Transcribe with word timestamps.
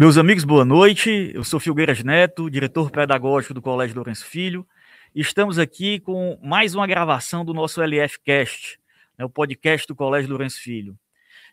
Meus 0.00 0.16
amigos, 0.16 0.44
boa 0.44 0.64
noite. 0.64 1.32
Eu 1.34 1.42
sou 1.42 1.58
Filgueiras 1.58 2.04
Neto, 2.04 2.48
diretor 2.48 2.88
pedagógico 2.88 3.52
do 3.52 3.60
Colégio 3.60 3.96
Lourenço 3.96 4.24
Filho. 4.24 4.64
Estamos 5.12 5.58
aqui 5.58 5.98
com 5.98 6.38
mais 6.40 6.72
uma 6.72 6.86
gravação 6.86 7.44
do 7.44 7.52
nosso 7.52 7.82
LF 7.82 8.20
Cast, 8.24 8.78
né, 9.18 9.24
o 9.24 9.28
podcast 9.28 9.88
do 9.88 9.96
Colégio 9.96 10.30
Lourenço 10.30 10.60
Filho. 10.60 10.96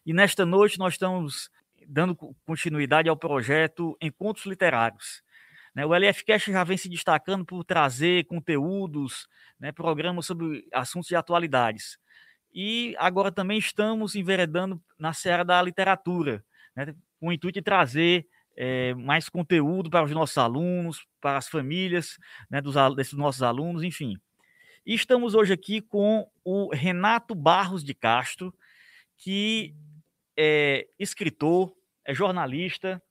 E 0.06 0.14
nesta 0.14 0.46
noite 0.46 0.78
nós 0.78 0.94
estamos 0.94 1.50
dando 1.88 2.16
continuidade 2.46 3.10
ao 3.10 3.18
projeto 3.18 3.98
Encontros 4.00 4.46
Literários. 4.46 5.24
Né, 5.74 5.84
o 5.84 5.96
LFcast 5.96 6.52
já 6.52 6.64
vem 6.64 6.78
se 6.78 6.88
destacando 6.88 7.44
por 7.44 7.64
trazer 7.64 8.26
conteúdos, 8.26 9.28
né, 9.60 9.72
programas 9.72 10.28
sobre 10.28 10.68
assuntos 10.72 11.08
de 11.08 11.16
atualidades. 11.16 11.98
E 12.54 12.96
agora 13.00 13.32
também 13.32 13.58
estamos 13.58 14.14
enveredando 14.14 14.80
na 15.00 15.14
seara 15.14 15.44
da 15.44 15.60
literatura, 15.64 16.46
né, 16.76 16.94
com 17.20 17.30
o 17.30 17.34
intuito 17.34 17.58
de 17.58 17.64
trazer 17.64 18.28
é, 18.56 18.94
mais 18.94 19.30
conteúdo 19.30 19.90
para 19.90 20.06
os 20.06 20.12
nossos 20.12 20.38
alunos, 20.38 21.06
para 21.20 21.38
as 21.38 21.48
famílias 21.48 22.18
né, 22.50 22.62
dos, 22.62 22.76
desses 22.96 23.14
nossos 23.14 23.44
alunos, 23.44 23.84
enfim. 23.84 24.18
E 24.86 24.94
estamos 24.94 25.34
hoje 25.36 25.54
aqui 25.54 25.82
com 25.82 26.30
o 26.44 26.74
Renato 26.74 27.34
Barros 27.34 27.84
de 27.84 27.94
Castro, 27.94 28.54
que 29.18 29.76
é 30.38 30.88
escritor, 31.00 31.74
é 32.06 32.14
jornalista, 32.14 33.02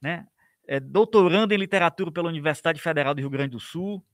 né, 0.00 0.26
é 0.66 0.78
doutorando 0.78 1.54
em 1.54 1.58
literatura 1.58 2.12
pela 2.12 2.28
Universidade 2.28 2.80
Federal 2.80 3.14
do 3.14 3.20
Rio 3.20 3.30
Grande 3.30 3.52
do 3.52 3.60
Sul, 3.60 4.04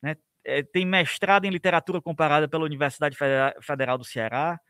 né, 0.00 0.16
é, 0.44 0.62
tem 0.62 0.86
mestrado 0.86 1.44
em 1.44 1.50
literatura 1.50 2.00
comparada 2.00 2.48
pela 2.48 2.64
Universidade 2.64 3.16
Federal 3.60 3.98
do 3.98 4.04
Ceará, 4.04 4.60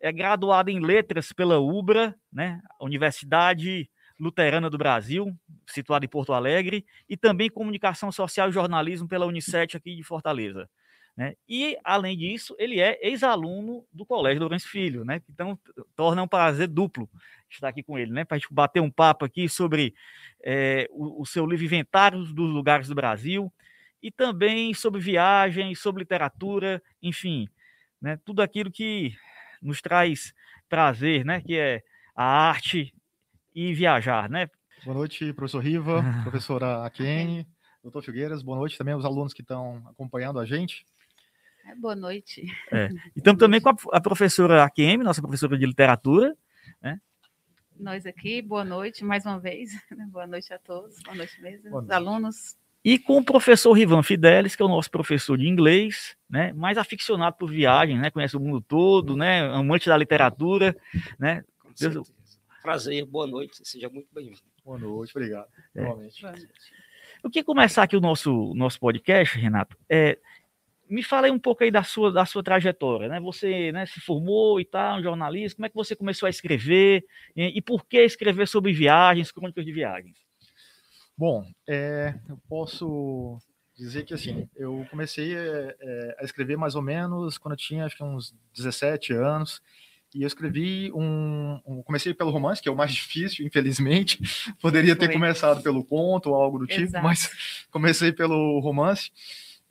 é 0.00 0.12
graduado 0.12 0.70
em 0.70 0.80
letras 0.80 1.32
pela 1.32 1.58
UBRA, 1.58 2.14
né, 2.32 2.60
Universidade 2.80 3.88
Luterana 4.22 4.70
do 4.70 4.78
Brasil, 4.78 5.36
situada 5.66 6.04
em 6.04 6.08
Porto 6.08 6.32
Alegre, 6.32 6.86
e 7.08 7.16
também 7.16 7.50
Comunicação 7.50 8.12
Social 8.12 8.48
e 8.48 8.52
Jornalismo 8.52 9.08
pela 9.08 9.26
Unicef 9.26 9.76
aqui 9.76 9.96
de 9.96 10.04
Fortaleza. 10.04 10.70
Né? 11.16 11.34
E, 11.48 11.76
além 11.82 12.16
disso, 12.16 12.54
ele 12.56 12.80
é 12.80 13.00
ex-aluno 13.02 13.84
do 13.92 14.06
Colégio 14.06 14.40
Lourenço 14.40 14.68
Filho, 14.68 15.04
né? 15.04 15.20
então 15.28 15.58
torna 15.96 16.22
um 16.22 16.28
prazer 16.28 16.68
duplo 16.68 17.10
estar 17.50 17.66
aqui 17.66 17.82
com 17.82 17.98
ele, 17.98 18.12
né? 18.12 18.24
para 18.24 18.36
a 18.36 18.38
gente 18.38 18.54
bater 18.54 18.78
um 18.78 18.90
papo 18.90 19.24
aqui 19.24 19.48
sobre 19.48 19.92
é, 20.40 20.86
o, 20.92 21.22
o, 21.22 21.26
seu 21.26 21.44
livro 21.44 21.64
Inventários 21.64 22.32
dos 22.32 22.48
Lugares 22.48 22.86
do 22.86 22.94
Brasil, 22.94 23.52
e 24.00 24.08
também 24.08 24.72
sobre 24.72 25.00
viagem, 25.00 25.74
sobre 25.74 26.02
literatura, 26.02 26.80
enfim, 27.02 27.48
né? 28.00 28.20
tudo 28.24 28.40
aquilo 28.40 28.70
que 28.70 29.16
nos 29.60 29.82
traz 29.82 30.32
prazer, 30.68 31.24
né? 31.24 31.40
que 31.40 31.56
é 31.56 31.82
a 32.14 32.24
arte 32.24 32.94
e 33.54 33.74
viajar, 33.74 34.28
né? 34.28 34.48
Boa 34.84 34.96
noite, 34.96 35.32
professor 35.32 35.62
Riva, 35.62 36.02
professora 36.24 36.84
Akene, 36.84 37.46
doutor 37.82 38.02
Figueiras, 38.02 38.42
boa 38.42 38.58
noite 38.58 38.76
também 38.76 38.94
aos 38.94 39.04
alunos 39.04 39.32
que 39.32 39.42
estão 39.42 39.82
acompanhando 39.86 40.38
a 40.38 40.44
gente. 40.44 40.84
É, 41.66 41.74
boa 41.74 41.94
noite. 41.94 42.44
É. 42.70 42.88
Então, 43.16 43.36
também 43.36 43.60
com 43.60 43.68
a, 43.68 43.76
a 43.92 44.00
professora 44.00 44.64
Akemi, 44.64 45.04
nossa 45.04 45.22
professora 45.22 45.56
de 45.56 45.66
literatura, 45.66 46.36
né? 46.80 47.00
Nós 47.78 48.06
aqui, 48.06 48.42
boa 48.42 48.64
noite 48.64 49.04
mais 49.04 49.24
uma 49.24 49.38
vez. 49.38 49.70
boa 50.10 50.26
noite 50.26 50.52
a 50.52 50.58
todos, 50.58 51.00
boa 51.02 51.16
noite 51.16 51.40
mesmo, 51.40 51.70
boa 51.70 51.82
noite. 51.82 51.94
alunos. 51.94 52.56
E 52.84 52.98
com 52.98 53.18
o 53.18 53.24
professor 53.24 53.72
Rivan 53.72 54.02
Fidelis, 54.02 54.56
que 54.56 54.62
é 54.62 54.66
o 54.66 54.68
nosso 54.68 54.90
professor 54.90 55.38
de 55.38 55.46
inglês, 55.46 56.16
né, 56.28 56.52
mais 56.52 56.76
aficionado 56.76 57.36
por 57.36 57.48
viagem, 57.48 57.96
né, 57.98 58.10
conhece 58.10 58.36
o 58.36 58.40
mundo 58.40 58.60
todo, 58.60 59.16
né, 59.16 59.42
amante 59.42 59.88
da 59.88 59.96
literatura, 59.96 60.76
né. 61.18 61.44
Deus, 61.78 62.12
Prazer, 62.62 63.04
boa 63.04 63.26
noite, 63.26 63.60
seja 63.64 63.88
muito 63.88 64.06
bem-vindo. 64.14 64.40
Boa 64.64 64.78
noite, 64.78 65.10
obrigado. 65.16 65.48
É. 65.74 65.82
Boa 65.84 65.96
noite. 65.96 66.24
Eu 67.22 67.28
queria 67.28 67.44
começar 67.44 67.82
aqui 67.82 67.96
o 67.96 68.00
nosso, 68.00 68.54
nosso 68.54 68.78
podcast, 68.78 69.36
Renato. 69.36 69.76
É, 69.88 70.16
me 70.88 71.02
fala 71.02 71.26
aí 71.26 71.32
um 71.32 71.40
pouco 71.40 71.64
aí 71.64 71.72
da 71.72 71.82
sua, 71.82 72.12
da 72.12 72.24
sua 72.24 72.42
trajetória, 72.42 73.08
né? 73.08 73.18
Você 73.18 73.72
né, 73.72 73.84
se 73.86 74.00
formou 74.00 74.60
e 74.60 74.64
tal, 74.64 74.98
um 75.00 75.02
jornalista, 75.02 75.56
como 75.56 75.66
é 75.66 75.68
que 75.70 75.74
você 75.74 75.96
começou 75.96 76.28
a 76.28 76.30
escrever 76.30 77.04
e, 77.34 77.58
e 77.58 77.60
por 77.60 77.84
que 77.84 77.98
escrever 77.98 78.46
sobre 78.46 78.72
viagens, 78.72 79.32
crônicas 79.32 79.64
de 79.64 79.72
viagens? 79.72 80.16
Bom, 81.18 81.44
é, 81.68 82.14
eu 82.28 82.38
posso 82.48 83.38
dizer 83.76 84.04
que 84.04 84.14
assim, 84.14 84.48
eu 84.54 84.86
comecei 84.88 85.34
é, 85.36 85.76
é, 85.80 86.16
a 86.20 86.24
escrever 86.24 86.56
mais 86.56 86.76
ou 86.76 86.82
menos 86.82 87.38
quando 87.38 87.54
eu 87.54 87.58
tinha 87.58 87.84
acho 87.86 87.96
que 87.96 88.04
uns 88.04 88.32
17 88.54 89.12
anos. 89.14 89.60
E 90.14 90.22
eu 90.22 90.26
escrevi 90.26 90.92
um, 90.94 91.60
um, 91.66 91.82
Comecei 91.82 92.12
pelo 92.12 92.30
romance, 92.30 92.60
que 92.60 92.68
é 92.68 92.72
o 92.72 92.76
mais 92.76 92.92
difícil, 92.94 93.46
infelizmente. 93.46 94.18
Poderia 94.60 94.94
ter 94.94 95.06
Foi. 95.06 95.14
começado 95.14 95.62
pelo 95.62 95.84
conto 95.84 96.30
ou 96.30 96.34
algo 96.34 96.58
do 96.58 96.66
tipo, 96.66 96.82
Exato. 96.82 97.04
mas 97.04 97.30
comecei 97.70 98.12
pelo 98.12 98.60
romance. 98.60 99.10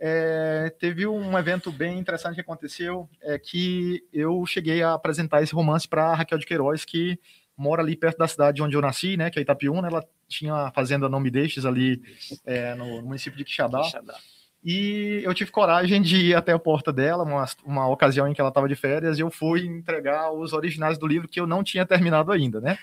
É, 0.03 0.73
teve 0.79 1.05
um 1.05 1.37
evento 1.37 1.71
bem 1.71 1.99
interessante 1.99 2.35
que 2.35 2.41
aconteceu, 2.41 3.07
é 3.21 3.37
que 3.37 4.03
eu 4.11 4.43
cheguei 4.47 4.81
a 4.81 4.93
apresentar 4.93 5.43
esse 5.43 5.53
romance 5.53 5.87
para 5.87 6.15
Raquel 6.15 6.39
de 6.39 6.45
Queiroz, 6.47 6.83
que 6.83 7.19
mora 7.55 7.83
ali 7.83 7.95
perto 7.95 8.17
da 8.17 8.27
cidade 8.27 8.63
onde 8.63 8.75
eu 8.75 8.81
nasci, 8.81 9.15
né, 9.15 9.29
que 9.29 9.37
é 9.37 9.43
Itapiúna. 9.43 9.87
Ela 9.87 10.03
tinha 10.27 10.55
a 10.55 10.71
fazenda 10.71 11.07
Não 11.07 11.19
Me 11.19 11.29
Deixes 11.29 11.67
ali 11.67 12.01
é, 12.43 12.73
no 12.73 13.03
município 13.03 13.37
de 13.37 13.43
Quixadá. 13.43 13.83
Quixadá. 13.83 14.17
E 14.63 15.21
eu 15.23 15.33
tive 15.33 15.49
coragem 15.49 16.01
de 16.01 16.17
ir 16.17 16.35
até 16.35 16.51
a 16.51 16.59
porta 16.59 16.93
dela, 16.93 17.23
uma, 17.23 17.45
uma 17.65 17.87
ocasião 17.87 18.27
em 18.27 18.33
que 18.33 18.39
ela 18.39 18.49
estava 18.49 18.69
de 18.69 18.75
férias, 18.75 19.17
e 19.17 19.21
eu 19.21 19.31
fui 19.31 19.65
entregar 19.65 20.31
os 20.31 20.53
originais 20.53 20.99
do 20.99 21.07
livro 21.07 21.27
que 21.27 21.39
eu 21.39 21.47
não 21.47 21.63
tinha 21.63 21.83
terminado 21.83 22.31
ainda, 22.31 22.61
né? 22.61 22.77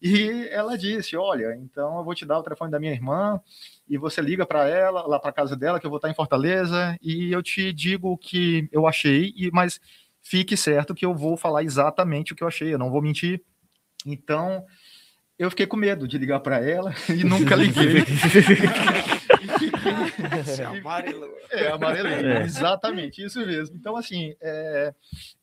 E 0.00 0.46
ela 0.50 0.76
disse: 0.76 1.16
Olha, 1.16 1.56
então 1.56 1.96
eu 1.98 2.04
vou 2.04 2.14
te 2.14 2.26
dar 2.26 2.38
o 2.38 2.42
telefone 2.42 2.70
da 2.70 2.78
minha 2.78 2.92
irmã, 2.92 3.40
e 3.88 3.96
você 3.96 4.20
liga 4.20 4.44
para 4.44 4.68
ela, 4.68 5.06
lá 5.06 5.18
para 5.18 5.32
casa 5.32 5.56
dela, 5.56 5.80
que 5.80 5.86
eu 5.86 5.90
vou 5.90 5.96
estar 5.96 6.10
em 6.10 6.14
Fortaleza, 6.14 6.98
e 7.00 7.32
eu 7.32 7.42
te 7.42 7.72
digo 7.72 8.10
o 8.10 8.18
que 8.18 8.68
eu 8.70 8.86
achei, 8.86 9.32
e 9.34 9.50
mas 9.50 9.80
fique 10.22 10.54
certo 10.54 10.94
que 10.94 11.06
eu 11.06 11.14
vou 11.14 11.36
falar 11.36 11.62
exatamente 11.62 12.34
o 12.34 12.36
que 12.36 12.42
eu 12.42 12.48
achei, 12.48 12.74
eu 12.74 12.78
não 12.78 12.90
vou 12.90 13.00
mentir. 13.00 13.40
Então, 14.04 14.66
eu 15.38 15.48
fiquei 15.48 15.66
com 15.66 15.76
medo 15.76 16.06
de 16.06 16.18
ligar 16.18 16.40
para 16.40 16.58
ela 16.58 16.94
e 17.08 17.24
nunca 17.24 17.56
liguei. 17.56 18.04
É 20.58 20.64
amarelo. 20.64 21.34
É, 21.50 21.68
amarelo, 21.68 22.08
é. 22.08 22.42
exatamente, 22.42 23.24
isso 23.24 23.44
mesmo. 23.44 23.76
Então, 23.76 23.96
assim, 23.96 24.34
é, 24.40 24.94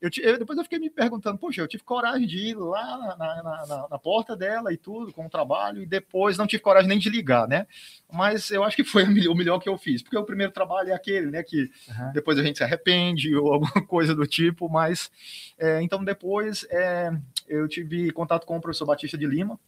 eu, 0.02 0.10
eu, 0.22 0.40
depois 0.40 0.58
eu 0.58 0.64
fiquei 0.64 0.80
me 0.80 0.90
perguntando, 0.90 1.38
poxa, 1.38 1.62
eu 1.62 1.68
tive 1.68 1.84
coragem 1.84 2.28
de 2.28 2.38
ir 2.38 2.56
lá 2.56 2.98
na, 2.98 3.18
na, 3.18 3.44
na, 3.44 3.88
na, 3.90 4.00
porta 4.00 4.36
dela 4.36 4.74
e 4.74 4.78
tudo, 4.78 5.14
com 5.14 5.26
o 5.26 5.30
trabalho, 5.30 5.82
e 5.82 5.86
depois 5.86 6.38
não 6.38 6.48
tive 6.48 6.62
coragem 6.62 6.90
nem 6.90 7.00
de 7.00 7.10
ligar, 7.10 7.48
né? 7.48 7.68
Mas 8.12 8.52
eu 8.52 8.64
acho 8.64 8.76
que 8.76 8.84
foi 8.84 9.04
o 9.04 9.36
melhor 9.36 9.60
que 9.60 9.70
eu 9.70 9.78
fiz, 9.78 10.02
porque 10.02 10.18
o 10.18 10.26
primeiro 10.26 10.52
trabalho 10.52 10.90
é 10.90 10.94
aquele, 10.94 11.32
né, 11.32 11.44
que 11.44 11.70
uhum. 11.90 12.12
depois 12.14 12.38
a 12.38 12.44
gente 12.44 12.58
se 12.58 12.64
arrepende 12.64 13.36
ou 13.36 13.54
alguma 13.54 13.82
coisa 13.88 14.16
do 14.16 14.28
tipo, 14.28 14.70
mas 14.70 15.12
é, 15.58 15.82
então 15.82 16.04
depois 16.04 16.66
é, 16.70 17.12
eu 17.48 17.68
tive 17.68 18.12
contato 18.12 18.46
com 18.46 18.58
o 18.58 18.62
professor 18.62 18.86
Batista 18.86 19.18
de 19.18 19.26
Lima, 19.26 19.60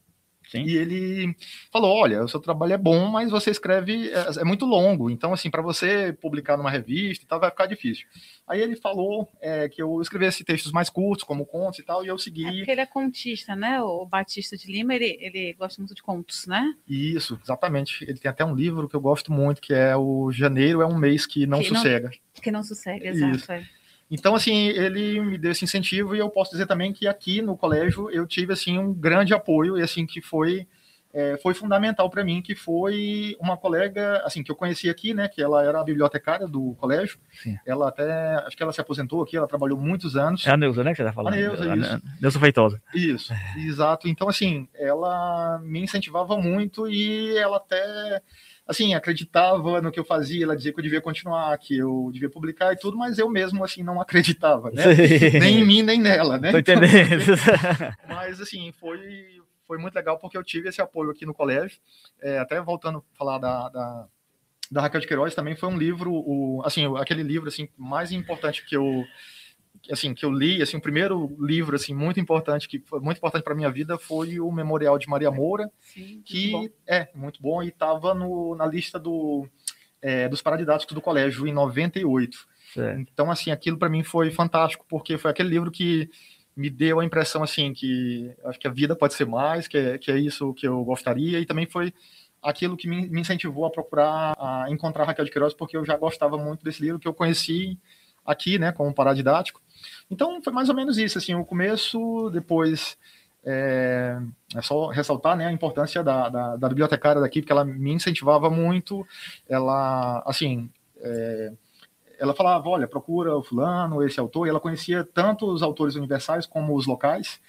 Sim. 0.49 0.63
E 0.63 0.75
ele 0.75 1.35
falou: 1.71 1.95
olha, 1.95 2.23
o 2.23 2.27
seu 2.27 2.39
trabalho 2.39 2.73
é 2.73 2.77
bom, 2.77 3.07
mas 3.07 3.31
você 3.31 3.51
escreve, 3.51 4.09
é, 4.09 4.41
é 4.41 4.43
muito 4.43 4.65
longo, 4.65 5.09
então, 5.09 5.33
assim, 5.33 5.49
para 5.49 5.61
você 5.61 6.13
publicar 6.13 6.57
numa 6.57 6.69
revista 6.69 7.23
e 7.23 7.27
tal, 7.27 7.39
vai 7.39 7.49
ficar 7.49 7.65
difícil. 7.65 8.05
Aí 8.47 8.61
ele 8.61 8.75
falou 8.75 9.31
é, 9.41 9.67
que 9.67 9.81
eu 9.81 9.99
escrevesse 10.01 10.43
textos 10.43 10.71
mais 10.71 10.89
curtos, 10.89 11.23
como 11.23 11.45
contos 11.45 11.79
e 11.79 11.83
tal, 11.83 12.05
e 12.05 12.07
eu 12.07 12.17
segui. 12.17 12.45
É 12.45 12.51
porque 12.51 12.71
ele 12.71 12.81
é 12.81 12.85
contista, 12.85 13.55
né? 13.55 13.81
O 13.81 14.05
Batista 14.05 14.55
de 14.55 14.71
Lima, 14.71 14.93
ele, 14.93 15.17
ele 15.19 15.53
gosta 15.53 15.81
muito 15.81 15.95
de 15.95 16.03
contos, 16.03 16.45
né? 16.45 16.73
Isso, 16.87 17.39
exatamente. 17.43 18.03
Ele 18.03 18.19
tem 18.19 18.29
até 18.29 18.45
um 18.45 18.55
livro 18.55 18.87
que 18.87 18.95
eu 18.95 19.01
gosto 19.01 19.31
muito, 19.31 19.61
que 19.61 19.73
é 19.73 19.95
o 19.95 20.31
Janeiro 20.31 20.81
é 20.81 20.85
um 20.85 20.97
mês 20.97 21.25
que 21.25 21.47
não 21.47 21.59
que 21.59 21.69
sossega. 21.69 22.09
Não, 22.09 22.41
que 22.41 22.51
não 22.51 22.63
sossega, 22.63 23.07
exato. 23.07 23.65
Então, 24.09 24.35
assim, 24.35 24.67
ele 24.67 25.19
me 25.19 25.37
deu 25.37 25.51
esse 25.51 25.65
incentivo 25.65 26.15
e 26.15 26.19
eu 26.19 26.29
posso 26.29 26.51
dizer 26.51 26.67
também 26.67 26.93
que 26.93 27.07
aqui 27.07 27.41
no 27.41 27.57
colégio 27.57 28.09
eu 28.11 28.27
tive, 28.27 28.53
assim, 28.53 28.77
um 28.77 28.93
grande 28.93 29.33
apoio 29.33 29.77
e, 29.77 29.81
assim, 29.81 30.05
que 30.05 30.21
foi, 30.21 30.67
é, 31.15 31.37
foi 31.37 31.53
fundamental 31.53 32.09
para 32.09 32.25
mim, 32.25 32.41
que 32.41 32.53
foi 32.53 33.37
uma 33.39 33.55
colega, 33.55 34.21
assim, 34.25 34.43
que 34.43 34.51
eu 34.51 34.55
conheci 34.55 34.89
aqui, 34.89 35.13
né, 35.13 35.29
que 35.29 35.41
ela 35.41 35.63
era 35.63 35.79
a 35.79 35.83
bibliotecária 35.83 36.45
do 36.45 36.75
colégio. 36.75 37.17
Sim. 37.41 37.57
Ela 37.65 37.87
até, 37.87 38.35
acho 38.45 38.57
que 38.57 38.61
ela 38.61 38.73
se 38.73 38.81
aposentou 38.81 39.23
aqui, 39.23 39.37
ela 39.37 39.47
trabalhou 39.47 39.79
muitos 39.79 40.17
anos. 40.17 40.45
É 40.45 40.51
a 40.51 40.57
Neuza, 40.57 40.83
né, 40.83 40.91
que 40.91 40.97
você 40.97 41.05
tá 41.05 41.13
falando? 41.13 41.35
A 41.35 41.37
Neuza, 41.37 41.71
a 41.71 41.77
isso. 41.77 42.01
Neuza 42.21 42.39
Feitosa. 42.39 42.81
Isso, 42.93 43.33
exato. 43.55 44.09
Então, 44.09 44.27
assim, 44.27 44.67
ela 44.75 45.57
me 45.63 45.79
incentivava 45.79 46.37
muito 46.37 46.89
e 46.89 47.37
ela 47.37 47.57
até 47.57 48.21
assim, 48.67 48.95
acreditava 48.95 49.79
no 49.79 49.91
que 49.91 49.99
eu 49.99 50.05
fazia, 50.05 50.43
ela 50.43 50.55
dizia 50.55 50.73
que 50.73 50.79
eu 50.79 50.83
devia 50.83 51.01
continuar, 51.01 51.55
que 51.57 51.77
eu 51.77 52.09
devia 52.11 52.29
publicar 52.29 52.73
e 52.73 52.75
tudo, 52.75 52.97
mas 52.97 53.19
eu 53.19 53.29
mesmo, 53.29 53.63
assim, 53.63 53.83
não 53.83 54.01
acreditava, 54.01 54.71
né? 54.71 54.83
nem 55.39 55.59
em 55.59 55.65
mim, 55.65 55.83
nem 55.83 55.99
nela, 55.99 56.39
né? 56.39 56.51
Tô 56.51 56.57
entendendo. 56.57 57.23
mas, 58.09 58.41
assim, 58.41 58.73
foi, 58.79 59.34
foi 59.67 59.77
muito 59.77 59.95
legal 59.95 60.17
porque 60.19 60.37
eu 60.37 60.43
tive 60.43 60.69
esse 60.69 60.81
apoio 60.81 61.11
aqui 61.11 61.25
no 61.25 61.33
colégio, 61.33 61.79
é, 62.21 62.39
até 62.39 62.61
voltando 62.61 62.99
a 62.99 63.17
falar 63.17 63.37
da, 63.37 63.69
da, 63.69 64.07
da 64.71 64.81
Raquel 64.81 65.01
de 65.01 65.07
Queiroz, 65.07 65.35
também 65.35 65.55
foi 65.55 65.69
um 65.69 65.77
livro, 65.77 66.11
o, 66.13 66.61
assim, 66.63 66.85
aquele 66.97 67.23
livro, 67.23 67.47
assim, 67.47 67.69
mais 67.77 68.11
importante 68.11 68.65
que 68.65 68.75
eu 68.75 69.05
assim 69.91 70.13
que 70.13 70.25
eu 70.25 70.31
li, 70.31 70.61
assim, 70.61 70.77
o 70.77 70.81
primeiro 70.81 71.35
livro 71.39 71.75
assim 71.75 71.93
muito 71.93 72.19
importante 72.19 72.67
que 72.67 72.79
foi 72.79 72.99
muito 72.99 73.17
importante 73.17 73.43
para 73.43 73.53
minha 73.53 73.69
vida 73.69 73.97
foi 73.97 74.39
o 74.39 74.51
Memorial 74.51 74.97
de 74.97 75.07
Maria 75.07 75.29
Moura, 75.29 75.69
Sim, 75.81 76.21
que 76.25 76.51
muito 76.51 76.75
é 76.87 77.09
muito 77.13 77.41
bom 77.41 77.61
e 77.61 77.67
estava 77.67 78.13
na 78.13 78.65
lista 78.65 78.97
do, 78.97 79.47
é, 80.01 80.27
dos 80.27 80.41
paradidáticos 80.41 80.95
do 80.95 81.01
colégio 81.01 81.45
em 81.47 81.53
98. 81.53 82.47
Certo. 82.73 82.99
Então 82.99 83.29
assim, 83.29 83.51
aquilo 83.51 83.77
para 83.77 83.89
mim 83.89 84.03
foi 84.03 84.31
fantástico 84.31 84.85
porque 84.89 85.17
foi 85.17 85.31
aquele 85.31 85.49
livro 85.49 85.71
que 85.71 86.09
me 86.55 86.69
deu 86.69 86.99
a 86.99 87.05
impressão 87.05 87.43
assim 87.43 87.73
que 87.73 88.33
acho 88.45 88.59
que 88.59 88.67
a 88.67 88.71
vida 88.71 88.95
pode 88.95 89.13
ser 89.13 89.25
mais, 89.25 89.67
que 89.67 89.77
é, 89.77 89.97
que 89.97 90.11
é 90.11 90.17
isso 90.17 90.53
que 90.53 90.67
eu 90.67 90.83
gostaria 90.83 91.39
e 91.39 91.45
também 91.45 91.65
foi 91.65 91.93
aquilo 92.41 92.77
que 92.77 92.87
me, 92.87 93.07
incentivou 93.19 93.65
a 93.65 93.71
procurar 93.71 94.35
a 94.39 94.67
encontrar 94.69 95.05
Raquel 95.05 95.25
de 95.25 95.31
Queiroz 95.31 95.53
porque 95.53 95.75
eu 95.75 95.85
já 95.85 95.97
gostava 95.97 96.37
muito 96.37 96.63
desse 96.63 96.81
livro 96.81 96.99
que 96.99 97.07
eu 97.07 97.13
conheci 97.13 97.77
aqui, 98.25 98.57
né, 98.57 98.71
como 98.71 98.93
paradidático. 98.93 99.61
Então 100.09 100.41
foi 100.41 100.51
mais 100.51 100.69
ou 100.69 100.75
menos 100.75 100.97
isso, 100.97 101.17
assim, 101.17 101.35
o 101.35 101.45
começo, 101.45 102.29
depois 102.31 102.97
é, 103.45 104.17
é 104.55 104.61
só 104.61 104.87
ressaltar, 104.87 105.37
né, 105.37 105.45
a 105.45 105.51
importância 105.51 106.03
da, 106.03 106.29
da, 106.29 106.55
da, 106.55 106.67
bibliotecária 106.67 107.21
daqui, 107.21 107.41
porque 107.41 107.51
ela 107.51 107.63
me 107.63 107.91
incentivava 107.91 108.49
muito, 108.49 109.05
ela, 109.47 110.23
assim, 110.25 110.69
é, 110.99 111.53
ela 112.19 112.33
falava, 112.33 112.69
olha, 112.69 112.87
procura 112.87 113.35
o 113.35 113.43
fulano, 113.43 114.03
esse 114.03 114.19
autor, 114.19 114.47
e 114.47 114.49
ela 114.49 114.59
conhecia 114.59 115.03
tanto 115.03 115.45
os 115.45 115.61
autores 115.61 115.95
universais 115.95 116.45
como 116.45 116.75
os 116.75 116.85
locais, 116.85 117.39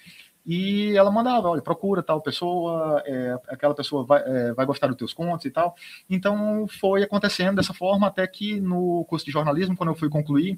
e 0.47 0.95
ela 0.95 1.11
mandava, 1.11 1.49
olha, 1.49 1.61
procura 1.61 2.01
tal 2.01 2.21
pessoa, 2.21 3.03
é, 3.05 3.37
aquela 3.49 3.75
pessoa 3.75 4.05
vai, 4.05 4.23
é, 4.25 4.53
vai 4.53 4.65
gostar 4.65 4.87
dos 4.87 4.95
teus 4.95 5.13
contos 5.13 5.45
e 5.45 5.51
tal. 5.51 5.75
Então 6.09 6.65
foi 6.79 7.03
acontecendo 7.03 7.57
dessa 7.57 7.73
forma 7.73 8.07
até 8.07 8.25
que 8.25 8.57
no 8.61 9.03
curso 9.09 9.25
de 9.25 9.31
jornalismo, 9.31 9.75
quando 9.75 9.89
eu 9.89 9.95
fui 9.95 10.07
concluir, 10.07 10.57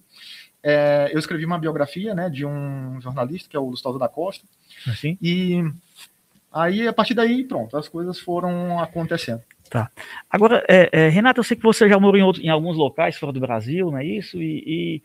é, 0.61 1.09
eu 1.11 1.17
escrevi 1.17 1.43
uma 1.43 1.57
biografia 1.57 2.13
né, 2.13 2.29
de 2.29 2.45
um 2.45 3.01
jornalista 3.01 3.49
que 3.49 3.57
é 3.57 3.59
o 3.59 3.65
Gustavo 3.65 3.97
da 3.97 4.07
Costa. 4.07 4.45
Assim? 4.87 5.17
E 5.19 5.63
aí, 6.51 6.87
a 6.87 6.93
partir 6.93 7.15
daí, 7.15 7.43
pronto, 7.43 7.75
as 7.75 7.87
coisas 7.87 8.19
foram 8.19 8.79
acontecendo. 8.79 9.41
Tá. 9.69 9.91
Agora, 10.29 10.65
é, 10.67 10.89
é, 10.91 11.09
Renato, 11.09 11.39
eu 11.39 11.43
sei 11.43 11.55
que 11.55 11.63
você 11.63 11.87
já 11.87 11.99
morou 11.99 12.19
em, 12.19 12.23
outro, 12.23 12.41
em, 12.41 12.49
alguns 12.49 12.75
locais 12.75 13.17
fora 13.17 13.31
do 13.31 13.39
Brasil, 13.39 13.91
não 13.91 13.97
é 13.97 14.05
isso? 14.05 14.41
E, 14.41 14.63
e, 14.65 15.03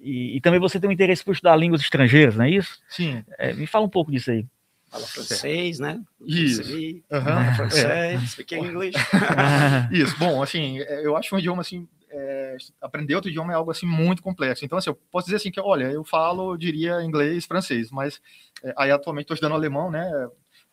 e, 0.00 0.36
e 0.36 0.40
também 0.40 0.60
você 0.60 0.78
tem 0.78 0.88
um 0.88 0.92
interesse 0.92 1.24
por 1.24 1.32
estudar 1.32 1.56
línguas 1.56 1.80
estrangeiras, 1.80 2.36
não 2.36 2.44
é 2.44 2.50
isso? 2.50 2.80
Sim. 2.88 3.24
É, 3.38 3.52
me 3.52 3.66
fala 3.66 3.86
um 3.86 3.90
pouco 3.90 4.12
disso 4.12 4.30
aí. 4.30 4.46
Fala 4.88 5.04
francês, 5.06 5.80
né? 5.80 6.00
Isso. 6.24 6.62
Uhum. 6.62 7.54
Francês, 7.56 8.30
speak 8.30 8.54
English. 8.54 8.96
Isso. 9.90 10.16
Bom, 10.18 10.40
assim, 10.40 10.78
é, 10.80 11.04
eu 11.04 11.16
acho 11.16 11.34
um 11.34 11.38
idioma 11.38 11.62
assim 11.62 11.88
é, 12.14 12.56
aprender 12.80 13.16
outro 13.16 13.28
idioma 13.28 13.52
é 13.52 13.56
algo 13.56 13.70
assim 13.70 13.86
muito 13.86 14.22
complexo. 14.22 14.64
Então, 14.64 14.78
assim, 14.78 14.90
eu 14.90 14.94
posso 15.10 15.26
dizer 15.26 15.36
assim 15.36 15.50
que, 15.50 15.60
olha, 15.60 15.86
eu 15.86 16.04
falo, 16.04 16.52
eu 16.52 16.56
diria 16.56 17.02
inglês, 17.02 17.44
francês, 17.44 17.90
mas 17.90 18.20
é, 18.62 18.72
aí 18.76 18.90
atualmente 18.90 19.24
estou 19.24 19.34
estudando 19.34 19.54
alemão, 19.54 19.90
né? 19.90 20.08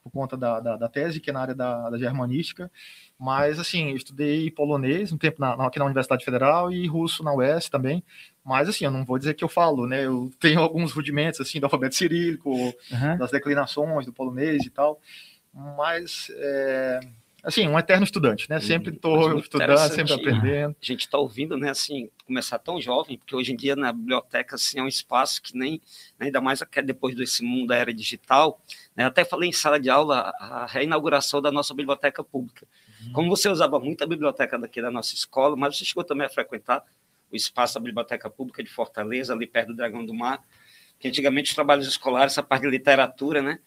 Por 0.04 0.12
conta 0.12 0.38
da, 0.38 0.60
da, 0.60 0.78
da, 0.78 0.90
tese, 0.90 1.20
que 1.20 1.30
é 1.30 1.34
na 1.34 1.42
área 1.42 1.56
da, 1.56 1.90
da 1.90 1.98
germanística. 1.98 2.72
Mas, 3.22 3.60
assim, 3.60 3.92
eu 3.92 3.96
estudei 3.96 4.50
polonês 4.50 5.14
um 5.14 5.18
tempo 5.18 5.40
na, 5.40 5.54
aqui 5.54 5.78
na 5.78 5.86
Universidade 5.86 6.26
Federal 6.26 6.72
e 6.72 6.88
russo 6.88 7.24
na 7.24 7.32
UES 7.32 7.70
também. 7.70 8.04
Mas, 8.44 8.68
assim, 8.68 8.84
eu 8.84 8.90
não 8.90 9.06
vou 9.06 9.20
dizer 9.20 9.36
que 9.36 9.44
eu 9.44 9.48
falo, 9.48 9.86
né? 9.86 10.08
Eu 10.08 10.32
tenho 10.40 10.60
alguns 10.60 10.92
rudimentos, 10.92 11.40
assim, 11.40 11.60
do 11.60 11.66
alfabeto 11.66 11.94
cirílico, 11.94 12.50
uhum. 12.50 13.18
das 13.20 13.30
declinações 13.30 14.08
do 14.08 14.12
polonês 14.12 14.66
e 14.66 14.72
tal. 14.72 15.00
Mas, 15.54 16.32
é, 16.36 17.00
assim, 17.44 17.68
um 17.68 17.78
eterno 17.78 18.04
estudante, 18.04 18.50
né? 18.50 18.60
Sempre 18.60 18.92
estou 18.92 19.38
estudando, 19.38 19.78
sempre 19.94 20.14
aprendendo. 20.14 20.76
A 20.82 20.86
gente 20.86 21.02
está 21.02 21.20
ouvindo, 21.20 21.56
né, 21.56 21.70
assim, 21.70 22.10
começar 22.26 22.58
tão 22.58 22.82
jovem, 22.82 23.20
porque 23.20 23.36
hoje 23.36 23.54
em 23.54 23.56
dia 23.56 23.76
na 23.76 23.94
biblioteca, 23.94 24.56
assim, 24.56 24.80
é 24.80 24.82
um 24.82 24.88
espaço 24.88 25.44
que 25.44 25.56
nem, 25.56 25.74
né, 26.20 26.26
ainda 26.26 26.42
mais 26.42 26.64
depois 26.84 27.16
desse 27.16 27.44
mundo 27.44 27.68
da 27.68 27.76
era 27.76 27.94
digital, 27.94 28.60
né? 28.96 29.06
Até 29.06 29.24
falei 29.24 29.50
em 29.50 29.54
sala 29.54 29.80
de 29.80 29.92
aula 29.92 30.34
a 30.40 30.66
reinauguração 30.66 31.40
da 31.40 31.52
nossa 31.52 31.72
biblioteca 31.72 32.24
pública. 32.24 32.66
Uhum. 33.06 33.14
Como 33.14 33.30
você 33.30 33.50
usava 33.50 33.80
muito 33.80 34.04
a 34.04 34.08
biblioteca 34.08 34.58
daqui 34.58 34.82
da 34.82 34.92
nossa 34.92 35.14
escola, 35.16 35.56
mas 35.56 35.78
você 35.78 35.86
chegou 35.86 36.04
também 36.04 36.28
a 36.28 36.30
frequentar 36.30 36.84
o 37.32 37.36
espaço 37.36 37.76
da 37.76 37.80
biblioteca 37.80 38.30
pública 38.30 38.64
de 38.64 38.70
Fortaleza, 38.70 39.34
ali 39.34 39.48
perto 39.48 39.70
do 39.70 39.76
Dragão 39.76 40.06
do 40.06 40.14
Mar, 40.14 40.44
que 41.00 41.08
antigamente 41.08 41.50
os 41.50 41.56
trabalhos 41.56 41.88
escolares, 41.88 42.34
essa 42.34 42.44
parte 42.44 42.64
de 42.64 42.70
literatura, 42.70 43.42
né? 43.42 43.60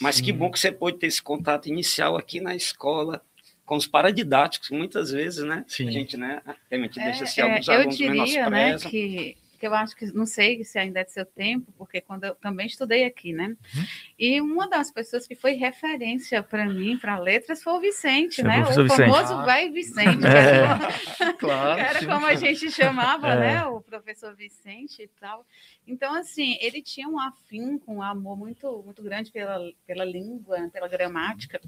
Mas 0.00 0.16
Sim. 0.16 0.24
que 0.24 0.32
bom 0.32 0.50
que 0.50 0.58
você 0.58 0.72
pôde 0.72 0.98
ter 0.98 1.06
esse 1.06 1.22
contato 1.22 1.68
inicial 1.68 2.16
aqui 2.16 2.40
na 2.40 2.54
escola, 2.54 3.22
com 3.64 3.76
os 3.76 3.86
paradidáticos, 3.86 4.70
muitas 4.70 5.10
vezes, 5.10 5.44
né? 5.44 5.64
Sim. 5.68 5.88
A 5.88 5.90
gente, 5.90 6.16
né? 6.16 6.42
Realmente 6.70 6.98
é, 6.98 7.04
deixa 7.04 7.24
assim, 7.24 7.40
é, 7.40 7.44
alguns 7.44 7.68
alunos 7.68 8.00
Eu 8.00 8.12
diria, 8.12 8.50
né, 8.50 8.78
que 8.78 9.36
que 9.64 9.68
eu 9.68 9.74
acho 9.74 9.96
que 9.96 10.12
não 10.12 10.26
sei 10.26 10.62
se 10.62 10.78
ainda 10.78 11.00
é 11.00 11.04
do 11.04 11.10
seu 11.10 11.24
tempo, 11.24 11.72
porque 11.78 11.98
quando 11.98 12.24
eu 12.24 12.34
também 12.34 12.66
estudei 12.66 13.04
aqui, 13.04 13.32
né? 13.32 13.46
Uhum. 13.48 13.84
E 14.18 14.40
uma 14.42 14.68
das 14.68 14.90
pessoas 14.90 15.26
que 15.26 15.34
foi 15.34 15.52
referência 15.52 16.42
para 16.42 16.66
mim, 16.66 16.98
para 16.98 17.18
letras, 17.18 17.62
foi 17.62 17.72
o 17.72 17.80
Vicente, 17.80 18.36
Você 18.36 18.42
né? 18.42 18.62
O 18.62 18.66
Vicente. 18.66 18.88
famoso 18.94 19.32
ah. 19.32 19.44
vai 19.44 19.70
Vicente. 19.70 20.24
É. 20.34 21.32
claro, 21.38 21.80
era 21.80 22.00
sim. 22.00 22.06
como 22.06 22.26
a 22.26 22.34
gente 22.34 22.70
chamava, 22.70 23.28
é. 23.28 23.40
né? 23.40 23.64
O 23.64 23.80
professor 23.80 24.34
Vicente 24.34 25.02
e 25.02 25.08
tal. 25.20 25.46
Então, 25.86 26.14
assim, 26.14 26.56
ele 26.60 26.82
tinha 26.82 27.08
um 27.08 27.20
afim, 27.20 27.80
um 27.86 28.02
amor 28.02 28.36
muito, 28.36 28.82
muito 28.84 29.02
grande 29.02 29.30
pela, 29.30 29.60
pela 29.86 30.04
língua, 30.04 30.68
pela 30.72 30.88
gramática, 30.88 31.60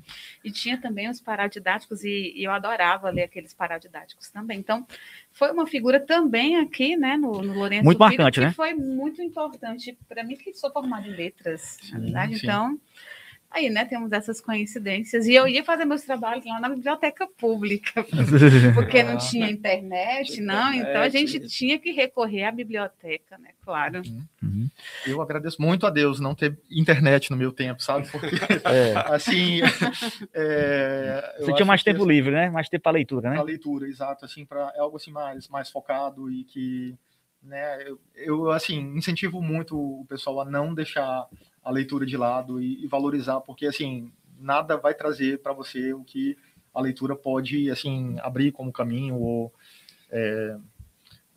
e 0.42 0.50
tinha 0.50 0.80
também 0.80 1.08
os 1.08 1.20
paradidáticos, 1.20 2.02
e, 2.02 2.32
e 2.34 2.44
eu 2.44 2.50
adorava 2.50 3.10
ler 3.10 3.24
aqueles 3.24 3.54
paradidáticos 3.54 4.28
também. 4.30 4.58
Então, 4.58 4.86
foi 5.36 5.52
uma 5.52 5.66
figura 5.66 6.00
também 6.00 6.56
aqui, 6.56 6.96
né, 6.96 7.14
no, 7.14 7.42
no 7.42 7.52
Lourenço 7.52 7.84
Muito 7.84 7.98
marcante, 7.98 8.40
que 8.40 8.46
né? 8.46 8.52
foi 8.52 8.72
muito 8.72 9.20
importante 9.20 9.96
para 10.08 10.24
mim, 10.24 10.34
que 10.34 10.54
sou 10.54 10.72
formada 10.72 11.06
em 11.06 11.10
letras, 11.10 11.76
na 11.92 11.98
verdade. 11.98 12.38
Sim. 12.38 12.46
Então, 12.46 12.80
Aí, 13.56 13.70
né, 13.70 13.86
temos 13.86 14.12
essas 14.12 14.38
coincidências. 14.38 15.26
E 15.26 15.32
eu 15.32 15.48
ia 15.48 15.64
fazer 15.64 15.86
meus 15.86 16.02
trabalhos 16.02 16.44
lá 16.44 16.60
na 16.60 16.68
biblioteca 16.68 17.26
pública, 17.26 18.04
porque 18.74 19.02
não 19.02 19.16
tinha 19.16 19.50
internet, 19.50 20.42
não. 20.42 20.74
Então 20.74 21.00
a 21.00 21.08
gente 21.08 21.40
tinha 21.48 21.78
que 21.78 21.90
recorrer 21.90 22.44
à 22.44 22.52
biblioteca, 22.52 23.38
né? 23.38 23.52
Claro. 23.64 24.02
Uhum. 24.06 24.24
uhum. 24.42 24.70
Eu 25.06 25.22
agradeço 25.22 25.60
muito 25.62 25.86
a 25.86 25.90
Deus 25.90 26.20
não 26.20 26.34
ter 26.34 26.58
internet 26.70 27.30
no 27.30 27.36
meu 27.36 27.50
tempo, 27.50 27.82
sabe? 27.82 28.06
Porque, 28.08 28.36
é. 28.68 28.92
assim. 29.14 29.60
É, 30.34 31.36
Você 31.40 31.54
tinha 31.54 31.64
mais 31.64 31.82
tempo 31.82 32.00
assim, 32.00 32.08
livre, 32.08 32.32
né? 32.32 32.50
Mais 32.50 32.68
tempo 32.68 32.82
para 32.82 32.92
leitura, 32.92 33.30
né? 33.30 33.36
Para 33.36 33.44
leitura, 33.44 33.88
exato. 33.88 34.26
Assim, 34.26 34.44
para 34.44 34.70
é 34.76 34.80
algo 34.80 34.98
assim 34.98 35.10
mais, 35.10 35.48
mais 35.48 35.70
focado 35.70 36.30
e 36.30 36.44
que. 36.44 36.94
Né, 37.42 37.84
eu, 37.86 38.00
eu, 38.16 38.50
assim, 38.50 38.76
incentivo 38.96 39.40
muito 39.40 39.78
o 39.78 40.04
pessoal 40.06 40.40
a 40.40 40.44
não 40.44 40.74
deixar 40.74 41.26
a 41.66 41.70
leitura 41.72 42.06
de 42.06 42.16
lado 42.16 42.62
e, 42.62 42.84
e 42.84 42.86
valorizar, 42.86 43.40
porque 43.40 43.66
assim 43.66 44.12
nada 44.38 44.76
vai 44.76 44.94
trazer 44.94 45.42
para 45.42 45.52
você 45.52 45.92
o 45.92 46.04
que 46.04 46.38
a 46.72 46.80
leitura 46.80 47.16
pode 47.16 47.68
assim 47.72 48.16
abrir 48.20 48.52
como 48.52 48.72
caminho 48.72 49.16
ou 49.16 49.52
é, 50.08 50.56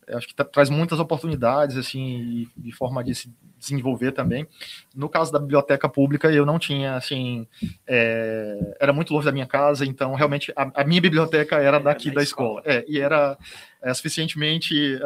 acho 0.09 0.27
que 0.27 0.35
traz 0.35 0.69
muitas 0.69 0.99
oportunidades 0.99 1.77
assim 1.77 2.47
de 2.55 2.71
forma 2.71 3.03
de 3.03 3.15
se 3.15 3.33
desenvolver 3.57 4.11
também. 4.11 4.47
No 4.95 5.09
caso 5.09 5.31
da 5.31 5.39
biblioteca 5.39 5.89
pública, 5.89 6.31
eu 6.31 6.45
não 6.45 6.59
tinha 6.59 6.95
assim, 6.95 7.47
é, 7.87 8.77
era 8.79 8.93
muito 8.93 9.11
longe 9.11 9.25
da 9.25 9.31
minha 9.31 9.47
casa, 9.47 9.83
então 9.83 10.13
realmente 10.13 10.53
a, 10.55 10.81
a 10.81 10.83
minha 10.83 11.01
biblioteca 11.01 11.57
era 11.57 11.79
daqui 11.79 12.11
da 12.11 12.21
escola, 12.21 12.61
é, 12.65 12.85
e 12.87 12.99
era 12.99 13.35
é, 13.81 13.91
suficientemente 13.95 14.99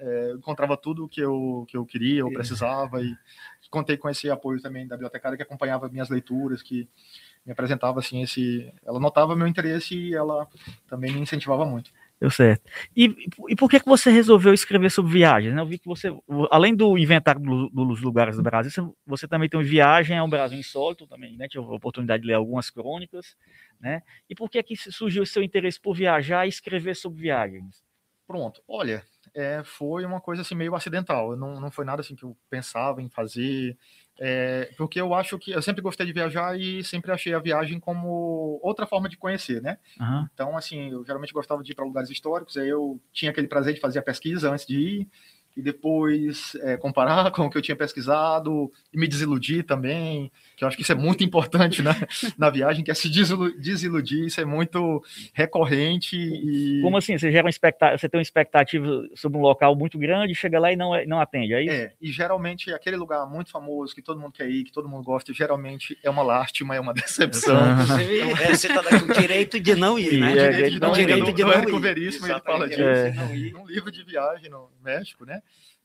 é, 0.00 0.30
é, 0.30 0.32
encontrava 0.32 0.76
tudo 0.76 1.08
que 1.08 1.20
eu 1.20 1.64
que 1.68 1.76
eu 1.76 1.84
queria, 1.84 2.20
eu 2.20 2.32
precisava 2.32 3.02
e 3.02 3.14
contei 3.70 3.96
com 3.96 4.08
esse 4.08 4.28
apoio 4.28 4.60
também 4.60 4.86
da 4.86 4.96
bibliotecária 4.96 5.36
que 5.36 5.42
acompanhava 5.42 5.88
minhas 5.88 6.08
leituras, 6.08 6.62
que 6.62 6.88
me 7.44 7.52
apresentava 7.52 8.00
assim 8.00 8.22
esse, 8.22 8.72
ela 8.84 8.98
notava 8.98 9.36
meu 9.36 9.46
interesse 9.46 9.96
e 9.96 10.14
ela 10.14 10.46
também 10.88 11.12
me 11.12 11.20
incentivava 11.20 11.64
muito. 11.64 11.90
Deu 12.20 12.30
certo. 12.30 12.70
E, 12.94 13.16
e 13.48 13.56
por 13.56 13.70
que 13.70 13.80
que 13.80 13.88
você 13.88 14.10
resolveu 14.10 14.52
escrever 14.52 14.90
sobre 14.90 15.12
viagens? 15.12 15.54
Né? 15.54 15.62
Eu 15.62 15.66
vi 15.66 15.78
que 15.78 15.86
você, 15.86 16.14
além 16.50 16.74
do 16.74 16.98
inventário 16.98 17.40
dos 17.40 18.02
lugares 18.02 18.36
do 18.36 18.42
Brasil, 18.42 18.94
você 19.06 19.26
também 19.26 19.48
tem 19.48 19.58
uma 19.58 19.64
viagem 19.64 20.18
ao 20.18 20.28
Brasil 20.28 20.58
insólito 20.58 21.06
também, 21.06 21.34
né? 21.38 21.48
Tive 21.48 21.64
a 21.64 21.68
oportunidade 21.68 22.22
de 22.22 22.28
ler 22.28 22.34
algumas 22.34 22.68
crônicas, 22.68 23.34
né? 23.80 24.02
E 24.28 24.34
por 24.34 24.50
que 24.50 24.62
que 24.62 24.76
surgiu 24.76 25.22
o 25.22 25.26
seu 25.26 25.42
interesse 25.42 25.80
por 25.80 25.94
viajar 25.94 26.44
e 26.44 26.50
escrever 26.50 26.94
sobre 26.94 27.22
viagens? 27.22 27.82
Pronto. 28.26 28.62
Olha, 28.68 29.02
é, 29.34 29.62
foi 29.64 30.04
uma 30.04 30.20
coisa 30.20 30.42
assim 30.42 30.54
meio 30.54 30.74
acidental. 30.74 31.36
Não, 31.36 31.60
não 31.60 31.70
foi 31.70 31.84
nada 31.84 32.00
assim 32.00 32.14
que 32.14 32.24
eu 32.24 32.36
pensava 32.48 33.02
em 33.02 33.08
fazer, 33.08 33.76
é, 34.18 34.70
porque 34.76 35.00
eu 35.00 35.14
acho 35.14 35.38
que 35.38 35.50
eu 35.50 35.62
sempre 35.62 35.80
gostei 35.80 36.04
de 36.04 36.12
viajar 36.12 36.58
e 36.58 36.84
sempre 36.84 37.10
achei 37.10 37.32
a 37.32 37.38
viagem 37.38 37.80
como 37.80 38.60
outra 38.62 38.86
forma 38.86 39.08
de 39.08 39.16
conhecer, 39.16 39.62
né? 39.62 39.78
Uhum. 39.98 40.28
Então, 40.34 40.56
assim, 40.56 40.90
eu 40.90 41.04
geralmente 41.04 41.32
gostava 41.32 41.62
de 41.62 41.72
ir 41.72 41.74
para 41.74 41.86
lugares 41.86 42.10
históricos, 42.10 42.56
aí 42.56 42.68
eu 42.68 43.00
tinha 43.12 43.30
aquele 43.30 43.48
prazer 43.48 43.74
de 43.74 43.80
fazer 43.80 43.98
a 43.98 44.02
pesquisa 44.02 44.50
antes 44.50 44.66
de 44.66 44.78
ir 44.78 45.08
e 45.56 45.62
depois 45.62 46.54
é, 46.60 46.76
comparar 46.76 47.30
com 47.32 47.46
o 47.46 47.50
que 47.50 47.56
eu 47.56 47.62
tinha 47.62 47.76
pesquisado 47.76 48.70
e 48.92 48.98
me 48.98 49.08
desiludir 49.08 49.64
também, 49.64 50.30
que 50.60 50.64
eu 50.64 50.68
acho 50.68 50.76
que 50.76 50.82
isso 50.82 50.92
é 50.92 50.94
muito 50.94 51.24
importante 51.24 51.80
na, 51.80 51.96
na 52.36 52.50
viagem, 52.50 52.84
que 52.84 52.90
é 52.90 52.94
se 52.94 53.08
desiludir, 53.08 54.26
isso 54.26 54.40
é 54.42 54.44
muito 54.44 55.02
recorrente 55.32 56.16
e... 56.16 56.82
Como 56.82 56.98
assim? 56.98 57.16
Você, 57.16 57.32
gera 57.32 57.44
uma 57.44 57.50
expectativa, 57.50 57.96
você 57.96 58.08
tem 58.10 58.18
uma 58.18 58.22
expectativa 58.22 59.08
sobre 59.14 59.38
um 59.38 59.40
local 59.40 59.74
muito 59.74 59.98
grande, 59.98 60.34
chega 60.34 60.60
lá 60.60 60.70
e 60.70 60.76
não, 60.76 60.94
é, 60.94 61.06
não 61.06 61.18
atende, 61.18 61.54
é 61.54 61.64
isso? 61.64 61.74
É, 61.74 61.92
e 61.98 62.12
geralmente 62.12 62.70
aquele 62.74 62.96
lugar 62.96 63.26
muito 63.26 63.50
famoso, 63.50 63.94
que 63.94 64.02
todo 64.02 64.20
mundo 64.20 64.32
quer 64.32 64.50
ir, 64.50 64.64
que 64.64 64.72
todo 64.72 64.86
mundo 64.86 65.02
gosta, 65.02 65.32
geralmente 65.32 65.98
é 66.02 66.10
uma 66.10 66.22
lástima, 66.22 66.76
é 66.76 66.80
uma 66.80 66.92
decepção. 66.92 67.56
é, 68.38 68.54
você 68.54 68.66
está 68.66 68.82
com 68.82 69.10
o 69.10 69.14
direito 69.14 69.58
de 69.58 69.74
não 69.74 69.98
ir, 69.98 70.20
né? 70.20 70.32
É, 70.32 70.50
direito 70.50 70.74
de 70.74 70.80
não, 70.80 70.92
direito 70.92 71.32
de 71.32 71.42
não 71.42 71.52
ir. 71.52 71.80
Veríssimo, 71.80 72.26
ele 72.26 72.40
fala 72.40 72.68
disso. 72.68 72.82
É. 72.82 73.14
Um 73.58 73.66
livro 73.66 73.90
de 73.90 74.04
viagem 74.04 74.50
no 74.50 74.68
México, 74.84 75.24
né? 75.24 75.40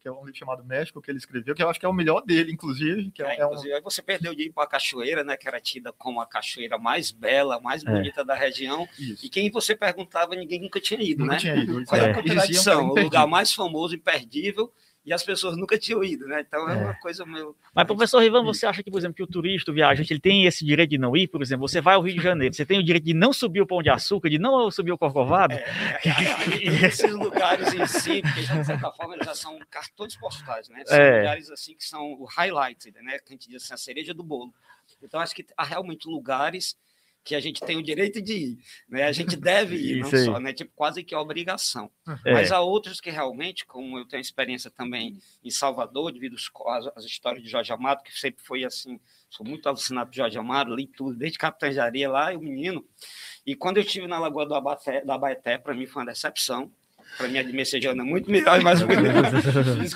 Que 0.06 0.10
é 0.10 0.12
um 0.12 0.24
livro 0.24 0.38
chamado 0.38 0.64
México, 0.64 1.02
que 1.02 1.10
ele 1.10 1.18
escreveu, 1.18 1.56
que 1.56 1.64
eu 1.64 1.68
acho 1.68 1.80
que 1.80 1.86
é 1.86 1.90
o 1.90 1.94
melhor 1.94 2.22
dele, 2.22 2.52
inclusive. 2.52 3.10
Que 3.10 3.24
é, 3.24 3.26
é, 3.26 3.42
é 3.42 3.44
inclusive, 3.44 3.74
um... 3.74 3.76
aí 3.76 3.82
você 3.82 4.04
perdeu 4.04 4.36
de 4.36 4.44
ir 4.44 4.54
para 4.54 4.64
a 4.64 4.68
cachoeira, 4.68 5.24
né? 5.24 5.36
Que 5.36 5.48
era 5.48 5.60
tida 5.60 5.92
como 5.92 6.22
a 6.22 6.28
cachoeira 6.28 6.78
mais 6.78 7.10
bela, 7.10 7.60
mais 7.60 7.84
é. 7.84 7.90
bonita 7.90 8.24
da 8.24 8.36
região. 8.36 8.88
Isso. 9.00 9.26
E 9.26 9.30
quem 9.30 9.50
você 9.50 9.76
perguntava, 9.76 10.36
ninguém 10.36 10.62
nunca 10.62 10.80
tinha 10.80 11.02
ido, 11.02 11.22
nunca 11.22 11.34
né? 11.34 11.40
Tinha 11.40 11.56
ido. 11.56 11.84
Qual 11.86 12.00
é 12.00 12.12
a 12.12 12.14
contradição? 12.14 12.90
O 12.92 13.00
lugar 13.00 13.26
mais 13.26 13.52
famoso, 13.52 13.96
imperdível, 13.96 14.72
e 15.06 15.14
as 15.14 15.24
pessoas 15.24 15.56
nunca 15.56 15.78
tinham 15.78 16.04
ido, 16.04 16.28
né? 16.28 16.44
Então 16.46 16.68
é, 16.68 16.74
é 16.74 16.78
uma 16.78 16.94
coisa 16.96 17.26
meio. 17.26 17.56
Mas, 17.74 17.86
professor 17.86 18.20
Rivan, 18.22 18.44
você 18.44 18.66
acha 18.66 18.82
que, 18.82 18.90
por 18.90 18.98
exemplo, 18.98 19.16
que 19.16 19.22
o 19.22 19.28
turista, 19.28 19.70
o 19.70 19.74
viajante, 19.74 20.12
ele 20.12 20.20
tem 20.20 20.46
esse 20.46 20.66
direito 20.66 20.90
de 20.90 20.98
não 20.98 21.16
ir? 21.16 21.28
Por 21.28 21.42
exemplo, 21.42 21.68
você 21.68 21.80
vai 21.80 21.96
ao 21.96 22.02
Rio 22.02 22.16
de 22.16 22.24
Janeiro, 22.24 22.56
você 22.56 22.66
tem 22.66 22.80
o 22.80 22.84
direito 22.84 23.04
de 23.04 23.14
não 23.14 23.32
subir 23.32 23.62
o 23.62 23.68
Pão 23.68 23.84
de 23.84 23.90
Açúcar, 23.90 24.30
de 24.30 24.40
não 24.40 24.72
subir 24.72 24.92
o 24.92 24.98
Corcovado? 24.98 25.54
É, 25.54 25.64
é, 26.04 26.84
é 26.84 26.88
esses 26.88 27.12
lugares 27.12 27.74
em 27.74 27.86
si, 27.86 28.22
porque 28.22 28.42
de 28.42 28.66
certa 28.66 28.92
forma 28.92 29.14
eles 29.14 29.26
já 29.26 29.36
são 29.36 29.60
cartões 29.70 30.16
postais, 30.16 30.70
né? 30.70 30.84
São 30.86 30.98
é. 30.98 31.18
lugares 31.20 31.52
assim 31.52 31.76
que 31.76 31.84
são 31.84 32.14
o 32.14 32.26
highlight, 32.26 32.92
né? 33.04 33.20
Que 33.20 33.30
a 33.30 33.32
gente 33.34 33.48
diz 33.48 33.64
assim, 33.64 33.74
a 33.74 33.78
cereja 33.78 34.14
do 34.14 34.24
bolo. 34.24 34.52
Então, 35.04 35.20
acho 35.20 35.36
que 35.36 35.46
há 35.56 35.64
realmente 35.64 36.08
lugares 36.08 36.76
que 37.26 37.34
a 37.34 37.40
gente 37.40 37.60
tem 37.60 37.76
o 37.76 37.84
direito 37.84 38.22
de 38.22 38.34
ir, 38.34 38.58
né? 38.88 39.04
A 39.04 39.12
gente 39.12 39.36
deve 39.36 39.76
ir, 39.76 40.02
não 40.02 40.12
só, 40.12 40.40
né? 40.40 40.54
Tipo, 40.54 40.72
quase 40.76 41.04
que 41.04 41.16
obrigação. 41.16 41.90
É. 42.24 42.32
Mas 42.32 42.52
há 42.52 42.62
outros 42.62 43.02
que 43.02 43.10
realmente, 43.10 43.66
como 43.66 43.98
eu 43.98 44.06
tenho 44.06 44.22
experiência 44.22 44.70
também 44.70 45.20
em 45.44 45.50
Salvador, 45.50 46.12
devido 46.12 46.36
às, 46.36 46.88
às 46.96 47.04
histórias 47.04 47.44
de 47.44 47.50
Jorge 47.50 47.74
Amado, 47.74 48.04
que 48.04 48.14
sempre 48.14 48.44
foi 48.46 48.64
assim, 48.64 49.00
sou 49.28 49.44
muito 49.44 49.68
alucinado 49.68 50.12
por 50.12 50.16
Jorge 50.16 50.38
Amado, 50.38 50.76
li 50.76 50.86
tudo, 50.86 51.18
desde 51.18 51.40
Capitã 51.40 51.72
de 51.72 51.80
Areia 51.80 52.12
lá, 52.12 52.32
e 52.32 52.38
o 52.38 52.42
menino. 52.42 52.86
E 53.44 53.56
quando 53.56 53.78
eu 53.78 53.84
estive 53.84 54.06
na 54.06 54.20
Lagoa 54.20 54.46
do 54.46 54.54
Abaté, 54.54 55.04
da 55.04 55.16
Abaeté, 55.16 55.58
para 55.58 55.74
mim 55.74 55.88
foi 55.88 56.04
uma 56.04 56.12
decepção. 56.12 56.72
Para 57.18 57.28
mim, 57.28 57.40
a 57.40 57.44
de 57.44 57.54
Messejana 57.54 58.04
é 58.04 58.06
muito 58.06 58.30
melhor 58.30 58.60
e 58.62 58.64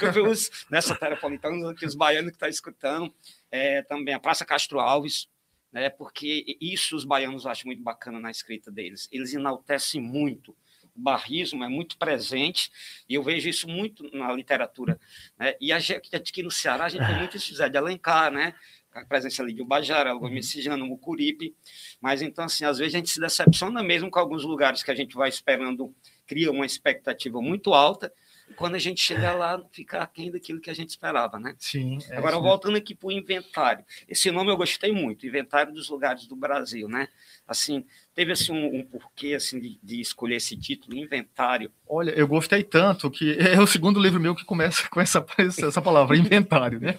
eu 0.05 0.13
vi 0.13 0.21
os, 0.21 0.49
nessa 0.69 0.95
tarefa, 0.95 1.27
então, 1.27 1.73
que 1.75 1.85
os 1.85 1.95
baianos 1.95 2.29
que 2.31 2.35
estão 2.35 2.47
tá 2.47 2.49
escutando, 2.49 3.13
é, 3.51 3.81
também 3.83 4.13
a 4.13 4.19
Praça 4.19 4.45
Castro 4.45 4.79
Alves, 4.79 5.27
né? 5.71 5.89
Porque 5.89 6.57
isso 6.59 6.95
os 6.95 7.03
baianos 7.03 7.45
acham 7.45 7.67
muito 7.67 7.81
bacana 7.81 8.19
na 8.19 8.31
escrita 8.31 8.71
deles. 8.71 9.07
Eles 9.11 9.33
enaltecem 9.33 10.01
muito. 10.01 10.55
O 10.95 11.01
barrismo 11.01 11.63
é 11.63 11.69
muito 11.69 11.97
presente 11.97 12.71
e 13.07 13.13
eu 13.15 13.23
vejo 13.23 13.47
isso 13.47 13.67
muito 13.67 14.09
na 14.15 14.33
literatura. 14.33 14.99
Né? 15.37 15.55
E 15.61 15.71
aqui 15.71 16.43
no 16.43 16.51
Ceará 16.51 16.85
a 16.85 16.89
gente 16.89 17.05
tem 17.05 17.17
muito 17.17 17.37
isso 17.37 17.53
de 17.53 17.77
Alencar, 17.77 18.31
né? 18.31 18.53
a 18.91 19.05
presença 19.05 19.43
ali 19.43 19.53
de 19.53 19.61
Ubajara, 19.61 20.13
Lagoa 20.13 20.29
Messijana, 20.29 20.83
Mucuripe, 20.83 21.55
mas 22.01 22.21
então 22.21 22.45
assim, 22.45 22.65
às 22.65 22.77
vezes 22.79 22.93
a 22.93 22.97
gente 22.97 23.09
se 23.09 23.19
decepciona 23.19 23.83
mesmo 23.83 24.09
com 24.09 24.19
alguns 24.19 24.43
lugares 24.43 24.83
que 24.83 24.91
a 24.91 24.95
gente 24.95 25.15
vai 25.15 25.29
esperando, 25.29 25.93
cria 26.25 26.51
uma 26.51 26.65
expectativa 26.65 27.41
muito 27.41 27.73
alta, 27.73 28.11
quando 28.55 28.75
a 28.75 28.79
gente 28.79 29.01
chega 29.01 29.33
lá, 29.33 29.61
fica 29.71 29.99
aquém 29.99 30.31
daquilo 30.31 30.59
que 30.59 30.69
a 30.69 30.73
gente 30.73 30.89
esperava, 30.89 31.39
né? 31.39 31.55
Sim. 31.57 31.99
É 32.09 32.17
Agora, 32.17 32.37
voltando 32.37 32.77
aqui 32.77 32.95
para 32.95 33.07
o 33.07 33.11
inventário. 33.11 33.83
Esse 34.07 34.31
nome 34.31 34.51
eu 34.51 34.57
gostei 34.57 34.91
muito, 34.91 35.25
Inventário 35.25 35.73
dos 35.73 35.89
Lugares 35.89 36.25
do 36.27 36.35
Brasil, 36.35 36.87
né? 36.87 37.07
Assim, 37.47 37.85
teve 38.13 38.31
assim, 38.31 38.51
um, 38.51 38.79
um 38.79 38.85
porquê 38.85 39.33
assim, 39.33 39.59
de, 39.59 39.79
de, 39.81 40.01
escolher 40.01 40.35
esse 40.35 40.55
título, 40.57 40.95
Inventário? 40.95 41.71
Olha, 41.87 42.11
eu 42.11 42.27
gostei 42.27 42.63
tanto 42.63 43.09
que 43.09 43.37
é 43.39 43.59
o 43.59 43.67
segundo 43.67 43.99
livro 43.99 44.19
meu 44.19 44.35
que 44.35 44.45
começa 44.45 44.87
com 44.89 45.01
essa, 45.01 45.25
essa 45.39 45.81
palavra, 45.81 46.15
inventário, 46.17 46.79
né? 46.79 46.95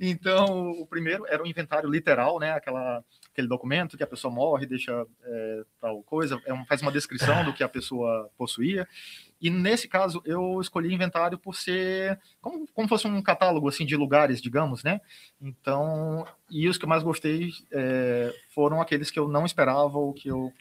Então, 0.00 0.70
o 0.70 0.86
primeiro 0.86 1.26
era 1.26 1.42
um 1.42 1.46
inventário 1.46 1.88
literal, 1.88 2.38
né? 2.38 2.52
Aquela 2.52 3.04
aquele 3.36 3.46
documento 3.46 3.98
que 3.98 4.02
a 4.02 4.06
pessoa 4.06 4.32
morre, 4.32 4.64
deixa 4.64 5.06
é, 5.22 5.62
tal 5.78 6.02
coisa, 6.02 6.40
é 6.46 6.54
um, 6.54 6.64
faz 6.64 6.80
uma 6.80 6.90
descrição 6.90 7.44
do 7.44 7.52
que 7.52 7.62
a 7.62 7.68
pessoa 7.68 8.30
possuía. 8.38 8.88
E 9.40 9.50
nesse 9.50 9.86
caso, 9.86 10.22
eu 10.24 10.60
escolhi 10.60 10.92
inventário 10.92 11.38
por 11.38 11.54
ser 11.54 12.18
como, 12.40 12.66
como 12.72 12.88
fosse 12.88 13.06
um 13.06 13.22
catálogo 13.22 13.68
assim 13.68 13.84
de 13.84 13.96
lugares, 13.96 14.40
digamos, 14.40 14.82
né? 14.82 15.00
Então, 15.40 16.26
e 16.50 16.68
os 16.68 16.78
que 16.78 16.84
eu 16.84 16.88
mais 16.88 17.02
gostei 17.02 17.50
é, 17.70 18.34
foram 18.54 18.80
aqueles 18.80 19.10
que 19.10 19.18
eu 19.18 19.28
não 19.28 19.44
esperava 19.44 19.98
ou 19.98 20.14
que 20.14 20.28
eu 20.28 20.52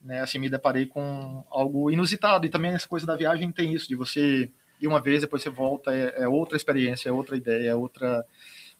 né, 0.00 0.20
assim, 0.20 0.38
me 0.38 0.48
deparei 0.48 0.86
com 0.86 1.44
algo 1.50 1.90
inusitado. 1.90 2.46
E 2.46 2.50
também 2.50 2.72
essa 2.72 2.88
coisa 2.88 3.06
da 3.06 3.16
viagem 3.16 3.50
tem 3.52 3.74
isso, 3.74 3.88
de 3.88 3.96
você 3.96 4.50
ir 4.80 4.86
uma 4.86 5.00
vez, 5.00 5.20
depois 5.20 5.42
você 5.42 5.50
volta, 5.50 5.94
é, 5.94 6.22
é 6.22 6.28
outra 6.28 6.56
experiência, 6.56 7.08
é 7.08 7.12
outra 7.12 7.36
ideia, 7.36 7.70
é 7.70 7.74
outra. 7.74 8.24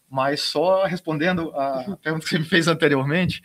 Mas 0.08 0.40
só 0.40 0.84
respondendo 0.84 1.50
a 1.54 1.96
pergunta 2.02 2.24
que 2.24 2.30
você 2.30 2.38
me 2.38 2.44
fez 2.44 2.68
anteriormente, 2.68 3.42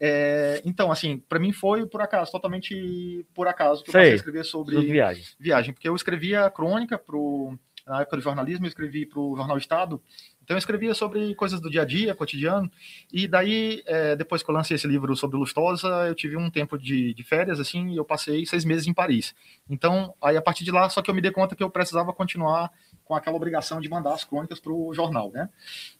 é, 0.00 0.62
então, 0.64 0.90
assim, 0.90 1.18
para 1.18 1.38
mim 1.38 1.52
foi 1.52 1.84
por 1.86 2.00
acaso, 2.00 2.32
totalmente 2.32 3.26
por 3.34 3.46
acaso 3.46 3.84
que 3.84 3.90
eu 3.90 3.92
passei 3.92 4.12
a 4.12 4.14
escrever 4.14 4.44
sobre 4.44 4.80
viagem. 4.80 5.24
viagem, 5.38 5.74
porque 5.74 5.86
eu 5.86 5.94
escrevia 5.94 6.48
crônica 6.48 6.96
pro, 6.96 7.58
na 7.86 8.00
época 8.00 8.16
do 8.16 8.22
jornalismo, 8.22 8.64
eu 8.64 8.68
escrevi 8.68 9.04
para 9.04 9.20
o 9.20 9.36
Jornal 9.36 9.58
Estado, 9.58 10.00
então 10.42 10.56
eu 10.56 10.58
escrevia 10.58 10.94
sobre 10.94 11.34
coisas 11.34 11.60
do 11.60 11.68
dia 11.68 11.82
a 11.82 11.84
dia, 11.84 12.14
cotidiano, 12.14 12.70
e 13.12 13.28
daí, 13.28 13.82
é, 13.84 14.16
depois 14.16 14.42
que 14.42 14.50
eu 14.50 14.54
lancei 14.54 14.76
esse 14.76 14.86
livro 14.86 15.14
sobre 15.14 15.36
Lustosa, 15.36 15.88
eu 16.08 16.14
tive 16.14 16.34
um 16.34 16.50
tempo 16.50 16.78
de, 16.78 17.12
de 17.12 17.22
férias, 17.22 17.60
assim, 17.60 17.90
e 17.90 17.96
eu 17.98 18.04
passei 18.04 18.46
seis 18.46 18.64
meses 18.64 18.86
em 18.86 18.94
Paris. 18.94 19.34
Então, 19.68 20.14
aí 20.22 20.36
a 20.36 20.42
partir 20.42 20.64
de 20.64 20.70
lá, 20.70 20.88
só 20.88 21.02
que 21.02 21.10
eu 21.10 21.14
me 21.14 21.20
dei 21.20 21.30
conta 21.30 21.54
que 21.54 21.62
eu 21.62 21.70
precisava 21.70 22.10
continuar 22.14 22.72
com 23.04 23.14
aquela 23.14 23.36
obrigação 23.36 23.80
de 23.80 23.88
mandar 23.88 24.14
as 24.14 24.24
crônicas 24.24 24.58
para 24.58 24.72
o 24.72 24.94
jornal, 24.94 25.30
né? 25.30 25.50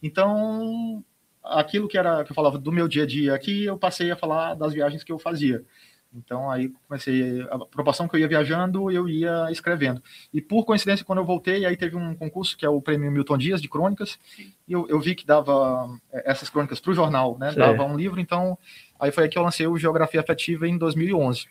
Então, 0.03 1.05
aquilo 1.43 1.89
que 1.89 1.99
era 1.99 2.25
que 2.25 2.33
eu 2.33 2.35
falava 2.35 2.59
do 2.59 2.73
meu 2.73 2.87
dia 2.87 3.05
a 3.05 3.07
dia 3.07 3.35
aqui, 3.35 3.65
eu 3.65 3.79
passei 3.79 4.11
a 4.11 4.17
falar 4.17 4.55
das 4.55 4.73
viagens 4.73 5.03
que 5.03 5.13
eu 5.13 5.19
fazia. 5.19 5.65
Então 6.13 6.51
aí 6.51 6.73
comecei 6.89 7.43
a 7.43 7.59
proporção 7.59 8.09
que 8.09 8.17
eu 8.17 8.21
ia 8.21 8.27
viajando, 8.27 8.91
eu 8.91 9.09
ia 9.09 9.49
escrevendo. 9.51 10.03
E 10.35 10.41
por 10.41 10.65
coincidência, 10.65 11.05
quando 11.05 11.21
eu 11.21 11.25
voltei, 11.25 11.65
aí 11.65 11.77
teve 11.77 11.97
um 11.97 12.15
concurso 12.17 12.57
que 12.57 12.67
é 12.67 12.69
o 12.69 12.83
Prêmio 12.83 13.11
Milton 13.13 13.39
Dias 13.39 13.63
de 13.63 13.69
crônicas. 13.69 14.19
E 14.67 14.73
eu, 14.73 14.89
eu 14.89 15.01
vi 15.01 15.15
que 15.15 15.25
dava 15.25 15.89
é, 16.13 16.31
essas 16.31 16.51
crônicas 16.51 16.81
para 16.81 16.91
o 16.91 16.95
jornal, 16.95 17.39
né? 17.39 17.53
Sim. 17.53 17.59
Dava 17.59 17.85
um 17.85 17.97
livro. 17.97 18.21
Então 18.21 18.59
aí 18.99 19.13
foi 19.13 19.25
aí 19.25 19.31
que 19.31 19.39
eu 19.39 19.43
lancei 19.43 19.67
o 19.67 19.79
Geografia 19.79 20.21
Afetiva 20.21 20.67
em 20.67 20.77
2011. 20.77 21.47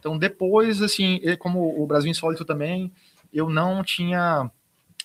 Então 0.00 0.18
depois, 0.18 0.82
assim, 0.82 1.20
como 1.38 1.80
o 1.80 1.86
Brasil 1.86 2.10
Insólito 2.10 2.44
também, 2.44 2.92
eu 3.32 3.48
não 3.48 3.84
tinha 3.84 4.50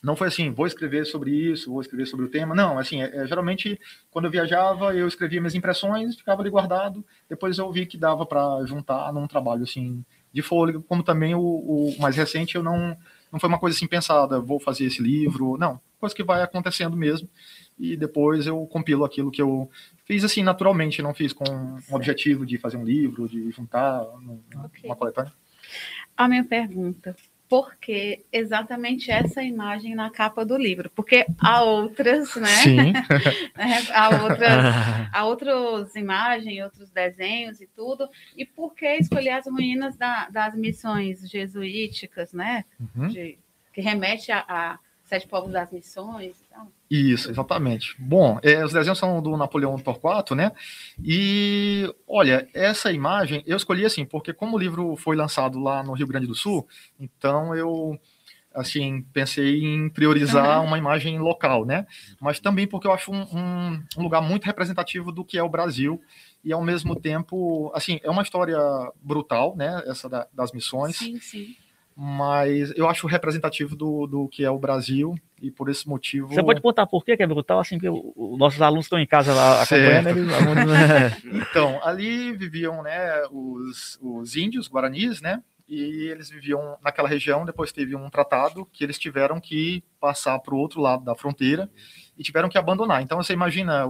não 0.07 0.15
foi 0.15 0.29
assim, 0.29 0.51
vou 0.51 0.65
escrever 0.65 1.05
sobre 1.05 1.31
isso, 1.31 1.69
vou 1.69 1.81
escrever 1.81 2.05
sobre 2.05 2.25
o 2.25 2.29
tema. 2.29 2.55
Não, 2.55 2.79
assim, 2.79 3.03
é, 3.03 3.13
é, 3.13 3.27
geralmente 3.27 3.77
quando 4.09 4.23
eu 4.23 4.31
viajava, 4.31 4.95
eu 4.95 5.05
escrevia 5.05 5.41
minhas 5.41 5.53
impressões, 5.53 6.15
ficava 6.15 6.41
ali 6.41 6.49
guardado. 6.49 7.05
Depois 7.27 7.57
eu 7.57 7.69
vi 7.73 7.85
que 7.85 7.97
dava 7.97 8.25
para 8.25 8.65
juntar 8.65 9.11
num 9.11 9.27
trabalho 9.27 9.63
assim 9.63 10.05
de 10.31 10.41
fôlego, 10.41 10.81
como 10.81 11.03
também 11.03 11.35
o, 11.35 11.41
o, 11.41 11.95
mais 11.99 12.15
recente 12.15 12.55
eu 12.55 12.63
não 12.63 12.97
não 13.29 13.37
foi 13.37 13.49
uma 13.49 13.59
coisa 13.59 13.75
assim 13.75 13.85
pensada, 13.85 14.39
vou 14.39 14.61
fazer 14.61 14.85
esse 14.85 15.03
livro, 15.03 15.57
não, 15.57 15.81
coisa 15.99 16.15
que 16.15 16.23
vai 16.23 16.41
acontecendo 16.41 16.95
mesmo. 16.95 17.29
E 17.77 17.97
depois 17.97 18.47
eu 18.47 18.65
compilo 18.67 19.03
aquilo 19.03 19.29
que 19.29 19.41
eu 19.41 19.69
fiz 20.05 20.23
assim 20.23 20.41
naturalmente, 20.41 21.01
não 21.01 21.13
fiz 21.13 21.33
com 21.33 21.43
um 21.43 21.93
objetivo 21.93 22.45
de 22.45 22.57
fazer 22.57 22.77
um 22.77 22.85
livro, 22.85 23.27
de 23.27 23.51
juntar 23.51 24.03
okay. 24.03 24.85
uma 24.85 24.95
coletânea. 24.95 25.33
A 26.15 26.29
minha 26.29 26.45
pergunta, 26.45 27.13
porque 27.49 28.25
exatamente 28.31 29.09
essa 29.09 29.41
imagem 29.41 29.95
na 29.95 30.09
capa 30.09 30.45
do 30.45 30.57
livro, 30.57 30.89
porque 30.93 31.25
há 31.39 31.63
outras, 31.63 32.35
né? 32.35 32.55
Sim. 32.63 32.93
É, 33.57 33.91
há 33.91 34.23
outras, 34.23 34.39
há 35.11 35.25
outras 35.25 35.95
imagens, 35.95 36.63
outros 36.63 36.91
desenhos 36.91 37.59
e 37.59 37.67
tudo. 37.67 38.07
E 38.35 38.45
por 38.45 38.75
que 38.75 38.85
escolher 38.97 39.31
as 39.31 39.47
ruínas 39.47 39.97
da, 39.97 40.29
das 40.29 40.55
missões 40.55 41.27
jesuíticas, 41.29 42.33
né? 42.33 42.65
Uhum. 42.79 43.07
De, 43.07 43.39
que 43.73 43.81
remete 43.81 44.31
a, 44.31 44.45
a 44.47 44.79
Sete 45.07 45.25
Povos 45.25 45.53
das 45.53 45.71
Missões 45.71 46.35
e 46.41 46.45
tal? 46.49 46.67
Isso, 46.91 47.31
exatamente. 47.31 47.95
Bom, 47.97 48.39
é, 48.43 48.63
os 48.63 48.73
desenhos 48.73 48.99
são 48.99 49.21
do 49.21 49.37
Napoleão 49.37 49.79
Torquato, 49.79 50.35
né? 50.35 50.51
E 51.01 51.89
olha, 52.05 52.47
essa 52.53 52.91
imagem 52.91 53.41
eu 53.47 53.55
escolhi 53.55 53.85
assim, 53.85 54.05
porque 54.05 54.33
como 54.33 54.57
o 54.57 54.59
livro 54.59 54.97
foi 54.97 55.15
lançado 55.15 55.59
lá 55.59 55.81
no 55.81 55.93
Rio 55.93 56.07
Grande 56.07 56.27
do 56.27 56.35
Sul, 56.35 56.67
então 56.99 57.55
eu 57.55 57.97
assim 58.53 59.01
pensei 59.13 59.63
em 59.63 59.87
priorizar 59.89 60.59
uhum. 60.59 60.67
uma 60.67 60.77
imagem 60.77 61.17
local, 61.19 61.63
né? 61.63 61.87
Mas 62.19 62.41
também 62.41 62.67
porque 62.67 62.87
eu 62.87 62.91
acho 62.91 63.09
um, 63.09 63.21
um, 63.21 63.83
um, 63.97 64.03
lugar 64.03 64.21
muito 64.21 64.43
representativo 64.43 65.09
do 65.09 65.23
que 65.23 65.37
é 65.37 65.43
o 65.43 65.49
Brasil 65.49 66.01
e 66.43 66.51
ao 66.51 66.61
mesmo 66.61 66.95
tempo, 66.99 67.71
assim, 67.73 67.99
é 68.03 68.09
uma 68.09 68.23
história 68.23 68.57
brutal, 69.01 69.55
né? 69.55 69.83
Essa 69.85 70.09
da, 70.09 70.27
das 70.33 70.51
missões. 70.51 70.97
Sim, 70.97 71.17
sim 71.21 71.55
mas 71.99 72.71
eu 72.77 72.87
acho 72.87 73.07
representativo 73.07 73.75
do, 73.75 74.05
do 74.05 74.27
que 74.27 74.45
é 74.45 74.51
o 74.51 74.59
Brasil 74.59 75.15
e 75.41 75.49
por 75.49 75.67
esse 75.67 75.89
motivo. 75.89 76.27
Você 76.27 76.43
pode 76.43 76.61
contar 76.61 76.85
por 76.85 77.03
que 77.03 77.11
é 77.13 77.25
brutal, 77.25 77.59
assim, 77.59 77.79
que 77.79 77.89
os 77.89 78.37
nossos 78.37 78.61
alunos 78.61 78.85
estão 78.85 78.99
em 78.99 79.07
casa 79.07 79.33
lá 79.33 79.63
acompanhando 79.63 80.09
eles. 80.09 80.27
Né? 80.27 81.17
então, 81.49 81.79
ali 81.83 82.33
viviam 82.33 82.83
né, 82.83 83.23
os, 83.31 83.97
os 83.99 84.35
índios, 84.35 84.69
guaranis, 84.69 85.21
né? 85.21 85.41
E 85.67 86.07
eles 86.11 86.29
viviam 86.29 86.77
naquela 86.83 87.09
região. 87.09 87.43
Depois 87.43 87.71
teve 87.71 87.95
um 87.95 88.11
tratado 88.11 88.63
que 88.71 88.83
eles 88.83 88.99
tiveram 88.99 89.41
que 89.41 89.83
passar 89.99 90.37
para 90.37 90.53
o 90.53 90.57
outro 90.59 90.79
lado 90.79 91.03
da 91.03 91.15
fronteira 91.15 91.67
e 92.15 92.21
tiveram 92.21 92.47
que 92.47 92.59
abandonar. 92.59 93.01
Então 93.01 93.17
você 93.17 93.33
imagina, 93.33 93.87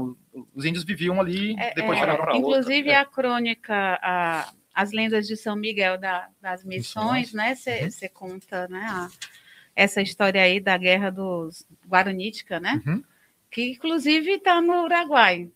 os 0.56 0.64
índios 0.64 0.86
viviam 0.86 1.20
ali, 1.20 1.60
é, 1.60 1.74
depois 1.74 1.98
é, 1.98 2.00
chegaram 2.00 2.24
para 2.24 2.34
outra. 2.34 2.38
Inclusive 2.38 2.92
a 2.94 3.04
crônica, 3.04 4.00
a, 4.02 4.50
as 4.78 4.92
lendas 4.92 5.26
de 5.26 5.36
São 5.36 5.56
Miguel 5.56 5.98
da, 5.98 6.30
das 6.40 6.64
Missões, 6.64 7.34
né? 7.34 7.56
Você 7.56 7.90
uhum. 8.04 8.10
conta, 8.14 8.68
né? 8.68 8.86
A, 8.88 9.10
essa 9.76 10.04
história 10.04 10.40
aí 10.40 10.60
da 10.60 10.78
guerra 10.78 11.10
dos 11.10 11.66
Guaranítica, 11.88 12.60
né? 12.60 12.80
Uhum. 12.86 13.04
Que 13.50 13.72
inclusive 13.72 14.34
está 14.34 14.62
no 14.62 14.84
Uruguai. 14.84 15.50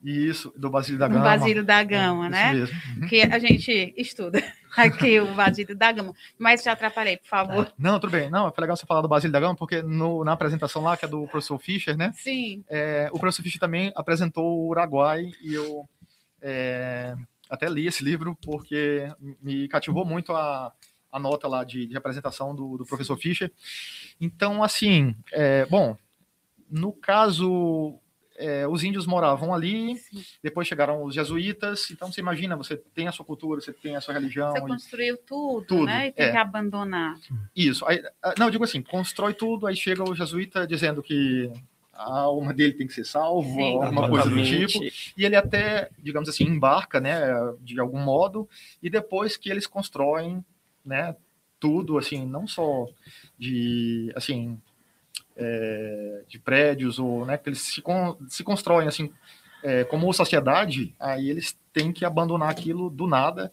Isso, 0.00 0.54
do 0.56 0.70
Basílio 0.70 0.96
da 0.96 1.08
Gama. 1.08 1.20
Do 1.20 1.24
Basílio 1.24 1.64
da 1.64 1.82
Gama, 1.82 2.26
é, 2.26 2.30
né? 2.30 2.52
Uhum. 2.96 3.08
Que 3.08 3.22
a 3.22 3.38
gente 3.40 3.92
estuda 3.96 4.40
aqui 4.78 5.18
o 5.18 5.34
Basílio 5.34 5.76
da 5.76 5.90
Gama. 5.90 6.14
Mas 6.38 6.62
te 6.62 6.68
atrapalhei, 6.68 7.16
por 7.16 7.26
favor. 7.26 7.66
É. 7.66 7.72
Não, 7.76 7.98
tudo 7.98 8.12
bem. 8.12 8.30
Não, 8.30 8.52
foi 8.52 8.62
legal 8.62 8.76
você 8.76 8.86
falar 8.86 9.02
do 9.02 9.08
Basílio 9.08 9.32
da 9.32 9.40
Gama, 9.40 9.56
porque 9.56 9.82
no, 9.82 10.22
na 10.22 10.34
apresentação 10.34 10.82
lá, 10.82 10.96
que 10.96 11.04
é 11.04 11.08
do 11.08 11.26
professor 11.26 11.58
Fischer, 11.58 11.96
né? 11.96 12.12
Sim. 12.14 12.62
É, 12.68 13.10
o 13.12 13.18
professor 13.18 13.42
Fischer 13.42 13.58
também 13.58 13.92
apresentou 13.96 14.44
o 14.44 14.68
Uruguai 14.68 15.32
e 15.42 15.52
eu 15.52 15.88
é, 16.40 17.16
até 17.48 17.68
li 17.68 17.86
esse 17.86 18.04
livro 18.04 18.36
porque 18.42 19.10
me 19.42 19.68
cativou 19.68 20.04
muito 20.04 20.32
a, 20.32 20.72
a 21.10 21.18
nota 21.18 21.48
lá 21.48 21.64
de, 21.64 21.86
de 21.86 21.96
apresentação 21.96 22.54
do, 22.54 22.76
do 22.76 22.86
professor 22.86 23.16
Fischer. 23.16 23.52
Então, 24.20 24.62
assim, 24.62 25.16
é, 25.32 25.66
bom, 25.66 25.96
no 26.70 26.92
caso 26.92 27.98
é, 28.38 28.66
os 28.68 28.84
índios 28.84 29.04
moravam 29.06 29.52
ali, 29.52 29.96
Sim. 29.96 30.22
depois 30.42 30.68
chegaram 30.68 31.02
os 31.02 31.14
jesuítas, 31.14 31.90
então 31.90 32.10
você 32.10 32.20
imagina, 32.20 32.56
você 32.56 32.76
tem 32.76 33.08
a 33.08 33.12
sua 33.12 33.24
cultura, 33.24 33.60
você 33.60 33.72
tem 33.72 33.96
a 33.96 34.00
sua 34.00 34.14
religião. 34.14 34.52
Você 34.52 34.60
construiu 34.60 35.16
tudo, 35.18 35.66
tudo 35.66 35.84
né? 35.84 36.08
E 36.08 36.12
tem 36.12 36.26
é. 36.26 36.30
que 36.30 36.36
abandonar. 36.36 37.18
Isso. 37.54 37.84
Aí, 37.86 38.00
ah, 38.22 38.34
não, 38.38 38.46
eu 38.46 38.52
digo 38.52 38.64
assim, 38.64 38.80
constrói 38.80 39.34
tudo, 39.34 39.66
aí 39.66 39.74
chega 39.74 40.08
o 40.08 40.14
jesuíta 40.14 40.66
dizendo 40.66 41.02
que 41.02 41.50
a 41.98 42.20
alma 42.20 42.54
dele 42.54 42.74
tem 42.74 42.86
que 42.86 42.94
ser 42.94 43.04
salva, 43.04 43.48
Sim. 43.48 43.74
alguma 43.82 44.08
coisa 44.08 44.30
do 44.30 44.42
tipo, 44.42 44.84
e 45.16 45.24
ele 45.24 45.34
até, 45.34 45.90
digamos 45.98 46.28
assim, 46.28 46.44
embarca, 46.44 47.00
né, 47.00 47.20
de 47.60 47.78
algum 47.80 47.98
modo, 47.98 48.48
e 48.80 48.88
depois 48.88 49.36
que 49.36 49.50
eles 49.50 49.66
constroem, 49.66 50.44
né, 50.84 51.16
tudo, 51.58 51.98
assim, 51.98 52.24
não 52.24 52.46
só 52.46 52.86
de, 53.36 54.12
assim, 54.14 54.60
é, 55.36 56.22
de 56.28 56.38
prédios, 56.38 57.00
ou 57.00 57.26
né, 57.26 57.36
que 57.36 57.48
eles 57.48 57.60
se, 57.60 57.82
con 57.82 58.16
se 58.28 58.44
constroem 58.44 58.86
assim 58.86 59.12
é, 59.62 59.82
como 59.84 60.12
sociedade, 60.12 60.94
aí 60.98 61.28
eles 61.28 61.58
têm 61.72 61.92
que 61.92 62.04
abandonar 62.04 62.50
aquilo 62.50 62.88
do 62.88 63.06
nada, 63.08 63.52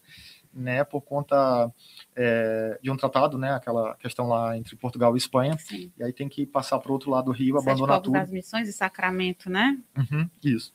né, 0.54 0.84
por 0.84 1.02
conta 1.02 1.72
é, 2.16 2.80
de 2.82 2.90
um 2.90 2.98
tratado, 2.98 3.38
né, 3.38 3.54
aquela 3.54 3.96
questão 3.96 4.28
lá 4.28 4.58
entre 4.58 4.76
Portugal 4.76 5.16
e 5.16 5.18
Espanha, 5.18 5.58
Sim. 5.58 5.92
e 5.98 6.04
aí 6.04 6.14
tem 6.14 6.30
que 6.30 6.46
passar 6.46 6.80
para 6.80 6.90
o 6.90 6.94
outro 6.94 7.12
lado 7.12 7.26
do 7.26 7.32
rio, 7.32 7.58
Sete 7.58 7.70
abandonar 7.70 8.02
tudo. 8.02 8.14
das 8.14 8.32
missões 8.32 8.68
e 8.70 8.74
sacramento, 8.74 9.50
né? 9.50 9.78
Uhum, 9.98 10.30
isso. 10.44 10.74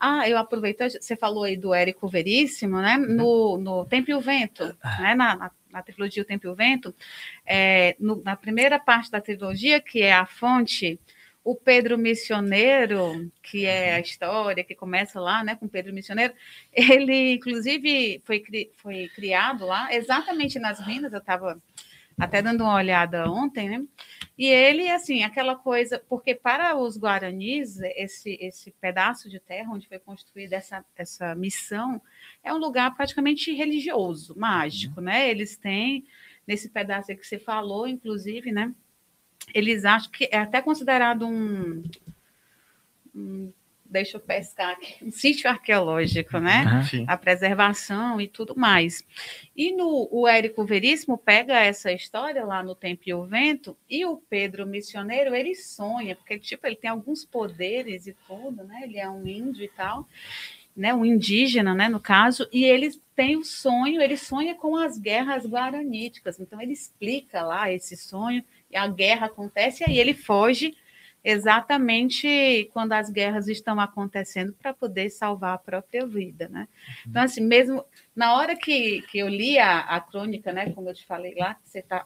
Ah, 0.00 0.26
eu 0.26 0.38
aproveito, 0.38 0.80
você 0.80 1.14
falou 1.14 1.44
aí 1.44 1.54
do 1.54 1.74
Érico 1.74 2.08
Veríssimo, 2.08 2.80
né? 2.80 2.96
Uhum. 2.96 3.14
No, 3.14 3.58
no 3.58 3.84
Tempo 3.84 4.10
e 4.10 4.14
o 4.14 4.20
Vento, 4.20 4.64
né? 4.98 5.14
na, 5.14 5.36
na 5.36 5.50
na 5.74 5.82
trilogia 5.82 6.22
O 6.22 6.26
Tempo 6.26 6.46
e 6.46 6.50
o 6.50 6.54
Vento, 6.54 6.94
é, 7.44 7.96
no, 7.98 8.22
na 8.22 8.36
primeira 8.36 8.78
parte 8.78 9.10
da 9.10 9.20
trilogia, 9.20 9.80
que 9.80 10.00
é 10.00 10.12
a 10.12 10.24
fonte, 10.24 11.00
o 11.44 11.54
Pedro 11.54 11.98
Missioneiro, 11.98 13.30
que 13.42 13.66
é 13.66 13.94
a 13.94 14.00
história 14.00 14.64
que 14.64 14.74
começa 14.74 15.20
lá, 15.20 15.44
né, 15.44 15.54
com 15.54 15.68
Pedro 15.68 15.92
Missioneiro, 15.92 16.32
ele, 16.72 17.34
inclusive, 17.34 18.22
foi, 18.24 18.40
cri, 18.40 18.72
foi 18.76 19.08
criado 19.14 19.66
lá, 19.66 19.94
exatamente 19.94 20.58
nas 20.58 20.84
minas, 20.86 21.12
eu 21.12 21.18
estava 21.18 21.60
até 22.18 22.40
dando 22.40 22.62
uma 22.62 22.76
olhada 22.76 23.30
ontem, 23.30 23.68
né? 23.68 23.84
E 24.38 24.46
ele, 24.46 24.88
assim, 24.88 25.22
aquela 25.22 25.54
coisa, 25.54 26.02
porque 26.08 26.34
para 26.34 26.76
os 26.76 26.96
guaranis, 26.96 27.78
esse, 27.96 28.38
esse 28.40 28.70
pedaço 28.80 29.28
de 29.28 29.38
terra 29.38 29.72
onde 29.72 29.86
foi 29.86 29.98
construída 29.98 30.56
essa, 30.56 30.84
essa 30.96 31.34
missão 31.34 32.00
é 32.42 32.52
um 32.52 32.58
lugar 32.58 32.94
praticamente 32.94 33.52
religioso, 33.52 34.34
mágico, 34.38 34.98
uhum. 35.00 35.06
né? 35.06 35.28
Eles 35.28 35.56
têm, 35.56 36.04
nesse 36.46 36.68
pedaço 36.68 37.14
que 37.14 37.26
você 37.26 37.38
falou, 37.38 37.86
inclusive, 37.86 38.50
né? 38.50 38.72
Eles 39.52 39.84
acham 39.84 40.10
que 40.10 40.28
é 40.30 40.38
até 40.38 40.62
considerado 40.62 41.26
um, 41.26 41.82
um 43.14 43.52
deixa 43.94 44.16
eu 44.16 44.20
pescar 44.20 44.70
aqui, 44.70 45.04
um 45.04 45.12
sítio 45.12 45.48
arqueológico, 45.48 46.38
né? 46.38 46.64
Uhum, 46.92 47.04
a 47.06 47.16
preservação 47.16 48.20
e 48.20 48.26
tudo 48.26 48.56
mais. 48.56 49.04
E 49.56 49.70
no, 49.70 50.08
o 50.10 50.26
Érico 50.26 50.64
Veríssimo 50.64 51.16
pega 51.16 51.60
essa 51.60 51.92
história 51.92 52.44
lá 52.44 52.60
no 52.60 52.74
Tempo 52.74 53.02
e 53.06 53.14
o 53.14 53.24
Vento, 53.24 53.76
e 53.88 54.04
o 54.04 54.16
Pedro 54.16 54.66
Missioneiro, 54.66 55.32
ele 55.32 55.54
sonha, 55.54 56.16
porque 56.16 56.38
tipo, 56.40 56.66
ele 56.66 56.74
tem 56.74 56.90
alguns 56.90 57.24
poderes 57.24 58.08
e 58.08 58.16
tudo, 58.26 58.64
né? 58.64 58.80
Ele 58.82 58.98
é 58.98 59.08
um 59.08 59.24
índio 59.26 59.62
e 59.62 59.68
tal, 59.68 60.08
né? 60.76 60.92
Um 60.92 61.04
indígena, 61.04 61.72
né? 61.72 61.88
No 61.88 62.00
caso, 62.00 62.48
e 62.52 62.64
ele 62.64 62.90
tem 63.14 63.36
o 63.36 63.44
sonho, 63.44 64.02
ele 64.02 64.16
sonha 64.16 64.56
com 64.56 64.76
as 64.76 64.98
guerras 64.98 65.46
guaraníticas, 65.46 66.40
então 66.40 66.60
ele 66.60 66.72
explica 66.72 67.42
lá 67.44 67.70
esse 67.70 67.96
sonho, 67.96 68.42
a 68.76 68.86
guerra 68.88 69.26
acontece, 69.26 69.82
e 69.82 69.90
aí 69.90 69.98
ele 69.98 70.14
foge 70.14 70.74
exatamente 71.24 72.68
quando 72.72 72.92
as 72.92 73.08
guerras 73.08 73.48
estão 73.48 73.80
acontecendo 73.80 74.52
para 74.52 74.74
poder 74.74 75.08
salvar 75.08 75.54
a 75.54 75.58
própria 75.58 76.06
vida, 76.06 76.48
né? 76.50 76.68
Uhum. 77.06 77.10
Então, 77.10 77.22
assim, 77.22 77.40
mesmo 77.40 77.82
na 78.14 78.34
hora 78.36 78.54
que, 78.54 79.00
que 79.10 79.18
eu 79.18 79.28
li 79.28 79.58
a, 79.58 79.80
a 79.80 80.00
crônica, 80.00 80.52
né, 80.52 80.70
como 80.70 80.90
eu 80.90 80.94
te 80.94 81.06
falei 81.06 81.34
lá, 81.34 81.56
você 81.64 81.78
está 81.78 82.04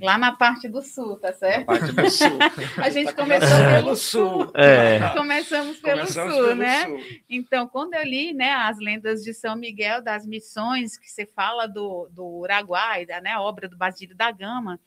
lá 0.00 0.18
na 0.18 0.32
parte 0.32 0.68
do 0.68 0.82
sul, 0.82 1.16
tá 1.16 1.32
certo? 1.32 1.60
Na 1.60 1.64
parte 1.64 1.92
do 1.92 2.10
sul. 2.10 2.38
a 2.82 2.90
gente 2.90 3.12
tá 3.12 3.22
começou 3.22 3.58
pelo 3.58 3.96
sul. 3.96 4.50
É. 4.54 5.08
Começamos 5.10 5.78
pelo 5.78 6.00
Começamos 6.00 6.34
sul, 6.34 6.44
pelo 6.44 6.54
né? 6.54 6.86
Sul. 6.86 7.00
Então, 7.28 7.66
quando 7.68 7.94
eu 7.94 8.04
li, 8.04 8.32
né, 8.32 8.52
as 8.52 8.78
lendas 8.78 9.22
de 9.22 9.34
São 9.34 9.56
Miguel 9.56 10.00
das 10.00 10.24
Missões, 10.24 10.96
que 10.96 11.10
você 11.10 11.26
fala 11.26 11.66
do, 11.66 12.08
do 12.12 12.24
Uruguai, 12.24 13.04
da 13.04 13.20
né, 13.20 13.36
obra 13.36 13.68
do 13.68 13.76
Basílio 13.76 14.16
da 14.16 14.30
Gama, 14.30 14.80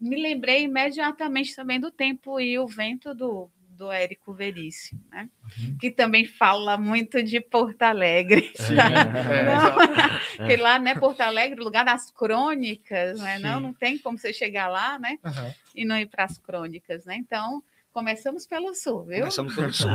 me 0.00 0.20
lembrei 0.20 0.62
imediatamente 0.62 1.54
também 1.54 1.78
do 1.78 1.90
tempo 1.90 2.40
e 2.40 2.58
o 2.58 2.66
vento 2.66 3.14
do, 3.14 3.50
do 3.80 3.90
Érico 3.90 4.32
Veríssimo, 4.32 5.00
né? 5.10 5.28
Uhum. 5.58 5.78
que 5.78 5.90
também 5.90 6.24
fala 6.24 6.76
muito 6.76 7.22
de 7.22 7.40
Porto 7.40 7.82
Alegre. 7.82 8.52
Sim, 8.54 8.74
é, 8.78 10.44
é, 10.44 10.46
que 10.46 10.56
lá, 10.56 10.78
né, 10.78 10.94
Porto 10.94 11.22
Alegre, 11.22 11.60
lugar 11.60 11.84
das 11.84 12.10
crônicas, 12.10 13.18
né? 13.20 13.38
Não, 13.38 13.58
não 13.58 13.72
tem 13.72 13.98
como 13.98 14.18
você 14.18 14.32
chegar 14.32 14.68
lá, 14.68 14.98
né? 14.98 15.18
Uhum. 15.24 15.54
E 15.74 15.84
não 15.84 15.98
ir 15.98 16.06
para 16.06 16.24
as 16.24 16.38
crônicas, 16.38 17.04
né? 17.04 17.16
Então, 17.16 17.62
começamos 17.92 18.46
pelo 18.46 18.74
sul, 18.74 19.04
viu? 19.04 19.20
Começamos 19.20 19.54
pelo 19.54 19.72
sul. 19.72 19.90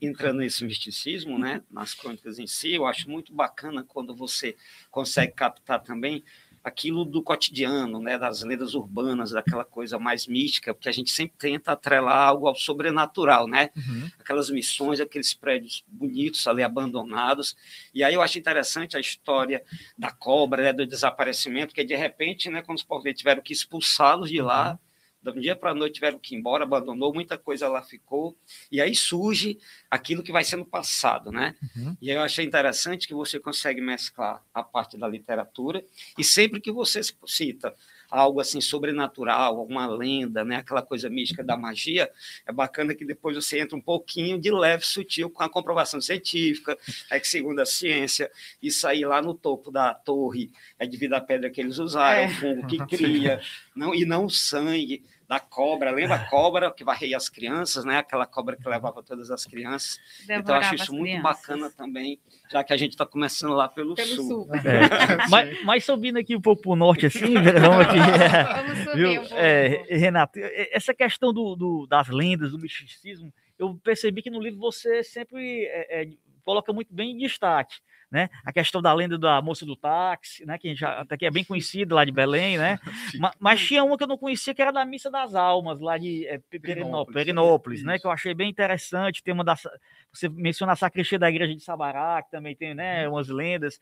E 0.00 0.06
entrando 0.06 0.38
nesse 0.38 0.64
misticismo, 0.64 1.38
né, 1.38 1.62
nas 1.70 1.94
crônicas 1.94 2.38
em 2.38 2.46
si, 2.46 2.74
eu 2.74 2.86
acho 2.86 3.10
muito 3.10 3.32
bacana 3.32 3.84
quando 3.86 4.14
você 4.14 4.56
consegue 4.90 5.32
captar 5.32 5.82
também 5.82 6.24
aquilo 6.62 7.04
do 7.04 7.22
cotidiano, 7.22 8.00
né, 8.00 8.18
das 8.18 8.42
lendas 8.42 8.74
urbanas, 8.74 9.30
daquela 9.30 9.64
coisa 9.64 9.98
mais 9.98 10.26
mística, 10.26 10.74
porque 10.74 10.88
a 10.88 10.92
gente 10.92 11.10
sempre 11.10 11.36
tenta 11.38 11.72
atrelar 11.72 12.28
algo 12.28 12.46
ao 12.46 12.54
sobrenatural, 12.54 13.46
né? 13.46 13.70
Uhum. 13.76 14.10
Aquelas 14.18 14.50
missões, 14.50 15.00
aqueles 15.00 15.34
prédios 15.34 15.84
bonitos 15.86 16.46
ali 16.46 16.62
abandonados. 16.62 17.56
E 17.94 18.02
aí 18.04 18.14
eu 18.14 18.22
acho 18.22 18.38
interessante 18.38 18.96
a 18.96 19.00
história 19.00 19.62
da 19.96 20.10
cobra, 20.10 20.62
né, 20.62 20.72
do 20.72 20.86
desaparecimento, 20.86 21.74
que 21.74 21.84
de 21.84 21.96
repente, 21.96 22.50
né, 22.50 22.62
quando 22.62 22.78
os 22.78 22.84
povos 22.84 23.12
tiveram 23.14 23.42
que 23.42 23.52
expulsá-los 23.52 24.30
de 24.30 24.40
lá, 24.40 24.72
uhum 24.72 24.87
de 25.32 25.38
um 25.38 25.42
dia 25.42 25.56
para 25.56 25.70
a 25.70 25.74
noite 25.74 25.94
tiveram 25.94 26.18
que 26.18 26.34
ir 26.34 26.38
embora, 26.38 26.64
abandonou, 26.64 27.12
muita 27.12 27.36
coisa 27.36 27.68
lá 27.68 27.82
ficou, 27.82 28.36
e 28.70 28.80
aí 28.80 28.94
surge 28.94 29.58
aquilo 29.90 30.22
que 30.22 30.32
vai 30.32 30.44
sendo 30.44 30.64
passado, 30.64 31.30
né? 31.30 31.54
Uhum. 31.76 31.96
E 32.00 32.10
aí 32.10 32.16
eu 32.16 32.22
achei 32.22 32.44
interessante 32.44 33.06
que 33.06 33.14
você 33.14 33.38
consegue 33.38 33.80
mesclar 33.80 34.42
a 34.52 34.62
parte 34.62 34.96
da 34.96 35.08
literatura, 35.08 35.84
e 36.16 36.24
sempre 36.24 36.60
que 36.60 36.72
você 36.72 37.00
cita 37.26 37.74
algo 38.10 38.40
assim 38.40 38.60
sobrenatural, 38.60 39.58
alguma 39.58 39.86
lenda, 39.86 40.44
né, 40.44 40.56
aquela 40.56 40.82
coisa 40.82 41.10
mística 41.10 41.44
da 41.44 41.56
magia, 41.56 42.10
é 42.46 42.52
bacana 42.52 42.94
que 42.94 43.04
depois 43.04 43.36
você 43.36 43.60
entra 43.60 43.76
um 43.76 43.80
pouquinho 43.80 44.38
de 44.38 44.50
leve, 44.50 44.84
sutil, 44.84 45.28
com 45.28 45.42
a 45.42 45.48
comprovação 45.48 46.00
científica, 46.00 46.76
é 47.10 47.20
que 47.20 47.28
segundo 47.28 47.60
a 47.60 47.66
ciência, 47.66 48.30
isso 48.62 48.86
aí 48.86 49.04
lá 49.04 49.20
no 49.20 49.34
topo 49.34 49.70
da 49.70 49.92
torre 49.92 50.50
é 50.78 50.86
devido 50.86 51.14
à 51.14 51.20
pedra 51.20 51.50
que 51.50 51.60
eles 51.60 51.78
usaram, 51.78 52.22
é. 52.22 52.26
o 52.26 52.30
fungo 52.30 52.66
que 52.66 52.78
cria, 52.86 53.40
não, 53.76 53.94
e 53.94 54.04
não 54.04 54.24
o 54.24 54.30
sangue, 54.30 55.04
da 55.28 55.38
cobra, 55.38 55.90
lembra 55.90 56.16
a 56.16 56.24
cobra 56.24 56.72
que 56.72 56.82
varreia 56.82 57.14
as 57.14 57.28
crianças, 57.28 57.84
né? 57.84 57.98
Aquela 57.98 58.24
cobra 58.24 58.56
que 58.56 58.66
levava 58.66 59.02
todas 59.02 59.30
as 59.30 59.44
crianças. 59.44 60.00
Devorava 60.26 60.40
então, 60.40 60.54
eu 60.54 60.60
acho 60.60 60.74
isso 60.74 60.92
muito 60.92 61.04
crianças. 61.04 61.22
bacana 61.22 61.70
também, 61.70 62.18
já 62.50 62.64
que 62.64 62.72
a 62.72 62.76
gente 62.78 62.92
está 62.92 63.04
começando 63.04 63.52
lá 63.52 63.68
pelo, 63.68 63.94
pelo 63.94 64.08
sul. 64.08 64.26
sul. 64.26 64.48
É. 64.54 65.28
mas, 65.28 65.64
mas, 65.64 65.84
subindo 65.84 66.18
aqui 66.18 66.34
um 66.34 66.40
pouco 66.40 66.62
para 66.62 66.70
o 66.70 66.76
norte, 66.76 67.04
assim, 67.04 67.34
vamos 67.60 67.86
aqui. 67.86 67.98
É, 67.98 68.62
vamos 68.62 68.78
subir 68.84 69.06
um 69.06 69.20
pouco. 69.20 69.34
É, 69.34 69.84
Renato, 69.90 70.38
essa 70.72 70.94
questão 70.94 71.30
do, 71.30 71.54
do, 71.54 71.86
das 71.86 72.08
lendas, 72.08 72.52
do 72.52 72.58
misticismo, 72.58 73.30
eu 73.58 73.78
percebi 73.84 74.22
que 74.22 74.30
no 74.30 74.40
livro 74.40 74.58
você 74.58 75.04
sempre 75.04 75.66
é, 75.66 76.02
é 76.02 76.08
coloca 76.42 76.72
muito 76.72 76.94
bem 76.94 77.10
em 77.10 77.18
destaque 77.18 77.76
né? 78.10 78.30
A 78.44 78.52
questão 78.52 78.80
da 78.80 78.92
lenda 78.92 79.18
da 79.18 79.40
moça 79.42 79.66
do 79.66 79.76
táxi, 79.76 80.46
né? 80.46 80.58
Que 80.58 80.74
já 80.74 81.00
até 81.00 81.16
que 81.16 81.26
é 81.26 81.30
bem 81.30 81.44
conhecida 81.44 81.94
lá 81.94 82.04
de 82.04 82.10
Belém, 82.10 82.56
né? 82.56 82.78
mas, 83.20 83.34
mas, 83.38 83.60
tinha 83.60 83.84
uma 83.84 83.98
que 83.98 84.04
eu 84.04 84.08
não 84.08 84.16
conhecia 84.16 84.54
que 84.54 84.62
era 84.62 84.72
da 84.72 84.84
Missa 84.84 85.10
das 85.10 85.34
Almas, 85.34 85.80
lá 85.80 85.98
de 85.98 86.26
é, 86.26 86.38
Perinópolis, 86.38 87.14
Perinópolis 87.14 87.82
né? 87.82 87.98
Que 87.98 88.06
eu 88.06 88.10
achei 88.10 88.32
bem 88.32 88.48
interessante. 88.48 89.22
Tem 89.22 89.34
uma 89.34 89.44
das. 89.44 89.66
Você 90.12 90.28
menciona 90.28 90.72
a 90.72 90.76
sacristia 90.76 91.18
da 91.18 91.28
igreja 91.28 91.54
de 91.54 91.62
Sabará, 91.62 92.22
que 92.22 92.30
também 92.30 92.56
tem 92.56 92.74
né, 92.74 93.06
uhum. 93.06 93.14
umas 93.14 93.28
lendas. 93.28 93.80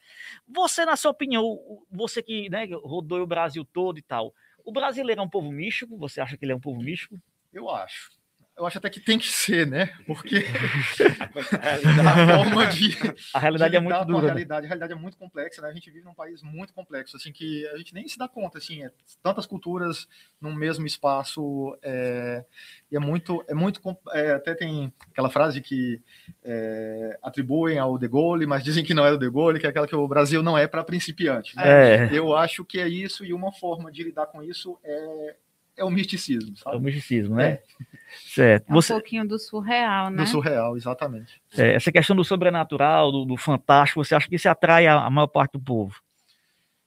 Você, 0.49 0.85
na 0.85 0.97
sua 0.97 1.13
opinião, 1.13 1.59
você 1.91 2.23
que 2.23 2.51
né, 2.51 2.67
rodou 2.83 3.21
o 3.23 3.27
Brasil 3.27 3.65
todo 3.65 3.99
e 3.99 4.03
tal, 4.03 4.35
o 4.65 4.73
brasileiro 4.73 5.21
é 5.21 5.25
um 5.25 5.31
povo 5.31 5.53
místico? 5.53 5.97
Você 5.99 6.21
acha 6.21 6.37
que 6.37 6.45
ele 6.45 6.53
é 6.53 6.57
um 6.57 6.61
povo 6.61 6.81
místico? 6.83 7.17
Eu 7.53 7.71
acho 7.71 8.16
eu 8.57 8.67
acho 8.67 8.79
até 8.79 8.89
que 8.89 9.01
tem 9.01 9.19
que 9.19 9.29
ser, 9.29 9.67
né? 9.67 9.93
Porque 10.07 10.37
a 12.01 12.37
forma 12.37 12.67
de. 12.67 12.97
A 13.35 13.39
realidade 13.39 13.73
de 13.73 13.77
é 13.77 13.81
muito 13.81 14.05
dura. 14.07 14.19
A 14.19 14.23
né? 14.23 14.27
realidade, 14.29 14.67
a 14.67 14.69
realidade 14.69 14.93
é 14.93 14.97
muito 14.97 15.19
complexa, 15.19 15.61
né? 15.61 15.69
A 15.69 15.73
gente 15.75 15.91
vive 15.91 16.07
num 16.07 16.15
país 16.15 16.43
muito 16.43 16.73
complexo, 16.73 17.17
assim, 17.17 17.33
que 17.33 17.67
a 17.69 17.77
gente 17.77 17.93
nem 17.93 18.09
se 18.09 18.17
dá 18.17 18.27
conta, 18.27 18.57
assim, 18.57 18.83
é 18.83 18.91
tantas 19.23 19.45
culturas 19.45 20.09
num 20.41 20.55
mesmo 20.55 20.87
espaço, 20.87 21.77
é, 21.83 22.45
e 22.91 22.97
é 22.97 22.99
muito, 22.99 23.45
é 23.47 23.55
muito, 23.55 23.81
é, 24.13 24.33
até 24.33 24.55
tem 24.55 24.93
aquela 25.11 25.29
frase 25.29 25.61
que 25.61 26.01
é, 26.43 27.19
atribuem 27.23 27.79
ao 27.79 27.99
De 27.99 28.09
Gaulle, 28.09 28.47
mas 28.47 28.65
dizem 28.65 28.85
que 28.85 28.95
não 28.95 29.05
é 29.05 29.11
do 29.11 29.19
De 29.19 29.31
Gaulle, 29.31 29.61
que 29.61 29.67
é 29.67 29.69
aquela 29.69 29.87
que 29.87 29.97
o 29.97 30.09
Brasil 30.09 30.43
não 30.43 30.57
é 30.57 30.67
para 30.67 30.83
principiante. 30.83 31.55
Né? 31.57 32.07
É. 32.07 32.09
Eu 32.11 32.35
acho 32.35 32.65
que 32.65 32.81
é 32.81 32.89
isso, 32.89 33.23
e 33.23 33.35
uma 33.35 33.53
forma 33.53 33.93
de 33.93 34.03
lidar 34.03 34.27
com 34.27 34.43
isso 34.43 34.79
é 34.83 35.37
é 35.77 35.85
o 35.85 35.91
misticismo, 35.91 36.57
sabe? 36.57 36.77
É 36.77 36.79
o 36.79 36.83
misticismo, 36.83 37.37
né? 37.37 37.61
É. 38.07 38.29
Certo. 38.35 38.69
É 38.69 38.73
um 38.73 38.75
Você... 38.75 38.93
pouquinho 38.93 39.27
do 39.27 39.39
surreal, 39.39 40.11
né? 40.11 40.23
Do 40.23 40.29
surreal, 40.29 40.77
exatamente. 40.77 41.41
É, 41.57 41.75
essa 41.75 41.91
questão 41.91 42.15
do 42.15 42.25
sobrenatural, 42.25 43.11
do, 43.11 43.25
do, 43.25 43.37
fantástico, 43.37 44.05
você 44.05 44.15
acha 44.15 44.29
que 44.29 44.37
isso 44.37 44.49
atrai 44.49 44.87
a, 44.87 45.05
a 45.05 45.11
maior 45.11 45.27
parte 45.27 45.53
do 45.53 45.61
povo? 45.61 46.01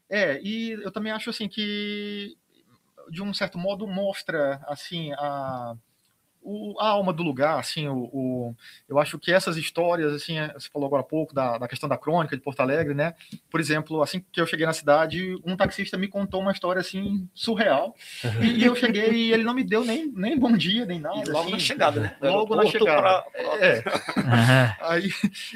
É, 0.09 0.41
e 0.41 0.71
eu 0.71 0.91
também 0.91 1.11
acho 1.11 1.29
assim 1.29 1.47
que 1.47 2.35
de 3.09 3.21
um 3.21 3.33
certo 3.33 3.57
modo 3.57 3.87
mostra 3.87 4.61
assim 4.67 5.11
a 5.13 5.75
o, 6.41 6.79
a 6.79 6.87
alma 6.87 7.11
do 7.11 7.21
lugar, 7.21 7.59
assim, 7.59 7.87
o, 7.87 8.09
o, 8.13 8.55
eu 8.87 8.97
acho 8.97 9.19
que 9.19 9.31
essas 9.31 9.57
histórias, 9.57 10.13
assim, 10.13 10.37
é, 10.37 10.53
você 10.53 10.69
falou 10.69 10.87
agora 10.87 11.01
há 11.01 11.05
pouco 11.05 11.33
da, 11.33 11.57
da 11.57 11.67
questão 11.67 11.87
da 11.87 11.97
crônica 11.97 12.35
de 12.35 12.41
Porto 12.41 12.61
Alegre, 12.61 12.93
né? 12.93 13.13
Por 13.49 13.59
exemplo, 13.59 14.01
assim 14.01 14.23
que 14.31 14.39
eu 14.39 14.47
cheguei 14.47 14.65
na 14.65 14.73
cidade, 14.73 15.37
um 15.45 15.55
taxista 15.55 15.97
me 15.97 16.07
contou 16.07 16.41
uma 16.41 16.51
história, 16.51 16.79
assim, 16.79 17.27
surreal, 17.33 17.95
e, 18.41 18.47
e 18.63 18.65
eu 18.65 18.75
cheguei 18.75 19.11
e 19.11 19.33
ele 19.33 19.43
não 19.43 19.53
me 19.53 19.63
deu 19.63 19.83
nem, 19.83 20.11
nem 20.11 20.37
bom 20.37 20.51
dia, 20.53 20.85
nem 20.85 20.99
nada. 20.99 21.19
E 21.19 21.29
logo 21.29 21.41
assim, 21.41 21.51
na 21.51 21.59
chegada, 21.59 21.99
né? 21.99 22.17
Logo 22.21 22.55
na 22.55 22.65
chegada. 22.65 23.01
Pra... 23.01 23.25
É. 23.59 23.77
Uhum. 23.79 24.89
Aí 24.89 25.11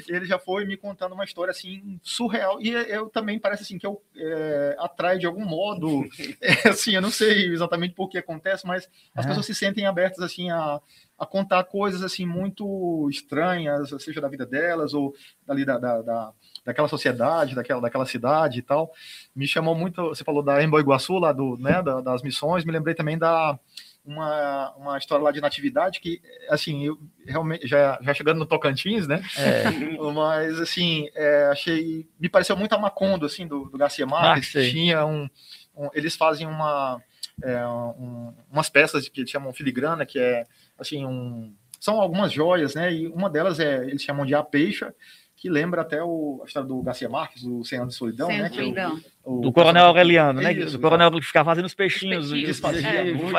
ele 0.08 0.26
já 0.26 0.38
foi 0.38 0.64
me 0.64 0.76
contando 0.76 1.14
uma 1.14 1.24
história, 1.24 1.50
assim, 1.50 1.98
surreal, 2.02 2.60
e 2.60 2.70
eu 2.70 3.08
também 3.08 3.38
parece, 3.38 3.62
assim, 3.62 3.78
que 3.78 3.86
eu 3.86 4.02
é, 4.16 4.76
atrai 4.78 5.18
de 5.18 5.26
algum 5.26 5.44
modo, 5.44 6.04
é, 6.40 6.68
assim, 6.68 6.94
eu 6.94 7.02
não 7.02 7.10
sei 7.10 7.46
exatamente 7.46 7.94
por 7.94 8.08
que 8.08 8.18
acontece, 8.18 8.66
mas 8.66 8.88
as 9.14 9.24
uhum. 9.24 9.28
pessoas 9.30 9.46
se 9.46 9.54
sentem 9.54 9.86
abertas, 9.86 10.20
assim, 10.20 10.50
a 10.50 10.80
a, 11.18 11.26
contar 11.26 11.64
coisas 11.64 12.02
assim 12.02 12.26
muito 12.26 13.08
estranhas, 13.10 13.90
seja 13.98 14.20
da 14.20 14.28
vida 14.28 14.44
delas 14.44 14.94
ou 14.94 15.14
dali 15.46 15.64
da, 15.64 15.78
da, 15.78 16.02
da, 16.02 16.32
daquela 16.64 16.88
sociedade, 16.88 17.54
daquela, 17.54 17.80
daquela 17.80 18.06
cidade 18.06 18.58
e 18.58 18.62
tal. 18.62 18.92
Me 19.34 19.46
chamou 19.46 19.74
muito, 19.74 20.08
você 20.08 20.24
falou 20.24 20.42
da 20.42 20.62
Emboiguaçu, 20.62 21.18
lá 21.18 21.32
do, 21.32 21.56
né, 21.58 21.82
da, 21.82 22.00
das 22.00 22.22
missões, 22.22 22.64
me 22.64 22.72
lembrei 22.72 22.94
também 22.94 23.18
da 23.18 23.58
uma, 24.04 24.70
uma 24.76 24.98
história 24.98 25.24
lá 25.24 25.32
de 25.32 25.40
natividade 25.40 25.98
que, 25.98 26.20
assim, 26.50 26.84
eu 26.84 26.98
realmente, 27.26 27.66
já, 27.66 27.98
já 28.02 28.12
chegando 28.12 28.38
no 28.38 28.46
Tocantins, 28.46 29.08
né, 29.08 29.22
é. 29.36 29.64
mas, 30.12 30.60
assim, 30.60 31.08
é, 31.14 31.46
achei, 31.46 32.06
me 32.20 32.28
pareceu 32.28 32.56
muito 32.56 32.74
a 32.74 32.78
Macondo, 32.78 33.24
assim, 33.24 33.46
do, 33.46 33.64
do 33.64 33.78
Garcia 33.78 34.06
Marques, 34.06 34.54
ah, 34.56 34.70
tinha 34.70 35.06
um, 35.06 35.28
um, 35.74 35.88
eles 35.94 36.16
fazem 36.16 36.46
uma, 36.46 37.00
é, 37.42 37.66
um, 37.66 38.34
umas 38.50 38.68
peças 38.68 39.08
que 39.08 39.26
chamam 39.26 39.54
filigrana, 39.54 40.04
que 40.04 40.18
é 40.18 40.46
assim, 40.78 41.04
um, 41.04 41.54
são 41.80 42.00
algumas 42.00 42.32
joias, 42.32 42.74
né? 42.74 42.92
E 42.92 43.06
uma 43.08 43.28
delas 43.28 43.60
é, 43.60 43.84
eles 43.84 44.02
chamam 44.02 44.24
de 44.24 44.34
a 44.34 44.42
peixa, 44.42 44.94
que 45.36 45.50
lembra 45.50 45.82
até 45.82 46.02
o, 46.02 46.40
a 46.42 46.46
história 46.46 46.66
do 46.66 46.82
Garcia 46.82 47.08
Marques, 47.08 47.42
do 47.42 47.62
Anos 47.74 47.88
de 47.88 47.94
Solidão, 47.94 48.28
né? 48.28 48.48
Solidão. 48.48 48.96
É 48.96 49.28
o, 49.28 49.38
o, 49.38 49.40
do 49.42 49.52
Coronel 49.52 49.84
Aureliano, 49.84 50.40
né? 50.40 50.52
Isso, 50.52 50.76
o 50.76 50.80
Coronel 50.80 51.10
que 51.10 51.20
ficava 51.20 51.50
fazendo 51.50 51.66
os 51.66 51.74
peixinhos. 51.74 52.30
peixinhos 52.30 52.58
fazia, 52.58 52.88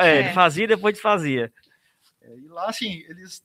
é, 0.00 0.18
é, 0.20 0.32
fazia 0.32 0.64
e 0.64 0.68
depois 0.68 0.94
desfazia. 0.94 1.52
É, 2.22 2.36
e 2.36 2.48
lá, 2.48 2.68
assim, 2.68 3.04
eles 3.08 3.44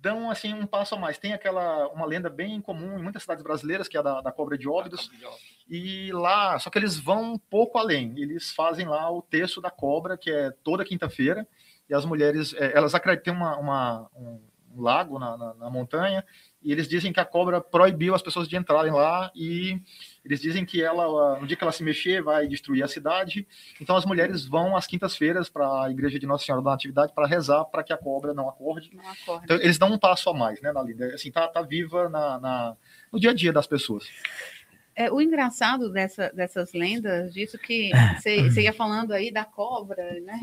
dão 0.00 0.30
assim 0.30 0.54
um 0.54 0.66
passo 0.66 0.94
a 0.94 0.98
mais. 0.98 1.18
Tem 1.18 1.34
aquela 1.34 1.88
uma 1.88 2.06
lenda 2.06 2.30
bem 2.30 2.60
comum 2.60 2.98
em 2.98 3.02
muitas 3.02 3.22
cidades 3.22 3.44
brasileiras 3.44 3.86
que 3.86 3.96
é 3.96 4.00
a 4.00 4.02
da, 4.02 4.20
da 4.20 4.32
cobra 4.32 4.56
de 4.56 4.68
óbidos. 4.68 5.10
E 5.68 6.10
lá, 6.12 6.58
só 6.58 6.70
que 6.70 6.78
eles 6.78 6.98
vão 6.98 7.34
um 7.34 7.38
pouco 7.38 7.78
além. 7.78 8.14
Eles 8.16 8.50
fazem 8.50 8.86
lá 8.86 9.10
o 9.10 9.22
texto 9.22 9.60
da 9.60 9.70
cobra, 9.70 10.18
que 10.18 10.30
é 10.30 10.50
toda 10.64 10.84
quinta-feira 10.84 11.46
e 11.92 11.94
as 11.94 12.06
mulheres, 12.06 12.54
é, 12.54 12.72
elas 12.74 12.94
acreditam 12.94 13.34
uma, 13.34 13.54
uma 13.58 14.10
um, 14.16 14.40
um 14.74 14.80
lago 14.80 15.18
na, 15.18 15.36
na, 15.36 15.54
na, 15.54 15.68
montanha, 15.68 16.24
e 16.62 16.72
eles 16.72 16.88
dizem 16.88 17.12
que 17.12 17.20
a 17.20 17.24
cobra 17.24 17.60
proibiu 17.60 18.14
as 18.14 18.22
pessoas 18.22 18.48
de 18.48 18.56
entrarem 18.56 18.90
lá, 18.90 19.30
e 19.34 19.78
eles 20.24 20.40
dizem 20.40 20.64
que 20.64 20.82
ela, 20.82 21.38
no 21.38 21.46
dia 21.46 21.54
que 21.54 21.62
ela 21.62 21.70
se 21.70 21.82
mexer, 21.82 22.22
vai 22.22 22.48
destruir 22.48 22.82
a 22.82 22.88
cidade. 22.88 23.46
Então 23.78 23.94
as 23.94 24.06
mulheres 24.06 24.46
vão 24.46 24.74
às 24.74 24.86
quintas-feiras 24.86 25.50
para 25.50 25.84
a 25.84 25.90
igreja 25.90 26.18
de 26.18 26.26
Nossa 26.26 26.46
Senhora 26.46 26.64
da 26.64 26.70
Natividade 26.70 27.12
para 27.12 27.26
rezar 27.26 27.66
para 27.66 27.84
que 27.84 27.92
a 27.92 27.98
cobra 27.98 28.32
não 28.32 28.48
acorde. 28.48 28.90
Não 28.94 29.06
acorde. 29.10 29.44
Então 29.44 29.56
eles 29.58 29.76
dão 29.76 29.92
um 29.92 29.98
passo 29.98 30.30
a 30.30 30.34
mais, 30.34 30.62
né, 30.62 30.72
na 30.72 30.82
lida. 30.82 31.08
Assim, 31.14 31.30
tá, 31.30 31.46
tá 31.46 31.60
viva 31.60 32.08
na, 32.08 32.40
na, 32.40 32.76
no 33.12 33.20
dia 33.20 33.32
a 33.32 33.34
dia 33.34 33.52
das 33.52 33.66
pessoas. 33.66 34.08
É, 34.94 35.10
o 35.10 35.20
engraçado 35.20 35.90
dessa, 35.90 36.30
dessas 36.30 36.72
lendas, 36.72 37.32
disso 37.32 37.58
que 37.58 37.90
você 38.20 38.62
ia 38.62 38.72
falando 38.72 39.12
aí 39.12 39.30
da 39.30 39.44
cobra, 39.44 40.20
né? 40.20 40.40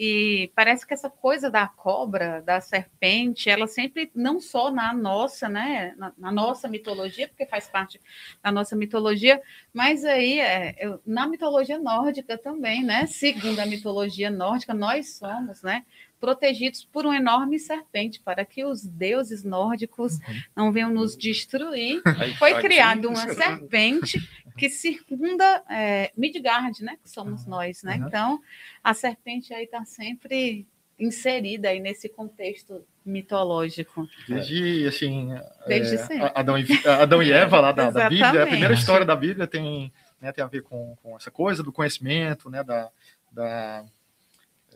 E 0.00 0.52
parece 0.54 0.86
que 0.86 0.94
essa 0.94 1.10
coisa 1.10 1.50
da 1.50 1.66
cobra, 1.66 2.40
da 2.40 2.60
serpente, 2.60 3.50
ela 3.50 3.66
sempre, 3.66 4.08
não 4.14 4.40
só 4.40 4.70
na 4.70 4.94
nossa, 4.94 5.48
né, 5.48 5.92
na, 5.98 6.12
na 6.16 6.30
nossa 6.30 6.68
mitologia, 6.68 7.26
porque 7.26 7.44
faz 7.44 7.68
parte 7.68 8.00
da 8.40 8.52
nossa 8.52 8.76
mitologia, 8.76 9.42
mas 9.74 10.04
aí 10.04 10.38
é, 10.38 10.76
eu, 10.78 11.00
na 11.04 11.26
mitologia 11.26 11.80
nórdica 11.80 12.38
também, 12.38 12.84
né? 12.84 13.06
Segundo 13.06 13.58
a 13.58 13.66
mitologia 13.66 14.30
nórdica, 14.30 14.72
nós 14.72 15.16
somos, 15.16 15.62
né? 15.62 15.84
Protegidos 16.20 16.84
por 16.84 17.06
uma 17.06 17.16
enorme 17.16 17.58
serpente, 17.58 18.20
para 18.20 18.44
que 18.44 18.64
os 18.64 18.84
deuses 18.84 19.44
nórdicos 19.44 20.14
uhum. 20.14 20.42
não 20.56 20.72
venham 20.72 20.90
nos 20.90 21.16
destruir. 21.16 22.02
Foi 22.38 22.60
criada 22.60 23.08
uma 23.08 23.34
serpente 23.34 24.18
que 24.56 24.68
circunda 24.68 25.62
é, 25.70 26.10
Midgard, 26.16 26.82
né? 26.82 26.98
Que 27.02 27.08
somos 27.08 27.44
uhum. 27.44 27.50
nós, 27.50 27.82
né? 27.82 27.96
Uhum. 27.96 28.06
Então, 28.06 28.40
a 28.82 28.92
serpente 28.92 29.54
aí 29.54 29.64
está 29.64 29.84
sempre 29.84 30.66
inserida 30.98 31.68
aí 31.68 31.78
nesse 31.78 32.08
contexto 32.08 32.84
mitológico. 33.04 34.08
Desde, 34.28 34.86
assim, 34.86 35.30
Desde 35.66 35.96
é, 35.96 36.32
Adão, 36.34 36.58
e, 36.58 36.66
Adão 36.86 37.22
e 37.22 37.32
Eva 37.32 37.60
lá 37.60 37.72
da, 37.72 37.90
da 37.90 38.08
Bíblia, 38.08 38.42
a 38.42 38.46
primeira 38.46 38.74
história 38.74 39.06
da 39.06 39.14
Bíblia 39.14 39.46
tem, 39.46 39.92
né, 40.20 40.32
tem 40.32 40.44
a 40.44 40.48
ver 40.48 40.62
com, 40.62 40.96
com 41.02 41.16
essa 41.16 41.30
coisa 41.30 41.62
do 41.62 41.72
conhecimento, 41.72 42.50
né, 42.50 42.64
da, 42.64 42.90
da 43.30 43.84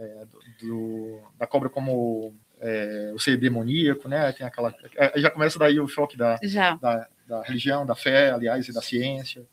é, 0.02 0.24
do, 0.60 1.20
da 1.38 1.46
cobra 1.46 1.68
como 1.68 2.34
é, 2.60 3.12
o 3.14 3.18
ser 3.18 3.36
demoníaco, 3.36 4.08
né? 4.08 4.32
Tem 4.32 4.46
aquela, 4.46 4.74
é, 4.96 5.20
já 5.20 5.30
começa 5.30 5.58
daí 5.58 5.78
o 5.80 5.88
choque 5.88 6.16
da, 6.16 6.38
da, 6.80 7.08
da, 7.26 7.42
religião, 7.42 7.86
da 7.86 7.94
fé, 7.94 8.30
aliás, 8.30 8.68
e 8.68 8.72
da 8.72 8.82
ciência. 8.82 9.44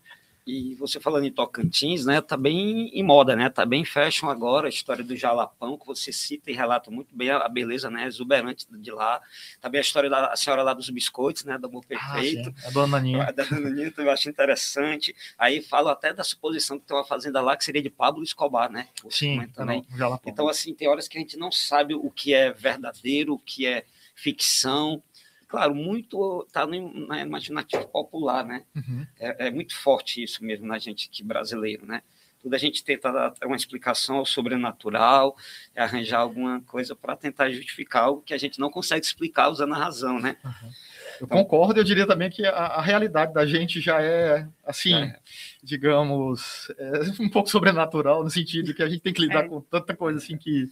E 0.50 0.74
você 0.74 1.00
falando 1.00 1.26
em 1.26 1.32
Tocantins, 1.32 2.08
né, 2.08 2.20
tá 2.22 2.36
bem 2.36 2.90
em 2.92 3.04
moda, 3.04 3.36
né, 3.36 3.50
tá 3.50 3.66
bem 3.68 3.86
fashion 3.86 4.30
agora 4.30 4.66
a 4.66 4.70
história 4.70 5.04
do 5.04 5.16
Jalapão, 5.16 5.78
que 5.78 5.86
você 5.86 6.12
cita 6.12 6.50
e 6.50 6.56
relata 6.56 6.90
muito 6.90 7.16
bem 7.16 7.30
a 7.30 7.48
beleza, 7.48 7.88
né, 7.92 8.08
exuberante 8.08 8.66
de 8.68 8.92
lá. 8.92 9.22
Também 9.62 9.78
a 9.78 9.82
história 9.82 10.10
da 10.10 10.36
senhora 10.36 10.64
lá 10.64 10.74
dos 10.74 10.90
biscoitos, 10.90 11.44
né, 11.44 11.56
do 11.60 11.68
amor 11.68 11.84
ah, 11.86 11.88
perfeito. 11.88 12.52
Ah, 12.64 12.68
a 12.68 12.72
dona 12.72 12.88
Naninha. 12.88 13.24
A 13.30 13.32
dona 13.32 13.60
Naninha 13.60 13.94
eu 13.96 14.10
acho 14.10 14.28
interessante. 14.28 15.16
Aí 15.38 15.62
falo 15.62 15.90
até 15.90 16.12
da 16.12 16.24
suposição 16.24 16.80
que 16.80 16.86
tem 16.86 16.98
uma 16.98 17.06
fazenda 17.06 17.42
lá 17.42 17.56
que 17.56 17.64
seria 17.64 17.82
de 17.82 17.90
Pablo 17.90 18.24
Escobar, 18.24 18.72
né? 18.72 18.88
Sim, 19.10 19.48
também. 19.50 19.86
Jalapão. 19.96 20.32
Então, 20.32 20.48
assim, 20.48 20.74
tem 20.74 20.88
horas 20.88 21.08
que 21.08 21.18
a 21.18 21.22
gente 21.22 21.38
não 21.38 21.52
sabe 21.52 21.94
o 21.94 22.10
que 22.10 22.34
é 22.34 22.52
verdadeiro, 22.52 23.34
o 23.34 23.40
que 23.40 23.68
é 23.68 23.86
ficção, 24.16 25.02
claro, 25.50 25.74
muito 25.76 26.44
está 26.48 26.66
no 26.66 26.76
imaginativo 27.18 27.88
popular, 27.88 28.46
né? 28.46 28.64
Uhum. 28.76 29.06
É, 29.20 29.48
é, 29.48 29.52
muito 29.52 29.76
forte 29.76 30.24
isso 30.24 30.46
mesmo 30.46 30.68
na 30.68 30.78
gente 30.78 31.10
aqui 31.12 31.24
brasileiro, 31.24 31.86
né? 31.86 32.04
Tudo 32.42 32.54
a 32.54 32.58
gente 32.58 32.84
tenta 32.84 33.12
dar 33.12 33.34
uma 33.46 33.56
explicação 33.56 34.18
ao 34.18 34.26
sobrenatural, 34.26 35.36
arranjar 35.76 36.20
alguma 36.20 36.62
coisa 36.62 36.96
para 36.96 37.16
tentar 37.16 37.50
justificar 37.50 38.06
algo 38.06 38.22
que 38.22 38.34
a 38.34 38.38
gente 38.38 38.60
não 38.60 38.70
consegue 38.70 39.06
explicar 39.06 39.50
usando 39.50 39.74
a 39.74 39.78
razão, 39.78 40.20
né? 40.20 40.38
Uhum. 40.44 40.72
Eu 41.20 41.28
concordo, 41.28 41.80
eu 41.80 41.84
diria 41.84 42.08
também 42.08 42.30
que 42.30 42.46
a, 42.46 42.52
a 42.52 42.82
realidade 42.82 43.34
da 43.34 43.46
gente 43.46 43.82
já 43.82 44.02
é, 44.02 44.48
assim, 44.66 44.94
é. 44.94 45.20
digamos, 45.62 46.72
é 46.78 47.22
um 47.22 47.30
pouco 47.30 47.50
sobrenatural, 47.50 48.24
no 48.24 48.30
sentido 48.30 48.68
de 48.68 48.74
que 48.74 48.82
a 48.82 48.88
gente 48.88 49.02
tem 49.02 49.14
que 49.14 49.22
lidar 49.22 49.46
é. 49.46 49.48
com 49.50 49.60
tanta 49.60 49.94
coisa 49.96 50.18
assim 50.18 50.38
que. 50.38 50.70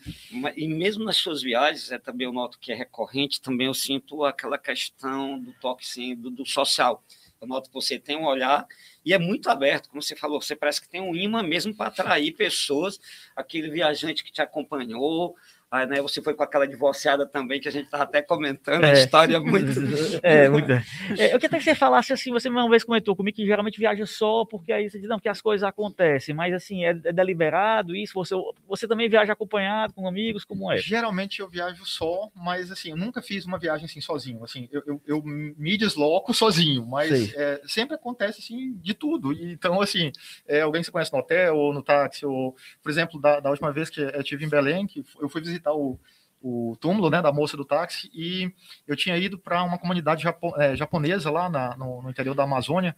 E 0.56 0.68
mesmo 0.68 1.04
nas 1.04 1.18
suas 1.18 1.42
viagens, 1.42 1.92
é, 1.92 2.00
também 2.00 2.26
eu 2.26 2.34
noto 2.34 2.58
que 2.60 2.72
é 2.72 2.76
recorrente, 2.76 3.42
também 3.42 3.68
eu 3.68 3.74
sinto 3.74 4.24
aquela 4.24 4.58
questão 4.58 5.38
do 5.38 5.52
toque 5.54 5.86
sim, 5.86 6.16
do, 6.16 6.30
do 6.30 6.46
social. 6.46 7.04
Eu 7.40 7.48
noto 7.48 7.70
que 7.70 7.74
você 7.74 8.00
tem 8.00 8.18
um 8.18 8.26
olhar 8.26 8.66
e 9.06 9.14
é 9.14 9.20
muito 9.20 9.50
aberto, 9.50 9.90
como 9.90 10.02
você 10.02 10.16
falou, 10.16 10.42
você 10.42 10.56
parece 10.56 10.82
que 10.82 10.90
tem 10.90 11.02
um 11.02 11.16
imã 11.16 11.44
mesmo 11.44 11.76
para 11.76 11.88
atrair 11.88 12.34
pessoas, 12.34 13.00
aquele 13.36 13.70
viajante 13.70 14.24
que 14.24 14.32
te 14.32 14.42
acompanhou, 14.42 15.36
Aí, 15.70 15.86
né, 15.86 16.02
você 16.02 16.22
foi 16.22 16.34
com 16.34 16.44
aquela 16.44 16.66
divorciada 16.66 17.26
também, 17.26 17.60
que 17.60 17.68
a 17.68 17.72
gente 17.72 17.86
estava 17.86 18.04
até 18.04 18.22
comentando, 18.22 18.86
é. 18.86 18.92
a 18.92 18.94
história 18.94 19.36
é 19.38 19.40
muito. 19.40 19.80
É, 20.24 20.48
muito. 20.48 20.72
É, 20.72 21.34
eu 21.34 21.40
queria 21.40 21.60
que 21.60 21.64
você 21.66 21.76
falasse 21.76 22.14
assim, 22.14 22.32
você 22.32 22.48
uma 22.48 22.70
vez 22.70 22.86
comentou 22.86 23.14
comigo 23.18 23.36
que 23.36 23.46
geralmente 23.46 23.78
viaja 23.78 24.06
só, 24.06 24.46
porque 24.46 24.72
aí 24.72 24.90
você 24.90 24.98
diz, 24.98 25.10
não, 25.10 25.20
que 25.20 25.28
as 25.28 25.42
coisas 25.42 25.68
acontecem, 25.68 26.34
mas 26.34 26.54
assim, 26.54 26.86
é, 26.86 26.92
é 26.92 27.12
deliberado 27.12 27.94
isso? 27.94 28.14
Você, 28.14 28.34
você 28.66 28.88
também 28.88 29.10
viaja 29.10 29.34
acompanhado 29.34 29.94
com 29.94 30.08
amigos, 30.08 30.46
como 30.46 30.72
é? 30.72 30.78
Geralmente 30.78 31.42
eu 31.42 31.50
viajo 31.50 31.86
só, 31.86 32.30
mas 32.34 32.72
assim, 32.72 32.92
eu 32.92 32.98
nunca 32.98 33.22
fiz 33.22 33.46
uma 33.46 33.60
viagem 33.60 33.86
assim 33.86 34.00
sozinho. 34.00 34.42
Assim, 34.46 34.70
eu, 34.72 34.82
eu, 34.88 35.02
eu 35.06 35.22
me 35.24 35.78
desloco 35.78 36.34
sozinho, 36.34 36.86
mas 36.86 37.34
é, 37.36 37.62
sempre 37.68 37.96
acontece 37.96 38.40
assim 38.40 38.74
de 38.82 38.94
tudo. 38.94 39.34
Então, 39.34 39.82
assim, 39.82 40.14
é, 40.48 40.62
alguém 40.62 40.82
que 40.82 40.86
você 40.86 40.92
conhece 40.92 41.12
no 41.12 41.20
hotel 41.20 41.58
ou 41.58 41.74
no 41.74 41.84
táxi, 41.84 42.26
ou, 42.26 42.56
por 42.82 42.90
exemplo, 42.90 43.20
da, 43.20 43.42
da 43.42 43.50
última 43.50 43.74
vez 43.74 43.90
que 43.90 44.00
eu 44.00 44.22
estive 44.22 44.46
em 44.46 44.50
Belém, 44.50 44.88
que 44.88 45.04
eu 45.20 45.28
fui 45.28 45.42
visitar 45.42 45.57
visitar 45.58 45.74
o, 45.74 46.00
o 46.42 46.78
túmulo 46.80 47.10
né, 47.10 47.22
da 47.22 47.32
moça 47.32 47.58
do 47.58 47.66
táxi 47.66 48.10
e 48.14 48.52
eu 48.88 48.96
tinha 48.96 49.18
ido 49.18 49.38
para 49.38 49.64
uma 49.64 49.78
comunidade 49.78 50.24
japo, 50.24 50.54
é, 50.58 50.76
japonesa 50.76 51.30
lá 51.32 51.50
na, 51.50 51.76
no, 51.76 52.02
no, 52.02 52.10
interior 52.10 52.36
da 52.36 52.44
Amazônia 52.44 52.96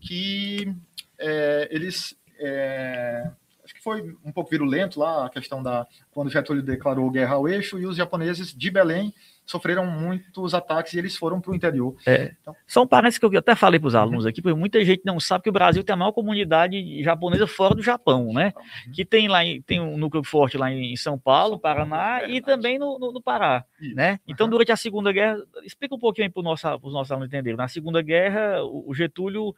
que 0.00 0.74
é, 1.18 1.68
eles 1.70 2.16
é, 2.38 3.30
acho 3.64 3.74
que 3.74 3.82
foi 3.82 4.16
um 4.24 4.32
pouco 4.32 4.50
virulento 4.50 5.00
lá 5.00 5.26
a 5.26 5.30
questão 5.30 5.62
da 5.62 5.86
quando 6.10 6.30
Getúlio 6.30 6.62
declarou 6.62 7.10
guerra 7.10 7.34
ao 7.34 7.48
eixo 7.48 7.78
e 7.78 7.86
os 7.86 7.96
japoneses 7.96 8.54
de 8.54 8.70
Belém 8.70 9.14
sofreram 9.52 9.86
muitos 9.86 10.54
ataques 10.54 10.94
e 10.94 10.98
eles 10.98 11.16
foram 11.16 11.40
para 11.40 11.52
o 11.52 11.54
interior. 11.54 11.94
É. 12.06 12.34
Então, 12.40 12.56
São 12.66 12.86
parentes 12.86 13.18
que 13.18 13.24
eu 13.24 13.38
até 13.38 13.54
falei 13.54 13.78
para 13.78 13.86
os 13.86 13.94
alunos 13.94 14.26
aqui, 14.26 14.42
porque 14.42 14.58
muita 14.58 14.84
gente 14.84 15.02
não 15.04 15.20
sabe 15.20 15.44
que 15.44 15.50
o 15.50 15.52
Brasil 15.52 15.84
tem 15.84 15.92
a 15.94 15.96
maior 15.96 16.12
comunidade 16.12 17.02
japonesa 17.02 17.46
fora 17.46 17.74
do 17.74 17.82
Japão, 17.82 18.32
né? 18.32 18.52
Uhum. 18.56 18.92
Que 18.92 19.04
tem 19.04 19.28
lá 19.28 19.40
tem 19.66 19.80
um 19.80 19.96
núcleo 19.96 20.24
forte 20.24 20.56
lá 20.56 20.72
em 20.72 20.96
São 20.96 21.18
Paulo, 21.18 21.58
Paraná 21.58 22.22
é 22.22 22.30
e 22.30 22.40
também 22.40 22.78
no, 22.78 22.98
no, 22.98 23.12
no 23.12 23.22
Pará, 23.22 23.64
Isso. 23.80 23.94
né? 23.94 24.18
Então 24.26 24.48
durante 24.48 24.72
a 24.72 24.76
Segunda 24.76 25.12
Guerra, 25.12 25.38
explica 25.62 25.94
um 25.94 25.98
pouquinho 25.98 26.30
para 26.30 26.40
os 26.40 26.44
nossos, 26.44 26.92
nossos 26.92 27.12
alunos 27.12 27.28
entenderem. 27.28 27.56
Na 27.56 27.68
Segunda 27.68 28.00
Guerra, 28.00 28.62
o 28.64 28.92
Getúlio 28.94 29.54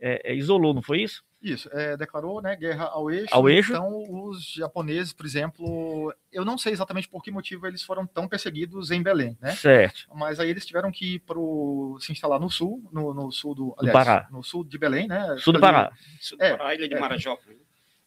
é, 0.00 0.32
é, 0.32 0.34
isolou, 0.34 0.72
não 0.72 0.82
foi 0.82 1.02
isso? 1.02 1.24
Isso, 1.40 1.68
é, 1.72 1.96
declarou 1.96 2.42
né, 2.42 2.56
guerra 2.56 2.86
ao 2.86 3.10
eixo. 3.10 3.28
ao 3.30 3.48
eixo. 3.48 3.72
Então, 3.72 4.04
os 4.26 4.52
japoneses, 4.52 5.12
por 5.12 5.24
exemplo, 5.24 6.12
eu 6.32 6.44
não 6.44 6.58
sei 6.58 6.72
exatamente 6.72 7.08
por 7.08 7.22
que 7.22 7.30
motivo 7.30 7.66
eles 7.66 7.82
foram 7.82 8.06
tão 8.06 8.26
perseguidos 8.26 8.90
em 8.90 9.00
Belém, 9.02 9.38
né? 9.40 9.52
Certo. 9.52 10.08
Mas 10.12 10.40
aí 10.40 10.50
eles 10.50 10.66
tiveram 10.66 10.90
que 10.90 11.14
ir 11.14 11.18
pro, 11.20 11.96
se 12.00 12.10
instalar 12.10 12.40
no 12.40 12.50
sul, 12.50 12.88
no, 12.92 13.14
no 13.14 13.30
sul 13.30 13.54
do, 13.54 13.74
aliás, 13.78 13.92
do 13.92 14.04
Pará. 14.04 14.28
no 14.30 14.42
sul 14.42 14.64
de 14.64 14.76
Belém, 14.76 15.06
né? 15.06 15.36
Sul 15.38 15.52
do 15.52 15.60
Pará. 15.60 15.92
Sul 16.20 16.38
do 16.38 16.44
é, 16.44 16.56
Pará, 16.56 16.74
ilha 16.74 16.88
de 16.88 16.94
é. 16.94 17.00
Marajó. 17.00 17.38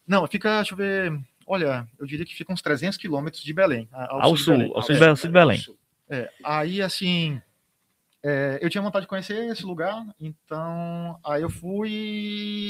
Não, 0.06 0.26
fica, 0.26 0.56
deixa 0.56 0.74
eu 0.74 0.76
ver, 0.76 1.18
olha, 1.46 1.88
eu 1.98 2.04
diria 2.06 2.26
que 2.26 2.34
fica 2.34 2.52
uns 2.52 2.60
300 2.60 2.98
quilômetros 2.98 3.42
de 3.42 3.52
Belém. 3.54 3.88
Ao, 3.92 4.20
ao 4.20 4.36
sul, 4.36 4.56
sul 4.56 4.76
ao 4.76 4.82
sul 4.82 5.14
de 5.14 5.28
Belém. 5.28 5.64
É, 6.10 6.28
aí, 6.44 6.82
assim, 6.82 7.40
é, 8.22 8.58
eu 8.62 8.70
tinha 8.70 8.82
vontade 8.82 9.04
de 9.04 9.08
conhecer 9.08 9.50
esse 9.50 9.64
lugar, 9.64 10.06
então 10.20 11.18
aí 11.24 11.42
eu 11.42 11.50
fui 11.50 11.90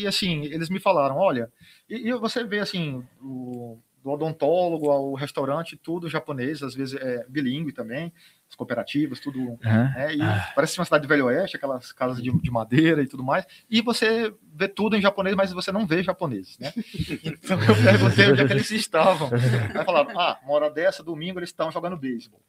e 0.03 0.07
assim, 0.07 0.45
eles 0.45 0.71
me 0.71 0.81
falaram, 0.81 1.17
olha, 1.17 1.53
e, 1.89 2.09
e 2.09 2.13
você 2.15 2.43
vê 2.43 2.61
assim, 2.61 3.07
o, 3.21 3.79
do 4.03 4.11
odontólogo 4.11 4.91
ao 4.91 5.13
restaurante, 5.15 5.77
tudo 5.77 6.09
japonês, 6.09 6.63
às 6.63 6.75
vezes 6.75 7.01
é 7.01 7.27
bilíngue 7.29 7.73
também, 7.73 8.13
as 8.53 8.57
cooperativas, 8.57 9.19
tudo. 9.19 9.39
Uhum. 9.41 9.59
Né? 9.63 10.15
E 10.15 10.23
ah. 10.23 10.53
Parece 10.55 10.79
uma 10.79 10.85
cidade 10.85 11.03
de 11.03 11.09
Velho 11.09 11.27
Oeste, 11.27 11.57
aquelas 11.57 11.91
casas 11.93 12.23
de, 12.23 12.31
de, 12.31 12.51
madeira 12.51 13.03
e 13.03 13.07
tudo 13.07 13.25
mais. 13.25 13.47
E 13.69 13.81
você 13.81 14.33
vê 14.55 14.69
tudo 14.69 14.97
em 14.97 15.01
japonês, 15.01 15.35
mas 15.35 15.53
você 15.53 15.73
não 15.73 15.87
vê 15.87 16.03
japoneses, 16.03 16.59
né? 16.59 16.73
Então 17.25 17.59
eu 17.63 17.75
perguntei 17.75 18.31
onde 18.31 18.43
é 18.43 18.47
que 18.47 18.53
eles 18.53 18.71
estavam. 18.71 19.31
Aí 19.75 19.85
falaram, 19.85 20.19
ah, 20.19 20.39
uma 20.43 20.55
hora 20.55 20.71
dessa, 20.71 21.03
domingo, 21.03 21.39
eles 21.39 21.49
estão 21.49 21.71
jogando 21.71 21.97
beisebol. 21.97 22.41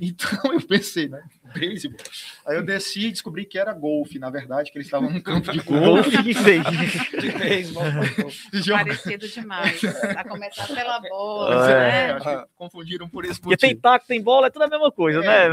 Então 0.00 0.52
eu 0.52 0.60
pensei, 0.60 1.08
né? 1.08 1.22
Beisebol. 1.54 1.98
Aí 2.46 2.56
eu 2.56 2.64
desci 2.64 3.06
e 3.06 3.10
descobri 3.12 3.44
que 3.44 3.58
era 3.58 3.72
golfe, 3.72 4.18
na 4.18 4.30
verdade, 4.30 4.70
que 4.72 4.78
eles 4.78 4.86
estavam 4.86 5.10
num 5.10 5.20
campo 5.20 5.52
de 5.52 5.60
golfe. 5.60 6.22
de 6.22 6.34
beisebol. 7.32 7.84
Parecido 8.72 9.28
demais. 9.28 9.80
A 10.16 10.24
começar 10.24 10.66
pela 10.66 11.00
bola, 11.00 11.70
é, 11.70 11.78
né? 11.78 12.12
Acho 12.12 12.24
que 12.24 12.48
confundiram 12.56 13.08
por 13.08 13.24
isso. 13.24 13.40
Porque 13.40 13.56
tem 13.56 13.76
taco, 13.76 14.06
tem 14.06 14.20
bola, 14.20 14.48
é 14.48 14.50
tudo 14.50 14.62
a 14.62 14.68
mesma 14.68 14.90
coisa, 14.90 15.20
é, 15.20 15.48
né? 15.48 15.51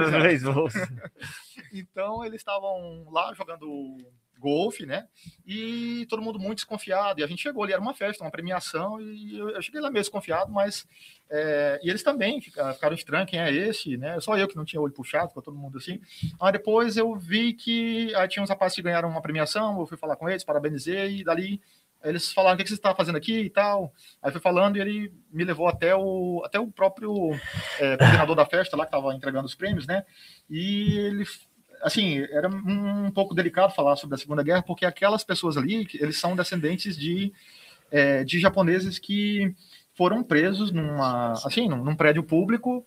então 1.73 2.25
eles 2.25 2.41
estavam 2.41 3.05
lá 3.11 3.33
jogando 3.33 3.97
golfe, 4.39 4.85
né? 4.85 5.07
E 5.45 6.05
todo 6.09 6.21
mundo 6.21 6.39
muito 6.39 6.59
desconfiado. 6.59 7.19
E 7.19 7.23
a 7.23 7.27
gente 7.27 7.41
chegou 7.41 7.63
ali, 7.63 7.73
era 7.73 7.81
uma 7.81 7.93
festa, 7.93 8.23
uma 8.23 8.31
premiação, 8.31 8.99
e 9.01 9.37
eu, 9.37 9.49
eu 9.49 9.61
cheguei 9.61 9.81
lá 9.81 9.91
meio 9.91 10.01
desconfiado, 10.01 10.51
mas. 10.51 10.87
É, 11.31 11.79
e 11.83 11.89
eles 11.89 12.01
também 12.01 12.41
ficaram, 12.41 12.73
ficaram 12.73 12.95
estranhos, 12.95 13.29
quem 13.29 13.39
é 13.39 13.53
esse, 13.53 13.97
né? 13.97 14.19
Só 14.19 14.35
eu 14.35 14.47
que 14.47 14.55
não 14.55 14.65
tinha 14.65 14.81
olho 14.81 14.93
puxado, 14.93 15.31
com 15.31 15.41
todo 15.41 15.57
mundo 15.57 15.77
assim. 15.77 16.01
Aí 16.41 16.51
depois 16.51 16.97
eu 16.97 17.13
vi 17.15 17.53
que 17.53 18.15
aí 18.15 18.27
tinha 18.27 18.41
uns 18.41 18.49
rapazes 18.49 18.75
que 18.75 18.81
ganharam 18.81 19.09
uma 19.09 19.21
premiação, 19.21 19.79
eu 19.79 19.85
fui 19.85 19.97
falar 19.97 20.15
com 20.15 20.27
eles, 20.27 20.43
parabenizei, 20.43 21.19
e 21.19 21.23
dali 21.23 21.61
eles 22.03 22.31
falaram 22.31 22.55
o 22.55 22.57
que, 22.57 22.67
você 22.67 22.75
está 22.75 22.95
fazendo 22.95 23.17
aqui 23.17 23.41
e 23.41 23.49
tal. 23.49 23.93
Aí 24.21 24.31
foi 24.31 24.41
falando 24.41 24.77
e 24.77 24.81
ele 24.81 25.13
me 25.31 25.43
levou 25.43 25.67
até 25.67 25.95
o, 25.95 26.41
até 26.45 26.59
o 26.59 26.67
próprio 26.67 27.31
é, 27.79 27.97
coordenador 27.97 28.35
da 28.35 28.45
festa 28.45 28.77
lá 28.77 28.85
que 28.85 28.95
estava 28.95 29.13
entregando 29.13 29.45
os 29.45 29.55
prêmios, 29.55 29.85
né? 29.85 30.05
E 30.49 30.97
ele, 30.97 31.25
assim, 31.81 32.19
era 32.31 32.47
um 32.47 33.11
pouco 33.11 33.35
delicado 33.35 33.73
falar 33.73 33.95
sobre 33.95 34.15
a 34.15 34.17
Segunda 34.17 34.43
Guerra 34.43 34.63
porque 34.63 34.85
aquelas 34.85 35.23
pessoas 35.23 35.57
ali, 35.57 35.87
eles 35.95 36.17
são 36.17 36.35
descendentes 36.35 36.97
de, 36.97 37.33
é, 37.91 38.23
de 38.23 38.39
japoneses 38.39 38.97
que 38.97 39.53
foram 39.93 40.23
presos 40.23 40.71
numa, 40.71 41.33
assim, 41.45 41.67
num, 41.67 41.83
num 41.83 41.95
prédio 41.95 42.23
público 42.23 42.85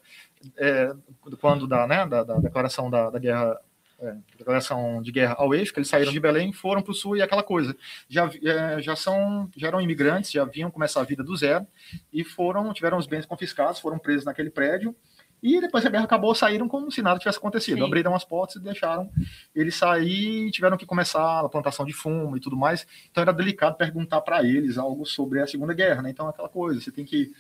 é, 0.56 0.92
quando 1.40 1.66
da, 1.66 1.86
né, 1.86 2.06
da, 2.06 2.24
da 2.24 2.38
declaração 2.38 2.90
da, 2.90 3.10
da 3.10 3.18
guerra 3.18 3.60
é, 4.02 4.16
declaração 4.36 5.00
de 5.00 5.12
guerra 5.12 5.36
ao 5.38 5.54
eixo, 5.54 5.72
que 5.72 5.78
eles 5.78 5.88
saíram 5.88 6.12
de 6.12 6.20
Belém, 6.20 6.52
foram 6.52 6.82
para 6.82 6.90
o 6.90 6.94
sul 6.94 7.16
e 7.16 7.22
aquela 7.22 7.42
coisa. 7.42 7.76
Já, 8.08 8.28
é, 8.44 8.82
já 8.82 8.96
são, 8.96 9.48
já 9.56 9.68
eram 9.68 9.80
imigrantes, 9.80 10.30
já 10.30 10.44
vinham 10.44 10.70
começar 10.70 11.00
a 11.00 11.04
vida 11.04 11.22
do 11.22 11.36
zero 11.36 11.66
e 12.12 12.24
foram, 12.24 12.72
tiveram 12.72 12.98
os 12.98 13.06
bens 13.06 13.24
confiscados, 13.24 13.80
foram 13.80 13.98
presos 13.98 14.24
naquele 14.24 14.50
prédio 14.50 14.94
e 15.42 15.60
depois 15.60 15.84
a 15.84 15.90
guerra 15.90 16.04
acabou, 16.04 16.34
saíram 16.34 16.68
como 16.68 16.90
se 16.90 17.02
nada 17.02 17.18
tivesse 17.18 17.38
acontecido. 17.38 17.78
Sim. 17.78 17.84
Abriram 17.84 18.14
as 18.14 18.24
portas 18.24 18.56
e 18.56 18.60
deixaram 18.60 19.10
eles 19.54 19.74
sair, 19.74 20.50
tiveram 20.52 20.76
que 20.76 20.86
começar 20.86 21.40
a 21.40 21.48
plantação 21.48 21.84
de 21.84 21.92
fumo 21.92 22.36
e 22.36 22.40
tudo 22.40 22.56
mais. 22.56 22.86
Então 23.10 23.22
era 23.22 23.32
delicado 23.32 23.76
perguntar 23.76 24.20
para 24.20 24.44
eles 24.44 24.78
algo 24.78 25.04
sobre 25.04 25.40
a 25.40 25.46
Segunda 25.46 25.74
Guerra, 25.74 26.02
né? 26.02 26.10
Então 26.10 26.28
aquela 26.28 26.48
coisa, 26.48 26.80
você 26.80 26.92
tem 26.92 27.04
que 27.04 27.32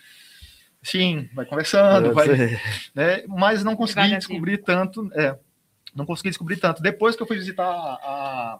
sim, 0.82 1.28
vai 1.32 1.46
conversando, 1.46 2.12
vai, 2.12 2.26
né? 2.92 3.24
Mas 3.28 3.62
não 3.62 3.76
consegui 3.76 4.16
descobrir 4.16 4.58
tanto, 4.58 5.08
é, 5.14 5.38
não 5.94 6.06
consegui 6.06 6.30
descobrir 6.30 6.56
tanto. 6.56 6.82
Depois 6.82 7.16
que 7.16 7.22
eu 7.22 7.26
fui 7.26 7.36
visitar 7.36 7.64
a, 7.66 8.58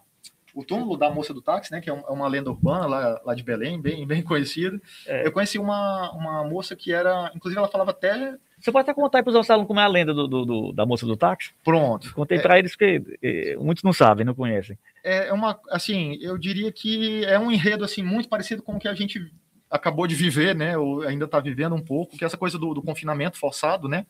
o 0.53 0.63
túmulo 0.63 0.95
da 0.95 1.09
moça 1.09 1.33
do 1.33 1.41
táxi, 1.41 1.71
né, 1.71 1.81
que 1.81 1.89
é, 1.89 1.93
é 1.93 2.11
uma 2.11 2.27
lenda 2.27 2.51
urbana 2.51 2.85
lá, 2.85 3.21
lá 3.25 3.35
de 3.35 3.43
Belém, 3.43 3.81
bem, 3.81 4.05
bem 4.05 4.21
conhecida, 4.23 4.79
é. 5.07 5.25
eu 5.25 5.31
conheci 5.31 5.57
uma, 5.57 6.11
uma 6.11 6.43
moça 6.43 6.75
que 6.75 6.93
era, 6.93 7.31
inclusive 7.35 7.57
ela 7.57 7.67
falava 7.67 7.91
até... 7.91 8.35
Você 8.59 8.71
pode 8.71 8.89
até 8.89 8.93
contar 8.93 9.21
para 9.23 9.29
os 9.29 9.35
nossos 9.35 9.49
alunos 9.49 9.67
como 9.67 9.79
é 9.79 9.83
a 9.83 9.87
lenda 9.87 10.13
do, 10.13 10.27
do, 10.27 10.45
do 10.45 10.71
da 10.71 10.85
moça 10.85 11.05
do 11.05 11.17
táxi? 11.17 11.51
Pronto. 11.63 12.13
Contei 12.13 12.37
é, 12.37 12.41
para 12.41 12.57
eles 12.57 12.71
porque 12.71 13.01
é, 13.21 13.57
muitos 13.57 13.83
não 13.83 13.91
sabem, 13.91 14.25
não 14.25 14.33
conhecem. 14.33 14.77
É 15.03 15.33
uma, 15.33 15.59
assim, 15.69 16.17
eu 16.21 16.37
diria 16.37 16.71
que 16.71 17.25
é 17.25 17.37
um 17.37 17.51
enredo, 17.51 17.83
assim, 17.83 18.01
muito 18.01 18.29
parecido 18.29 18.63
com 18.63 18.75
o 18.75 18.79
que 18.79 18.87
a 18.87 18.93
gente 18.93 19.29
acabou 19.69 20.05
de 20.05 20.13
viver, 20.13 20.55
né, 20.55 20.77
ou 20.77 21.01
ainda 21.01 21.25
está 21.25 21.39
vivendo 21.39 21.73
um 21.73 21.81
pouco, 21.81 22.15
que 22.15 22.23
é 22.23 22.27
essa 22.27 22.37
coisa 22.37 22.59
do, 22.59 22.75
do 22.75 22.81
confinamento 22.81 23.39
forçado, 23.39 23.89
né, 23.89 24.05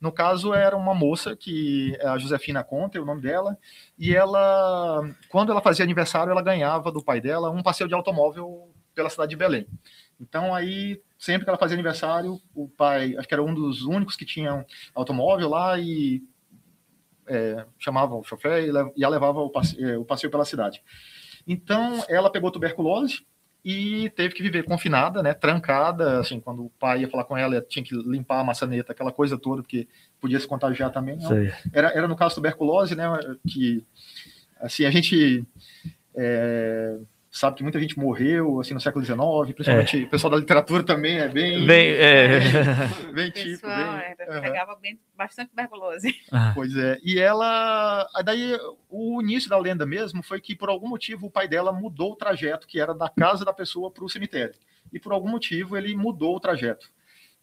no 0.00 0.12
caso, 0.12 0.52
era 0.52 0.76
uma 0.76 0.94
moça 0.94 1.34
que 1.34 1.96
a 2.02 2.18
Josefina 2.18 2.62
conta, 2.62 2.98
é 2.98 3.00
o 3.00 3.04
nome 3.04 3.22
dela, 3.22 3.58
e 3.98 4.14
ela, 4.14 5.02
quando 5.28 5.50
ela 5.50 5.60
fazia 5.60 5.84
aniversário, 5.84 6.30
ela 6.30 6.42
ganhava 6.42 6.92
do 6.92 7.02
pai 7.02 7.20
dela 7.20 7.50
um 7.50 7.62
passeio 7.62 7.88
de 7.88 7.94
automóvel 7.94 8.70
pela 8.94 9.10
cidade 9.10 9.30
de 9.30 9.36
Belém. 9.36 9.66
Então, 10.20 10.54
aí, 10.54 11.00
sempre 11.18 11.44
que 11.44 11.50
ela 11.50 11.58
fazia 11.58 11.74
aniversário, 11.74 12.40
o 12.54 12.68
pai, 12.68 13.14
acho 13.16 13.28
que 13.28 13.34
era 13.34 13.42
um 13.42 13.54
dos 13.54 13.82
únicos 13.82 14.16
que 14.16 14.24
tinham 14.24 14.64
automóvel 14.94 15.48
lá 15.48 15.78
e 15.78 16.22
é, 17.26 17.66
chamava 17.78 18.14
o 18.14 18.24
chofer 18.24 18.64
e, 18.64 19.00
ia 19.00 19.08
levava 19.08 19.40
o 19.40 19.50
passeio, 19.50 19.88
é, 19.88 19.98
o 19.98 20.04
passeio 20.04 20.30
pela 20.30 20.44
cidade. 20.44 20.82
Então, 21.46 22.04
ela 22.08 22.30
pegou 22.30 22.50
tuberculose 22.50 23.24
e 23.68 24.08
teve 24.10 24.32
que 24.32 24.44
viver 24.44 24.62
confinada, 24.62 25.20
né, 25.24 25.34
trancada, 25.34 26.20
assim, 26.20 26.38
quando 26.38 26.66
o 26.66 26.70
pai 26.78 27.00
ia 27.00 27.10
falar 27.10 27.24
com 27.24 27.36
ela, 27.36 27.60
tinha 27.60 27.84
que 27.84 27.96
limpar 27.96 28.38
a 28.38 28.44
maçaneta, 28.44 28.92
aquela 28.92 29.10
coisa 29.10 29.36
toda, 29.36 29.60
porque 29.60 29.88
podia 30.20 30.38
se 30.38 30.46
contagiar 30.46 30.92
também. 30.92 31.18
Era, 31.72 31.88
era 31.88 32.06
no 32.06 32.14
caso 32.14 32.36
tuberculose, 32.36 32.94
né, 32.94 33.06
que, 33.44 33.82
assim, 34.60 34.84
a 34.84 34.90
gente 34.92 35.44
é, 36.14 36.96
sabe 37.36 37.56
que 37.58 37.62
muita 37.62 37.78
gente 37.78 37.98
morreu, 37.98 38.60
assim, 38.60 38.72
no 38.72 38.80
século 38.80 39.04
XIX, 39.04 39.54
principalmente 39.54 40.02
é. 40.02 40.04
o 40.04 40.08
pessoal 40.08 40.30
da 40.30 40.38
literatura 40.38 40.82
também 40.82 41.18
é 41.18 41.28
bem... 41.28 41.66
Bem, 41.66 41.88
é... 41.90 42.40
bem 43.12 43.30
tipo, 43.30 43.66
bem, 43.66 44.14
era, 44.18 44.40
pegava 44.40 44.74
bem, 44.76 44.98
bastante 45.14 45.50
tuberculose. 45.50 46.14
Ah. 46.32 46.52
Pois 46.54 46.74
é, 46.74 46.98
e 47.04 47.18
ela, 47.18 48.08
daí 48.24 48.58
o 48.88 49.20
início 49.20 49.50
da 49.50 49.58
lenda 49.58 49.84
mesmo 49.84 50.22
foi 50.22 50.40
que 50.40 50.56
por 50.56 50.70
algum 50.70 50.88
motivo 50.88 51.26
o 51.26 51.30
pai 51.30 51.46
dela 51.46 51.72
mudou 51.72 52.12
o 52.12 52.16
trajeto, 52.16 52.66
que 52.66 52.80
era 52.80 52.94
da 52.94 53.08
casa 53.08 53.44
da 53.44 53.52
pessoa 53.52 53.90
para 53.90 54.04
o 54.04 54.08
cemitério, 54.08 54.54
e 54.90 54.98
por 54.98 55.12
algum 55.12 55.28
motivo 55.28 55.76
ele 55.76 55.94
mudou 55.94 56.36
o 56.36 56.40
trajeto. 56.40 56.90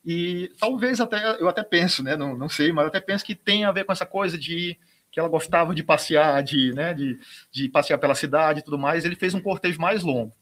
E 0.04 0.52
talvez 0.60 1.00
até, 1.00 1.40
eu 1.40 1.48
até 1.48 1.64
penso, 1.64 2.02
né, 2.02 2.18
não, 2.18 2.36
não 2.36 2.50
sei, 2.50 2.72
mas 2.72 2.84
eu 2.84 2.90
até 2.90 3.00
penso 3.00 3.24
que 3.24 3.36
tem 3.36 3.64
a 3.64 3.72
ver 3.72 3.86
com 3.86 3.92
essa 3.92 4.08
coisa 4.08 4.38
de 4.38 4.76
que 5.14 5.20
ela 5.20 5.30
gostava 5.30 5.76
de 5.76 5.84
passear, 5.84 6.42
de, 6.42 6.74
né, 6.74 6.92
de, 6.92 7.20
de 7.52 7.70
passear 7.70 8.00
pela 8.00 8.16
cidade 8.16 8.60
e 8.60 8.64
tudo 8.64 8.80
mais, 8.80 9.06
ele 9.06 9.16
fez 9.16 9.36
um 9.36 9.40
cortejo 9.40 9.80
mais 9.80 10.02
longo. 10.02 10.34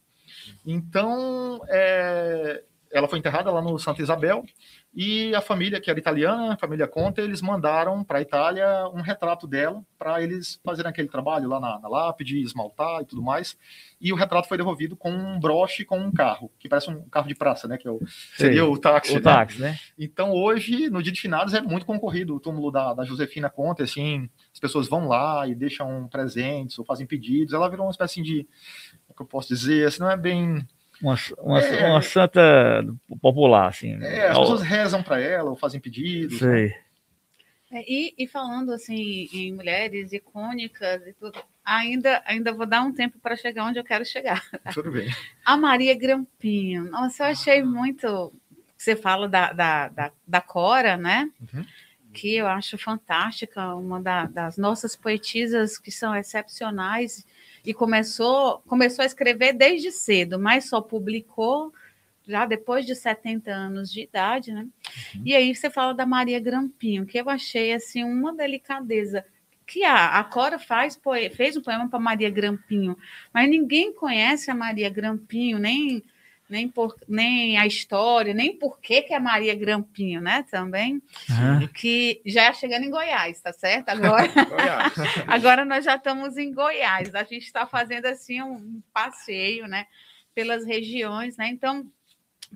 Então, 0.66 1.62
é, 1.68 2.64
ela 2.92 3.08
foi 3.08 3.20
enterrada 3.20 3.52
lá 3.52 3.62
no 3.62 3.78
Santa 3.80 4.02
Isabel, 4.02 4.46
e 4.94 5.34
a 5.34 5.40
família, 5.40 5.80
que 5.80 5.90
era 5.90 5.98
italiana, 5.98 6.54
a 6.54 6.58
família 6.58 6.86
Conte, 6.86 7.22
eles 7.22 7.42
mandaram 7.42 8.04
para 8.04 8.20
a 8.20 8.22
Itália 8.22 8.90
um 8.94 9.00
retrato 9.00 9.48
dela, 9.48 9.82
para 9.98 10.22
eles 10.22 10.60
fazerem 10.66 10.90
aquele 10.90 11.08
trabalho 11.08 11.48
lá 11.48 11.62
na, 11.62 11.80
na, 11.80 11.88
lápide, 11.88 12.42
esmaltar 12.42 13.02
e 13.02 13.06
tudo 13.06 13.22
mais. 13.22 13.58
E 14.02 14.12
o 14.12 14.18
retrato 14.18 14.50
foi 14.50 14.58
devolvido 14.58 14.98
com 14.98 15.10
um 15.10 15.40
broche 15.40 15.86
com 15.86 15.98
um 15.98 16.12
carro, 16.12 16.52
que 16.60 16.68
parece 16.68 16.90
um 16.90 17.04
carro 17.04 17.30
de 17.30 17.36
praça, 17.36 17.70
né? 17.70 17.78
Que 17.78 17.88
é 17.88 17.92
o, 17.92 18.02
seria 18.36 18.66
o 18.66 18.78
táxi. 18.78 19.14
O 19.14 19.16
né? 19.16 19.22
táxi, 19.22 19.62
né? 19.62 19.80
Então, 19.98 20.32
hoje, 20.32 20.90
no 20.90 21.02
dia 21.02 21.14
de 21.14 21.22
finados, 21.22 21.54
é 21.54 21.62
muito 21.62 21.86
concorrido 21.86 22.36
o 22.36 22.40
túmulo 22.40 22.70
da, 22.70 22.94
da 22.94 23.06
Josefina 23.06 23.50
Conte, 23.50 23.82
assim, 23.82 24.30
as 24.54 24.60
pessoas 24.60 24.90
vão 24.90 25.08
lá 25.08 25.48
e 25.48 25.56
deixam 25.56 26.10
presentes 26.10 26.78
ou 26.78 26.84
fazem 26.84 27.08
pedidos. 27.08 27.54
Ela 27.54 27.70
virou 27.70 27.86
uma 27.86 27.92
espécie 27.92 28.22
de, 28.22 28.46
é 29.10 29.14
que 29.14 29.22
eu 29.22 29.26
posso 29.26 29.48
dizer, 29.48 29.88
assim, 29.88 30.02
não 30.02 30.12
é 30.12 30.18
bem 30.18 30.68
uma, 31.02 31.16
uma, 31.40 31.60
é, 31.60 31.90
uma 31.90 32.02
santa 32.02 32.86
popular, 33.22 33.68
assim. 33.68 33.94
É, 34.04 34.28
as 34.28 34.38
pessoas 34.38 34.62
rezam 34.62 35.02
para 35.02 35.20
ela 35.20 35.50
ou 35.50 35.56
fazem 35.56 35.80
pedidos. 35.80 36.40
Né? 36.42 36.48
Sei. 36.58 36.68
Né? 36.68 36.76
É, 37.74 37.86
e, 37.90 38.14
e, 38.18 38.28
falando 38.28 38.74
assim 38.74 39.30
em 39.32 39.54
mulheres 39.54 40.12
icônicas 40.12 41.08
e 41.08 41.14
tudo, 41.14 41.42
ainda, 41.64 42.22
ainda 42.26 42.52
vou 42.52 42.66
dar 42.66 42.82
um 42.82 42.94
tempo 42.94 43.18
para 43.18 43.38
chegar 43.38 43.64
onde 43.64 43.80
eu 43.80 43.84
quero 43.84 44.04
chegar. 44.06 44.44
Tudo 44.74 44.92
bem. 44.92 45.10
A 45.46 45.56
Maria 45.56 45.98
Grampinho. 45.98 46.92
Nossa, 46.92 47.24
eu 47.24 47.28
achei 47.28 47.64
muito. 47.64 48.34
Você 48.78 48.94
fala 48.94 49.30
da, 49.30 49.54
da, 49.54 49.88
da, 49.88 50.12
da 50.28 50.42
Cora, 50.42 50.98
né? 50.98 51.32
Uhum. 51.40 51.66
Que 52.12 52.36
eu 52.36 52.48
acho 52.48 52.78
fantástica, 52.78 53.74
uma 53.76 54.02
da, 54.02 54.26
das 54.26 54.58
nossas 54.58 54.98
poetisas 54.98 55.78
que 55.78 55.92
são 55.92 56.14
excepcionais 56.14 57.26
e 57.66 57.74
começou, 57.74 58.60
começou 58.68 59.04
a 59.04 59.06
escrever 59.06 59.54
desde 59.54 59.92
cedo, 59.92 60.40
mas 60.40 60.70
só 60.70 60.82
publicou 60.82 61.74
já 62.28 62.46
depois 62.46 62.86
de 62.86 62.96
70 62.96 63.52
anos 63.52 63.92
de 63.92 64.02
idade, 64.02 64.52
né? 64.52 64.62
Uhum. 65.16 65.22
E 65.26 65.36
aí 65.36 65.54
você 65.54 65.70
fala 65.70 65.94
da 65.94 66.06
Maria 66.06 66.40
Grampinho, 66.40 67.06
que 67.06 67.20
eu 67.20 67.30
achei 67.30 67.74
assim 67.74 68.04
uma 68.04 68.34
delicadeza 68.34 69.26
que 69.66 69.84
a, 69.84 70.20
a 70.20 70.24
Cora 70.24 70.60
faz 70.60 71.00
fez 71.34 71.56
um 71.56 71.62
poema 71.62 71.90
para 71.90 72.00
Maria 72.00 72.30
Grampinho, 72.30 72.98
mas 73.34 73.50
ninguém 73.50 73.94
conhece 73.94 74.52
a 74.52 74.56
Maria 74.56 74.90
Grampinho, 74.90 75.58
nem 75.58 76.04
nem, 76.52 76.68
por, 76.68 76.96
nem 77.08 77.58
a 77.58 77.66
história, 77.66 78.34
nem 78.34 78.54
por 78.54 78.78
que, 78.80 79.02
que 79.04 79.14
é 79.14 79.20
Maria 79.20 79.56
Grampinho, 79.56 80.20
né? 80.20 80.46
Também. 80.52 81.02
Uhum. 81.30 81.68
Que 81.74 82.22
já 82.26 82.44
é 82.44 82.54
chegando 82.54 82.84
em 82.84 82.90
Goiás, 82.90 83.40
tá 83.40 83.54
certo? 83.54 83.88
Agora, 83.90 84.30
agora 85.28 85.66
nós 85.66 85.86
já 85.86 85.96
estamos 85.96 86.38
em 86.38 86.54
Goiás. 86.54 87.16
A 87.16 87.24
gente 87.24 87.46
está 87.46 87.66
fazendo 87.66 88.06
assim 88.06 88.42
um 88.42 88.82
passeio, 88.94 89.66
né? 89.66 89.88
Pelas 90.36 90.66
regiões, 90.66 91.38
né? 91.38 91.48
Então, 91.48 91.90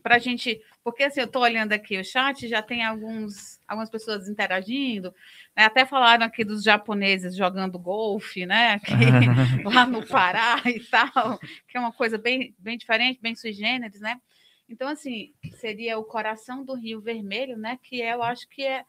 para 0.02 0.16
a 0.16 0.20
gente. 0.20 0.62
Porque 0.84 1.04
assim, 1.04 1.20
eu 1.20 1.26
estou 1.26 1.42
olhando 1.42 1.74
aqui 1.74 1.98
o 1.98 2.04
chat, 2.04 2.48
já 2.48 2.62
tem 2.62 2.84
alguns, 2.84 3.60
algumas 3.68 3.90
pessoas 3.90 4.28
interagindo. 4.28 5.14
Né? 5.56 5.66
Até 5.66 5.86
falaram 5.86 6.26
aqui 6.26 6.44
dos 6.44 6.64
japoneses 6.64 7.36
jogando 7.36 7.80
golfe, 7.80 8.46
né? 8.46 8.74
Aqui, 8.74 8.94
lá 9.66 9.86
no 9.86 10.06
Pará 10.06 10.62
e 10.66 10.80
tal, 10.80 11.40
que 11.68 11.78
é 11.78 11.80
uma 11.80 11.92
coisa 11.92 12.18
bem, 12.18 12.56
bem 12.60 12.78
diferente, 12.78 13.20
bem 13.22 13.36
sui 13.36 13.54
generis, 13.54 14.00
né? 14.00 14.20
Então, 14.68 14.88
assim, 14.88 15.32
seria 15.58 15.98
o 15.98 16.04
coração 16.04 16.66
do 16.66 16.74
Rio 16.74 17.00
Vermelho, 17.00 17.58
né? 17.58 17.78
Que 17.84 18.02
é, 18.02 18.14
eu 18.14 18.24
acho 18.24 18.48
que 18.50 18.64
é, 18.64 18.84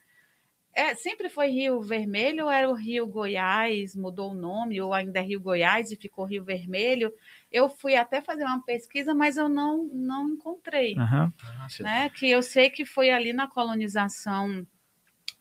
é, 0.74 0.94
sempre 0.94 1.28
foi 1.28 1.48
Rio 1.48 1.80
Vermelho 1.80 2.44
ou 2.44 2.50
era 2.50 2.68
o 2.68 2.74
Rio 2.74 3.06
Goiás, 3.06 3.94
mudou 3.94 4.32
o 4.32 4.34
nome, 4.34 4.80
ou 4.80 4.92
ainda 4.92 5.20
é 5.20 5.22
Rio 5.22 5.40
Goiás 5.40 5.90
e 5.90 5.96
ficou 5.96 6.24
Rio 6.24 6.44
Vermelho? 6.44 7.12
Eu 7.50 7.68
fui 7.68 7.96
até 7.96 8.20
fazer 8.20 8.44
uma 8.44 8.62
pesquisa, 8.62 9.14
mas 9.14 9.36
eu 9.36 9.48
não, 9.48 9.84
não 9.92 10.28
encontrei. 10.30 10.96
Uhum. 10.96 11.32
Né? 11.80 12.10
Que 12.10 12.30
eu 12.30 12.42
sei 12.42 12.70
que 12.70 12.84
foi 12.84 13.10
ali 13.10 13.32
na 13.32 13.48
colonização 13.48 14.66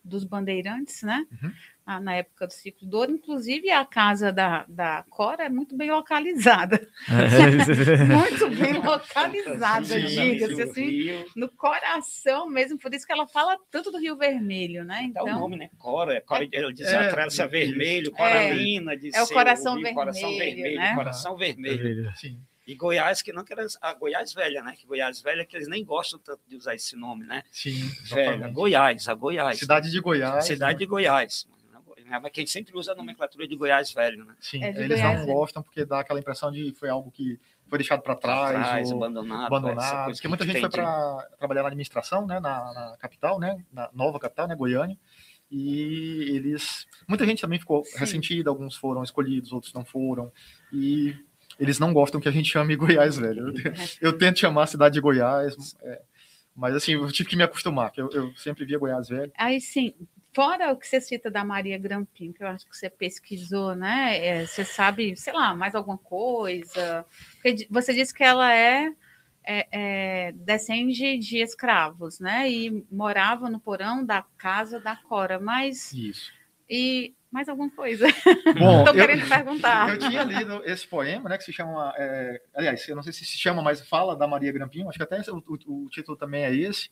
dos 0.03 0.23
bandeirantes, 0.23 1.01
né? 1.01 1.25
Uhum. 1.31 1.53
Ah, 1.85 1.99
na 1.99 2.15
época 2.15 2.47
do 2.47 2.53
ciclo 2.53 2.87
do 2.87 2.97
ouro, 2.97 3.11
inclusive 3.11 3.69
a 3.69 3.85
casa 3.85 4.31
da, 4.31 4.65
da 4.67 5.05
Cora 5.07 5.43
é 5.43 5.49
muito 5.49 5.77
bem 5.77 5.91
localizada. 5.91 6.87
É. 7.07 8.01
muito 8.05 8.49
bem 8.59 8.73
localizada, 8.81 10.01
diga-se 10.01 10.61
assim, 10.63 11.25
no 11.35 11.47
coração 11.47 12.49
mesmo, 12.49 12.79
por 12.79 12.91
isso 12.91 13.05
que 13.05 13.13
ela 13.13 13.27
fala 13.27 13.55
tanto 13.69 13.91
do 13.91 13.99
Rio 13.99 14.17
Vermelho, 14.17 14.83
né? 14.83 15.03
Então, 15.03 15.27
é 15.27 15.35
o 15.35 15.39
nome, 15.39 15.57
né? 15.57 15.69
Cora, 15.77 16.19
Cora 16.21 16.47
ela 16.51 16.73
diz 16.73 16.87
é, 16.87 16.97
a 16.97 17.47
vermelho, 17.47 18.11
Coralina, 18.11 18.93
é, 18.93 18.99
é 19.13 19.21
o 19.21 19.27
coração 19.27 19.75
vermelho, 19.75 19.95
coração 19.95 20.29
vermelho, 20.35 20.79
né? 20.79 20.95
coração 20.95 21.37
vermelho. 21.37 22.13
Sim. 22.15 22.41
E 22.65 22.73
Goiás, 22.73 23.21
que 23.21 23.31
não 23.31 23.43
quer 23.43 23.57
a 23.79 23.93
Goiás 23.93 24.33
Velha, 24.33 24.63
né? 24.63 24.73
Que 24.75 24.87
Goiás 24.87 25.21
Velha, 25.21 25.45
que 25.45 25.55
eles 25.55 25.67
nem 25.67 25.85
gostam 25.85 26.17
tanto 26.17 26.41
de 26.47 26.55
usar 26.55 26.73
esse 26.73 26.95
nome, 26.95 27.23
né? 27.23 27.43
Sim. 27.51 27.91
Velha, 28.09 28.47
Goiás, 28.47 29.07
a 29.07 29.13
Goiás. 29.13 29.59
Cidade 29.59 29.91
de 29.91 29.99
Goiás. 29.99 30.45
Cidade 30.45 30.73
né? 30.73 30.79
de 30.79 30.85
Goiás. 30.87 31.47
Mas 32.07 32.31
quem 32.31 32.45
sempre 32.45 32.77
usa 32.77 32.91
a 32.91 32.95
nomenclatura 32.95 33.47
de 33.47 33.55
Goiás 33.55 33.91
Velho, 33.91 34.25
né? 34.25 34.35
Sim, 34.39 34.63
é 34.63 34.69
eles 34.69 34.99
Goiás, 34.99 35.25
não 35.25 35.33
gostam 35.33 35.63
porque 35.63 35.83
dá 35.83 35.99
aquela 35.99 36.19
impressão 36.19 36.51
de 36.51 36.73
foi 36.77 36.89
algo 36.89 37.11
que 37.11 37.39
foi 37.67 37.79
deixado 37.79 38.01
para 38.01 38.15
trás, 38.15 38.51
trás 38.51 38.91
ou 38.91 38.97
abandonado. 38.97 39.45
abandonado 39.45 40.11
porque 40.11 40.27
muita 40.27 40.45
gente 40.45 40.59
foi 40.59 40.69
para 40.69 41.27
trabalhar 41.37 41.63
na 41.63 41.69
administração, 41.69 42.27
né? 42.27 42.39
Na, 42.39 42.73
na, 42.73 42.97
capital, 42.99 43.39
né? 43.39 43.57
Na 43.71 43.89
nova 43.93 44.19
capital, 44.19 44.47
né? 44.47 44.55
Goiânia. 44.55 44.97
E 45.49 46.35
eles. 46.35 46.85
Muita 47.07 47.25
gente 47.25 47.41
também 47.41 47.59
ficou 47.59 47.83
Sim. 47.85 47.99
ressentida, 47.99 48.49
alguns 48.49 48.75
foram 48.75 49.03
escolhidos, 49.03 49.51
outros 49.51 49.73
não 49.73 49.85
foram. 49.85 50.31
E 50.71 51.15
eles 51.59 51.79
não 51.79 51.93
gostam 51.93 52.19
que 52.19 52.27
a 52.27 52.31
gente 52.31 52.49
chame 52.51 52.75
Goiás, 52.75 53.17
velho. 53.17 53.49
Eu, 54.01 54.09
eu 54.11 54.17
tento 54.17 54.39
chamar 54.39 54.63
a 54.63 54.67
cidade 54.67 54.93
de 54.93 55.01
Goiás, 55.01 55.55
é, 55.81 56.01
mas 56.55 56.75
assim, 56.75 56.93
eu 56.93 57.11
tive 57.11 57.29
que 57.29 57.35
me 57.35 57.43
acostumar, 57.43 57.91
que 57.91 58.01
eu, 58.01 58.09
eu, 58.11 58.33
sempre 58.35 58.65
via 58.65 58.77
Goiás 58.77 59.09
velho. 59.09 59.31
Aí 59.37 59.59
sim, 59.59 59.93
fora 60.35 60.73
o 60.73 60.77
que 60.77 60.85
você 60.85 60.99
cita 60.99 61.31
da 61.31 61.45
Maria 61.45 61.77
Grampim, 61.77 62.33
que 62.33 62.43
eu 62.43 62.47
acho 62.47 62.67
que 62.67 62.75
você 62.75 62.89
pesquisou, 62.89 63.73
né? 63.73 64.17
É, 64.17 64.45
você 64.45 64.65
sabe, 64.65 65.15
sei 65.15 65.31
lá, 65.31 65.55
mais 65.55 65.73
alguma 65.73 65.97
coisa? 65.97 67.05
Porque 67.35 67.65
você 67.71 67.93
disse 67.93 68.13
que 68.13 68.23
ela 68.23 68.53
é, 68.53 68.91
é, 69.45 69.67
é 69.71 70.31
descende 70.33 71.17
de 71.17 71.37
escravos, 71.37 72.19
né? 72.19 72.51
E 72.51 72.85
morava 72.91 73.49
no 73.49 73.61
porão 73.61 74.05
da 74.05 74.25
casa 74.37 74.77
da 74.77 74.97
Cora, 74.97 75.39
mas. 75.39 75.93
Isso. 75.93 76.33
E 76.69 77.15
mais 77.31 77.47
alguma 77.47 77.69
coisa? 77.69 78.05
Estou 78.45 78.93
querendo 78.93 79.29
perguntar. 79.29 79.89
Eu 79.89 79.99
tinha 79.99 80.23
lido 80.23 80.61
esse 80.65 80.85
poema, 80.85 81.29
né, 81.29 81.37
que 81.37 81.45
se 81.45 81.53
chama, 81.53 81.93
é, 81.97 82.41
aliás, 82.53 82.85
eu 82.89 82.95
não 82.95 83.03
sei 83.03 83.13
se 83.13 83.25
se 83.25 83.37
chama, 83.37 83.61
mas 83.61 83.87
fala 83.87 84.17
da 84.17 84.27
Maria 84.27 84.51
Grampinho, 84.51 84.89
acho 84.89 84.97
que 84.97 85.03
até 85.03 85.19
o, 85.31 85.37
o, 85.37 85.85
o 85.85 85.89
título 85.89 86.17
também 86.17 86.43
é 86.43 86.53
esse, 86.53 86.89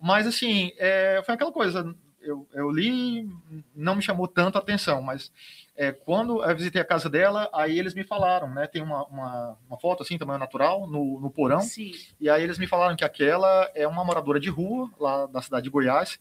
mas 0.00 0.26
assim, 0.26 0.72
é, 0.76 1.22
foi 1.24 1.34
aquela 1.34 1.52
coisa, 1.52 1.94
eu, 2.26 2.46
eu, 2.52 2.70
li, 2.70 3.28
não 3.74 3.94
me 3.94 4.02
chamou 4.02 4.26
tanto 4.26 4.56
a 4.56 4.60
atenção, 4.60 5.00
mas 5.00 5.32
é, 5.76 5.92
quando 5.92 6.44
eu 6.44 6.56
visitei 6.56 6.80
a 6.80 6.84
casa 6.84 7.08
dela, 7.08 7.48
aí 7.52 7.78
eles 7.78 7.94
me 7.94 8.04
falaram, 8.04 8.52
né, 8.52 8.66
tem 8.66 8.82
uma, 8.82 9.04
uma, 9.06 9.58
uma 9.68 9.78
foto 9.78 10.02
assim, 10.02 10.18
tamanho 10.18 10.38
natural, 10.38 10.86
no, 10.86 11.20
no 11.20 11.30
porão, 11.30 11.60
Sim. 11.60 11.92
e 12.20 12.28
aí 12.28 12.42
eles 12.42 12.58
me 12.58 12.66
falaram 12.66 12.96
que 12.96 13.04
aquela 13.04 13.70
é 13.74 13.86
uma 13.86 14.04
moradora 14.04 14.40
de 14.40 14.48
rua, 14.48 14.90
lá 14.98 15.26
da 15.26 15.40
cidade 15.40 15.64
de 15.64 15.70
Goiás, 15.70 16.18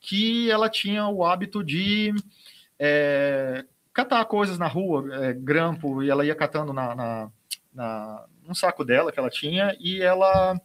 que 0.00 0.50
ela 0.50 0.68
tinha 0.68 1.06
o 1.08 1.24
hábito 1.24 1.62
de 1.62 2.14
é, 2.78 3.64
catar 3.92 4.24
coisas 4.24 4.58
na 4.58 4.66
rua, 4.66 5.04
é, 5.24 5.32
grampo, 5.34 6.02
e 6.02 6.10
ela 6.10 6.24
ia 6.24 6.34
catando 6.34 6.72
na, 6.72 6.94
na, 6.94 7.30
na, 7.72 8.24
num 8.46 8.54
saco 8.54 8.84
dela 8.84 9.12
que 9.12 9.18
ela 9.18 9.30
tinha, 9.30 9.76
e 9.78 10.00
ela. 10.02 10.58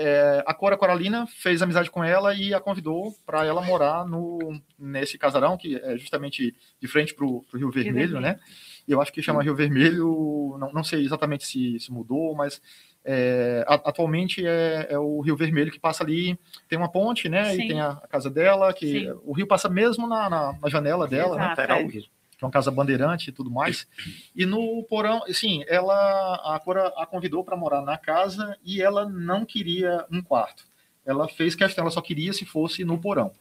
É, 0.00 0.44
a 0.46 0.54
Cora 0.54 0.76
Coralina 0.76 1.26
fez 1.26 1.60
amizade 1.60 1.90
com 1.90 2.04
ela 2.04 2.32
e 2.32 2.54
a 2.54 2.60
convidou 2.60 3.12
para 3.26 3.44
ela 3.44 3.60
morar 3.60 4.06
no, 4.06 4.38
nesse 4.78 5.18
casarão, 5.18 5.56
que 5.58 5.74
é 5.74 5.98
justamente 5.98 6.54
de 6.80 6.86
frente 6.86 7.12
para 7.12 7.26
o 7.26 7.44
Rio 7.52 7.68
Vermelho, 7.68 8.20
né? 8.20 8.38
Eu 8.86 9.02
acho 9.02 9.12
que 9.12 9.20
chama 9.20 9.42
Rio 9.42 9.56
Vermelho, 9.56 10.56
não, 10.60 10.72
não 10.72 10.84
sei 10.84 11.04
exatamente 11.04 11.44
se, 11.44 11.80
se 11.80 11.92
mudou, 11.92 12.34
mas 12.36 12.62
É, 13.04 13.64
atualmente 13.66 14.44
é, 14.46 14.88
é, 14.90 14.98
o 14.98 15.20
Rio 15.20 15.36
Vermelho 15.36 15.72
que 15.72 15.80
passa 15.80 16.04
ali, 16.04 16.38
tem 16.68 16.78
uma 16.78 16.90
ponte, 16.90 17.28
né? 17.28 17.54
Sim. 17.54 17.62
E 17.62 17.68
tem 17.68 17.80
a, 17.80 17.90
a, 17.92 18.06
casa 18.06 18.28
dela, 18.28 18.72
que 18.72 19.00
Sim. 19.00 19.20
o 19.24 19.32
rio 19.32 19.46
passa 19.46 19.68
mesmo 19.68 20.06
na, 20.06 20.28
na, 20.28 20.52
na 20.60 20.68
janela 20.68 21.08
dela, 21.08 21.36
né? 21.36 21.44
Exato, 21.44 21.62
né? 21.62 21.98
É. 22.04 22.17
Que 22.38 22.44
é 22.44 22.46
uma 22.46 22.52
casa 22.52 22.70
bandeirante 22.70 23.30
e 23.30 23.32
tudo 23.32 23.50
mais. 23.50 23.86
E 24.34 24.46
no 24.46 24.82
porão, 24.84 25.22
assim, 25.28 25.64
ela 25.66 26.54
a 26.54 26.58
Cora 26.60 26.92
a 26.96 27.04
convidou 27.04 27.44
para 27.44 27.56
morar 27.56 27.82
na 27.82 27.98
casa 27.98 28.56
e 28.64 28.80
ela 28.80 29.08
não 29.08 29.44
queria 29.44 30.06
um 30.10 30.22
quarto. 30.22 30.64
Ela 31.04 31.28
fez 31.28 31.54
questão, 31.54 31.82
ela 31.82 31.90
só 31.90 32.00
queria 32.00 32.32
se 32.32 32.44
fosse 32.44 32.84
no 32.84 32.98
porão. 32.98 33.32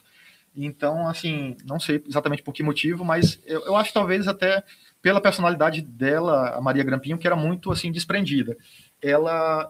Então, 0.56 1.08
assim, 1.08 1.56
não 1.64 1.80
sei 1.80 2.04
exatamente 2.08 2.42
por 2.42 2.52
que 2.52 2.64
motivo, 2.64 3.06
mas 3.06 3.40
eu, 3.46 3.64
eu 3.66 3.76
acho 3.76 3.94
talvez 3.94 4.28
até 4.28 4.64
pela 5.00 5.22
personalidade 5.22 5.82
dela, 5.82 6.56
a 6.56 6.62
Maria 6.62 6.84
Grampinho, 6.84 7.20
que 7.20 7.28
era 7.28 7.36
muito 7.36 7.72
assim 7.72 7.92
desprendida 7.92 8.58
ela, 9.02 9.70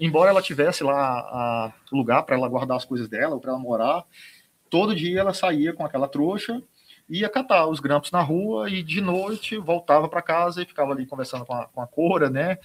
embora 0.00 0.30
ela 0.30 0.42
tivesse 0.42 0.82
lá 0.82 1.72
o 1.90 1.96
lugar 1.96 2.22
para 2.24 2.36
ela 2.36 2.48
guardar 2.48 2.76
as 2.76 2.84
coisas 2.84 3.08
dela, 3.08 3.38
para 3.38 3.52
ela 3.52 3.58
morar, 3.58 4.04
todo 4.68 4.94
dia 4.94 5.20
ela 5.20 5.32
saía 5.32 5.72
com 5.72 5.84
aquela 5.84 6.08
trouxa, 6.08 6.62
ia 7.08 7.28
catar 7.28 7.66
os 7.66 7.80
grampos 7.80 8.10
na 8.10 8.20
rua 8.20 8.70
e 8.70 8.82
de 8.82 9.00
noite 9.00 9.56
voltava 9.58 10.08
para 10.08 10.22
casa 10.22 10.62
e 10.62 10.66
ficava 10.66 10.92
ali 10.92 11.06
conversando 11.06 11.44
com 11.44 11.54
a, 11.54 11.66
com 11.66 11.80
a 11.80 11.86
Cora, 11.86 12.30
né? 12.30 12.58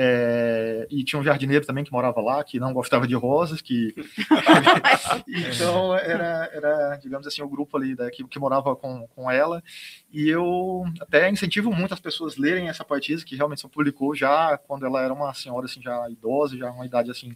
É, 0.00 0.86
e 0.90 1.02
tinha 1.02 1.18
um 1.18 1.24
jardineiro 1.24 1.66
também 1.66 1.82
que 1.82 1.90
morava 1.90 2.20
lá, 2.20 2.44
que 2.44 2.60
não 2.60 2.72
gostava 2.72 3.04
de 3.04 3.16
rosas, 3.16 3.60
que 3.60 3.94
então 5.26 5.96
era, 5.96 6.48
era, 6.52 6.96
digamos 7.02 7.26
assim, 7.26 7.42
o 7.42 7.48
grupo 7.48 7.76
ali 7.76 7.96
da, 7.96 8.08
que, 8.08 8.22
que 8.24 8.38
morava 8.38 8.76
com, 8.76 9.08
com 9.08 9.30
ela. 9.30 9.62
E 10.12 10.28
eu 10.28 10.84
até 11.00 11.28
incentivo 11.28 11.72
muito 11.72 11.94
as 11.94 12.00
pessoas 12.00 12.36
lerem 12.36 12.68
essa 12.68 12.84
poetisa, 12.84 13.24
que 13.24 13.34
realmente 13.34 13.60
se 13.60 13.68
publicou 13.68 14.14
já 14.14 14.56
quando 14.58 14.86
ela 14.86 15.02
era 15.02 15.12
uma 15.12 15.34
senhora 15.34 15.66
assim, 15.66 15.82
já 15.82 16.08
idosa, 16.08 16.56
já 16.56 16.70
uma 16.70 16.86
idade 16.86 17.10
assim. 17.10 17.34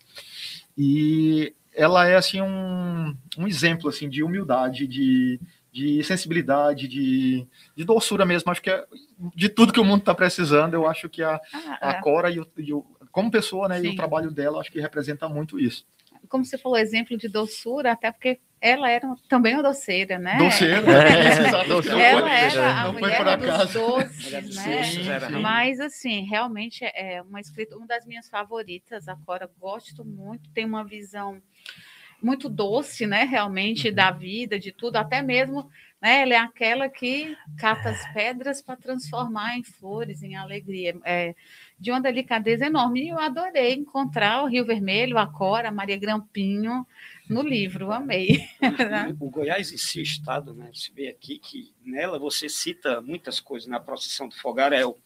E 0.79 1.55
ela 1.75 2.07
é 2.07 2.15
assim 2.15 2.41
um, 2.43 3.17
um 3.39 3.49
exemplo 3.49 3.89
assim 3.89 4.09
de 4.09 4.23
humildade, 4.23 4.87
de 4.87 5.41
de 5.73 6.05
sensibilidade, 6.05 6.87
de, 6.87 7.47
de 7.75 7.85
doçura 7.85 8.27
mesmo. 8.27 8.53
Acho 8.53 8.61
que 8.61 8.71
é, 8.71 8.85
de 9.35 9.49
tudo 9.49 9.73
que 9.73 9.81
o 9.81 9.85
mundo 9.85 10.01
está 10.01 10.15
precisando, 10.15 10.75
eu 10.75 10.87
acho 10.87 11.09
que 11.09 11.23
a, 11.23 11.41
ah, 11.55 11.79
a 11.81 11.91
é. 11.93 12.01
Cora 12.01 12.31
e 12.31 12.39
o, 12.39 12.47
e 12.59 12.73
o, 12.75 12.85
como 13.11 13.31
pessoa, 13.31 13.69
né, 13.69 13.83
e 13.83 13.89
o 13.89 13.97
trabalho 13.97 14.31
dela, 14.31 14.61
acho 14.61 14.71
que 14.71 14.81
representa 14.81 15.29
muito 15.29 15.59
isso. 15.59 15.87
Como 16.29 16.45
você 16.45 16.59
falou, 16.59 16.79
exemplo 16.79 17.17
de 17.17 17.29
doçura, 17.29 17.93
até 17.93 18.13
porque 18.13 18.39
ela 18.61 18.89
era 18.89 19.13
também 19.29 19.55
uma 19.55 19.63
doceira, 19.63 20.19
né? 20.19 20.39
Doceira, 20.39 20.77
é, 21.99 22.11
ela 22.11 22.33
era 22.33 22.81
a 22.81 22.85
não 22.85 22.93
mulher 22.93 23.37
dos 23.39 23.73
doces, 23.73 24.55
né? 24.55 24.85
Sim, 24.85 25.41
Mas, 25.41 25.81
assim, 25.81 26.25
realmente 26.25 26.85
é 26.85 27.21
uma 27.23 27.41
escrita, 27.41 27.77
uma 27.77 27.87
das 27.87 28.07
minhas 28.07 28.29
favoritas, 28.29 29.09
a 29.09 29.17
Cora, 29.17 29.51
gosto 29.59 30.05
muito, 30.05 30.49
tem 30.51 30.65
uma 30.65 30.85
visão 30.85 31.43
muito 32.23 32.49
doce, 32.49 33.07
né? 33.07 33.25
Realmente 33.25 33.89
uhum. 33.89 33.95
da 33.95 34.11
vida, 34.11 34.59
de 34.59 34.73
tudo, 34.73 34.97
até 34.97 35.21
mesmo, 35.21 35.69
né? 36.01 36.23
Ela 36.23 36.35
é 36.35 36.39
aquela 36.39 36.89
que 36.89 37.37
cata 37.59 37.91
as 37.91 38.13
pedras 38.13 38.63
para 38.63 38.77
transformar 38.77 39.57
em 39.57 39.63
flores, 39.63 40.23
em 40.23 40.37
alegria. 40.37 40.95
É, 41.05 41.35
de 41.83 41.91
uma 41.91 42.01
delicadeza 42.01 42.67
enorme. 42.67 43.03
E 43.03 43.09
eu 43.09 43.19
adorei 43.19 43.75
encontrar 43.75 44.45
o 44.45 44.47
Rio 44.47 44.65
Vermelho, 44.65 45.19
a 45.19 45.27
Cora, 45.27 45.69
a 45.69 45.73
Maria 45.73 45.99
Grampinho 45.99 46.87
no 47.29 47.43
livro, 47.43 47.91
amei. 47.91 48.47
O 49.19 49.29
Goiás 49.29 49.73
em 49.73 49.77
si, 49.77 49.99
o 49.99 50.03
estado, 50.03 50.55
né? 50.55 50.71
Você 50.73 50.93
vê 50.95 51.09
aqui 51.09 51.41
que 51.41 51.75
nela 51.85 52.21
você 52.21 52.49
cita 52.49 53.01
muitas 53.01 53.41
coisas. 53.41 53.69
Na 53.69 53.81
procissão 53.81 54.29
do 54.29 54.37
Fogaréu, 54.37 54.97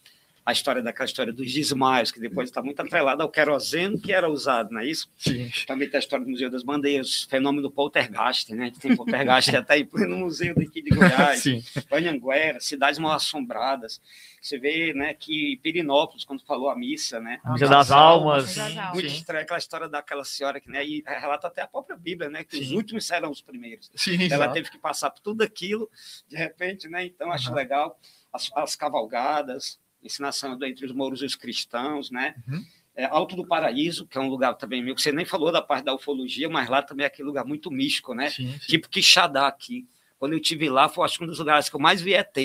a 0.47 0.53
história 0.53 0.81
daquela 0.81 1.07
história 1.07 1.33
dos 1.33 1.53
desmaios, 1.53 2.13
que 2.13 2.21
depois 2.21 2.49
está 2.49 2.63
muito 2.63 2.81
atrelada 2.81 3.25
ao 3.25 3.29
queroseno 3.29 4.01
que 4.01 4.13
era 4.13 4.31
usado, 4.31 4.71
não 4.71 4.81
é 4.81 4.87
isso? 4.87 5.11
Sim. 5.19 5.51
Também 5.67 5.91
tem 5.91 5.99
a 5.99 5.99
história 5.99 6.25
do 6.25 6.31
Museu 6.31 6.49
das 6.49 6.63
Bandeiras, 6.63 7.25
fenômeno 7.25 7.69
poltergeist, 7.69 8.55
né? 8.55 8.67
Gente 8.67 8.79
tem 8.79 8.95
poltergeist 8.95 9.57
até 9.57 9.75
aí 9.75 9.89
no 9.93 10.19
museu 10.19 10.55
daqui 10.55 10.81
de 10.81 10.91
Goiás, 10.91 11.41
Sim. 11.41 11.65
Banhanguera, 11.91 12.61
cidades 12.61 13.01
mal 13.01 13.15
assombradas. 13.15 14.01
Você 14.41 14.57
vê, 14.57 14.95
né, 14.95 15.15
que 15.15 15.57
Pirinópolis, 15.65 16.25
quando 16.25 16.45
falou 16.45 16.71
a 16.71 16.77
missa, 16.77 17.19
né? 17.19 17.41
A 17.43 17.55
missa 17.55 17.67
das 17.67 17.91
almas. 17.91 18.57
Muito 18.95 19.07
estranha 19.07 19.43
aquela 19.43 19.59
história 19.59 19.89
daquela 19.89 20.25
senhora 20.25 20.61
que, 20.61 20.71
né, 20.71 20.87
e 20.87 21.03
relata 21.05 21.49
até 21.49 21.63
a 21.63 21.67
própria 21.67 21.97
Bíblia, 21.97 22.31
né, 22.31 22.45
que 22.45 22.57
Sim. 22.57 22.63
os 22.63 22.71
últimos 22.71 23.05
serão 23.05 23.33
os 23.33 23.43
primeiros. 23.43 23.91
Sim, 23.97 24.15
Ela 24.15 24.45
exato. 24.45 24.55
teve 24.55 24.71
que 24.71 24.79
passar 24.79 25.11
por 25.11 25.21
tudo 25.21 25.43
aquilo, 25.43 25.91
de 26.29 26.37
repente, 26.37 26.89
né? 26.89 27.05
Então, 27.05 27.33
acho 27.33 27.49
uhum. 27.51 27.57
legal 27.57 27.99
as, 28.33 28.49
as 28.55 28.77
cavalgadas, 28.77 29.81
ensinação 30.07 30.59
entre 30.65 30.87
os 30.87 30.93
mouros 30.93 31.23
e 31.23 31.27
os 31.27 31.35
cristãos, 31.35 32.11
né? 32.11 32.35
Uhum. 32.49 32.65
É, 32.97 33.05
Alto 33.05 33.37
do 33.37 33.47
Paraíso, 33.47 34.07
que 34.07 34.17
é 34.17 34.21
um 34.21 34.29
lugar 34.29 34.55
também 34.55 34.83
meio 34.83 34.95
que 34.95 35.03
você 35.03 35.13
nem 35.13 35.27
falou 35.27 35.53
da 35.53 35.61
parte 35.61 35.85
da 35.85 35.95
ufologia, 35.95 36.49
mas 36.49 36.69
lá 36.69 36.83
também 36.83 37.05
é 37.05 37.07
aquele 37.07 37.29
lugar 37.29 37.45
muito 37.45 37.71
místico, 37.71 38.15
né? 38.15 38.31
Sim, 38.31 38.53
sim. 38.53 38.67
Tipo 38.67 38.89
Quixadá 38.89 39.47
aqui. 39.47 39.87
Quando 40.19 40.33
eu 40.33 40.39
estive 40.39 40.71
lá, 40.71 40.89
foi 40.89 41.05
acho 41.05 41.23
um 41.23 41.27
dos 41.27 41.39
lugares 41.39 41.69
que 41.69 41.77
eu 41.77 41.81
mais 41.81 42.01
vi 42.01 42.15
ET. 42.15 42.37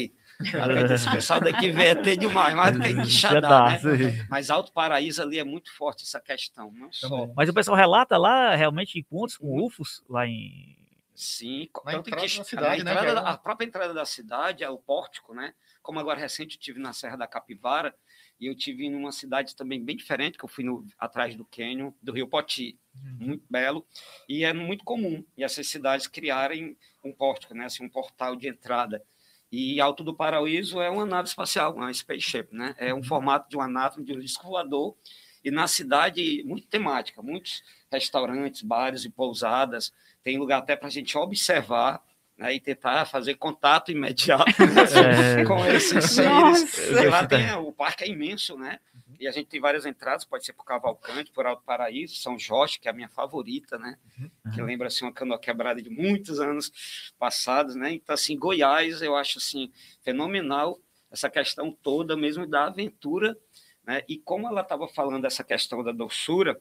Esse 0.94 1.10
pessoal 1.10 1.40
daqui 1.40 1.72
vê 1.72 1.92
ET 1.92 2.20
demais, 2.20 2.54
mais 2.54 2.76
do 2.76 2.82
que 2.82 2.94
Quixadá, 2.94 3.80
né? 3.82 4.26
Mas 4.30 4.50
Alto 4.50 4.74
Paraíso 4.74 5.22
ali 5.22 5.40
é 5.40 5.44
muito 5.44 5.74
forte 5.74 6.04
essa 6.04 6.20
questão, 6.20 6.70
não 6.74 6.92
só. 6.92 7.28
Mas 7.36 7.48
o 7.48 7.54
pessoal 7.54 7.78
relata 7.78 8.18
lá 8.18 8.54
realmente 8.54 9.00
encontros 9.00 9.38
com. 9.38 9.66
UFOs 9.66 10.04
lá 10.10 10.28
em 10.28 10.81
Sim, 11.22 11.70
na 11.86 11.92
tanto 11.92 12.10
que 12.10 12.28
cidade, 12.28 12.82
a, 12.82 12.84
né, 12.84 13.22
a 13.24 13.38
própria 13.38 13.68
entrada 13.68 13.94
da 13.94 14.06
cidade 14.06 14.64
é 14.64 14.70
o 14.72 14.80
pórtico, 14.80 15.36
né? 15.36 15.54
Como 15.80 16.00
agora 16.00 16.20
recente 16.20 16.56
eu 16.56 16.60
tive 16.60 16.80
na 16.80 16.94
Serra 16.94 17.16
da 17.16 17.28
Capivara 17.28 17.96
e 18.40 18.48
eu 18.48 18.56
tive 18.58 18.90
numa 18.90 19.12
cidade 19.12 19.56
também 19.56 19.86
bem 19.86 19.96
diferente, 19.96 20.36
que 20.36 20.44
eu 20.44 20.50
fui 20.50 20.64
no, 20.64 20.84
atrás 20.98 21.36
do 21.36 21.46
cânion 21.46 21.92
do 22.02 22.12
Rio 22.12 22.28
Poti, 22.28 22.80
uhum. 22.96 23.18
muito 23.20 23.46
belo, 23.48 23.86
e 24.28 24.44
é 24.44 24.52
muito 24.52 24.84
comum 24.84 25.24
e 25.38 25.44
essas 25.44 25.68
cidades 25.68 26.08
criarem 26.08 26.76
um 27.04 27.14
pórtico, 27.14 27.54
né? 27.54 27.66
Assim, 27.66 27.86
um 27.86 27.90
portal 27.90 28.36
de 28.36 28.48
entrada. 28.48 29.06
E 29.52 29.80
Alto 29.80 30.04
do 30.04 30.16
Paraíso 30.16 30.82
é 30.82 30.90
uma 30.90 31.06
nave 31.06 31.28
espacial, 31.28 31.76
uma 31.76 31.94
spaceship, 31.94 32.48
né? 32.52 32.74
É 32.80 32.92
um 32.92 32.98
uhum. 32.98 33.04
formato 33.04 33.48
de 33.48 33.56
uma 33.56 33.68
nave 33.68 34.04
de 34.04 34.12
um 34.12 34.20
disco 34.20 34.48
voador 34.48 34.98
e 35.44 35.52
na 35.52 35.68
cidade 35.68 36.44
muito 36.46 36.66
temática, 36.66 37.22
muitos 37.22 37.62
restaurantes, 37.92 38.62
bares 38.62 39.06
e 39.06 39.10
pousadas, 39.10 39.94
tem 40.24 40.38
lugar 40.38 40.60
até 40.60 40.76
para 40.76 40.88
a 40.88 40.92
gente 40.92 41.18
observar 41.18 42.02
né, 42.38 42.56
e 42.56 42.60
tentar 42.60 43.06
fazer 43.06 43.36
contato 43.36 43.92
imediato 43.92 44.46
é. 45.40 45.46
com 45.46 45.64
esses 45.66 46.06
seres. 46.06 46.90
E 46.90 47.08
lá 47.08 47.26
tem, 47.28 47.54
o 47.54 47.72
parque 47.72 48.04
é 48.04 48.08
imenso, 48.08 48.58
né? 48.58 48.80
E 49.20 49.28
a 49.28 49.32
gente 49.32 49.48
tem 49.48 49.62
várias 49.62 49.86
entradas, 49.86 50.26
pode 50.26 50.44
ser 50.44 50.54
por 50.54 50.66
Cavalcante, 50.66 51.32
por 51.32 51.46
Alto 51.46 51.62
Paraíso, 51.64 52.16
São 52.16 52.40
Jorge, 52.40 52.80
que 52.80 52.88
é 52.88 52.92
a 52.92 52.94
minha 52.94 53.08
favorita, 53.08 53.78
né? 53.78 53.96
Uhum. 54.18 54.52
Que 54.52 54.62
lembra 54.64 54.88
assim 54.88 55.06
uma 55.06 55.14
canoa 55.14 55.38
quebrada 55.38 55.80
de 55.80 55.92
muitos 55.92 56.40
anos 56.40 57.14
passados, 57.20 57.76
né? 57.76 57.94
Então 57.94 58.16
assim, 58.16 58.36
Goiás, 58.36 59.04
eu 59.04 59.16
acho 59.16 59.38
assim 59.38 59.72
fenomenal 60.04 60.80
essa 61.12 61.30
questão 61.30 61.72
toda 61.72 62.18
mesmo 62.18 62.48
da 62.48 62.66
aventura, 62.66 63.38
né? 63.86 64.02
E 64.10 64.18
como 64.18 64.48
ela 64.48 64.62
estava 64.62 64.88
falando 64.88 65.26
essa 65.26 65.44
questão 65.44 65.84
da 65.84 65.92
doçura, 65.92 66.60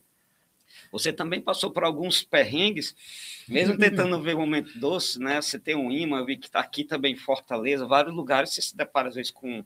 você 0.90 1.12
também 1.12 1.40
passou 1.40 1.70
por 1.70 1.84
alguns 1.84 2.22
perrengues, 2.22 2.94
mesmo 3.48 3.76
tentando 3.76 4.20
ver 4.22 4.34
o 4.34 4.40
momento 4.40 4.78
doce, 4.78 5.18
né? 5.18 5.40
Você 5.40 5.58
tem 5.58 5.76
um 5.76 5.90
imã, 5.90 6.18
eu 6.18 6.26
vi 6.26 6.36
que 6.36 6.46
está 6.46 6.60
aqui 6.60 6.84
também 6.84 7.14
em 7.14 7.16
Fortaleza, 7.16 7.86
vários 7.86 8.14
lugares, 8.14 8.50
você 8.50 8.62
se 8.62 8.76
depara 8.76 9.08
às 9.08 9.14
vezes 9.14 9.30
com 9.30 9.64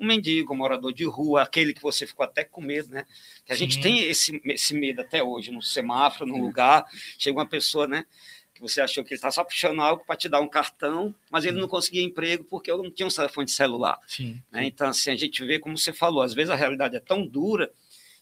um 0.00 0.06
mendigo, 0.06 0.54
um 0.54 0.56
morador 0.56 0.92
de 0.92 1.04
rua, 1.04 1.42
aquele 1.42 1.74
que 1.74 1.82
você 1.82 2.06
ficou 2.06 2.24
até 2.24 2.42
com 2.42 2.62
medo, 2.62 2.88
né? 2.88 3.04
Que 3.44 3.52
a 3.52 3.56
gente 3.56 3.74
Sim. 3.74 3.82
tem 3.82 3.98
esse, 4.00 4.40
esse 4.46 4.72
medo 4.72 5.02
até 5.02 5.22
hoje, 5.22 5.50
no 5.50 5.60
semáforo, 5.60 6.26
num 6.26 6.40
lugar, 6.40 6.86
chega 7.18 7.38
uma 7.38 7.46
pessoa, 7.46 7.86
né? 7.86 8.06
Que 8.54 8.62
você 8.62 8.80
achou 8.80 9.04
que 9.04 9.10
ele 9.10 9.18
está 9.18 9.30
só 9.30 9.44
puxando 9.44 9.80
algo 9.82 10.02
para 10.06 10.16
te 10.16 10.28
dar 10.28 10.40
um 10.40 10.48
cartão, 10.48 11.14
mas 11.30 11.44
ele 11.44 11.60
não 11.60 11.68
conseguia 11.68 12.02
emprego 12.02 12.44
porque 12.44 12.70
eu 12.70 12.82
não 12.82 12.90
tinha 12.90 13.06
um 13.06 13.10
telefone 13.10 13.44
de 13.44 13.52
celular. 13.52 13.98
Sim. 14.06 14.42
Né? 14.50 14.64
Então, 14.64 14.88
assim, 14.88 15.10
a 15.10 15.16
gente 15.16 15.44
vê 15.44 15.58
como 15.58 15.76
você 15.76 15.92
falou, 15.92 16.22
às 16.22 16.32
vezes 16.32 16.50
a 16.50 16.56
realidade 16.56 16.96
é 16.96 17.00
tão 17.00 17.26
dura 17.26 17.70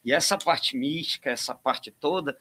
e 0.09 0.13
essa 0.13 0.39
parte 0.39 0.75
mística, 0.75 1.29
essa 1.29 1.55
parte 1.55 1.91
toda, 1.91 2.35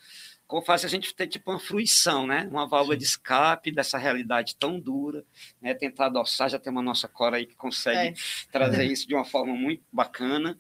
como 0.47 0.61
faz 0.61 0.85
a 0.85 0.87
gente 0.87 1.13
ter 1.13 1.27
tipo 1.27 1.51
uma 1.51 1.59
fruição, 1.59 2.25
né? 2.25 2.47
Uma 2.49 2.65
válvula 2.65 2.95
Sim. 2.95 2.99
de 2.99 3.03
escape 3.03 3.71
dessa 3.73 3.97
realidade 3.97 4.55
tão 4.55 4.79
dura, 4.79 5.25
né? 5.61 5.73
Tentar 5.73 6.05
adoçar, 6.05 6.49
já 6.49 6.57
tem 6.57 6.71
uma 6.71 6.81
nossa 6.81 7.09
cora 7.09 7.35
aí 7.35 7.45
que 7.45 7.57
consegue 7.57 8.17
é. 8.17 8.51
trazer 8.53 8.85
isso 8.85 9.05
de 9.05 9.13
uma 9.13 9.25
forma 9.25 9.53
muito 9.53 9.83
bacana. 9.91 10.57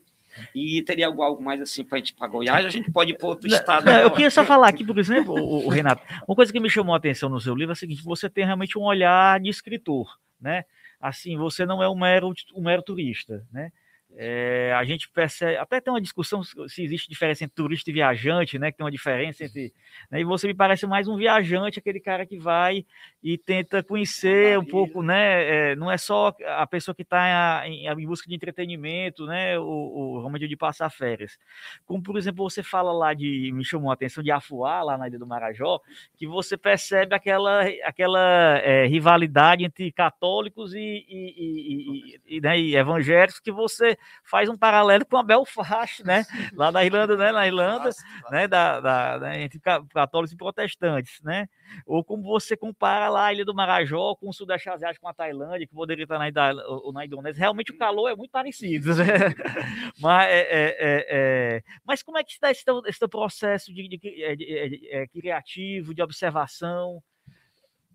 E 0.53 0.83
teria 0.83 1.07
algo, 1.07 1.23
algo 1.23 1.41
mais 1.41 1.61
assim 1.61 1.81
para 1.81 1.95
a 1.95 1.99
gente 1.99 2.13
para 2.13 2.27
Goiás, 2.27 2.65
a 2.65 2.69
gente 2.69 2.91
pode 2.91 3.11
ir 3.11 3.17
para 3.17 3.27
outro 3.27 3.47
estado. 3.47 3.85
Não, 3.85 3.99
eu 3.99 4.11
queria 4.11 4.29
só 4.29 4.43
falar 4.43 4.67
aqui, 4.67 4.85
por 4.85 4.99
exemplo, 4.99 5.33
o, 5.33 5.65
o, 5.65 5.69
Renato, 5.69 6.03
uma 6.27 6.35
coisa 6.35 6.51
que 6.51 6.59
me 6.59 6.69
chamou 6.69 6.93
a 6.93 6.97
atenção 6.97 7.29
no 7.29 7.39
seu 7.39 7.55
livro 7.55 7.71
é 7.71 7.73
o 7.73 7.77
seguinte: 7.77 8.03
você 8.03 8.29
tem 8.29 8.45
realmente 8.45 8.77
um 8.77 8.83
olhar 8.83 9.39
de 9.39 9.49
escritor, 9.49 10.19
né? 10.39 10.65
Assim, 10.99 11.37
você 11.37 11.65
não 11.65 11.81
é 11.81 11.89
um 11.89 11.95
mero, 11.95 12.33
um 12.53 12.61
mero 12.61 12.83
turista, 12.83 13.47
né? 13.51 13.71
É, 14.19 14.73
a 14.73 14.83
gente 14.83 15.07
percebe, 15.11 15.57
até 15.57 15.79
tem 15.79 15.93
uma 15.93 16.01
discussão 16.01 16.41
se 16.43 16.81
existe 16.81 17.07
diferença 17.07 17.43
entre 17.43 17.55
turista 17.55 17.91
e 17.91 17.93
viajante, 17.93 18.57
né? 18.57 18.71
Que 18.71 18.77
tem 18.77 18.83
uma 18.83 18.91
diferença 18.91 19.45
entre. 19.45 19.71
Né, 20.09 20.21
e 20.21 20.23
você 20.23 20.47
me 20.47 20.55
parece 20.55 20.87
mais 20.87 21.07
um 21.07 21.15
viajante, 21.15 21.77
aquele 21.77 21.99
cara 21.99 22.25
que 22.25 22.39
vai 22.39 22.83
e 23.21 23.37
tenta 23.37 23.83
conhecer 23.83 24.57
um 24.57 24.65
pouco, 24.65 25.03
né? 25.03 25.71
É, 25.71 25.75
não 25.75 25.91
é 25.91 25.99
só 25.99 26.35
a 26.47 26.65
pessoa 26.65 26.95
que 26.95 27.03
está 27.03 27.67
em, 27.67 27.85
em, 27.85 28.07
busca 28.07 28.27
de 28.27 28.33
entretenimento, 28.33 29.27
né? 29.27 29.59
O, 29.59 30.25
o 30.25 30.37
de 30.39 30.57
passar 30.57 30.89
férias. 30.89 31.37
Como, 31.85 32.01
por 32.01 32.17
exemplo, 32.17 32.49
você 32.49 32.63
fala 32.63 32.91
lá 32.91 33.13
de. 33.13 33.51
Me 33.53 33.63
chamou 33.63 33.91
a 33.91 33.93
atenção 33.93 34.23
de 34.23 34.31
Afuá, 34.31 34.81
lá 34.81 34.97
na 34.97 35.07
ilha 35.07 35.19
do 35.19 35.27
Marajó, 35.27 35.79
que 36.17 36.25
você 36.25 36.57
percebe 36.57 37.13
aquela, 37.13 37.61
aquela 37.83 38.57
é, 38.63 38.87
rivalidade 38.87 39.63
entre 39.63 39.91
católicos 39.91 40.73
e, 40.73 41.05
e, 41.07 41.35
e, 41.37 42.37
e, 42.37 42.41
né, 42.41 42.59
e 42.59 42.75
evangélicos 42.75 43.39
que 43.39 43.51
você 43.51 43.95
faz 44.23 44.49
um 44.49 44.57
paralelo 44.57 45.05
com 45.05 45.17
a 45.17 45.23
Belfast, 45.23 46.03
né? 46.03 46.25
Lá 46.53 46.71
na 46.71 46.83
Irlanda, 46.83 47.15
né? 47.15 47.31
Na 47.31 47.47
Irlanda, 47.47 47.89
né? 48.29 48.47
Da, 48.47 48.79
da, 49.17 49.39
entre 49.39 49.59
católicos 49.59 50.33
e 50.33 50.37
protestantes, 50.37 51.21
né? 51.21 51.47
Ou 51.85 52.03
como 52.03 52.23
você 52.23 52.55
compara 52.55 53.09
lá 53.09 53.25
a 53.27 53.33
Ilha 53.33 53.45
do 53.45 53.53
Marajó 53.53 54.15
com 54.15 54.29
o 54.29 54.33
Sudeste 54.33 54.69
Asiático, 54.69 55.03
com 55.03 55.09
a 55.09 55.13
Tailândia, 55.13 55.67
que 55.67 55.73
poderia 55.73 56.03
estar 56.03 56.19
na, 56.19 56.53
ou 56.65 56.91
na 56.91 57.05
Indonésia. 57.05 57.39
Realmente 57.39 57.71
o 57.71 57.77
calor 57.77 58.09
é 58.09 58.15
muito 58.15 58.31
parecido, 58.31 58.95
né? 58.95 59.05
mas, 59.99 60.27
é, 60.27 60.39
é, 60.39 60.77
é, 60.79 61.05
é, 61.09 61.63
mas 61.85 62.03
como 62.03 62.17
é 62.17 62.23
que 62.23 62.31
está 62.31 62.51
esse, 62.51 62.63
esse 62.85 63.07
processo 63.07 63.73
de, 63.73 63.87
de, 63.87 63.97
de, 63.97 64.35
de, 64.35 64.89
é, 64.91 65.07
criativo, 65.07 65.93
de 65.93 66.01
observação? 66.01 67.01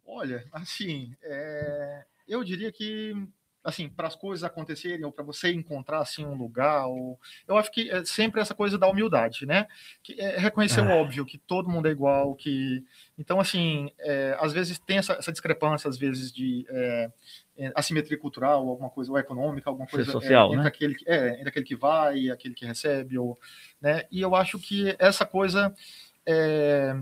Olha, 0.05 0.45
assim, 0.53 1.15
é, 1.23 2.05
eu 2.27 2.43
diria 2.45 2.73
que 2.73 3.15
assim, 3.65 3.89
para 3.89 4.09
as 4.09 4.17
coisas 4.17 4.43
acontecerem 4.43 5.05
ou 5.05 5.13
para 5.13 5.25
você 5.25 5.53
encontrar 5.53 6.01
assim 6.01 6.25
um 6.25 6.35
lugar, 6.35 6.87
ou 6.87 7.19
eu 7.47 7.57
acho 7.57 7.71
que 7.71 7.91
é 7.91 8.05
sempre 8.05 8.41
essa 8.41 8.55
coisa 8.55 8.77
da 8.77 8.89
humildade, 8.89 9.47
né? 9.47 9.69
Que 10.03 10.21
é 10.21 10.39
reconhecer 10.39 10.81
o 10.81 10.91
óbvio, 10.91 11.25
que 11.25 11.39
todo 11.39 11.71
mundo 11.71 11.87
é 11.87 11.93
igual, 11.93 12.35
que 12.35 12.85
então 13.17 13.39
assim, 13.39 13.91
é, 14.01 14.37
às 14.41 14.53
vezes 14.53 14.79
tem 14.79 14.99
essa, 14.99 15.13
essa, 15.15 15.31
discrepância 15.31 15.89
às 15.89 15.97
vezes 15.97 16.33
de 16.33 16.67
é, 16.69 17.11
é 17.59 17.73
assimetria 17.75 18.19
cultural, 18.19 18.69
alguma 18.69 18.91
coisa 18.91 19.13
ou 19.13 19.19
econômica, 19.19 19.71
alguma 19.71 19.87
coisa 19.87 20.11
é, 20.11 20.13
social, 20.13 20.49
entre 20.49 20.63
né? 20.63 20.69
aquele 20.69 20.95
que 20.97 21.09
é, 21.09 21.35
entre 21.35 21.49
aquele 21.49 21.65
que 21.65 21.77
vai 21.77 22.19
e 22.19 22.31
aquele 22.31 22.55
que 22.55 22.67
recebe, 22.67 23.17
ou 23.17 23.39
né? 23.81 24.05
E 24.11 24.21
eu 24.21 24.35
acho 24.35 24.59
que 24.59 24.97
essa 24.99 25.25
coisa 25.25 25.73
é, 26.27 26.97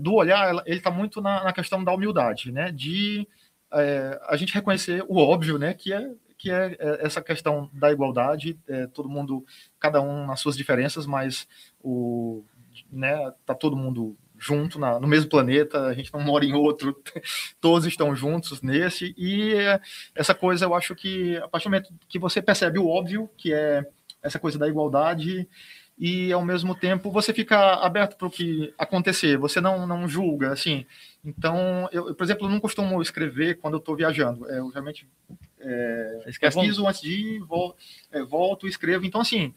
do 0.00 0.14
olhar, 0.14 0.62
ele 0.66 0.78
está 0.78 0.90
muito 0.90 1.22
na, 1.22 1.44
na 1.44 1.52
questão 1.52 1.82
da 1.82 1.94
humildade, 1.94 2.52
né? 2.52 2.70
De 2.70 3.26
é, 3.72 4.20
a 4.28 4.36
gente 4.36 4.54
reconhecer 4.54 5.04
o 5.08 5.18
óbvio, 5.18 5.58
né, 5.58 5.74
que 5.74 5.92
é 5.92 6.10
que 6.38 6.52
é, 6.52 6.76
é 6.78 7.04
essa 7.04 7.20
questão 7.20 7.68
da 7.72 7.90
igualdade, 7.90 8.56
é, 8.68 8.86
todo 8.86 9.08
mundo, 9.08 9.44
cada 9.80 10.00
um 10.00 10.24
nas 10.24 10.38
suas 10.38 10.56
diferenças, 10.56 11.04
mas 11.04 11.48
o, 11.82 12.44
né, 12.92 13.32
tá 13.44 13.56
todo 13.56 13.76
mundo 13.76 14.16
junto 14.38 14.78
na, 14.78 15.00
no 15.00 15.08
mesmo 15.08 15.28
planeta, 15.28 15.86
a 15.86 15.94
gente 15.94 16.12
não 16.12 16.20
mora 16.20 16.44
em 16.44 16.54
outro, 16.54 16.96
todos 17.60 17.86
estão 17.86 18.14
juntos 18.14 18.62
nesse, 18.62 19.12
e 19.18 19.52
essa 20.14 20.32
coisa 20.32 20.64
eu 20.64 20.74
acho 20.74 20.94
que 20.94 21.36
a 21.38 21.48
partir 21.48 21.64
do 21.64 21.72
momento 21.72 21.92
que 22.08 22.20
você 22.20 22.40
percebe 22.40 22.78
o 22.78 22.86
óbvio, 22.86 23.28
que 23.36 23.52
é 23.52 23.84
essa 24.22 24.38
coisa 24.38 24.58
da 24.58 24.68
igualdade, 24.68 25.48
e 25.98 26.32
ao 26.32 26.44
mesmo 26.44 26.74
tempo 26.74 27.10
você 27.10 27.34
fica 27.34 27.74
aberto 27.74 28.16
para 28.16 28.28
o 28.28 28.30
que 28.30 28.72
acontecer, 28.78 29.36
você 29.36 29.60
não, 29.60 29.86
não 29.86 30.08
julga, 30.08 30.52
assim. 30.52 30.86
Então, 31.24 31.88
eu, 31.90 32.14
por 32.14 32.22
exemplo, 32.22 32.48
não 32.48 32.60
costumo 32.60 33.02
escrever 33.02 33.58
quando 33.58 33.74
eu 33.74 33.78
estou 33.78 33.96
viajando, 33.96 34.48
é, 34.48 34.58
eu 34.58 34.68
realmente 34.68 35.06
é, 35.60 36.30
pesquiso 36.40 36.86
antes 36.86 37.00
de 37.00 37.10
ir, 37.10 37.38
vol, 37.40 37.76
é, 38.12 38.22
volto 38.22 38.66
e 38.66 38.70
escrevo. 38.70 39.04
Então, 39.04 39.20
assim, 39.20 39.52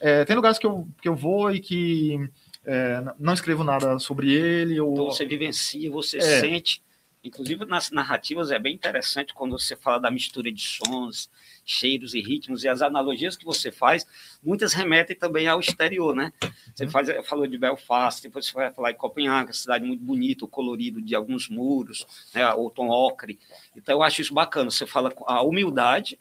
é, 0.00 0.24
tem 0.24 0.34
lugares 0.34 0.58
que 0.58 0.66
eu, 0.66 0.86
que 1.00 1.08
eu 1.08 1.14
vou 1.14 1.52
e 1.52 1.60
que 1.60 2.18
é, 2.66 3.04
não 3.18 3.32
escrevo 3.32 3.62
nada 3.62 3.98
sobre 3.98 4.32
ele. 4.32 4.80
Ou... 4.80 4.92
Então 4.92 5.06
você 5.06 5.24
vivencia, 5.24 5.90
você 5.90 6.18
é. 6.18 6.40
sente. 6.40 6.82
Inclusive 7.24 7.64
nas 7.64 7.90
narrativas 7.90 8.50
é 8.50 8.58
bem 8.58 8.74
interessante 8.74 9.32
quando 9.32 9.58
você 9.58 9.74
fala 9.74 9.98
da 9.98 10.10
mistura 10.10 10.52
de 10.52 10.60
sons, 10.60 11.30
cheiros 11.64 12.14
e 12.14 12.20
ritmos, 12.20 12.64
e 12.64 12.68
as 12.68 12.82
analogias 12.82 13.34
que 13.34 13.46
você 13.46 13.72
faz, 13.72 14.06
muitas 14.42 14.74
remetem 14.74 15.16
também 15.16 15.48
ao 15.48 15.58
exterior, 15.58 16.14
né? 16.14 16.30
Você 16.74 16.84
uhum. 16.84 16.90
faz, 16.90 17.08
falou 17.26 17.46
de 17.46 17.56
Belfast, 17.56 18.22
depois 18.22 18.44
você 18.44 18.52
vai 18.52 18.70
falar 18.70 18.90
em 18.90 18.96
Copenhague, 18.96 19.56
cidade 19.56 19.86
muito 19.86 20.04
bonita, 20.04 20.44
o 20.44 20.48
colorido 20.48 21.00
de 21.00 21.14
alguns 21.14 21.48
muros, 21.48 22.06
né, 22.34 22.46
o 22.52 22.68
tom 22.68 22.90
ocre. 22.90 23.38
Então, 23.74 23.94
eu 23.94 24.02
acho 24.02 24.20
isso 24.20 24.34
bacana. 24.34 24.70
Você 24.70 24.86
fala 24.86 25.10
a 25.26 25.42
humildade, 25.42 26.18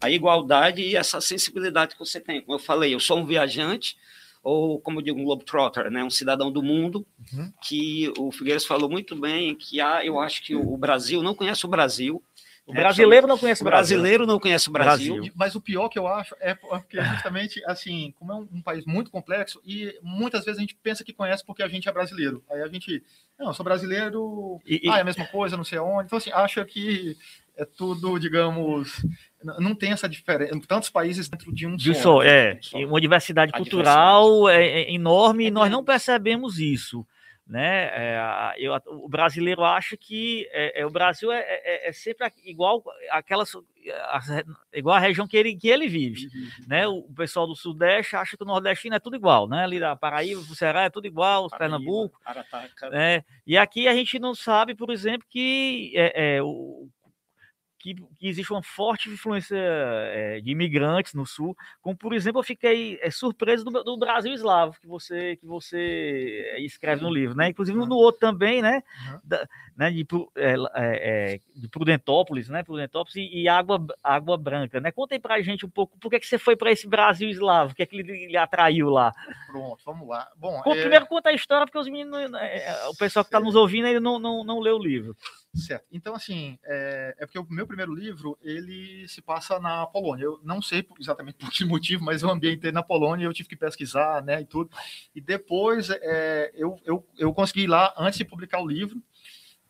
a 0.00 0.10
igualdade 0.10 0.80
e 0.80 0.96
essa 0.96 1.20
sensibilidade 1.20 1.94
que 1.94 1.98
você 1.98 2.18
tem. 2.18 2.40
Como 2.40 2.54
eu 2.54 2.62
falei, 2.62 2.94
eu 2.94 3.00
sou 3.00 3.18
um 3.18 3.26
viajante, 3.26 3.96
ou 4.46 4.78
como 4.78 5.00
eu 5.00 5.02
digo, 5.02 5.18
um 5.18 5.24
globetrotter, 5.24 5.90
né, 5.90 6.04
um 6.04 6.10
cidadão 6.10 6.52
do 6.52 6.62
mundo, 6.62 7.04
uhum. 7.32 7.52
que 7.60 8.12
o 8.16 8.30
Figueiredo 8.30 8.64
falou 8.64 8.88
muito 8.88 9.16
bem, 9.16 9.56
que 9.56 9.80
há, 9.80 10.06
eu 10.06 10.20
acho 10.20 10.40
que 10.44 10.54
o 10.54 10.76
Brasil 10.76 11.20
não 11.20 11.34
conhece 11.34 11.66
o 11.66 11.68
Brasil, 11.68 12.22
o 12.64 12.72
brasileiro 12.72 13.26
não 13.26 13.38
conhece 13.38 13.62
o 13.62 13.64
Brasil. 13.64 13.96
brasileiro 13.96 14.26
não 14.26 14.38
conhece 14.38 14.68
o 14.68 14.72
Brasil. 14.72 15.32
Mas 15.34 15.54
o 15.56 15.60
pior 15.60 15.88
que 15.88 15.98
eu 15.98 16.06
acho 16.06 16.34
é 16.40 16.54
porque 16.54 17.00
justamente, 17.00 17.62
assim, 17.64 18.14
como 18.18 18.32
é 18.32 18.34
um, 18.36 18.48
um, 18.54 18.62
país 18.62 18.84
muito 18.84 19.10
complexo 19.10 19.60
e 19.64 19.96
muitas 20.02 20.44
vezes 20.44 20.58
a 20.58 20.60
gente 20.60 20.76
pensa 20.80 21.04
que 21.04 21.12
conhece 21.12 21.44
porque 21.44 21.62
a 21.62 21.68
gente 21.68 21.88
é 21.88 21.92
brasileiro. 21.92 22.42
Aí 22.50 22.62
a 22.62 22.68
gente, 22.68 23.02
não, 23.38 23.52
sou 23.52 23.64
brasileiro, 23.64 24.60
e, 24.66 24.88
ah, 24.88 24.98
é 24.98 25.00
a 25.00 25.04
mesma 25.04 25.26
coisa, 25.26 25.56
não 25.56 25.64
sei 25.64 25.78
aonde. 25.78 26.06
Então, 26.06 26.18
assim, 26.18 26.32
acha 26.32 26.64
que 26.64 27.16
é 27.56 27.64
tudo, 27.64 28.18
digamos, 28.18 29.04
não 29.58 29.74
tem 29.74 29.92
essa 29.92 30.08
diferença. 30.08 30.58
Tantos 30.66 30.90
países 30.90 31.28
dentro 31.28 31.52
de 31.52 31.66
um 31.66 31.76
de 31.76 31.94
só. 31.94 32.22
é, 32.22 32.58
uma 32.86 33.00
diversidade 33.00 33.52
a 33.54 33.56
cultural 33.56 34.28
diversidade. 34.28 34.64
É, 34.64 34.82
é, 34.82 34.92
enorme 34.92 35.44
é 35.44 35.48
e 35.48 35.50
nós 35.50 35.70
não 35.70 35.84
percebemos 35.84 36.58
isso 36.58 37.06
né? 37.46 37.90
É, 37.92 38.54
eu, 38.58 38.74
o 38.86 39.08
brasileiro 39.08 39.62
acha 39.62 39.96
que 39.96 40.48
é, 40.50 40.80
é 40.80 40.86
o 40.86 40.90
Brasil 40.90 41.30
é, 41.30 41.40
é, 41.40 41.88
é 41.88 41.92
sempre 41.92 42.26
igual 42.44 42.82
aquelas 43.10 43.52
igual 44.74 44.96
a 44.96 44.98
região 44.98 45.28
que 45.28 45.36
ele, 45.36 45.54
que 45.54 45.68
ele 45.68 45.86
vive, 45.86 46.26
uhum. 46.26 46.66
né? 46.66 46.88
O 46.88 47.04
pessoal 47.14 47.46
do 47.46 47.54
Sudeste 47.54 48.16
acha 48.16 48.36
que 48.36 48.42
o 48.42 48.46
Nordestino 48.46 48.96
é 48.96 48.98
tudo 48.98 49.14
igual, 49.14 49.48
né? 49.48 49.62
Ali 49.62 49.78
da 49.78 49.94
Paraíba, 49.94 50.40
o 50.40 50.56
Ceará 50.56 50.82
é 50.82 50.90
tudo 50.90 51.06
igual, 51.06 51.48
Paraíba, 51.48 51.76
Pernambuco, 51.76 52.20
Arataca. 52.24 52.90
né? 52.90 53.22
E 53.46 53.56
aqui 53.56 53.86
a 53.86 53.94
gente 53.94 54.18
não 54.18 54.34
sabe, 54.34 54.74
por 54.74 54.90
exemplo, 54.90 55.24
que 55.30 55.92
é, 55.94 56.36
é 56.36 56.42
o 56.42 56.88
que, 57.86 57.94
que 58.18 58.28
existe 58.28 58.52
uma 58.52 58.62
forte 58.62 59.08
influência 59.08 59.56
é, 59.56 60.40
de 60.40 60.50
imigrantes 60.50 61.14
no 61.14 61.24
sul, 61.24 61.56
como 61.80 61.96
por 61.96 62.12
exemplo 62.12 62.40
eu 62.40 62.44
fiquei 62.44 62.98
é, 63.00 63.10
surpreso 63.10 63.64
do, 63.64 63.84
do, 63.84 63.96
Brasil 63.96 64.32
eslavo 64.32 64.76
que 64.80 64.86
você 64.86 65.36
que 65.36 65.46
você 65.46 66.50
eh, 66.56 66.60
escreve 66.62 67.02
no 67.02 67.12
livro, 67.12 67.36
né? 67.36 67.48
Inclusive 67.48 67.78
no 67.78 67.94
outro 67.94 68.20
também, 68.20 68.60
né? 68.60 68.82
Uhum. 69.10 69.20
Da, 69.22 69.48
né 69.76 69.90
de, 69.90 70.06
é, 70.34 71.40
de 71.54 71.68
Prudentópolis, 71.68 72.48
né? 72.48 72.62
Prudentópolis 72.62 73.16
e, 73.16 73.42
e, 73.42 73.48
Água 73.48 73.84
Água 74.02 74.36
Branca, 74.36 74.80
né? 74.80 74.90
Conta 74.90 75.14
aí 75.14 75.20
pra 75.20 75.40
gente 75.42 75.64
um 75.64 75.70
pouco 75.70 75.96
por 75.98 76.10
que, 76.10 76.18
que 76.18 76.26
você 76.26 76.38
foi 76.38 76.56
para 76.56 76.72
esse 76.72 76.88
Brasil 76.88 77.28
eslavo, 77.28 77.72
o 77.72 77.74
que 77.74 77.82
é 77.82 77.86
que 77.86 77.96
ele, 77.96 78.24
ele 78.24 78.36
atraiu 78.36 78.90
lá? 78.90 79.12
Pronto, 79.46 79.82
vamos 79.84 80.08
lá. 80.08 80.28
Bom, 80.36 80.60
primeiro 80.62 81.06
conta 81.06 81.28
a 81.28 81.34
história 81.34 81.66
porque 81.66 81.78
os 81.78 81.88
meninos, 81.88 82.18
o 82.88 82.96
pessoal 82.96 83.24
que 83.24 83.28
está 83.28 83.40
nos 83.40 83.54
ouvindo 83.54 83.86
ainda 83.86 84.00
não, 84.00 84.18
não, 84.18 84.42
não 84.42 84.58
leu 84.58 84.76
o 84.76 84.82
livro. 84.82 85.16
Certo. 85.56 85.86
Então, 85.90 86.14
assim, 86.14 86.58
é, 86.64 87.14
é, 87.18 87.26
porque 87.26 87.38
o 87.38 87.46
meu 87.48 87.66
primeiro 87.66 87.75
livro, 87.84 88.38
ele 88.42 89.06
se 89.08 89.20
passa 89.20 89.58
na 89.58 89.86
Polônia. 89.86 90.24
Eu 90.24 90.40
não 90.42 90.62
sei 90.62 90.86
exatamente 90.98 91.36
por 91.36 91.50
que 91.50 91.64
motivo, 91.64 92.04
mas 92.04 92.22
eu 92.22 92.30
ambientei 92.30 92.72
na 92.72 92.82
Polônia 92.82 93.24
eu 93.24 93.32
tive 93.32 93.48
que 93.48 93.56
pesquisar, 93.56 94.22
né, 94.22 94.40
e 94.40 94.44
tudo. 94.44 94.70
E 95.14 95.20
depois 95.20 95.90
é, 95.90 96.52
eu, 96.54 96.80
eu, 96.84 97.06
eu 97.18 97.32
consegui 97.34 97.62
ir 97.62 97.66
lá 97.66 97.94
antes 97.98 98.18
de 98.18 98.24
publicar 98.24 98.60
o 98.60 98.66
livro 98.66 99.02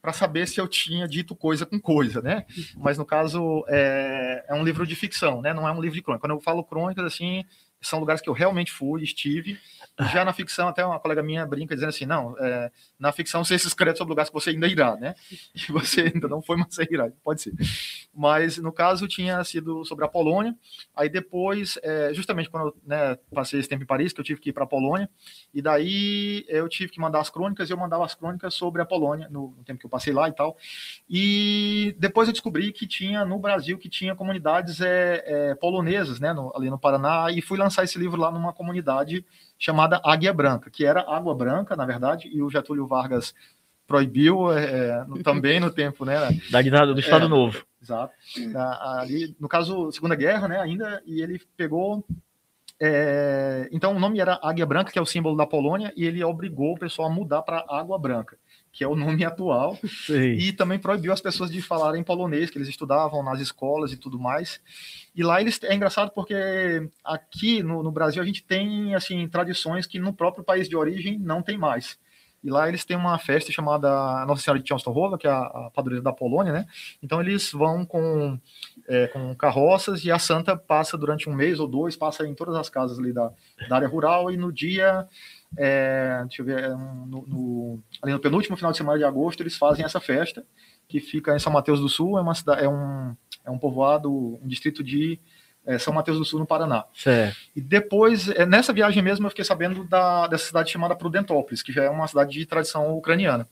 para 0.00 0.12
saber 0.12 0.46
se 0.46 0.61
eu 0.61 0.68
tinha 0.68 1.09
dito 1.09 1.34
coisa 1.34 1.66
com 1.66 1.80
coisa, 1.80 2.22
né? 2.22 2.46
Mas 2.76 2.96
no 2.96 3.04
caso 3.04 3.64
é, 3.66 4.44
é 4.48 4.54
um 4.54 4.62
livro 4.62 4.86
de 4.86 4.94
ficção, 4.94 5.42
né? 5.42 5.52
Não 5.52 5.66
é 5.66 5.72
um 5.72 5.80
livro 5.80 5.96
de 5.96 6.02
crônica. 6.02 6.20
Quando 6.20 6.36
eu 6.36 6.40
falo 6.40 6.62
crônicas, 6.62 7.04
assim, 7.04 7.44
são 7.80 7.98
lugares 7.98 8.22
que 8.22 8.28
eu 8.28 8.32
realmente 8.32 8.70
fui, 8.70 9.02
estive. 9.02 9.59
Já 9.99 10.26
na 10.26 10.32
ficção, 10.34 10.68
até 10.68 10.84
uma 10.84 11.01
colega 11.01 11.22
minha 11.22 11.47
brinca 11.47 11.74
dizendo 11.74 11.88
assim: 11.88 12.05
não, 12.05 12.36
é, 12.38 12.70
na 12.99 13.12
ficção 13.12 13.42
você 13.42 13.59
se 13.59 13.66
escreve 13.66 13.97
sobre 13.97 14.11
lugares 14.11 14.28
que 14.28 14.34
você 14.34 14.51
ainda 14.51 14.66
irá, 14.66 14.94
né? 14.97 15.14
E 15.57 15.72
você 15.72 16.12
ainda 16.14 16.28
não 16.28 16.42
foi, 16.42 16.57
mas 16.57 16.74
você 16.74 16.86
irá, 16.90 17.11
pode 17.24 17.40
ser. 17.40 17.55
Mas 18.14 18.59
no 18.59 18.70
caso 18.70 19.09
tinha 19.09 19.42
sido 19.42 19.84
sobre 19.86 20.05
a 20.05 20.09
Polônia. 20.09 20.55
Aí 20.94 21.09
depois, 21.09 21.78
é, 21.82 22.12
justamente 22.12 22.51
quando 22.51 22.68
eu 22.68 22.76
né, 22.84 23.16
passei 23.34 23.59
esse 23.59 23.68
tempo 23.68 23.82
em 23.84 23.86
Paris, 23.86 24.12
que 24.12 24.20
eu 24.20 24.24
tive 24.24 24.40
que 24.40 24.51
ir 24.51 24.53
para 24.53 24.64
a 24.64 24.66
Polônia, 24.66 25.09
e 25.53 25.62
daí 25.62 26.44
eu 26.47 26.68
tive 26.68 26.92
que 26.92 27.01
mandar 27.01 27.20
as 27.20 27.30
crônicas, 27.30 27.70
e 27.70 27.72
eu 27.72 27.78
mandava 27.78 28.05
as 28.05 28.14
crônicas 28.14 28.53
sobre 28.55 28.82
a 28.82 28.86
Polônia, 28.86 29.28
no, 29.30 29.55
no 29.57 29.64
tempo 29.64 29.80
que 29.80 29.86
eu 29.86 29.90
passei 29.90 30.12
lá 30.12 30.28
e 30.28 30.32
tal. 30.32 30.57
E 31.09 31.97
depois 31.99 32.28
eu 32.28 32.32
descobri 32.32 32.70
que 32.70 32.86
tinha 32.86 33.24
no 33.24 33.38
Brasil 33.38 33.78
que 33.78 33.88
tinha 33.88 34.14
comunidades 34.14 34.80
é, 34.80 35.22
é, 35.26 35.55
polonesas, 35.55 36.20
né, 36.20 36.34
no, 36.34 36.55
ali 36.55 36.68
no 36.68 36.78
Paraná, 36.78 37.30
e 37.30 37.40
fui 37.40 37.59
lançar 37.59 37.84
esse 37.84 37.99
livro 37.99 38.20
lá 38.20 38.30
numa 38.30 38.53
comunidade 38.53 39.24
chamada 39.59 40.00
Águia 40.04 40.32
Branca, 40.32 40.70
que 40.70 40.84
era 40.84 41.00
Água 41.00 41.34
Branca, 41.34 41.76
na 41.76 41.86
verdade, 41.86 42.28
e 42.32 42.42
o 42.42 42.50
Getúlio 42.50 42.86
Vargas 42.86 43.34
proibiu 43.86 44.52
é, 44.52 45.07
também 45.22 45.61
no 45.61 45.70
tempo, 45.70 46.04
né? 46.04 46.16
Da 46.50 46.61
do 46.61 46.98
Estado 46.98 47.26
é, 47.26 47.28
Novo. 47.28 47.64
Exato. 47.80 48.12
Ali, 48.80 49.36
no 49.38 49.48
caso, 49.48 49.92
Segunda 49.92 50.16
Guerra, 50.16 50.48
né, 50.48 50.61
ainda, 50.61 51.00
e 51.07 51.22
ele 51.22 51.40
pegou 51.57 52.04
é, 52.78 53.68
então 53.72 53.96
o 53.96 53.98
nome 53.98 54.20
era 54.20 54.38
Águia 54.42 54.66
Branca, 54.66 54.92
que 54.92 54.98
é 54.98 55.02
o 55.02 55.07
símbolo 55.07 55.36
da 55.36 55.46
Polônia, 55.46 55.92
e 55.96 56.04
ele 56.04 56.22
obrigou 56.22 56.74
o 56.74 56.78
pessoal 56.78 57.09
a 57.09 57.12
mudar 57.12 57.42
para 57.42 57.64
Água 57.68 57.98
Branca, 57.98 58.36
que 58.77 58.85
é 58.85 58.87
o 58.87 58.95
nome 58.95 59.24
atual, 59.24 59.79
Sim. 60.07 60.33
e 60.33 60.53
também 60.53 60.79
proibiu 60.79 61.11
as 61.11 61.20
pessoas 61.22 61.51
de 61.51 61.62
falarem 61.62 62.03
polonês, 62.03 62.51
que 62.51 62.59
eles 62.59 62.68
estudavam 62.68 63.22
nas 63.22 63.41
escolas 63.41 63.91
e 63.91 63.97
tudo 63.97 64.18
mais. 64.18 64.61
E 65.14 65.22
lá 65.22 65.41
eles 65.41 65.59
é 65.62 65.74
engraçado 65.74 66.11
porque 66.11 66.87
aqui 67.03 67.62
no, 67.62 67.83
no 67.83 67.91
Brasil 67.91 68.20
a 68.22 68.27
gente 68.27 68.45
tem 68.45 68.95
assim 68.95 69.27
tradições 69.29 69.87
que 69.87 69.99
no 69.99 70.12
próprio 70.12 70.45
país 70.45 70.68
de 70.68 70.77
origem 70.77 71.18
não 71.18 71.41
tem 71.41 71.57
mais. 71.57 71.99
E 72.45 72.51
lá 72.51 72.68
eles 72.68 72.85
têm 72.85 72.97
uma 72.97 73.18
festa 73.18 73.51
chamada 73.51 73.89
Nossa 74.27 74.43
Senhora 74.43 74.61
de 74.61 74.68
Częstochowa, 74.68 75.18
que 75.18 75.27
é 75.27 75.31
a, 75.31 75.70
padroeira 75.74 76.03
da 76.03 76.12
Polônia, 76.12 76.53
né? 76.53 76.66
Então 77.03 77.18
eles 77.20 77.51
vão 77.51 77.85
com, 77.85 78.39
é, 78.87 79.07
com 79.09 79.35
carroças 79.35 80.05
e 80.05 80.12
a 80.12 80.18
santa 80.18 80.55
passa 80.55 80.99
durante 80.99 81.31
um 81.31 81.35
mês 81.35 81.59
ou 81.59 81.66
dois, 81.66 81.97
passa 81.97 82.27
em 82.27 82.35
todas 82.35 82.55
as 82.55 82.68
casas 82.68 82.99
ali 82.99 83.12
da, 83.12 83.33
da 83.68 83.77
área 83.77 83.89
rural 83.89 84.31
e 84.31 84.37
no 84.37 84.53
dia, 84.53 85.09
é, 85.57 86.22
deixa 86.26 86.42
eu 86.42 86.46
ver, 86.46 86.64
é 86.64 86.68
no, 86.68 87.24
no, 87.26 87.82
ali 88.02 88.12
no 88.12 88.18
penúltimo 88.18 88.57
final 88.57 88.72
de 88.72 88.78
semana 88.78 88.98
de 88.98 89.04
agosto 89.04 89.42
eles 89.42 89.57
fazem 89.57 89.84
essa 89.84 90.00
festa 90.00 90.44
que 90.88 91.00
fica 91.00 91.34
em 91.34 91.38
São 91.38 91.52
Mateus 91.52 91.80
do 91.80 91.88
Sul, 91.88 92.18
é, 92.18 92.22
uma 92.22 92.34
cidade, 92.34 92.64
é, 92.64 92.68
um, 92.68 93.14
é 93.44 93.50
um 93.50 93.59
povoado, 93.59 94.38
um 94.42 94.46
distrito 94.46 94.84
de 94.84 95.18
é, 95.64 95.78
São 95.78 95.92
Mateus 95.92 96.16
do 96.16 96.24
Sul, 96.24 96.38
no 96.38 96.46
Paraná. 96.46 96.84
Certo. 96.94 97.36
E 97.54 97.61
depois, 97.61 98.28
é, 98.28 98.46
nessa 98.46 98.72
viagem 98.72 99.02
mesmo, 99.02 99.26
eu 99.26 99.30
fiquei 99.30 99.44
sabendo 99.44 99.84
da, 99.84 100.28
dessa 100.28 100.46
cidade 100.46 100.70
chamada 100.70 100.94
Prudentópolis, 100.94 101.62
que 101.62 101.72
já 101.72 101.82
é 101.82 101.90
uma 101.90 102.07
cidade 102.07 102.30
de 102.30 102.46
tradição 102.46 102.96
ucraniana. 102.96 103.48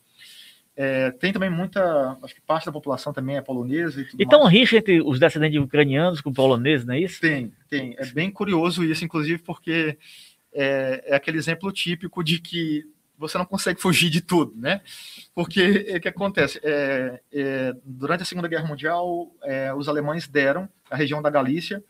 É, 0.76 1.12
tem 1.12 1.32
também 1.32 1.50
muita, 1.50 2.18
acho 2.22 2.34
que 2.34 2.40
parte 2.40 2.66
da 2.66 2.72
população 2.72 3.12
também 3.12 3.36
é 3.36 3.40
polonesa 3.40 4.00
e 4.00 4.05
tudo 4.05 4.20
Então, 4.20 4.40
mais. 4.42 4.52
rixa 4.52 4.76
entre 4.76 5.00
os 5.00 5.20
descendentes 5.20 5.61
ucranianos 5.61 6.20
com 6.20 6.32
poloneses, 6.32 6.84
não 6.86 6.94
é 6.94 7.00
isso? 7.00 7.20
Tem, 7.20 7.52
tem. 7.68 7.94
É 7.96 8.07
bem 8.07 8.30
curioso 8.30 8.84
isso, 8.84 9.05
inclusive, 9.05 9.40
porque 9.42 9.96
é, 10.55 11.02
é 11.07 11.16
aquele 11.16 11.38
exemplo 11.38 11.70
típico 11.72 12.22
de 12.22 12.38
que 12.38 12.84
você 13.16 13.38
não 13.38 13.44
consegue 13.44 13.80
fugir 13.80 14.11
de 14.11 14.20
tudo, 14.20 14.52
né? 14.57 14.80
Porque 15.34 15.94
o 15.96 16.00
que 16.00 16.09
acontece? 16.09 16.61
É, 16.62 17.20
é, 17.32 17.74
durante 17.84 18.22
a 18.22 18.26
Segunda 18.26 18.48
Guerra 18.48 18.66
Mundial, 18.66 19.30
é, 19.42 19.72
os 19.74 19.88
alemães 19.88 20.26
deram 20.26 20.68
a 20.90 20.96
região 20.96 21.22
da 21.22 21.30
Galícia 21.30 21.82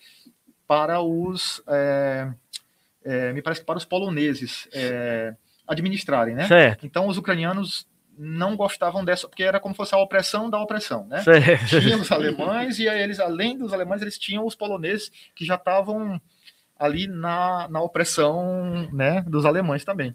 para 0.66 1.00
os, 1.00 1.62
é, 1.66 2.32
é, 3.04 3.32
me 3.32 3.42
parece 3.42 3.60
que 3.60 3.66
para 3.66 3.78
os 3.78 3.84
poloneses 3.84 4.68
é, 4.72 5.34
administrarem, 5.66 6.34
né? 6.34 6.46
Certo. 6.46 6.86
Então 6.86 7.06
os 7.06 7.18
ucranianos 7.18 7.86
não 8.16 8.56
gostavam 8.56 9.04
dessa, 9.04 9.28
porque 9.28 9.42
era 9.42 9.58
como 9.58 9.74
se 9.74 9.78
fosse 9.78 9.94
a 9.94 9.98
opressão 9.98 10.48
da 10.48 10.60
opressão, 10.60 11.06
né? 11.06 11.22
Certo. 11.22 11.80
Tinha 11.80 11.96
os 11.96 12.12
alemães 12.12 12.78
e 12.78 12.88
aí 12.88 13.02
eles, 13.02 13.18
além 13.18 13.58
dos 13.58 13.72
alemães, 13.72 14.02
eles 14.02 14.18
tinham 14.18 14.46
os 14.46 14.54
poloneses 14.54 15.10
que 15.34 15.44
já 15.44 15.56
estavam 15.56 16.20
ali 16.78 17.06
na, 17.06 17.68
na 17.68 17.80
opressão 17.80 18.88
né, 18.92 19.22
dos 19.26 19.44
alemães 19.44 19.84
também. 19.84 20.14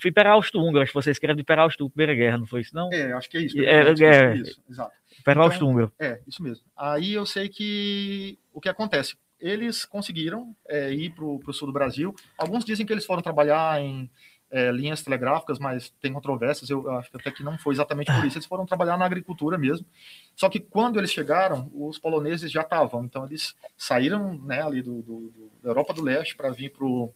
Foi 0.00 0.10
para 0.12 0.32
Austro-Húngaro, 0.32 0.82
acho 0.82 0.92
que 0.92 1.00
você 1.00 1.10
escreve 1.10 1.42
para 1.42 1.62
Austro 1.62 1.88
Primeira 1.88 2.14
Guerra, 2.14 2.38
não 2.38 2.46
foi 2.46 2.60
isso, 2.62 2.74
não? 2.74 2.92
É, 2.92 3.12
acho 3.12 3.30
que 3.30 3.38
é 3.38 3.40
isso. 3.40 3.60
É, 3.60 3.92
isso, 3.92 4.04
é, 4.04 4.36
isso, 4.36 4.62
exato. 4.68 4.92
Para 5.24 5.42
Austro-Húngaro. 5.42 5.92
Então, 5.94 6.08
é, 6.08 6.20
isso 6.26 6.42
mesmo. 6.42 6.64
Aí 6.76 7.12
eu 7.12 7.24
sei 7.24 7.48
que 7.48 8.38
o 8.52 8.60
que 8.60 8.68
acontece, 8.68 9.16
eles 9.38 9.84
conseguiram 9.84 10.54
é, 10.68 10.92
ir 10.92 11.10
para 11.10 11.24
o 11.24 11.52
sul 11.52 11.66
do 11.66 11.72
Brasil. 11.72 12.14
Alguns 12.36 12.64
dizem 12.64 12.84
que 12.84 12.92
eles 12.92 13.06
foram 13.06 13.22
trabalhar 13.22 13.80
em 13.80 14.10
é, 14.50 14.70
linhas 14.72 15.02
telegráficas, 15.02 15.58
mas 15.58 15.90
tem 16.00 16.12
controvérsias. 16.12 16.68
Eu 16.70 16.90
acho 16.92 17.10
que 17.10 17.16
até 17.16 17.30
que 17.30 17.42
não 17.42 17.56
foi 17.56 17.74
exatamente 17.74 18.12
por 18.12 18.24
isso. 18.24 18.38
Eles 18.38 18.46
foram 18.46 18.66
trabalhar 18.66 18.96
na 18.96 19.04
agricultura 19.04 19.56
mesmo. 19.56 19.86
Só 20.34 20.48
que 20.48 20.58
quando 20.58 20.98
eles 20.98 21.12
chegaram, 21.12 21.70
os 21.72 21.98
poloneses 21.98 22.50
já 22.50 22.62
estavam. 22.62 23.04
Então 23.04 23.24
eles 23.24 23.54
saíram 23.76 24.34
né, 24.38 24.62
ali 24.62 24.82
do, 24.82 25.02
do, 25.02 25.20
do 25.30 25.50
da 25.62 25.70
Europa 25.70 25.94
do 25.94 26.02
Leste 26.02 26.36
para 26.36 26.50
vir 26.50 26.70
para 26.70 26.84
o 26.84 27.12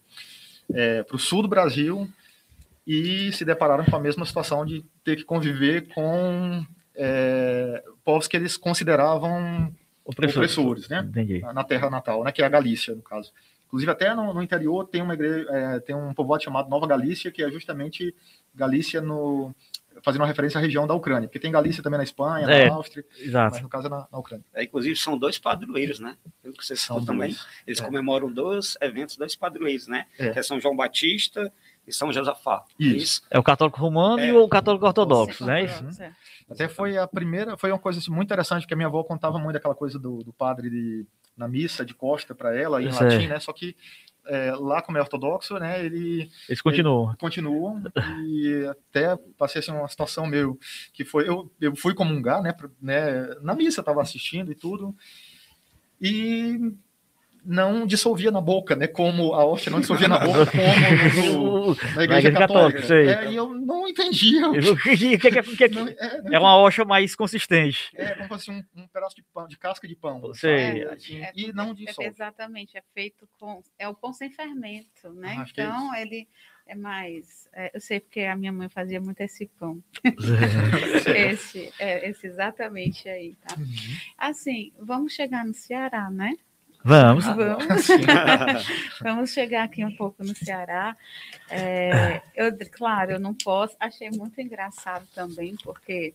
é, 0.72 1.04
sul 1.18 1.42
do 1.42 1.48
Brasil 1.48 2.08
e 2.86 3.32
se 3.32 3.44
depararam 3.44 3.84
com 3.84 3.96
a 3.96 4.00
mesma 4.00 4.24
situação 4.26 4.64
de 4.64 4.84
ter 5.02 5.16
que 5.16 5.24
conviver 5.24 5.88
com 5.94 6.64
é, 6.94 7.82
povos 8.04 8.28
que 8.28 8.36
eles 8.36 8.56
consideravam 8.56 9.72
opressores, 10.04 10.88
né? 10.88 11.08
Na 11.54 11.64
terra 11.64 11.88
natal, 11.88 12.22
né? 12.22 12.30
Que 12.30 12.42
é 12.42 12.44
a 12.44 12.50
Galícia, 12.50 12.94
no 12.94 13.02
caso. 13.02 13.32
Inclusive, 13.74 13.90
até 13.90 14.14
no, 14.14 14.32
no 14.32 14.40
interior 14.40 14.86
tem 14.86 15.02
uma 15.02 15.14
igreja, 15.14 15.48
é, 15.50 15.80
tem 15.80 15.96
um 15.96 16.14
povoado 16.14 16.44
chamado 16.44 16.70
Nova 16.70 16.86
Galícia, 16.86 17.32
que 17.32 17.42
é 17.42 17.50
justamente 17.50 18.14
Galícia 18.54 19.00
no 19.00 19.52
fazendo 20.02 20.22
uma 20.22 20.28
referência 20.28 20.58
à 20.58 20.60
região 20.60 20.86
da 20.86 20.94
Ucrânia, 20.94 21.28
porque 21.28 21.40
tem 21.40 21.50
Galícia 21.50 21.82
também 21.82 21.98
na 21.98 22.04
Espanha, 22.04 22.46
é, 22.48 22.68
na 22.68 22.74
Áustria, 22.74 23.04
exato. 23.18 23.54
mas 23.54 23.62
no 23.62 23.68
caso 23.68 23.86
é 23.86 23.90
na, 23.90 24.06
na 24.10 24.18
Ucrânia. 24.18 24.44
É, 24.54 24.62
inclusive 24.62 24.94
são 24.96 25.18
dois 25.18 25.38
padroeiros, 25.38 25.98
né? 25.98 26.16
Pelo 26.40 26.54
que 26.54 26.64
vocês 26.64 26.80
são 26.80 27.04
também. 27.04 27.34
Eles 27.66 27.80
é. 27.80 27.84
comemoram 27.84 28.30
dois 28.30 28.76
eventos, 28.80 29.16
dois 29.16 29.34
padroeiros, 29.34 29.88
né? 29.88 30.06
É. 30.18 30.30
Que 30.30 30.38
é 30.38 30.42
São 30.42 30.60
João 30.60 30.76
Batista 30.76 31.52
e 31.86 31.92
São 31.92 32.12
Josafá. 32.12 32.64
Isso. 32.78 32.96
Isso. 32.96 33.22
É 33.30 33.38
o 33.38 33.42
católico 33.42 33.78
romano 33.80 34.20
é. 34.20 34.28
e 34.28 34.32
o 34.32 34.48
católico 34.48 34.86
ortodoxo, 34.86 35.44
né? 35.44 35.64
Isso. 35.64 35.84
Até 36.50 36.68
foi 36.68 36.96
a 36.96 37.06
primeira, 37.06 37.56
foi 37.56 37.70
uma 37.70 37.78
coisa 37.78 37.98
assim, 37.98 38.10
muito 38.10 38.28
interessante, 38.28 38.62
porque 38.62 38.74
a 38.74 38.76
minha 38.76 38.88
avó 38.88 39.02
contava 39.02 39.38
muito 39.38 39.54
daquela 39.54 39.74
coisa 39.74 39.98
do, 39.98 40.22
do 40.22 40.32
padre 40.32 40.70
de, 40.70 41.06
na 41.36 41.48
missa 41.48 41.84
de 41.84 41.94
costa 41.94 42.34
para 42.34 42.56
ela, 42.56 42.82
em 42.82 42.90
latim, 42.90 43.26
né? 43.26 43.38
Só 43.40 43.52
que 43.52 43.76
é, 44.26 44.52
lá 44.52 44.80
como 44.80 44.96
é 44.96 45.00
ortodoxo, 45.00 45.58
né, 45.58 45.84
ele, 45.84 46.30
eles 46.48 46.60
continuam. 46.60 47.08
Ele, 47.08 47.16
continuam 47.18 47.82
e 48.26 48.66
até 48.70 49.16
passei 49.36 49.60
assim 49.60 49.70
uma 49.70 49.88
situação 49.88 50.26
meio 50.26 50.58
que 50.92 51.04
foi 51.04 51.28
eu, 51.28 51.52
eu 51.60 51.76
fui 51.76 51.94
comungar, 51.94 52.42
né, 52.42 52.54
né 52.80 53.34
na 53.42 53.54
missa 53.54 53.80
estava 53.80 54.00
assistindo 54.00 54.50
e 54.50 54.54
tudo 54.54 54.96
e 56.00 56.72
não 57.44 57.86
dissolvia 57.86 58.30
na 58.30 58.40
boca, 58.40 58.74
né? 58.74 58.86
Como 58.86 59.34
a 59.34 59.44
hóstia 59.44 59.70
não 59.70 59.80
dissolvia 59.80 60.08
na 60.08 60.18
boca, 60.18 60.46
como 60.46 60.64
no, 61.66 61.66
na 61.94 62.04
igreja, 62.04 62.28
igreja 62.28 62.32
católica. 62.32 62.80
católica 62.80 63.24
é, 63.24 63.30
e 63.30 63.36
eu 63.36 63.48
não 63.54 63.86
entendia. 63.86 64.48
O 64.48 64.76
que, 64.76 65.18
que, 65.18 65.42
que, 65.42 65.68
não, 65.68 65.88
é, 65.88 66.22
é, 66.32 66.38
uma 66.38 66.56
hóstia 66.56 66.84
mais 66.84 67.14
consistente. 67.14 67.90
É 67.94 68.14
como 68.14 68.22
se 68.22 68.28
fosse 68.28 68.50
um, 68.50 68.64
um, 68.76 68.86
pedaço 68.88 69.16
de 69.16 69.22
pão, 69.22 69.46
de 69.46 69.58
casca 69.58 69.86
de 69.86 69.94
pão. 69.94 70.32
Sei. 70.34 70.84
Assim, 70.84 71.22
é, 71.22 71.32
e 71.34 71.52
não 71.52 71.74
dissolve. 71.74 72.10
exatamente, 72.10 72.76
é 72.76 72.82
feito 72.94 73.28
com. 73.38 73.62
É 73.78 73.88
o 73.88 73.94
pão 73.94 74.12
sem 74.12 74.30
fermento, 74.30 75.10
né? 75.12 75.36
Ah, 75.38 75.46
então, 75.48 75.94
ele 75.94 76.26
é 76.66 76.74
mais. 76.74 77.48
É, 77.52 77.70
eu 77.74 77.80
sei 77.80 78.00
porque 78.00 78.20
a 78.20 78.36
minha 78.36 78.52
mãe 78.52 78.68
fazia 78.68 79.00
muito 79.00 79.20
esse 79.20 79.46
pão. 79.46 79.82
esse, 81.14 81.72
é, 81.78 82.08
esse 82.08 82.26
exatamente 82.26 83.08
aí, 83.08 83.36
tá? 83.36 83.54
Uhum. 83.58 83.66
Assim, 84.16 84.72
vamos 84.78 85.12
chegar 85.12 85.44
no 85.44 85.54
Ceará, 85.54 86.10
né? 86.10 86.34
Vamos. 86.84 87.24
Vamos. 87.24 87.86
Vamos 89.00 89.30
chegar 89.30 89.64
aqui 89.64 89.82
um 89.82 89.96
pouco 89.96 90.22
no 90.22 90.36
Ceará. 90.36 90.94
É, 91.50 92.20
eu, 92.36 92.52
claro, 92.70 93.12
eu 93.12 93.18
não 93.18 93.32
posso. 93.32 93.74
Achei 93.80 94.10
muito 94.10 94.38
engraçado 94.38 95.06
também, 95.14 95.56
porque 95.64 96.12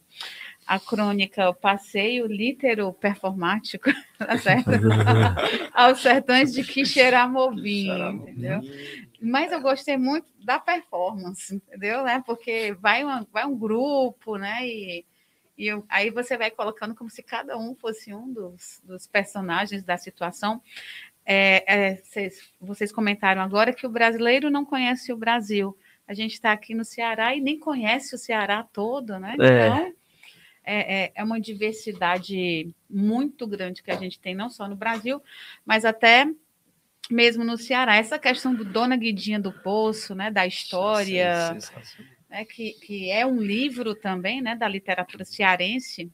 a 0.68 0.80
crônica, 0.80 1.50
o 1.50 1.56
passeio 1.56 2.28
litero 2.28 2.94
performático, 2.94 3.90
tá 4.20 4.38
certo? 4.38 4.70
Aos 5.74 6.04
sertões 6.04 6.54
de 6.54 6.64
Quixeramobim, 6.64 7.90
entendeu? 7.90 8.62
Mas 9.20 9.52
eu 9.52 9.62
gostei 9.62 9.98
muito 9.98 10.28
da 10.44 10.60
performance, 10.60 11.56
entendeu? 11.56 12.04
Né? 12.04 12.22
Porque 12.24 12.78
vai, 12.80 13.04
uma, 13.04 13.28
vai 13.34 13.44
um 13.44 13.58
grupo, 13.58 14.38
né? 14.38 14.68
E 14.68 15.04
e 15.60 15.68
eu, 15.68 15.86
aí 15.90 16.10
você 16.10 16.38
vai 16.38 16.50
colocando 16.50 16.96
como 16.96 17.10
se 17.10 17.22
cada 17.22 17.58
um 17.58 17.76
fosse 17.76 18.14
um 18.14 18.32
dos, 18.32 18.82
dos 18.82 19.06
personagens 19.06 19.84
da 19.84 19.98
situação. 19.98 20.62
É, 21.26 21.64
é, 21.68 21.96
vocês, 21.98 22.50
vocês 22.62 22.92
comentaram 22.94 23.42
agora 23.42 23.74
que 23.74 23.86
o 23.86 23.90
brasileiro 23.90 24.50
não 24.50 24.64
conhece 24.64 25.12
o 25.12 25.18
Brasil. 25.18 25.78
A 26.08 26.14
gente 26.14 26.32
está 26.32 26.54
aqui 26.54 26.74
no 26.74 26.86
Ceará 26.86 27.36
e 27.36 27.42
nem 27.42 27.60
conhece 27.60 28.16
o 28.16 28.18
Ceará 28.18 28.64
todo, 28.64 29.20
né? 29.20 29.36
É. 29.38 29.44
Então, 29.44 29.94
é, 30.64 31.04
é, 31.04 31.12
é, 31.14 31.24
uma 31.26 31.42
diversidade 31.42 32.74
muito 32.90 33.46
grande 33.46 33.84
que 33.84 33.92
a 33.92 33.98
gente 33.98 34.18
tem, 34.18 34.34
não 34.34 34.50
só 34.50 34.66
no 34.66 34.78
Brasil, 34.78 35.22
mas 35.66 35.84
até 35.84 36.26
mesmo 37.12 37.44
no 37.44 37.58
Ceará. 37.58 37.98
Essa 37.98 38.18
questão 38.18 38.56
do 38.56 38.64
Dona 38.64 38.96
Guidinha 38.96 39.42
do 39.42 39.52
Poço, 39.52 40.16
né? 40.16 40.32
Da 40.32 40.48
história. 40.48 41.54
Sim, 41.54 41.60
sim, 41.60 41.84
sim 41.84 42.19
né, 42.30 42.46
que, 42.46 42.74
que 42.74 43.10
é 43.10 43.26
um 43.26 43.42
livro 43.42 43.96
também 43.96 44.42
né, 44.42 44.56
da 44.56 44.68
literatura 44.68 45.26
cearense, 45.26 46.12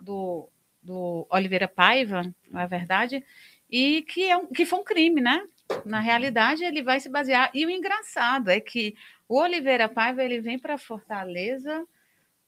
do, 0.00 0.48
do 0.82 1.26
Oliveira 1.30 1.68
Paiva, 1.68 2.22
não 2.50 2.60
é 2.60 2.66
verdade? 2.66 3.24
E 3.70 4.02
que, 4.02 4.28
é 4.28 4.36
um, 4.36 4.46
que 4.46 4.66
foi 4.66 4.78
um 4.78 4.84
crime, 4.84 5.20
né? 5.20 5.46
Na 5.86 6.00
realidade, 6.00 6.64
ele 6.64 6.82
vai 6.82 7.00
se 7.00 7.08
basear. 7.08 7.50
E 7.54 7.64
o 7.64 7.70
engraçado 7.70 8.50
é 8.50 8.60
que 8.60 8.94
o 9.28 9.38
Oliveira 9.40 9.88
Paiva 9.88 10.22
ele 10.22 10.40
vem 10.40 10.58
para 10.58 10.76
Fortaleza 10.76 11.86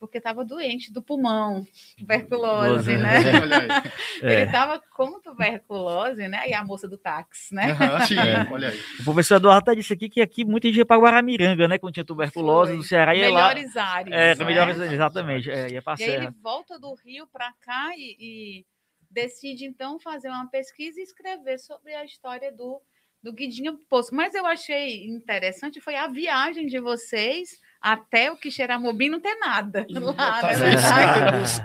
porque 0.07 0.19
estava 0.19 0.45
doente 0.45 0.93
do 0.93 1.03
pulmão, 1.03 1.67
tuberculose, 1.97 2.97
né? 2.97 3.15
É. 4.23 4.33
Ele 4.33 4.43
estava 4.45 4.81
com 4.95 5.21
tuberculose, 5.21 6.29
né? 6.29 6.49
E 6.49 6.55
a 6.55 6.65
moça 6.65 6.89
do 6.89 6.97
táxi, 6.97 7.55
né? 7.55 7.73
Uhum, 7.73 8.07
sim, 8.07 8.19
é. 8.19 8.47
olha 8.51 8.69
aí. 8.69 8.81
O 9.01 9.05
professor 9.05 9.37
Eduardo 9.37 9.71
até 9.71 9.75
disse 9.75 9.93
aqui 9.93 10.09
que 10.09 10.21
aqui 10.21 10.45
muita 10.45 10.69
gente 10.69 10.79
ia 10.79 10.87
para 10.87 11.01
Guaramiranga, 11.01 11.69
né? 11.69 11.79
Quando 11.79 11.95
tinha 11.95 12.05
tuberculose 12.05 12.71
Foi. 12.71 12.77
no 12.79 12.83
Ceará. 12.83 13.15
Ia 13.15 13.27
melhores 13.27 13.75
lá... 13.75 13.85
áreas. 13.85 14.17
É, 14.17 14.35
né? 14.35 14.45
melhores, 14.45 14.79
exatamente. 14.79 15.51
É, 15.51 15.71
ia 15.71 15.83
e 15.99 16.05
aí 16.05 16.11
ele 16.11 16.31
volta 16.43 16.79
do 16.79 16.95
Rio 16.95 17.27
para 17.27 17.53
cá 17.61 17.91
e, 17.97 18.17
e 18.19 18.67
decide, 19.11 19.65
então, 19.65 19.99
fazer 19.99 20.29
uma 20.29 20.49
pesquisa 20.49 21.01
e 21.01 21.03
escrever 21.03 21.59
sobre 21.59 21.95
a 21.95 22.05
história 22.05 22.53
do 22.53 22.81
do 23.25 23.33
Guidinho 23.33 23.79
Poço. 23.89 24.15
Mas 24.15 24.35
eu 24.35 24.45
achei 24.45 25.07
interessante 25.07 25.81
foi 25.81 25.97
a 25.97 26.07
viagem 26.07 26.67
de 26.67 26.79
vocês 26.79 27.59
até 27.85 28.33
o 28.33 28.37
Quixeramobim 28.39 29.11
não 29.11 29.21
ter 29.21 29.35
nada 29.35 29.87
lá, 29.91 30.43
né? 30.43 30.71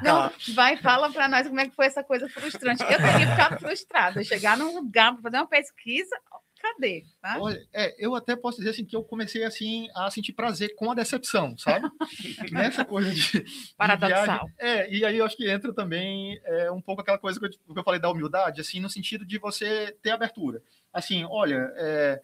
Não, 0.04 0.30
vai, 0.54 0.76
fala 0.76 1.10
para 1.10 1.30
nós 1.30 1.48
como 1.48 1.62
é 1.62 1.70
que 1.70 1.74
foi 1.74 1.86
essa 1.86 2.04
coisa 2.04 2.28
frustrante. 2.28 2.84
Eu 2.84 2.98
teria 2.98 3.32
ficado 3.32 3.58
frustrada, 3.58 4.22
chegar 4.26 4.58
num 4.58 4.76
lugar 4.76 5.14
para 5.14 5.22
fazer 5.22 5.38
uma 5.38 5.48
pesquisa, 5.48 6.14
cadê? 6.62 7.06
Tá? 7.22 7.38
Olha, 7.40 7.66
é, 7.74 7.96
eu 7.98 8.16
até 8.16 8.36
posso 8.36 8.58
dizer 8.58 8.72
assim 8.72 8.84
que 8.84 8.98
eu 8.98 9.02
comecei 9.02 9.46
assim 9.46 9.88
a 9.96 10.12
sentir 10.12 10.34
prazer 10.34 10.76
com 10.76 10.92
a 10.92 10.94
decepção, 10.94 11.58
sabe? 11.58 11.90
Nessa 12.52 12.84
coisa 12.84 13.10
de, 13.14 13.46
paradoxal. 13.78 14.46
De 14.46 14.54
é, 14.58 14.94
e 14.94 15.06
aí 15.06 15.20
eu 15.20 15.26
acho 15.26 15.38
que 15.38 15.50
entra 15.50 15.74
também 15.74 16.38
é, 16.44 16.70
um 16.70 16.82
pouco 16.82 17.02
aquela 17.02 17.18
coisa 17.18 17.40
que 17.40 17.46
eu, 17.46 17.50
que 17.50 17.80
eu 17.80 17.84
falei 17.84 18.02
da 18.02 18.12
humildade, 18.12 18.60
assim, 18.60 18.82
no 18.82 18.90
sentido 18.90 19.26
de 19.26 19.38
você 19.38 19.96
ter 20.02 20.12
abertura. 20.12 20.62
Assim, 20.92 21.24
olha, 21.24 21.72
é, 21.78 22.22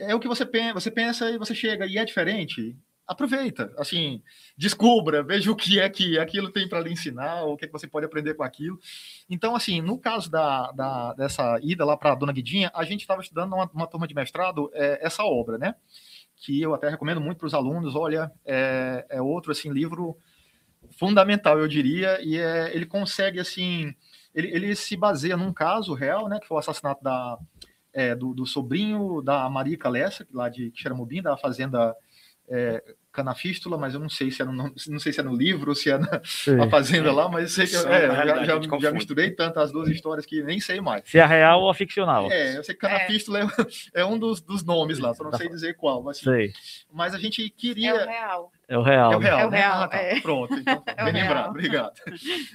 é 0.00 0.12
o 0.12 0.18
que 0.18 0.26
você 0.26 0.44
pensa, 0.44 0.74
você 0.74 0.90
pensa 0.90 1.30
e 1.30 1.38
você 1.38 1.54
chega 1.54 1.86
e 1.86 1.98
é 1.98 2.04
diferente 2.04 2.76
aproveita, 3.06 3.72
assim, 3.78 4.22
descubra, 4.56 5.22
veja 5.22 5.50
o 5.50 5.56
que 5.56 5.78
é 5.80 5.88
que 5.88 6.18
aquilo 6.18 6.50
tem 6.50 6.68
para 6.68 6.80
lhe 6.80 6.92
ensinar, 6.92 7.44
o 7.44 7.56
que, 7.56 7.64
é 7.64 7.68
que 7.68 7.72
você 7.72 7.86
pode 7.86 8.06
aprender 8.06 8.34
com 8.34 8.42
aquilo. 8.42 8.78
Então, 9.28 9.54
assim, 9.54 9.80
no 9.80 9.98
caso 9.98 10.30
da, 10.30 10.70
da 10.72 11.12
dessa 11.14 11.58
ida 11.62 11.84
lá 11.84 11.96
para 11.96 12.12
a 12.12 12.14
Dona 12.14 12.32
Guidinha, 12.32 12.70
a 12.74 12.84
gente 12.84 13.00
estava 13.00 13.20
estudando 13.20 13.54
uma, 13.54 13.70
uma, 13.72 13.86
turma 13.86 14.06
de 14.06 14.14
mestrado 14.14 14.70
é, 14.74 15.04
essa 15.04 15.24
obra, 15.24 15.58
né? 15.58 15.74
Que 16.36 16.60
eu 16.60 16.74
até 16.74 16.88
recomendo 16.88 17.20
muito 17.20 17.38
para 17.38 17.46
os 17.46 17.54
alunos. 17.54 17.94
Olha, 17.94 18.30
é, 18.44 19.06
é, 19.10 19.22
outro 19.22 19.52
assim 19.52 19.70
livro 19.70 20.16
fundamental, 20.98 21.58
eu 21.58 21.68
diria, 21.68 22.20
e 22.22 22.36
é, 22.38 22.74
ele 22.74 22.86
consegue 22.86 23.38
assim, 23.38 23.94
ele, 24.34 24.48
ele 24.48 24.74
se 24.74 24.96
baseia 24.96 25.36
num 25.36 25.52
caso 25.52 25.94
real, 25.94 26.28
né? 26.28 26.38
Que 26.40 26.46
foi 26.46 26.56
o 26.56 26.60
assassinato 26.60 27.02
da 27.02 27.38
é, 27.92 28.14
do, 28.14 28.32
do, 28.32 28.46
sobrinho 28.46 29.20
da 29.20 29.48
Marica 29.50 29.88
Lessa, 29.88 30.26
lá 30.32 30.48
de 30.48 30.72
Xeramobim, 30.74 31.20
da 31.20 31.36
fazenda 31.36 31.94
é, 32.48 32.82
Canafístula, 33.12 33.76
mas 33.76 33.92
eu 33.92 34.00
não 34.00 34.08
sei 34.08 34.30
se 34.30 34.40
é 34.40 34.44
no, 34.44 34.52
não 34.52 34.98
sei 34.98 35.12
se 35.12 35.20
é 35.20 35.22
no 35.22 35.36
livro 35.36 35.70
ou 35.70 35.74
se 35.74 35.90
é 35.90 35.98
na, 35.98 36.20
na 36.56 36.70
fazenda 36.70 37.12
lá, 37.12 37.28
mas 37.28 37.52
sei 37.52 37.66
que 37.66 37.76
é, 37.76 37.80
já, 37.80 38.44
já, 38.44 38.78
já, 38.80 38.90
misturei 38.90 39.30
tanto 39.30 39.60
as 39.60 39.70
duas 39.70 39.88
histórias 39.90 40.24
que 40.24 40.42
nem 40.42 40.58
sei 40.58 40.80
mais. 40.80 41.02
Se 41.04 41.18
é 41.18 41.26
real 41.26 41.60
ou 41.60 41.74
ficcional. 41.74 42.30
É, 42.30 42.56
eu 42.56 42.64
sei 42.64 42.74
que 42.74 42.80
Canafístula 42.80 43.40
é, 43.40 43.42
é, 43.42 43.46
é 44.00 44.04
um 44.06 44.18
dos, 44.18 44.40
dos 44.40 44.64
nomes 44.64 44.98
lá, 44.98 45.12
só 45.12 45.24
não 45.24 45.32
sei 45.34 45.48
dizer 45.50 45.76
qual. 45.76 46.02
Mas, 46.02 46.18
sei. 46.18 46.52
mas 46.90 47.14
a 47.14 47.18
gente 47.18 47.50
queria. 47.50 47.90
É 47.90 48.02
o 48.02 48.06
real. 48.06 48.52
É 48.66 48.78
o 48.78 48.82
real. 48.82 49.12
É 49.12 49.16
o 49.16 49.18
real. 49.18 49.38
É 49.40 49.46
o 49.46 49.50
né? 49.50 49.58
real. 49.58 49.82
Ah, 49.82 49.88
tá. 49.88 49.96
é. 49.98 50.20
Pronto, 50.20 50.54
então, 50.54 50.82
é 50.88 51.04
bem 51.04 51.12
lembrado, 51.12 51.50
obrigado. 51.50 51.92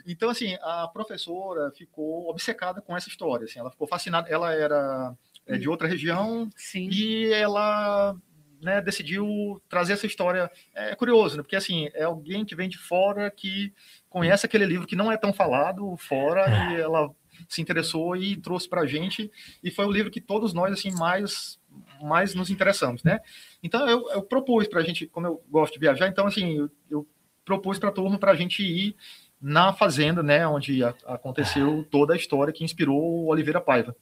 Então, 0.07 0.29
assim, 0.29 0.57
a 0.63 0.87
professora 0.91 1.71
ficou 1.77 2.29
obcecada 2.29 2.81
com 2.81 2.97
essa 2.97 3.09
história. 3.09 3.45
Assim, 3.45 3.59
ela 3.59 3.69
ficou 3.69 3.87
fascinada. 3.87 4.27
Ela 4.27 4.53
era 4.53 5.15
é, 5.45 5.57
de 5.57 5.69
outra 5.69 5.87
região 5.87 6.49
Sim. 6.55 6.89
e 6.91 7.31
ela 7.31 8.15
né, 8.61 8.81
decidiu 8.81 9.61
trazer 9.69 9.93
essa 9.93 10.05
história. 10.05 10.51
É 10.73 10.95
curioso, 10.95 11.37
né? 11.37 11.43
Porque 11.43 11.55
assim, 11.55 11.89
é 11.93 12.03
alguém 12.03 12.45
que 12.45 12.55
vem 12.55 12.69
de 12.69 12.77
fora 12.77 13.29
que 13.29 13.73
conhece 14.09 14.45
aquele 14.45 14.65
livro 14.65 14.87
que 14.87 14.95
não 14.95 15.11
é 15.11 15.17
tão 15.17 15.33
falado 15.33 15.95
fora 15.97 16.45
e 16.71 16.81
ela 16.81 17.09
se 17.47 17.61
interessou 17.61 18.15
e 18.15 18.35
trouxe 18.35 18.67
para 18.67 18.81
a 18.81 18.87
gente 18.87 19.31
e 19.63 19.69
foi 19.69 19.85
o 19.85 19.91
livro 19.91 20.11
que 20.11 20.21
todos 20.21 20.53
nós 20.53 20.73
assim 20.73 20.91
mais 20.91 21.59
mais 22.01 22.33
nos 22.33 22.49
interessamos, 22.49 23.03
né? 23.03 23.19
Então 23.61 23.87
eu, 23.87 24.09
eu 24.09 24.23
propus 24.23 24.67
para 24.67 24.79
a 24.79 24.83
gente, 24.83 25.05
como 25.07 25.27
eu 25.27 25.43
gosto 25.49 25.73
de 25.73 25.79
viajar, 25.79 26.07
então 26.07 26.25
assim 26.25 26.57
eu, 26.57 26.71
eu 26.89 27.07
propus 27.45 27.77
para 27.77 27.89
a 27.89 27.91
turma 27.91 28.17
para 28.17 28.31
a 28.31 28.35
gente 28.35 28.63
ir 28.63 28.95
na 29.39 29.71
fazenda, 29.71 30.23
né, 30.23 30.47
onde 30.47 30.83
a, 30.83 30.93
aconteceu 31.05 31.85
toda 31.91 32.13
a 32.13 32.17
história 32.17 32.51
que 32.51 32.63
inspirou 32.63 32.99
o 32.99 33.27
Oliveira 33.27 33.61
Paiva. 33.61 33.95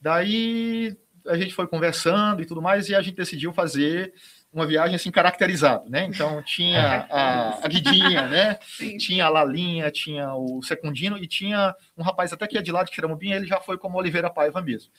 Daí 0.00 0.96
a 1.28 1.36
gente 1.36 1.54
foi 1.54 1.66
conversando 1.66 2.42
e 2.42 2.46
tudo 2.46 2.62
mais, 2.62 2.88
e 2.88 2.94
a 2.94 3.02
gente 3.02 3.16
decidiu 3.16 3.52
fazer 3.52 4.12
uma 4.52 4.66
viagem 4.66 4.96
assim 4.96 5.10
caracterizada, 5.10 5.84
né? 5.88 6.06
Então 6.06 6.42
tinha 6.42 7.06
a, 7.10 7.64
a 7.64 7.68
Guidinha, 7.68 8.26
né? 8.28 8.58
Sim. 8.66 8.96
Tinha 8.96 9.26
a 9.26 9.28
Lalinha, 9.28 9.90
tinha 9.90 10.34
o 10.34 10.62
Secundino 10.62 11.18
e 11.18 11.26
tinha 11.26 11.74
um 11.96 12.02
rapaz 12.02 12.32
até 12.32 12.46
que 12.46 12.56
é 12.56 12.62
de 12.62 12.72
lá 12.72 12.82
de 12.82 12.90
Tiramubim, 12.90 13.32
ele 13.32 13.46
já 13.46 13.60
foi 13.60 13.76
como 13.76 13.98
Oliveira 13.98 14.30
Paiva 14.30 14.62
mesmo. 14.62 14.90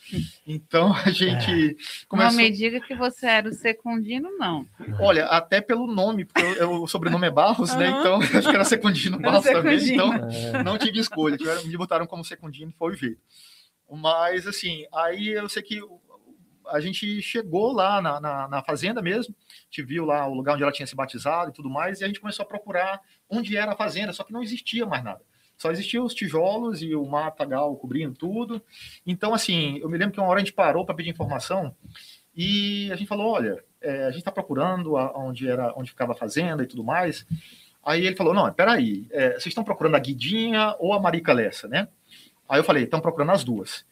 Então 0.46 0.94
a 0.94 1.10
gente 1.10 1.72
é. 1.72 2.06
começou... 2.08 2.32
Não 2.32 2.38
me 2.38 2.52
diga 2.52 2.80
que 2.80 2.94
você 2.94 3.26
era 3.26 3.50
o 3.50 3.54
Secundino, 3.54 4.30
não. 4.38 4.68
Olha, 5.00 5.26
até 5.26 5.60
pelo 5.62 5.88
nome, 5.88 6.26
porque 6.26 6.42
eu, 6.42 6.56
eu, 6.56 6.84
o 6.84 6.88
sobrenome 6.88 7.28
é 7.28 7.32
Barros, 7.32 7.72
uhum. 7.72 7.80
né? 7.80 7.90
Então 7.90 8.22
acho 8.22 8.50
que 8.50 8.56
era 8.56 8.64
Secundino 8.64 9.20
Barros 9.20 9.46
também, 9.46 9.94
então 9.94 10.14
é. 10.14 10.64
não 10.64 10.78
tive 10.78 11.00
escolha, 11.00 11.38
me 11.66 11.78
botaram 11.78 12.06
como 12.06 12.24
Secundino, 12.24 12.72
foi 12.78 12.94
o 12.94 12.96
jeito. 12.96 13.20
Mas 13.92 14.46
assim, 14.46 14.86
aí 14.94 15.30
eu 15.30 15.50
sei 15.50 15.64
que 15.64 15.82
a 16.72 16.80
gente 16.80 17.22
chegou 17.22 17.72
lá 17.72 18.02
na, 18.02 18.20
na, 18.20 18.48
na, 18.48 18.64
fazenda 18.64 19.02
mesmo, 19.02 19.36
te 19.70 19.82
viu 19.82 20.06
lá 20.06 20.28
o 20.28 20.34
lugar 20.34 20.54
onde 20.54 20.64
ela 20.64 20.72
tinha 20.72 20.88
se 20.88 20.96
batizado 20.96 21.52
e 21.52 21.54
tudo 21.54 21.70
mais, 21.70 22.00
e 22.00 22.04
a 22.04 22.08
gente 22.08 22.20
começou 22.20 22.44
a 22.44 22.48
procurar 22.48 23.02
onde 23.30 23.56
era 23.56 23.74
a 23.74 23.76
fazenda, 23.76 24.14
só 24.14 24.24
que 24.24 24.34
não 24.34 24.44
existia 24.44 24.86
mais 24.86 25.04
nada. 25.04 25.22
Só 25.58 25.72
existiam 25.72 26.06
os 26.06 26.14
tijolos 26.14 26.82
e 26.82 26.96
o 26.96 27.06
matagal 27.06 27.76
cobrindo 27.76 28.16
tudo. 28.16 28.62
Então, 29.06 29.34
assim, 29.34 29.78
eu 29.80 29.90
me 29.90 29.98
lembro 29.98 30.14
que 30.14 30.20
uma 30.20 30.30
hora 30.30 30.38
a 30.38 30.44
gente 30.44 30.54
parou 30.54 30.86
para 30.86 30.96
pedir 30.96 31.10
informação 31.10 31.76
e 32.34 32.90
a 32.94 32.96
gente 32.96 33.10
falou: 33.10 33.34
olha, 33.34 33.62
é, 33.82 34.06
a 34.06 34.12
gente 34.12 34.20
está 34.20 34.32
procurando 34.32 34.94
onde 34.94 35.50
era, 35.50 35.74
onde 35.76 35.90
ficava 35.92 36.14
a 36.14 36.16
fazenda 36.16 36.64
e 36.64 36.66
tudo 36.66 36.82
mais. 36.82 37.26
Aí 37.84 38.06
ele 38.06 38.16
falou: 38.16 38.34
não, 38.34 38.52
peraí, 38.54 39.06
é, 39.12 39.32
vocês 39.32 39.48
estão 39.48 39.64
procurando 39.64 39.96
a 39.96 40.00
Guidinha 40.00 40.76
ou 40.80 40.94
a 40.94 41.00
Marica 41.00 41.34
Lessa, 41.34 41.68
né? 41.68 41.90
Aí 42.48 42.60
eu 42.60 42.64
falei: 42.64 42.86
estão 42.86 43.02
procurando 43.02 43.34
as 43.34 43.44
duas. 43.44 43.86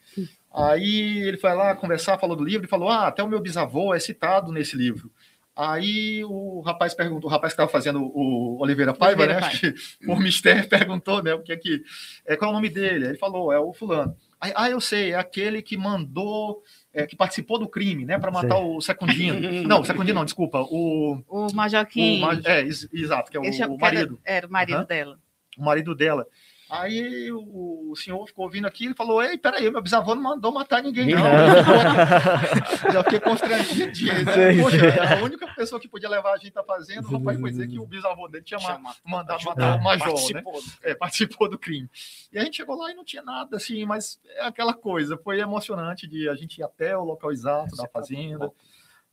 Aí 0.58 1.20
ele 1.20 1.38
foi 1.38 1.54
lá 1.54 1.76
conversar, 1.76 2.18
falou 2.18 2.36
do 2.36 2.44
livro 2.44 2.66
e 2.66 2.70
falou: 2.70 2.90
Ah, 2.90 3.08
até 3.08 3.22
o 3.22 3.28
meu 3.28 3.40
bisavô 3.40 3.94
é 3.94 4.00
citado 4.00 4.52
nesse 4.52 4.76
livro. 4.76 5.12
Aí 5.56 6.24
o 6.24 6.62
rapaz 6.62 6.94
perguntou, 6.94 7.28
o 7.28 7.34
rapaz 7.34 7.52
que 7.52 7.56
estava 7.56 7.72
fazendo 7.72 8.00
o 8.04 8.62
Oliveira 8.62 8.94
Paiva, 8.94 9.24
Oliveira 9.24 9.42
né? 9.42 9.48
Acho 9.48 9.60
que 9.60 10.08
o 10.08 10.16
mistério 10.16 10.66
perguntou, 10.70 11.24
né? 11.24 11.34
O 11.34 11.42
que 11.42 11.52
é 11.52 11.58
que. 11.58 11.84
É, 12.26 12.36
qual 12.36 12.50
é 12.50 12.52
o 12.52 12.56
nome 12.56 12.70
dele? 12.70 13.08
Ele 13.08 13.18
falou, 13.18 13.52
é 13.52 13.60
o 13.60 13.74
fulano. 13.74 14.16
Aí, 14.40 14.54
ah, 14.56 14.70
eu 14.70 14.80
sei, 14.80 15.14
é 15.14 15.16
aquele 15.16 15.64
que 15.64 15.76
mandou, 15.76 16.62
é, 16.94 17.08
que 17.08 17.16
participou 17.16 17.58
do 17.58 17.68
crime, 17.68 18.06
né? 18.06 18.20
Para 18.20 18.30
matar 18.30 18.60
o 18.60 18.80
Secundino. 18.80 19.40
não, 19.68 19.82
o 19.82 19.86
Secundino 19.86 20.20
não, 20.20 20.26
desculpa. 20.26 20.62
O, 20.62 21.24
o 21.28 21.52
Majoquim. 21.54 22.24
O, 22.24 22.48
é, 22.48 22.62
exato, 22.62 23.32
que 23.32 23.38
é 23.38 23.40
o, 23.40 23.74
o 23.74 23.80
marido. 23.80 24.20
Era, 24.24 24.38
era, 24.38 24.48
o 24.48 24.52
marido 24.52 24.80
uhum. 24.80 24.86
dela. 24.86 25.20
O 25.58 25.64
marido 25.64 25.96
dela. 25.96 26.28
Aí 26.70 27.32
o, 27.32 27.94
senhor 27.96 28.26
ficou 28.28 28.46
ouvindo 28.46 28.68
aquilo 28.68 28.92
e 28.94 28.96
falou: 28.96 29.24
Ei, 29.24 29.38
peraí, 29.38 29.70
meu 29.72 29.82
bisavô 29.82 30.14
não 30.14 30.22
mandou 30.22 30.52
matar 30.52 30.84
ninguém, 30.84 31.16
não. 31.16 31.24
Já 32.92 33.04
fiquei 33.04 33.20
constrangido. 33.20 34.06
Né? 34.06 34.62
Poxa, 34.62 35.16
a 35.18 35.24
única 35.24 35.48
pessoa 35.54 35.80
que 35.80 35.88
podia 35.88 36.10
levar 36.10 36.34
a 36.34 36.38
gente 36.38 36.58
a 36.60 36.64
fazenda, 36.64 37.08
o 37.08 37.18
rapaz 37.18 37.40
foi 37.40 37.52
dizer 37.52 37.68
que 37.68 37.80
o 37.80 37.86
bisavô 37.86 38.28
dele 38.28 38.44
tinha 38.44 38.60
Chama, 38.60 38.94
mandado 39.06 39.44
matar 39.46 39.80
o 39.80 39.84
major, 39.84 40.08
participou. 40.08 40.54
né? 40.54 40.72
É, 40.84 40.96
participou 40.96 41.50
do 41.50 41.58
crime. 41.58 41.90
E 42.32 42.38
a 42.38 42.44
gente 42.44 42.58
chegou 42.58 42.76
lá 42.76 42.92
e 42.92 42.96
não 42.96 43.06
tinha 43.06 43.24
nada 43.24 43.56
assim, 43.56 43.86
mas 43.86 44.20
é 44.26 44.46
aquela 44.46 44.74
coisa, 44.74 45.18
foi 45.18 45.40
emocionante 45.40 46.06
de 46.06 46.28
a 46.28 46.36
gente 46.36 46.58
ir 46.58 46.64
até 46.64 46.98
o 46.98 47.04
local 47.04 47.32
exato 47.32 47.76
da 47.76 47.88
fazenda. 47.88 48.52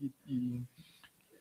E, 0.00 0.10
e 0.26 0.62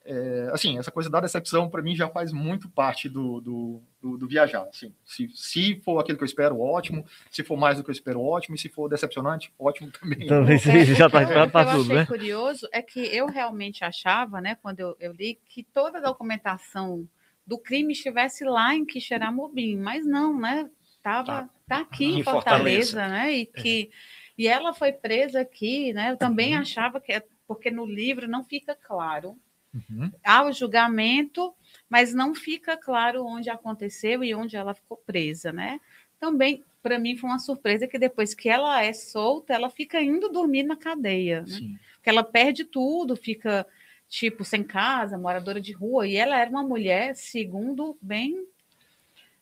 é, 0.06 0.50
assim, 0.52 0.78
essa 0.78 0.92
coisa 0.92 1.10
da 1.10 1.22
decepção, 1.22 1.70
para 1.70 1.82
mim, 1.82 1.96
já 1.96 2.10
faz 2.10 2.34
muito 2.34 2.70
parte 2.70 3.08
do, 3.08 3.40
do, 3.40 3.82
do, 4.02 4.18
do 4.18 4.28
viajar. 4.28 4.64
Assim, 4.64 4.94
se, 5.06 5.30
se 5.34 5.80
for 5.84 6.00
aquilo 6.00 6.18
que 6.18 6.24
eu 6.24 6.28
espero, 6.28 6.60
ótimo. 6.60 7.06
Se 7.32 7.42
for 7.42 7.56
mais 7.56 7.78
do 7.78 7.84
que 7.84 7.90
eu 7.90 7.94
espero, 7.94 8.22
ótimo. 8.22 8.56
E 8.56 8.60
se 8.60 8.68
for 8.68 8.90
decepcionante, 8.90 9.54
ótimo 9.58 9.92
também. 9.98 10.28
Também 10.28 10.58
sim, 10.58 10.84
já 10.94 11.08
está 11.08 11.26
tá, 11.26 11.50
tá 11.50 11.66
tudo, 11.72 11.84
achei 11.84 11.96
né? 11.96 12.06
curioso 12.06 12.68
é 12.74 12.82
que 12.82 13.00
eu 13.00 13.28
realmente 13.28 13.86
achava, 13.86 14.42
né, 14.42 14.58
quando 14.62 14.80
eu, 14.82 14.96
eu 15.00 15.14
li, 15.14 15.40
que 15.48 15.64
toda 15.64 16.00
a 16.00 16.02
documentação 16.02 17.08
do 17.48 17.58
crime 17.58 17.94
estivesse 17.94 18.44
lá 18.44 18.76
em 18.76 18.86
Quixeramobim, 18.86 19.78
mas 19.78 20.06
não, 20.06 20.38
né? 20.40 20.70
Tava, 21.02 21.26
tá, 21.26 21.50
tá 21.68 21.78
aqui 21.80 22.06
em 22.06 22.24
Fortaleza, 22.24 22.92
Fortaleza, 22.92 23.08
né? 23.08 23.34
E 23.34 23.46
que 23.46 23.90
e 24.38 24.48
ela 24.48 24.74
foi 24.74 24.92
presa 24.92 25.42
aqui, 25.42 25.94
né? 25.94 26.12
Eu 26.12 26.18
também 26.18 26.56
uhum. 26.56 26.62
achava 26.62 27.00
que 27.00 27.12
é 27.12 27.24
porque 27.46 27.70
no 27.70 27.86
livro 27.86 28.28
não 28.28 28.44
fica 28.44 28.74
claro 28.76 29.38
Uhum. 29.74 30.12
Há 30.24 30.46
o 30.46 30.52
julgamento, 30.52 31.54
mas 31.90 32.14
não 32.14 32.36
fica 32.36 32.78
claro 32.78 33.26
onde 33.26 33.50
aconteceu 33.50 34.24
e 34.24 34.34
onde 34.36 34.56
ela 34.56 34.74
ficou 34.74 34.98
presa, 34.98 35.52
né? 35.52 35.80
Também, 36.20 36.64
para 36.82 37.00
mim, 37.00 37.18
foi 37.18 37.30
uma 37.30 37.40
surpresa 37.40 37.88
que 37.88 37.98
depois 37.98 38.34
que 38.34 38.50
ela 38.50 38.84
é 38.84 38.94
solta, 38.94 39.54
ela 39.54 39.70
fica 39.70 40.02
indo 40.02 40.30
dormir 40.30 40.64
na 40.64 40.76
cadeia, 40.76 41.42
né? 41.42 41.80
Porque 41.96 42.10
ela 42.10 42.24
perde 42.24 42.64
tudo, 42.64 43.16
fica 43.16 43.66
tipo, 44.10 44.46
sem 44.46 44.64
casa, 44.64 45.18
moradora 45.18 45.60
de 45.60 45.72
rua, 45.72 46.08
e 46.08 46.16
ela 46.16 46.38
era 46.40 46.50
uma 46.50 46.62
mulher, 46.62 47.16
segundo, 47.16 47.98
bem. 48.00 48.46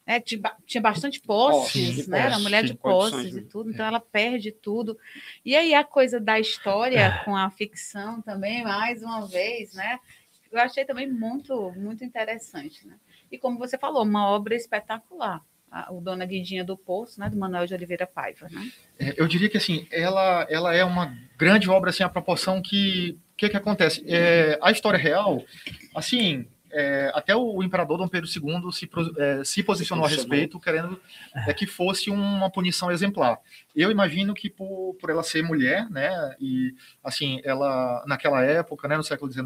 É, 0.06 0.20
tinha 0.20 0.82
bastante 0.82 1.22
posses, 1.22 2.08
né? 2.08 2.20
Era 2.22 2.40
mulher 2.40 2.64
de 2.64 2.74
posses 2.74 3.36
e 3.36 3.42
tudo, 3.42 3.70
então 3.70 3.86
ela 3.86 4.00
perde 4.00 4.52
tudo. 4.52 4.98
E 5.46 5.56
aí 5.56 5.74
a 5.74 5.84
coisa 5.84 6.20
da 6.20 6.40
história 6.40 7.22
com 7.24 7.36
a 7.36 7.50
ficção 7.50 8.22
também, 8.22 8.64
mais 8.64 9.04
uma 9.04 9.28
vez, 9.28 9.74
né? 9.74 10.00
Eu 10.52 10.60
achei 10.60 10.84
também 10.84 11.10
muito, 11.10 11.72
muito 11.78 12.04
interessante, 12.04 12.86
né? 12.86 12.95
E 13.32 13.38
como 13.38 13.58
você 13.58 13.78
falou, 13.78 14.04
uma 14.04 14.28
obra 14.28 14.56
espetacular 14.56 15.41
o 15.89 16.02
Dona 16.02 16.26
Guidinha 16.26 16.66
do 16.66 16.78
Poço, 16.78 17.18
né, 17.18 17.30
do 17.30 17.38
Manuel 17.38 17.66
de 17.66 17.74
Oliveira 17.74 18.06
Paiva, 18.06 18.49
né? 18.52 18.70
É, 18.99 19.14
eu 19.16 19.26
diria 19.26 19.47
que 19.47 19.56
assim, 19.56 19.88
ela, 19.89 20.45
ela 20.49 20.76
é 20.76 20.84
uma 20.84 21.16
grande 21.38 21.70
obra 21.70 21.91
assim, 21.91 22.04
a 22.04 22.10
proporção 22.10 22.62
que 22.62 23.18
que 23.41 23.49
que 23.49 23.58
acontece? 23.58 24.04
É, 24.08 24.60
a 24.62 24.70
história 24.70 24.99
real, 24.99 25.43
assim, 25.95 26.45
é, 26.74 27.11
até 27.13 27.36
o 27.36 27.61
imperador 27.63 27.97
Dom 27.97 28.07
Pedro 28.07 28.30
II 28.30 28.72
se, 28.72 28.89
é, 29.17 29.43
se 29.43 29.63
posicionou 29.63 30.05
a 30.05 30.07
respeito, 30.07 30.59
querendo 30.59 30.99
é, 31.47 31.53
que 31.53 31.65
fosse 31.65 32.09
uma 32.09 32.49
punição 32.49 32.91
exemplar. 32.91 33.39
Eu 33.76 33.91
imagino 33.91 34.34
que 34.34 34.49
por, 34.49 34.95
por 34.99 35.09
ela 35.09 35.24
ser 35.24 35.43
mulher, 35.43 35.89
né, 35.89 36.36
e 36.39 36.74
assim, 37.03 37.41
ela 37.43 38.03
naquela 38.07 38.43
época, 38.43 38.88
né, 38.88 38.97
no 38.97 39.03
século 39.03 39.32
XIX, 39.32 39.45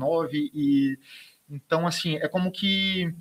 e 0.54 0.98
então 1.50 1.86
assim 1.86 2.16
é 2.18 2.28
como 2.28 2.52
que 2.52 3.14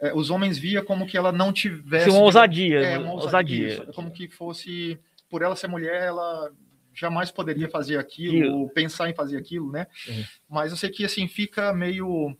é, 0.00 0.12
os 0.14 0.30
homens 0.30 0.58
via 0.58 0.82
como 0.82 1.06
que 1.06 1.16
ela 1.16 1.32
não 1.32 1.52
tivesse. 1.52 2.10
uma 2.10 2.20
ousadia. 2.20 2.80
É, 2.80 2.98
uma 2.98 3.12
ousadia. 3.12 3.70
ousadia. 3.70 3.92
como 3.94 4.10
que 4.10 4.28
fosse, 4.28 4.98
por 5.28 5.42
ela 5.42 5.56
ser 5.56 5.68
mulher, 5.68 6.02
ela 6.02 6.50
jamais 6.94 7.30
poderia 7.30 7.68
fazer 7.68 7.98
aquilo, 7.98 8.58
ou 8.58 8.68
pensar 8.68 9.08
em 9.08 9.14
fazer 9.14 9.36
aquilo, 9.36 9.70
né? 9.70 9.86
Uhum. 10.08 10.24
Mas 10.48 10.70
eu 10.70 10.76
sei 10.76 10.90
que, 10.90 11.04
assim, 11.04 11.28
fica 11.28 11.72
meio. 11.72 12.36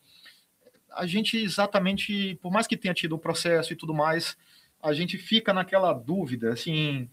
A 0.96 1.06
gente 1.06 1.36
exatamente, 1.36 2.38
por 2.42 2.52
mais 2.52 2.66
que 2.66 2.76
tenha 2.76 2.94
tido 2.94 3.14
o 3.14 3.18
processo 3.18 3.72
e 3.72 3.76
tudo 3.76 3.94
mais, 3.94 4.36
a 4.82 4.92
gente 4.92 5.18
fica 5.18 5.52
naquela 5.52 5.92
dúvida, 5.92 6.52
assim, 6.52 7.08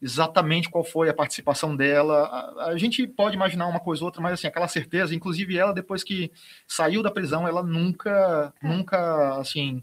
exatamente 0.00 0.68
qual 0.70 0.84
foi 0.84 1.08
a 1.08 1.14
participação 1.14 1.74
dela. 1.74 2.24
A, 2.24 2.66
a, 2.70 2.78
gente 2.78 3.06
pode 3.06 3.34
imaginar 3.34 3.66
uma 3.66 3.80
coisa 3.80 4.02
ou 4.02 4.06
outra, 4.06 4.22
mas 4.22 4.34
assim, 4.34 4.46
aquela 4.46 4.68
certeza, 4.68 5.14
inclusive 5.14 5.56
ela 5.56 5.72
depois 5.72 6.04
que 6.04 6.30
saiu 6.66 7.02
da 7.02 7.10
prisão, 7.10 7.46
ela 7.46 7.62
nunca, 7.62 8.52
é. 8.62 8.66
nunca, 8.68 9.38
assim, 9.38 9.82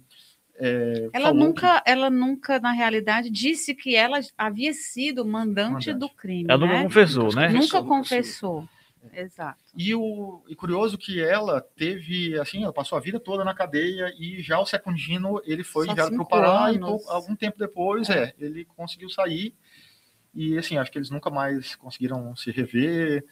é, 0.56 1.10
ela 1.12 1.34
nunca, 1.34 1.82
que... 1.82 1.92
ela 1.92 2.10
nunca, 2.10 2.60
na 2.60 2.72
realidade, 2.72 3.30
disse 3.30 3.74
que 3.74 3.96
ela 3.96 4.20
havia 4.38 4.74
sido 4.74 5.26
mandante, 5.26 5.90
mandante. 5.90 5.94
do 5.94 6.10
crime. 6.10 6.46
Ela 6.48 6.66
né? 6.66 6.68
nunca 6.68 6.84
confessou, 6.84 7.36
né? 7.36 7.50
Nunca 7.50 7.84
confessou. 7.84 8.70
Exato. 9.12 9.64
E 9.76 9.94
o 9.94 10.44
e 10.48 10.56
curioso 10.56 10.98
que 10.98 11.22
ela 11.22 11.60
teve, 11.62 12.40
assim, 12.40 12.64
ela 12.64 12.74
passou 12.74 12.98
a 12.98 13.02
vida 13.02 13.20
toda 13.20 13.44
na 13.44 13.54
cadeia 13.54 14.14
e 14.18 14.42
já 14.42 14.60
o 14.60 14.66
Secundino 14.66 15.42
ele 15.46 15.64
foi 15.64 15.88
enviado 15.88 16.12
para 16.12 16.24
o 16.24 16.28
Pará 16.28 16.68
anos. 16.68 17.04
e 17.04 17.10
algum 17.10 17.36
tempo 17.36 17.58
depois, 17.58 18.10
é. 18.10 18.24
é, 18.24 18.34
ele 18.38 18.66
conseguiu 18.66 19.10
sair 19.10 19.56
e 20.34 20.58
assim, 20.58 20.78
acho 20.78 20.92
que 20.92 20.98
eles 20.98 21.10
nunca 21.10 21.30
mais 21.30 21.76
conseguiram 21.76 22.36
se 22.36 22.52
rever. 22.52 23.24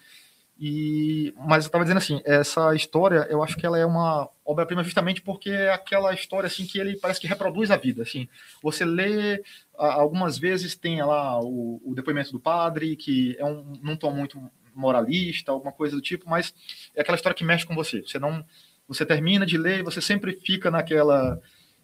E, 0.64 1.34
mas 1.36 1.64
eu 1.64 1.70
estava 1.70 1.84
dizendo 1.84 1.98
assim, 1.98 2.22
essa 2.24 2.76
história, 2.76 3.26
eu 3.32 3.42
acho 3.42 3.58
que 3.58 3.66
ela 3.66 3.80
é 3.80 3.86
uma 3.86 4.30
obra-prima 4.46 4.84
justamente 4.84 5.20
porque 5.20 5.50
é 5.50 5.74
aquela 5.74 6.14
história 6.14 6.46
assim 6.46 6.68
que 6.68 6.80
ele 6.80 7.00
parece 7.00 7.20
que 7.20 7.26
reproduz 7.26 7.72
a 7.72 7.78
vida, 7.78 8.04
assim. 8.04 8.30
Você 8.62 8.86
lê 8.86 9.44
algumas 9.76 10.38
vezes 10.38 10.76
tem 10.76 11.02
lá 11.02 11.40
o, 11.42 11.82
o 11.84 11.96
depoimento 11.96 12.32
do 12.32 12.40
padre, 12.40 12.96
que 12.96 13.36
é 13.40 13.46
um 13.46 13.74
não 13.82 13.98
tom 13.98 14.12
muito 14.12 14.40
moralista, 14.82 15.52
alguma 15.52 15.72
coisa 15.72 15.96
do 15.96 16.02
tipo, 16.02 16.30
mas 16.30 16.54
é 16.96 17.02
aquela 17.02 17.16
história 17.16 17.36
que 17.36 17.44
mexe 17.44 17.66
com 17.66 17.76
você. 17.76 18.02
Você 18.02 18.20
não 18.20 18.44
você 18.88 19.06
termina 19.06 19.46
de 19.46 19.58
ler, 19.58 19.84
você 19.84 20.02
sempre 20.02 20.34
fica 20.34 20.70
naquela 20.70 21.40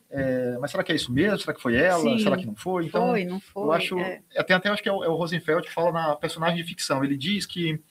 é, 0.10 0.58
mas 0.60 0.72
será 0.72 0.84
que 0.84 0.92
é 0.92 0.96
isso 0.96 1.12
mesmo? 1.12 1.38
Será 1.40 1.54
que 1.54 1.62
foi 1.62 1.76
ela? 1.76 2.02
Sim, 2.02 2.20
será 2.20 2.38
que 2.38 2.46
não 2.46 2.56
foi? 2.56 2.86
Então, 2.86 3.10
foi, 3.10 3.26
não 3.26 3.40
foi. 3.42 3.64
Eu 3.64 3.72
acho, 3.74 4.00
é. 4.00 4.22
até, 4.38 4.54
até 4.54 4.70
acho 4.70 4.82
que 4.82 4.88
é 4.88 4.92
o, 4.92 5.04
é 5.04 5.10
o 5.10 5.16
Rosenfeld 5.16 5.68
que 5.68 5.74
fala 5.74 5.92
na 5.92 6.16
personagem 6.16 6.56
de 6.58 6.64
ficção. 6.64 7.04
Ele 7.04 7.18
diz 7.18 7.46
que 7.46 7.82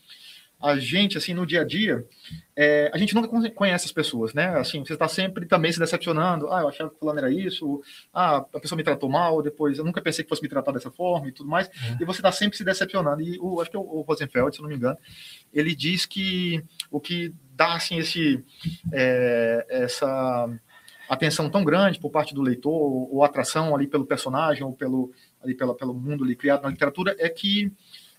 a 0.61 0.79
gente, 0.79 1.19
assim, 1.19 1.35
no 1.35 1.47
dia 1.47 1.61
a 1.61 1.65
dia, 1.65 2.05
é, 2.55 2.91
a 2.93 2.97
gente 2.97 3.15
nunca 3.15 3.29
conhece 3.51 3.85
as 3.85 3.93
pessoas, 3.93 4.33
né? 4.33 4.47
Assim, 4.59 4.83
você 4.83 4.95
está 4.95 5.07
sempre 5.07 5.45
também 5.45 5.71
se 5.71 5.79
decepcionando. 5.79 6.51
Ah, 6.51 6.63
eu 6.63 6.69
achava 6.69 6.91
que 6.91 6.99
fulano 6.99 7.19
era 7.19 7.31
isso. 7.31 7.83
Ah, 8.13 8.37
a 8.37 8.61
pessoa 8.61 8.77
me 8.77 8.83
tratou 8.83 9.09
mal. 9.09 9.43
Depois, 9.43 9.77
eu 9.77 9.85
nunca 9.85 10.01
pensei 10.01 10.25
que 10.25 10.29
fosse 10.31 10.43
me 10.43 10.49
tratar 10.49 10.73
dessa 10.73 10.91
forma 10.91 11.29
e 11.29 11.33
tudo 11.33 11.49
mais. 11.49 11.69
Uhum. 11.69 11.99
E 12.01 12.05
você 12.07 12.21
está 12.21 12.33
sempre 12.33 12.57
se 12.57 12.65
decepcionando. 12.65 13.21
E 13.21 13.39
o, 13.39 13.61
acho 13.61 13.71
que 13.71 13.77
é 13.77 13.81
o, 13.81 14.01
Rosenfeld, 14.01 14.57
se 14.57 14.63
não 14.63 14.69
me 14.69 14.77
engano, 14.77 14.97
ele 15.53 15.75
diz 15.75 16.07
que 16.07 16.65
o 16.91 17.01
que 17.01 17.35
dá, 17.55 17.75
assim, 17.75 17.99
esse, 17.99 18.43
é, 18.93 19.67
essa 19.69 20.49
atenção 21.09 21.51
tão 21.51 21.63
grande 21.63 22.01
por 22.01 22.11
parte 22.11 22.35
do 22.35 22.43
leitor, 22.43 22.73
ou, 22.73 23.23
atração 23.23 23.75
ali 23.75 23.87
pelo 23.87 24.07
personagem, 24.07 24.65
ou 24.65 24.73
pelo, 24.73 25.13
ali 25.43 25.55
pela, 25.55 25.75
pelo 25.75 25.93
mundo 25.93 26.25
ali 26.25 26.35
criado 26.35 26.63
na 26.63 26.71
literatura, 26.71 27.15
é 27.19 27.29
que 27.29 27.71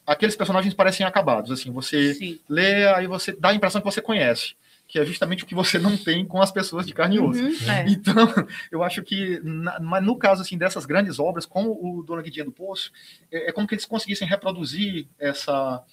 aqueles 0.08 0.36
personagens 0.38 0.74
parecem 0.74 1.06
acabados. 1.06 1.52
Assim, 1.52 1.70
você 1.72 2.14
Sim. 2.14 2.40
lê, 2.48 2.88
aí 2.88 3.06
você 3.06 3.34
dá 3.34 3.50
a 3.50 3.54
impressão 3.54 3.82
que 3.82 3.86
você 3.86 4.02
conhece, 4.02 4.56
que 4.88 4.98
é 4.98 5.06
justamente 5.06 5.44
o 5.44 5.46
que 5.46 5.54
você 5.54 5.78
não 5.78 5.98
tem 5.98 6.26
com 6.26 6.42
as 6.42 6.52
pessoas 6.52 6.88
de 6.88 6.94
carne 6.94 7.18
e 7.18 7.20
osso. 7.20 7.44
Uhum, 7.44 7.72
é. 7.72 7.86
Então, 7.90 8.16
eu 8.72 8.82
acho 8.82 9.04
que, 9.04 9.42
mas 9.82 10.04
no 10.04 10.18
caso 10.18 10.42
assim 10.42 10.58
dessas 10.58 10.86
grandes 10.86 11.20
obras, 11.20 11.46
como 11.46 11.72
o 11.72 12.02
Dona 12.02 12.22
Guidinha 12.22 12.46
do 12.46 12.52
Poço, 12.52 12.92
é, 13.30 13.50
é 13.50 13.52
como 13.52 13.68
que 13.68 13.76
eles 13.76 13.86
conseguissem 13.86 14.28
reproduzir 14.28 15.08
essa 15.20 15.84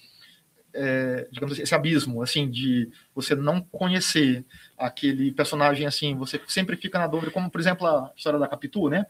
é, 0.75 1.27
digamos 1.31 1.53
assim, 1.53 1.63
esse 1.63 1.73
abismo, 1.73 2.21
assim, 2.21 2.49
de 2.49 2.89
você 3.13 3.33
não 3.33 3.61
conhecer 3.61 4.45
aquele 4.77 5.31
personagem, 5.31 5.87
assim, 5.87 6.15
você 6.15 6.39
sempre 6.47 6.75
fica 6.75 6.99
na 6.99 7.07
dúvida, 7.07 7.31
como, 7.31 7.49
por 7.49 7.61
exemplo, 7.61 7.87
a 7.87 8.11
história 8.15 8.37
da 8.37 8.47
Capitu, 8.47 8.89
né? 8.89 9.05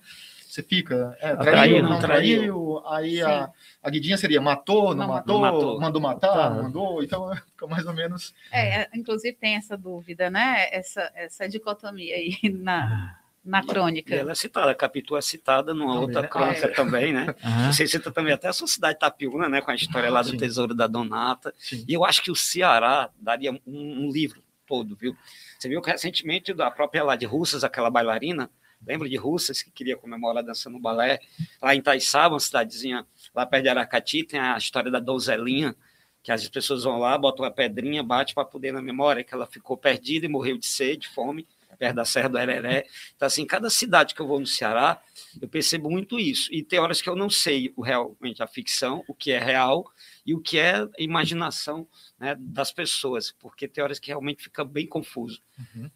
Você 0.55 0.63
fica, 0.63 1.17
é, 1.19 1.35
traiu, 1.35 1.83
não 1.83 1.99
traiu, 1.99 2.37
traiu 2.37 2.83
aí 2.87 3.21
a, 3.21 3.51
a 3.83 3.89
guidinha 3.89 4.17
seria 4.17 4.39
matou, 4.39 4.95
não, 4.95 5.05
não 5.05 5.07
matou, 5.09 5.41
matou, 5.41 5.81
mandou 5.81 6.01
matar, 6.01 6.33
tá. 6.33 6.49
mandou, 6.49 7.03
então 7.03 7.29
fica 7.51 7.67
mais 7.67 7.85
ou 7.85 7.93
menos... 7.93 8.33
É, 8.53 8.83
é, 8.83 8.89
inclusive 8.95 9.35
tem 9.35 9.57
essa 9.57 9.75
dúvida, 9.75 10.29
né? 10.29 10.69
Essa, 10.71 11.11
essa 11.13 11.49
dicotomia 11.49 12.15
aí 12.15 12.37
na 12.55 13.19
na 13.43 13.61
crônica. 13.63 14.15
E 14.15 14.17
ela 14.17 14.31
é 14.31 14.35
citada, 14.35 14.71
a 14.71 14.75
Capitu 14.75 15.17
é 15.17 15.21
citada 15.21 15.73
numa 15.73 15.87
também, 15.87 16.01
outra 16.01 16.21
né? 16.21 16.27
crônica 16.29 16.67
ah, 16.67 16.71
é. 16.71 16.73
também, 16.73 17.13
né? 17.13 17.35
Uhum. 17.43 17.73
Você 17.73 17.85
cita 17.85 18.09
também 18.09 18.33
até 18.33 18.47
a 18.47 18.53
Sociedade 18.53 18.97
Tapiúna, 18.97 19.49
né? 19.49 19.61
Com 19.61 19.71
a 19.71 19.75
história 19.75 20.09
lá 20.09 20.21
do 20.21 20.29
Sim. 20.29 20.37
Tesouro 20.37 20.73
da 20.73 20.87
Donata. 20.87 21.53
Sim. 21.59 21.85
E 21.85 21.93
eu 21.93 22.05
acho 22.05 22.23
que 22.23 22.31
o 22.31 22.35
Ceará 22.35 23.09
daria 23.19 23.51
um, 23.51 23.59
um, 23.67 24.09
livro 24.09 24.41
todo, 24.65 24.95
viu? 24.95 25.15
Você 25.59 25.69
viu 25.69 25.79
que 25.79 25.91
recentemente 25.91 26.55
a 26.59 26.71
própria 26.71 27.03
lá 27.03 27.15
de 27.15 27.27
Russas, 27.27 27.63
aquela 27.63 27.91
bailarina, 27.91 28.49
lembra 28.85 29.09
de 29.09 29.15
Russas, 29.15 29.61
que 29.61 29.71
queria 29.71 29.97
comemorar 29.97 30.43
dançando 30.43 30.79
balé, 30.79 31.19
lá 31.61 31.75
em 31.75 31.81
Taiçaba, 31.81 32.35
uma 32.35 32.39
cidadezinha 32.39 33.05
lá 33.33 33.45
perto 33.45 33.63
de 33.63 33.69
Aracati, 33.69 34.23
tem 34.23 34.39
a 34.39 34.57
história 34.57 34.91
da 34.91 34.99
donzelinha, 34.99 35.75
que 36.23 36.31
as 36.31 36.47
pessoas 36.49 36.83
vão 36.83 36.97
lá, 36.97 37.17
botam 37.17 37.45
uma 37.45 37.51
pedrinha, 37.51 38.01
bate 38.01 38.33
para 38.33 38.45
poder 38.45 38.73
na 38.73 38.81
memória 38.81 39.23
que 39.23 39.33
ela 39.33 39.45
ficou 39.45 39.77
perdida 39.77 40.25
e 40.25 40.29
morreu 40.29 40.57
de 40.57 40.65
sede, 40.65 41.07
fome, 41.07 41.47
perto 41.75 41.95
da 41.95 42.05
Serra 42.05 42.29
do 42.29 42.37
Hereré. 42.37 42.85
Então, 43.15 43.27
assim, 43.27 43.45
cada 43.45 43.69
cidade 43.69 44.15
que 44.15 44.21
eu 44.21 44.27
vou 44.27 44.39
no 44.39 44.47
Ceará, 44.47 45.01
eu 45.39 45.47
percebo 45.47 45.89
muito 45.89 46.19
isso. 46.19 46.51
E 46.51 46.63
tem 46.63 46.79
horas 46.79 47.01
que 47.01 47.09
eu 47.09 47.15
não 47.15 47.29
sei 47.29 47.71
o 47.75 47.81
realmente 47.81 48.41
a 48.41 48.47
ficção, 48.47 49.03
o 49.07 49.13
que 49.13 49.31
é 49.31 49.39
real 49.39 49.85
e 50.25 50.33
o 50.33 50.39
que 50.39 50.57
é 50.57 50.87
imaginação 50.97 51.87
né, 52.17 52.35
das 52.39 52.71
pessoas, 52.71 53.31
porque 53.31 53.67
tem 53.67 53.83
horas 53.83 53.99
que 53.99 54.07
realmente 54.07 54.43
fica 54.43 54.63
bem 54.63 54.87
confuso. 54.87 55.41
Uhum. 55.59 55.91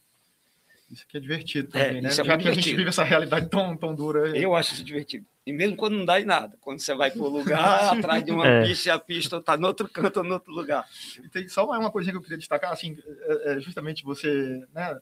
Isso 0.92 1.04
aqui 1.08 1.18
é 1.18 1.20
divertido 1.20 1.70
é, 1.78 1.84
também, 1.84 1.98
é, 2.00 2.02
né? 2.02 2.12
Já 2.12 2.24
que 2.24 2.30
divertido. 2.30 2.50
a 2.50 2.54
gente 2.54 2.76
vive 2.76 2.90
essa 2.90 3.04
realidade 3.04 3.48
tão, 3.48 3.78
tão 3.78 3.94
dura. 3.94 4.36
Eu 4.36 4.56
acho 4.56 4.74
isso 4.74 4.84
divertido. 4.84 5.26
E 5.46 5.54
mesmo 5.54 5.76
quando 5.76 5.98
não 5.98 6.06
dá 6.06 6.20
em 6.20 6.26
nada, 6.26 6.58
quando 6.62 6.80
você 6.80 6.94
vai 6.96 7.12
para 7.12 7.22
o 7.22 7.30
lugar, 7.30 7.94
atrás 7.98 8.24
de 8.24 8.32
uma 8.32 8.48
é. 8.48 8.66
pista, 8.66 8.90
e 8.90 8.92
a 8.92 9.00
pista 9.00 9.38
está 9.38 9.56
no 9.56 9.68
outro 9.68 9.88
canto 9.88 10.18
ou 10.18 10.24
no 10.24 10.34
outro 10.34 10.52
lugar. 10.52 10.86
E 11.24 11.30
tem 11.30 11.48
só 11.48 11.66
uma 11.66 11.92
coisinha 11.92 12.14
que 12.14 12.18
eu 12.18 12.22
queria 12.22 12.38
destacar, 12.38 12.72
assim, 12.72 12.98
é, 13.06 13.54
é 13.54 13.60
justamente 13.60 14.04
você, 14.04 14.64
né, 14.74 15.00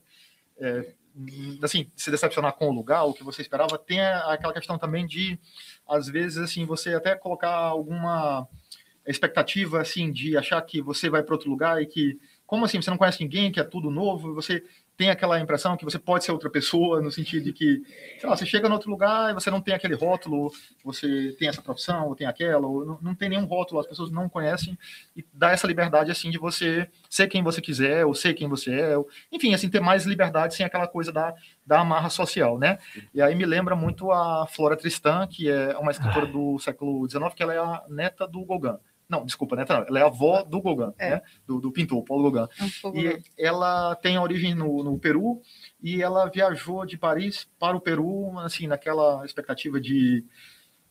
é, 0.58 0.94
assim, 1.62 1.90
se 1.96 2.10
decepcionar 2.10 2.52
com 2.52 2.68
o 2.68 2.72
lugar, 2.72 3.04
o 3.04 3.14
que 3.14 3.24
você 3.24 3.42
esperava, 3.42 3.78
tem 3.78 4.00
aquela 4.00 4.52
questão 4.52 4.78
também 4.78 5.06
de, 5.06 5.38
às 5.86 6.08
vezes, 6.08 6.38
assim, 6.38 6.64
você 6.64 6.94
até 6.94 7.14
colocar 7.14 7.50
alguma 7.50 8.46
expectativa, 9.06 9.80
assim, 9.80 10.12
de 10.12 10.36
achar 10.36 10.60
que 10.62 10.82
você 10.82 11.08
vai 11.08 11.22
para 11.22 11.34
outro 11.34 11.50
lugar 11.50 11.82
e 11.82 11.86
que, 11.86 12.18
como 12.46 12.64
assim, 12.64 12.80
você 12.80 12.90
não 12.90 12.98
conhece 12.98 13.22
ninguém, 13.22 13.50
que 13.50 13.58
é 13.58 13.64
tudo 13.64 13.90
novo, 13.90 14.34
você 14.34 14.62
tem 14.98 15.10
aquela 15.10 15.38
impressão 15.38 15.76
que 15.76 15.84
você 15.84 15.96
pode 15.96 16.24
ser 16.24 16.32
outra 16.32 16.50
pessoa, 16.50 17.00
no 17.00 17.12
sentido 17.12 17.44
de 17.44 17.52
que, 17.52 17.82
sei 18.18 18.28
lá, 18.28 18.36
você 18.36 18.44
chega 18.44 18.68
em 18.68 18.72
outro 18.72 18.90
lugar 18.90 19.30
e 19.30 19.34
você 19.34 19.48
não 19.48 19.60
tem 19.60 19.72
aquele 19.72 19.94
rótulo, 19.94 20.50
você 20.84 21.36
tem 21.38 21.46
essa 21.48 21.62
profissão, 21.62 22.08
ou 22.08 22.16
tem 22.16 22.26
aquela, 22.26 22.66
ou 22.66 22.84
não, 22.84 22.98
não 23.00 23.14
tem 23.14 23.28
nenhum 23.28 23.44
rótulo, 23.44 23.80
as 23.80 23.86
pessoas 23.86 24.10
não 24.10 24.28
conhecem, 24.28 24.76
e 25.16 25.24
dá 25.32 25.52
essa 25.52 25.68
liberdade, 25.68 26.10
assim, 26.10 26.32
de 26.32 26.38
você 26.38 26.90
ser 27.08 27.28
quem 27.28 27.44
você 27.44 27.60
quiser, 27.60 28.04
ou 28.04 28.12
ser 28.12 28.34
quem 28.34 28.48
você 28.48 28.74
é, 28.74 28.98
ou, 28.98 29.08
enfim, 29.30 29.54
assim, 29.54 29.70
ter 29.70 29.80
mais 29.80 30.04
liberdade 30.04 30.56
sem 30.56 30.66
aquela 30.66 30.88
coisa 30.88 31.12
da, 31.12 31.32
da 31.64 31.78
amarra 31.78 32.10
social, 32.10 32.58
né? 32.58 32.76
E 33.14 33.22
aí 33.22 33.36
me 33.36 33.46
lembra 33.46 33.76
muito 33.76 34.10
a 34.10 34.48
Flora 34.48 34.76
Tristan, 34.76 35.28
que 35.28 35.48
é 35.48 35.78
uma 35.78 35.92
escritora 35.92 36.26
do 36.26 36.58
século 36.58 37.08
XIX, 37.08 37.32
que 37.36 37.42
ela 37.44 37.54
é 37.54 37.58
a 37.58 37.84
neta 37.88 38.26
do 38.26 38.44
Gauguin 38.44 38.76
Não, 39.08 39.24
desculpa, 39.24 39.56
né? 39.56 39.64
Ela 39.68 40.00
é 40.00 40.02
avó 40.02 40.42
do 40.42 40.60
Gauguin, 40.60 40.92
é. 40.98 41.10
né? 41.10 41.22
Do, 41.46 41.60
do, 41.60 41.72
pintor, 41.72 42.04
Paulo 42.04 42.30
Gauguin. 42.30 42.48
É 42.60 43.00
e 43.00 43.22
ela 43.38 43.94
tem 43.96 44.18
origem 44.18 44.54
no, 44.54 44.84
no 44.84 44.98
Peru 44.98 45.40
e 45.82 46.02
ela 46.02 46.28
viajou 46.28 46.84
de 46.84 46.98
Paris 46.98 47.48
para 47.58 47.76
o 47.76 47.80
Peru, 47.80 48.38
assim, 48.40 48.66
naquela 48.66 49.24
expectativa 49.24 49.80
de 49.80 50.24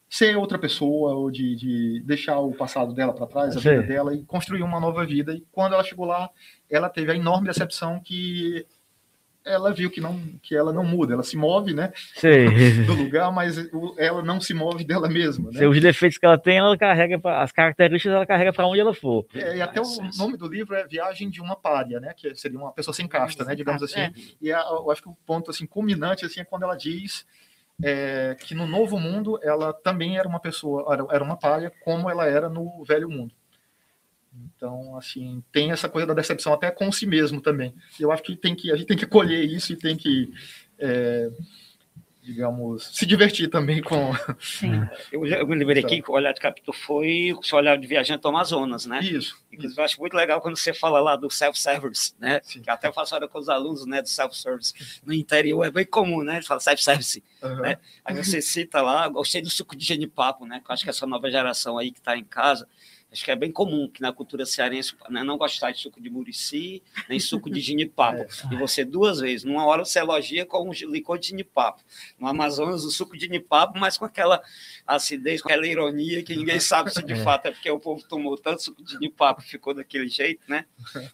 ser 0.10 0.38
outra 0.38 0.58
pessoa 0.58 1.14
ou 1.14 1.30
de, 1.30 1.56
de 1.56 2.02
deixar 2.06 2.40
o 2.40 2.54
passado 2.54 2.94
dela 2.94 3.14
para 3.14 3.28
trás, 3.28 3.58
a 3.58 3.62
Sim. 3.62 3.70
vida 3.70 3.84
dela 3.84 4.16
e 4.16 4.24
construir 4.24 4.64
uma 4.64 4.80
nova 4.80 5.06
vida. 5.06 5.34
E 5.34 5.46
quando 5.52 5.74
ela 5.74 5.84
chegou 5.84 6.06
lá, 6.06 6.30
ela 6.70 6.90
teve 6.90 7.12
a 7.12 7.16
enorme 7.16 7.48
decepção 7.48 8.00
que 8.00 8.66
ela 9.48 9.74
viu 9.74 9.90
que 9.90 10.02
não 10.02 10.20
que 10.42 10.56
ela 10.56 10.72
não 10.72 10.84
muda, 10.84 11.14
ela 11.14 11.24
se 11.24 11.38
move, 11.38 11.74
né, 11.74 11.92
Sim. 12.16 12.84
do 12.86 12.94
lugar, 12.94 13.32
mas 13.32 13.58
ela 13.98 14.22
não 14.22 14.40
se 14.40 14.54
move 14.54 14.84
dela 14.84 15.08
mesma. 15.08 15.52
Né? 15.52 15.68
Os 15.68 15.80
defeitos 15.80 16.18
que 16.18 16.26
ela 16.26 16.38
tem, 16.38 16.58
ela 16.58 16.78
carrega 16.78 17.20
pra, 17.20 17.42
as 17.42 17.52
características 17.52 18.16
ela 18.16 18.26
carrega 18.26 18.54
para 18.54 18.68
onde 18.68 18.80
ela 18.80 18.94
for. 18.94 19.26
É, 19.34 19.58
e 19.58 19.62
até 19.62 19.82
o 19.82 19.86
nome 20.18 20.38
do 20.38 20.48
livro 20.48 20.76
é 20.76 20.86
Viagem 20.86 21.30
de 21.30 21.42
uma 21.42 21.56
Pária, 21.56 22.00
né, 22.00 22.14
que 22.16 22.34
seria 22.36 22.58
uma 22.58 22.72
pessoa 22.72 22.94
sem 22.94 23.08
casta, 23.08 23.44
né, 23.44 23.56
digamos 23.56 23.82
assim. 23.82 24.00
É. 24.00 24.12
E 24.42 24.52
a, 24.52 24.60
eu 24.60 24.92
acho 24.92 25.02
que 25.02 25.10
o 25.10 25.18
ponto 25.26 25.50
assim 25.50 25.66
culminante 25.66 26.26
assim 26.26 26.42
é 26.42 26.46
quando 26.46 26.64
ela 26.64 26.76
diz 26.76 27.26
é, 27.84 28.36
que 28.40 28.56
no 28.56 28.68
novo 28.68 29.00
mundo 29.00 29.40
ela 29.44 29.74
também 29.74 30.18
era 30.18 30.28
uma 30.28 30.40
pessoa, 30.40 30.94
era, 30.94 31.06
era 31.12 31.24
uma 31.24 31.38
pária, 31.38 31.72
como 31.84 32.10
ela 32.10 32.26
era 32.26 32.50
no 32.50 32.84
velho 32.84 33.10
mundo. 33.10 33.34
Então, 34.46 34.96
assim, 34.98 35.44
tem 35.52 35.72
essa 35.72 35.90
coisa 35.90 36.08
da 36.08 36.14
decepção 36.14 36.54
até 36.54 36.72
com 36.72 36.92
si 36.92 37.06
mesmo 37.06 37.42
também. 37.42 37.74
Eu 38.00 38.12
acho 38.12 38.24
que 38.24 38.36
tem 38.36 38.56
que 38.56 38.72
a 38.72 38.76
gente 38.76 38.88
tem 38.88 38.98
que 38.98 39.06
colher 39.06 39.44
isso 39.44 39.74
e 39.74 39.76
tem 39.76 39.96
que 39.96 40.32
é, 40.80 41.30
digamos, 42.28 42.90
se 42.94 43.06
divertir 43.06 43.50
também 43.50 43.82
com. 43.82 44.12
Sim. 44.38 44.86
Eu, 45.14 45.26
eu 45.26 45.48
me 45.48 45.56
lembrei 45.56 45.82
aqui 45.82 46.02
que 46.02 46.12
o 46.12 46.14
Olhar 46.14 46.34
de 46.34 46.42
Capitão 46.42 46.74
foi 46.74 47.32
o 47.32 47.42
seu 47.42 47.58
olhar 47.58 47.78
de 47.78 47.88
viajante 47.88 48.26
ao 48.26 48.32
Amazonas, 48.32 48.86
né? 48.86 49.00
Isso. 49.00 49.38
Eu 49.52 49.84
acho 49.84 49.98
muito 49.98 50.14
legal 50.14 50.42
quando 50.42 50.58
você 50.58 50.74
fala 50.74 51.00
lá 51.00 51.16
do 51.16 51.30
self-service, 51.30 52.14
né? 52.20 52.42
Sim. 52.44 52.62
Que 52.62 52.70
até 52.70 52.90
eu 52.90 52.94
faço 52.94 53.16
hora 53.16 53.30
com 53.30 53.40
os 53.40 53.48
alunos, 53.48 53.86
né? 53.86 54.02
Do 54.02 54.10
self-service. 54.10 54.74
No 55.06 55.14
interior 55.14 55.64
é 55.64 55.72
bem 55.72 55.86
comum, 55.86 56.22
né? 56.22 56.42
Fala 56.42 56.60
self-service. 56.60 57.24
Uhum. 57.42 57.62
Né? 57.62 57.78
Aí 58.04 58.14
você 58.14 58.42
cita 58.42 58.82
lá, 58.82 59.08
gostei 59.08 59.42
do 59.42 59.50
suco 59.50 59.74
de 59.74 59.86
genipapo, 59.86 60.46
né? 60.46 60.60
Que 60.60 60.70
eu 60.70 60.74
acho 60.74 60.84
que 60.84 60.90
essa 60.90 61.08
nova 61.08 61.32
geração 61.32 61.78
aí 61.78 61.92
que 61.92 62.00
está 62.00 62.18
em 62.18 62.26
casa 62.26 62.68
acho 63.12 63.24
que 63.24 63.32
é 63.32 63.36
bem 63.36 63.52
comum 63.52 63.90
que 63.90 64.02
na 64.02 64.12
cultura 64.12 64.46
cearense 64.46 64.96
né, 65.10 65.24
não 65.24 65.38
gostar 65.38 65.72
de 65.72 65.80
suco 65.80 66.02
de 66.02 66.10
murici, 66.10 66.84
nem 67.08 67.20
suco 67.20 67.50
de 67.50 67.60
ginipapo. 67.60 68.26
É. 68.52 68.54
E 68.54 68.58
você 68.58 68.86
duas 68.86 69.20
vezes, 69.20 69.44
numa 69.44 69.66
hora 69.66 69.84
você 69.84 70.00
elogia 70.00 70.46
com 70.46 70.70
um 70.70 70.72
licor 70.72 71.18
de 71.18 71.30
ginipapo. 71.30 71.84
No 72.20 72.28
Amazonas, 72.28 72.84
o 72.84 72.92
suco 72.92 73.18
de 73.18 73.26
ginipapo, 73.26 73.78
mas 73.78 73.98
com 73.98 74.06
aquela 74.06 74.42
acidez, 74.86 75.42
com 75.42 75.50
aquela 75.50 75.68
ironia 75.68 76.24
que 76.24 76.36
ninguém 76.36 76.60
sabe 76.60 76.92
se 76.92 77.02
de 77.04 77.14
é. 77.14 77.24
fato 77.24 77.48
é 77.48 77.52
porque 77.52 77.70
o 77.70 77.80
povo 77.80 78.04
tomou 78.08 78.38
tanto 78.38 78.64
suco 78.64 78.84
de 78.84 78.92
ginipapo 78.92 79.42
ficou 79.42 79.74
daquele 79.74 80.08
jeito, 80.08 80.42
né? 80.48 80.66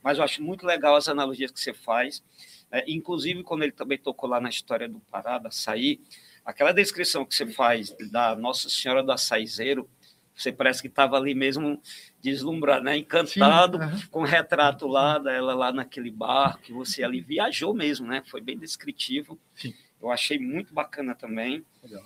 Mas 0.03 0.17
eu 0.17 0.23
acho 0.23 0.43
muito 0.43 0.65
legal 0.65 0.95
as 0.95 1.07
analogias 1.07 1.51
que 1.51 1.59
você 1.59 1.73
faz. 1.73 2.23
É, 2.71 2.83
inclusive, 2.87 3.43
quando 3.43 3.63
ele 3.63 3.71
também 3.71 3.97
tocou 3.97 4.29
lá 4.29 4.41
na 4.41 4.49
história 4.49 4.89
do 4.89 4.99
Pará, 4.99 5.37
da 5.37 5.49
Açaí, 5.49 6.01
aquela 6.43 6.71
descrição 6.71 7.25
que 7.25 7.35
você 7.35 7.45
faz 7.45 7.95
da 8.11 8.35
Nossa 8.35 8.69
Senhora 8.69 9.03
do 9.03 9.11
Açaizeiro, 9.11 9.87
você 10.35 10.51
parece 10.51 10.81
que 10.81 10.87
estava 10.87 11.15
ali 11.15 11.35
mesmo 11.35 11.81
deslumbrado, 12.21 12.85
né? 12.85 12.97
encantado 12.97 13.77
Sim, 13.77 13.83
uhum. 13.83 14.01
com 14.09 14.21
o 14.21 14.25
retrato 14.25 14.87
lá 14.87 15.19
dela 15.19 15.53
lá 15.53 15.71
naquele 15.71 16.09
barco, 16.09 16.61
que 16.61 16.73
você 16.73 17.03
ali 17.03 17.21
viajou 17.21 17.73
mesmo, 17.73 18.07
né? 18.07 18.23
Foi 18.25 18.41
bem 18.41 18.57
descritivo. 18.57 19.39
Sim. 19.55 19.73
Eu 20.01 20.11
achei 20.11 20.37
muito 20.37 20.73
bacana 20.73 21.15
também. 21.15 21.63
Legal. 21.81 22.03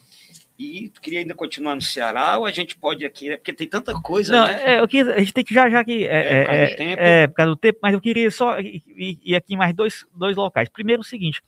E 0.59 0.91
queria 1.01 1.19
ainda 1.19 1.35
continuar 1.35 1.75
no 1.75 1.81
Ceará, 1.81 2.37
ou 2.37 2.45
a 2.45 2.51
gente 2.51 2.75
pode 2.75 3.05
aqui, 3.05 3.29
né? 3.29 3.37
porque 3.37 3.53
tem 3.53 3.67
tanta 3.67 3.93
coisa, 4.01 4.35
Não, 4.35 4.47
né? 4.47 4.75
É, 4.75 4.79
eu 4.79 4.87
queria, 4.87 5.13
a 5.13 5.19
gente 5.19 5.33
tem 5.33 5.43
que 5.43 5.53
já, 5.53 5.69
já 5.69 5.83
que. 5.83 6.05
É, 6.05 6.15
é, 6.15 6.43
é, 6.43 6.83
é, 6.83 6.95
é, 7.23 7.27
por 7.27 7.35
causa 7.35 7.51
do 7.51 7.55
tempo, 7.55 7.79
mas 7.81 7.93
eu 7.93 8.01
queria 8.01 8.29
só 8.31 8.59
ir, 8.59 8.83
ir 9.23 9.35
aqui 9.35 9.55
mais 9.55 9.75
dois, 9.75 10.05
dois 10.15 10.35
locais. 10.35 10.67
Primeiro, 10.69 11.01
o 11.01 11.05
seguinte: 11.05 11.43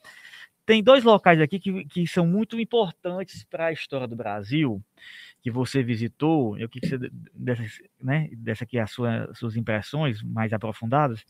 tem 0.63 0.83
dois 0.83 1.03
locais 1.03 1.41
aqui 1.41 1.59
que, 1.59 1.85
que 1.85 2.07
são 2.07 2.25
muito 2.27 2.59
importantes 2.59 3.43
para 3.43 3.67
a 3.67 3.71
história 3.71 4.07
do 4.07 4.15
Brasil 4.15 4.79
que 5.41 5.51
você 5.51 5.81
visitou, 5.83 6.57
eu 6.57 6.67
que 6.69 6.79
você 6.85 6.97
dessa, 7.33 7.63
né, 8.01 8.29
dessa 8.33 8.63
aqui 8.65 8.77
as 8.79 8.91
sua, 8.91 9.33
suas 9.33 9.55
impressões 9.55 10.21
mais 10.23 10.53
aprofundadas, 10.53 11.23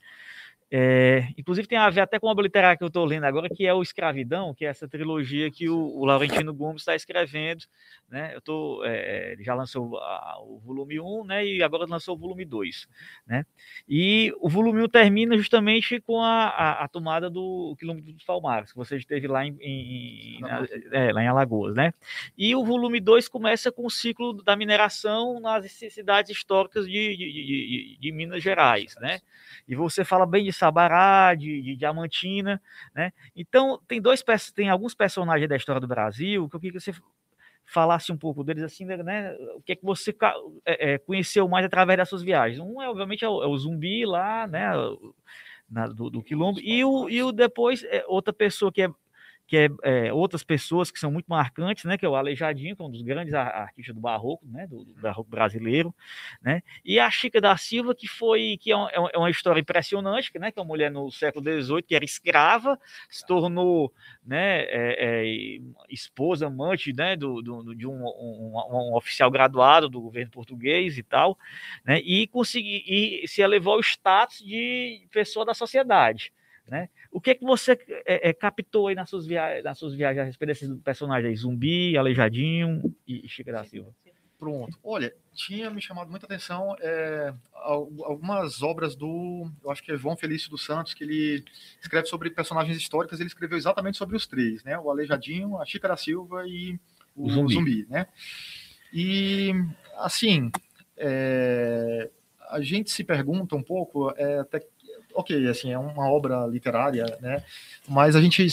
é, 0.72 1.30
inclusive 1.36 1.68
tem 1.68 1.80
a 1.80 1.90
ver 1.90 2.02
até 2.02 2.20
com 2.20 2.28
uma 2.28 2.32
obra 2.32 2.44
literária 2.44 2.78
que 2.78 2.84
eu 2.84 2.90
estou 2.90 3.04
lendo 3.04 3.24
agora, 3.24 3.50
que 3.50 3.66
é 3.66 3.74
o 3.74 3.82
Escravidão, 3.82 4.54
que 4.54 4.66
é 4.66 4.70
essa 4.70 4.88
trilogia 4.88 5.50
que 5.50 5.68
o, 5.68 5.78
o 5.78 6.06
Laurentino 6.06 6.54
Gomes 6.54 6.84
está 6.84 6.96
escrevendo. 6.96 7.66
Né? 8.08 8.36
Eu 8.36 8.42
tô, 8.42 8.84
é, 8.86 9.34
ele 9.34 9.44
já 9.44 9.56
lançou 9.56 9.98
a, 9.98 10.38
o 10.42 10.60
volume 10.60 11.00
1 11.00 11.24
né? 11.26 11.46
e 11.46 11.64
agora 11.64 11.86
lançou 11.88 12.16
o 12.16 12.20
volume 12.20 12.46
2. 12.46 12.88
Né? 13.26 13.46
E 13.88 14.32
o 14.40 14.48
volume 14.48 14.84
1 14.84 14.90
termina 14.90 15.36
justamente 15.38 16.00
com 16.02 16.22
a, 16.22 16.50
a, 16.50 16.84
a 16.84 16.88
tomada 16.88 17.32
do 17.32 17.76
quilômetro 17.80 18.14
dos 18.14 18.24
Palmares, 18.24 18.72
que 18.72 18.78
você 18.78 18.98
esteve 18.98 19.28
lá 19.28 19.46
em, 19.46 19.58
em 19.62 20.40
na, 20.42 20.68
é, 20.92 21.12
lá 21.12 21.24
em 21.24 21.28
Alagoas. 21.28 21.76
Né? 21.76 21.92
E 22.38 22.56
o 22.56 22.64
volume 22.64 23.00
2 23.00 23.28
começa 23.28 23.72
com 23.72 23.88
o 23.88 23.92
ciclo 23.92 24.34
da 24.44 24.56
mineração 24.56 25.40
nas 25.40 25.72
cidades 25.72 26.30
históricas 26.30 26.86
de, 26.86 27.18
de, 27.18 27.32
de, 27.32 27.98
de 28.00 28.12
Minas 28.12 28.44
Gerais. 28.44 28.96
Né? 29.00 29.20
E 29.68 29.76
você 29.76 30.06
fala 30.06 30.28
bem 30.28 30.44
de 30.44 30.59
Sabará, 30.60 31.34
de, 31.36 31.62
de 31.62 31.76
Diamantina, 31.76 32.62
né? 32.93 33.14
Então, 33.36 33.80
tem 33.88 34.01
dois 34.01 34.24
tem 34.53 34.70
alguns 34.70 34.93
personagens 34.93 35.47
da 35.47 35.55
história 35.55 35.80
do 35.80 35.88
Brasil 35.88 36.49
que 36.49 36.55
eu 36.55 36.60
queria 36.60 36.78
que 36.78 36.84
você 36.84 36.93
falasse 37.66 38.12
um 38.12 38.18
pouco 38.18 38.43
deles, 38.43 38.64
assim, 38.64 38.84
né? 38.84 39.34
O 39.55 39.62
que 39.62 39.72
é 39.72 39.76
que 39.76 39.86
você 39.86 40.14
é, 40.66 40.93
é, 40.93 40.97
conheceu 40.97 41.47
mais 41.47 41.66
através 41.66 41.97
das 41.97 42.10
suas 42.10 42.24
viagens? 42.24 42.60
Um 42.60 42.82
é, 42.82 42.89
obviamente, 42.89 43.24
é 43.24 43.30
o, 43.30 43.41
é 43.41 43.47
o 43.47 43.57
zumbi 43.57 44.05
lá, 44.05 44.45
né? 44.47 44.70
Na, 45.70 45.88
do, 45.88 46.10
do 46.10 46.24
quilombo, 46.24 46.60
e 46.60 46.84
o, 46.84 47.07
e 47.07 47.22
o 47.22 47.32
depois 47.32 47.84
é 47.84 48.03
outra 48.07 48.34
pessoa 48.34 48.72
que 48.72 48.82
é 48.82 48.89
que 49.50 49.58
é, 49.58 49.68
é, 49.82 50.14
outras 50.14 50.43
pessoas 50.43 50.91
que 50.91 51.00
são 51.00 51.12
muito 51.12 51.26
marcantes, 51.26 51.84
né, 51.84 51.97
que 51.97 52.06
é 52.06 52.10
o 52.10 52.16
Aleijadinho, 52.16 52.76
que 52.76 52.82
é 52.84 52.86
um 52.86 52.91
dos 52.91 53.02
grandes 53.02 53.34
artistas 53.34 53.95
do 53.95 54.00
barroco, 54.00 54.45
né, 54.47 54.68
do, 54.68 54.86
do 54.86 54.93
barroco 55.02 55.28
brasileiro, 55.28 55.93
né, 56.39 56.62
e 56.86 57.00
a 57.00 57.10
Chica 57.10 57.41
da 57.41 57.58
Silva, 57.58 57.95
que 57.95 58.08
foi, 58.08 58.60
que 58.62 58.72
é, 58.72 58.76
é, 58.76 59.10
é 59.14 59.18
uma 59.18 59.32
história 59.32 59.60
impressionante, 59.60 60.32
né, 60.38 60.52
que 60.52 60.60
é 60.60 60.62
uma 60.62 60.68
mulher 60.68 60.91
no 60.91 61.10
século 61.10 61.43
XVIII 61.43 61.82
que 61.82 61.95
era 61.95 62.06
escrava, 62.06 62.80
se 63.10 63.26
tornou, 63.26 63.91
né, 64.24 64.66
é, 64.66 65.24
é, 65.26 65.60
esposa, 65.89 66.45
amante, 66.45 66.93
né, 66.93 67.16
do, 67.16 67.41
do 67.41 67.74
de 67.76 67.88
um, 67.88 68.06
um, 68.06 68.54
um, 68.56 68.95
oficial 68.95 69.32
graduado 69.32 69.89
do 69.89 70.00
governo 70.00 70.30
português 70.30 70.95
e 70.95 71.02
tal, 71.02 71.36
né, 71.84 72.00
e 72.02 72.28
consegui, 72.28 72.84
e 72.88 73.28
se 73.28 73.41
elevou 73.41 73.74
ao 73.74 73.80
status 73.80 74.45
de 74.45 75.08
pessoa 75.12 75.43
da 75.43 75.56
sociedade, 75.56 76.32
né? 76.70 76.90
O 77.12 77.20
que 77.20 77.32
é 77.32 77.36
que 77.36 77.44
você 77.44 77.74
é, 78.06 78.30
é, 78.30 78.34
captou 78.34 78.88
aí 78.88 78.96
nas 78.96 79.10
suas, 79.10 79.26
viagens, 79.26 79.64
nas 79.64 79.78
suas 79.78 79.94
viagens 79.94 80.22
a 80.22 80.26
respeito 80.26 80.50
desses 80.50 80.82
personagens 80.82 81.30
aí, 81.30 81.36
Zumbi, 81.36 81.98
Aleijadinho 81.98 82.96
e 83.08 83.28
Chica 83.28 83.52
da 83.52 83.64
Silva? 83.64 83.94
Pronto. 84.40 84.80
Olha, 84.82 85.14
tinha 85.34 85.70
me 85.70 85.82
chamado 85.82 86.10
muita 86.10 86.26
atenção 86.26 86.74
é, 86.80 87.34
algumas 87.54 88.64
obras 88.64 88.96
do, 88.96 89.52
eu 89.62 89.70
acho 89.70 89.84
que 89.84 89.92
é 89.92 89.98
João 89.98 90.16
Felício 90.16 90.50
dos 90.50 90.64
Santos, 90.64 90.94
que 90.94 91.04
ele 91.04 91.44
escreve 91.82 92.08
sobre 92.08 92.30
personagens 92.30 92.78
históricas, 92.78 93.20
ele 93.20 93.28
escreveu 93.28 93.58
exatamente 93.58 93.98
sobre 93.98 94.16
os 94.16 94.26
três, 94.26 94.64
né? 94.64 94.80
O 94.80 94.90
Aleijadinho, 94.90 95.58
a 95.58 95.66
Chica 95.66 95.90
da 95.90 95.98
Silva 95.98 96.48
e 96.48 96.80
o, 97.14 97.26
o 97.26 97.30
zumbi. 97.30 97.54
zumbi. 97.54 97.88
né? 97.90 98.08
E, 98.94 99.52
assim, 99.98 100.50
é, 100.96 102.10
a 102.50 102.62
gente 102.62 102.90
se 102.92 103.04
pergunta 103.04 103.58
um 103.58 103.64
pouco, 103.64 104.12
é, 104.16 104.40
até 104.40 104.66
ok, 105.20 105.48
assim, 105.48 105.72
é 105.72 105.78
uma 105.78 106.10
obra 106.10 106.46
literária, 106.48 107.06
né? 107.22 107.44
Mas 107.88 108.16
a 108.16 108.22
gente, 108.22 108.48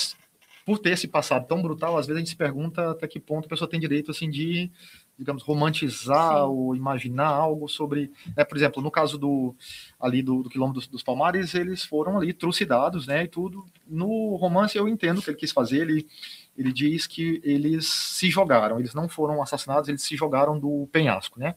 por 0.65 0.79
ter 0.79 0.91
esse 0.91 1.09
passado 1.09 1.47
tão 1.47 1.63
brutal, 1.63 1.97
às 1.97 2.07
vezes 2.07 2.17
a 2.17 2.21
gente 2.21 2.31
se 2.31 2.37
pergunta 2.37 2.91
até 2.91 3.07
que 3.07 3.21
ponto 3.21 3.47
a 3.47 3.49
pessoa 3.49 3.69
tem 3.69 3.81
direito, 3.81 4.11
assim, 4.11 4.29
de, 4.29 4.71
digamos, 5.19 5.43
romantizar 5.43 6.39
Sim. 6.39 6.49
ou 6.49 6.77
imaginar 6.77 7.29
algo 7.29 7.69
sobre, 7.69 8.11
né? 8.37 8.45
Por 8.45 8.57
exemplo, 8.57 8.83
no 8.83 8.91
caso 8.91 9.17
do 9.19 9.55
ali 10.01 10.23
do, 10.23 10.43
do 10.43 10.51
quilômetro 10.51 10.81
dos, 10.81 10.89
dos, 10.89 11.03
Palmares, 11.03 11.55
eles 11.55 11.85
foram 11.85 12.19
ali 12.19 12.33
trucidados, 12.33 13.07
né? 13.07 13.25
E 13.25 13.29
tudo. 13.29 13.65
No 13.87 14.37
romance 14.37 14.77
eu 14.77 14.89
entendo 14.89 15.19
o 15.19 15.23
que 15.23 15.31
ele 15.31 15.39
quis 15.39 15.53
fazer, 15.53 15.83
ele 15.83 16.07
ele 16.57 16.73
diz 16.73 17.07
que 17.07 17.41
eles 17.45 17.87
se 17.87 18.31
jogaram, 18.31 18.79
eles 18.79 18.95
não 18.95 19.09
foram 19.09 19.43
assassinados, 19.43 19.89
eles 19.89 20.03
se 20.03 20.17
jogaram 20.17 20.59
do 20.59 20.89
penhasco, 20.91 21.39
né? 21.39 21.55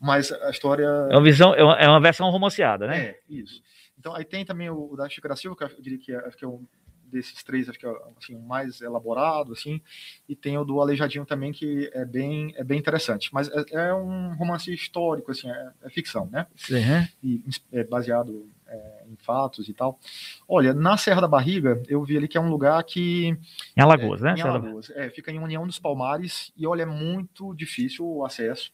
Mas 0.00 0.32
a 0.32 0.50
história. 0.50 0.86
É 1.10 1.16
uma 1.16 1.22
visão, 1.22 1.54
é 1.54 1.62
uma, 1.62 1.74
é 1.74 1.88
uma 1.88 2.00
versão 2.00 2.30
romanceada, 2.30 2.86
né? 2.86 2.98
É, 2.98 3.20
isso. 3.28 3.62
Então, 4.06 4.14
aí 4.14 4.24
tem 4.24 4.44
também 4.44 4.70
o, 4.70 4.92
o 4.92 4.96
da 4.96 5.08
Silva, 5.34 5.56
que 5.56 5.64
eu 5.64 5.82
diria 5.82 5.98
que 5.98 6.14
é, 6.14 6.30
que 6.30 6.44
é 6.44 6.48
um 6.48 6.64
desses 7.10 7.42
três, 7.42 7.68
acho 7.68 7.76
que 7.76 7.84
é 7.84 7.92
assim, 8.16 8.36
o 8.36 8.40
mais 8.40 8.80
elaborado, 8.80 9.52
assim, 9.52 9.80
e 10.28 10.36
tem 10.36 10.56
o 10.56 10.64
do 10.64 10.80
Aleijadinho 10.80 11.26
também, 11.26 11.52
que 11.52 11.90
é 11.92 12.04
bem, 12.04 12.54
é 12.56 12.62
bem 12.62 12.78
interessante. 12.78 13.30
Mas 13.32 13.48
é, 13.48 13.88
é 13.88 13.94
um 13.94 14.32
romance 14.36 14.72
histórico, 14.72 15.32
assim, 15.32 15.50
é, 15.50 15.72
é 15.82 15.90
ficção, 15.90 16.28
né? 16.30 16.46
Uhum. 16.70 17.08
E 17.20 17.42
é 17.72 17.82
baseado 17.82 18.48
é, 18.68 19.04
em 19.08 19.16
fatos 19.16 19.68
e 19.68 19.74
tal. 19.74 19.98
Olha, 20.46 20.72
na 20.72 20.96
Serra 20.96 21.22
da 21.22 21.28
Barriga, 21.28 21.82
eu 21.88 22.04
vi 22.04 22.16
ali 22.16 22.28
que 22.28 22.38
é 22.38 22.40
um 22.40 22.50
lugar 22.50 22.80
que... 22.84 23.36
Em 23.76 23.80
Alagoas, 23.80 24.20
né? 24.20 24.36
Em 24.36 24.42
Alagoas, 24.42 24.88
é, 24.90 25.10
fica 25.10 25.32
em 25.32 25.40
União 25.40 25.66
dos 25.66 25.80
Palmares, 25.80 26.52
e 26.56 26.64
olha, 26.64 26.82
é 26.82 26.86
muito 26.86 27.52
difícil 27.54 28.06
o 28.06 28.24
acesso. 28.24 28.70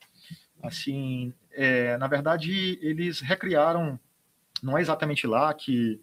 Assim, 0.63 1.33
é, 1.53 1.97
na 1.97 2.07
verdade, 2.07 2.79
eles 2.83 3.21
recriaram, 3.21 3.99
não 4.63 4.79
é 4.79 4.81
exatamente 4.81 5.27
lá 5.27 5.53
que 5.53 6.01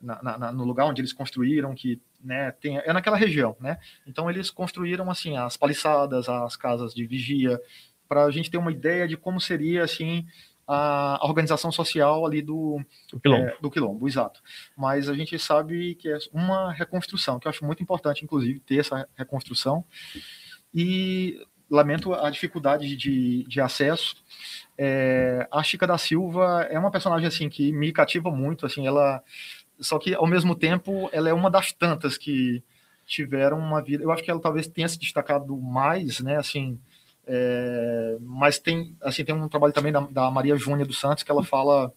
na, 0.00 0.38
na, 0.38 0.52
no 0.52 0.64
lugar 0.64 0.86
onde 0.86 1.00
eles 1.00 1.12
construíram, 1.12 1.74
que 1.74 2.00
né, 2.22 2.52
tem, 2.52 2.78
é 2.78 2.92
naquela 2.92 3.16
região, 3.16 3.56
né? 3.60 3.78
Então 4.06 4.30
eles 4.30 4.50
construíram 4.50 5.10
assim 5.10 5.36
as 5.36 5.56
paliçadas, 5.56 6.28
as 6.28 6.56
casas 6.56 6.94
de 6.94 7.04
vigia, 7.06 7.60
para 8.08 8.24
a 8.24 8.30
gente 8.30 8.50
ter 8.50 8.58
uma 8.58 8.72
ideia 8.72 9.06
de 9.06 9.16
como 9.16 9.40
seria 9.40 9.84
assim 9.84 10.26
a 10.70 11.18
organização 11.22 11.72
social 11.72 12.26
ali 12.26 12.42
do, 12.42 12.78
do 13.10 13.18
quilombo. 13.18 13.46
É, 13.46 13.56
do 13.58 13.70
quilombo, 13.70 14.06
exato. 14.06 14.42
Mas 14.76 15.08
a 15.08 15.14
gente 15.14 15.38
sabe 15.38 15.94
que 15.94 16.10
é 16.10 16.18
uma 16.30 16.70
reconstrução, 16.72 17.38
que 17.38 17.48
eu 17.48 17.50
acho 17.50 17.64
muito 17.64 17.82
importante, 17.82 18.22
inclusive, 18.22 18.60
ter 18.60 18.80
essa 18.80 19.08
reconstrução. 19.16 19.82
E 20.74 21.42
lamento 21.70 22.12
a 22.12 22.28
dificuldade 22.28 22.94
de, 22.96 23.44
de 23.44 23.60
acesso. 23.62 24.16
É, 24.80 25.48
a 25.50 25.60
Chica 25.62 25.86
da 25.86 25.98
Silva 25.98 26.68
é 26.70 26.78
uma 26.78 26.90
personagem 26.90 27.26
assim 27.26 27.48
que 27.48 27.72
me 27.72 27.90
cativa 27.92 28.30
muito, 28.30 28.64
assim, 28.64 28.86
ela 28.86 29.22
só 29.80 29.98
que 29.98 30.14
ao 30.14 30.26
mesmo 30.26 30.54
tempo 30.54 31.10
ela 31.12 31.28
é 31.28 31.32
uma 31.32 31.50
das 31.50 31.72
tantas 31.72 32.16
que 32.16 32.62
tiveram 33.06 33.58
uma 33.58 33.82
vida. 33.82 34.04
Eu 34.04 34.12
acho 34.12 34.22
que 34.22 34.30
ela 34.30 34.40
talvez 34.40 34.66
tenha 34.66 34.88
se 34.88 34.98
destacado 34.98 35.56
mais, 35.56 36.20
né? 36.20 36.36
Assim, 36.36 36.78
é, 37.26 38.16
mas 38.20 38.58
tem, 38.58 38.96
assim, 39.02 39.24
tem 39.24 39.34
um 39.34 39.48
trabalho 39.48 39.72
também 39.72 39.92
da, 39.92 40.00
da, 40.00 40.30
Maria 40.30 40.56
Júnia 40.56 40.84
dos 40.84 40.98
Santos 40.98 41.22
que 41.22 41.30
ela 41.30 41.44
fala 41.44 41.92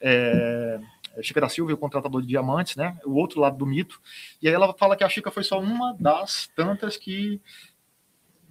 é, 0.00 0.80
Chica 1.22 1.40
da 1.40 1.48
Silva 1.48 1.72
o 1.72 1.76
contratador 1.76 2.20
de 2.22 2.28
diamantes, 2.28 2.76
né? 2.76 2.98
O 3.04 3.14
outro 3.14 3.40
lado 3.40 3.56
do 3.56 3.66
mito. 3.66 4.00
E 4.40 4.48
aí 4.48 4.54
ela 4.54 4.72
fala 4.74 4.96
que 4.96 5.04
a 5.04 5.08
Chica 5.08 5.30
foi 5.30 5.44
só 5.44 5.60
uma 5.60 5.94
das 5.98 6.48
tantas 6.54 6.96
que 6.96 7.40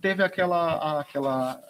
teve 0.02 0.24
aquela, 0.24 1.02
aquela, 1.02 1.62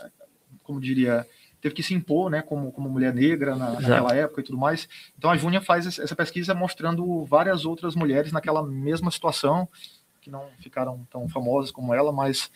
como 0.63 0.79
diria, 0.79 1.25
teve 1.61 1.75
que 1.75 1.83
se 1.83 1.93
impor, 1.93 2.29
né, 2.29 2.41
como, 2.41 2.71
como 2.71 2.89
mulher 2.89 3.13
negra 3.13 3.55
na, 3.55 3.71
naquela 3.73 4.15
época 4.15 4.41
e 4.41 4.43
tudo 4.43 4.57
mais. 4.57 4.87
Então 5.17 5.29
a 5.29 5.37
Júnia 5.37 5.61
faz 5.61 5.99
essa 5.99 6.15
pesquisa 6.15 6.53
mostrando 6.53 7.25
várias 7.25 7.65
outras 7.65 7.95
mulheres 7.95 8.31
naquela 8.31 8.63
mesma 8.65 9.11
situação 9.11 9.67
que 10.21 10.29
não 10.29 10.45
ficaram 10.59 11.05
tão 11.09 11.27
famosas 11.29 11.71
como 11.71 11.93
ela, 11.93 12.11
mas 12.11 12.51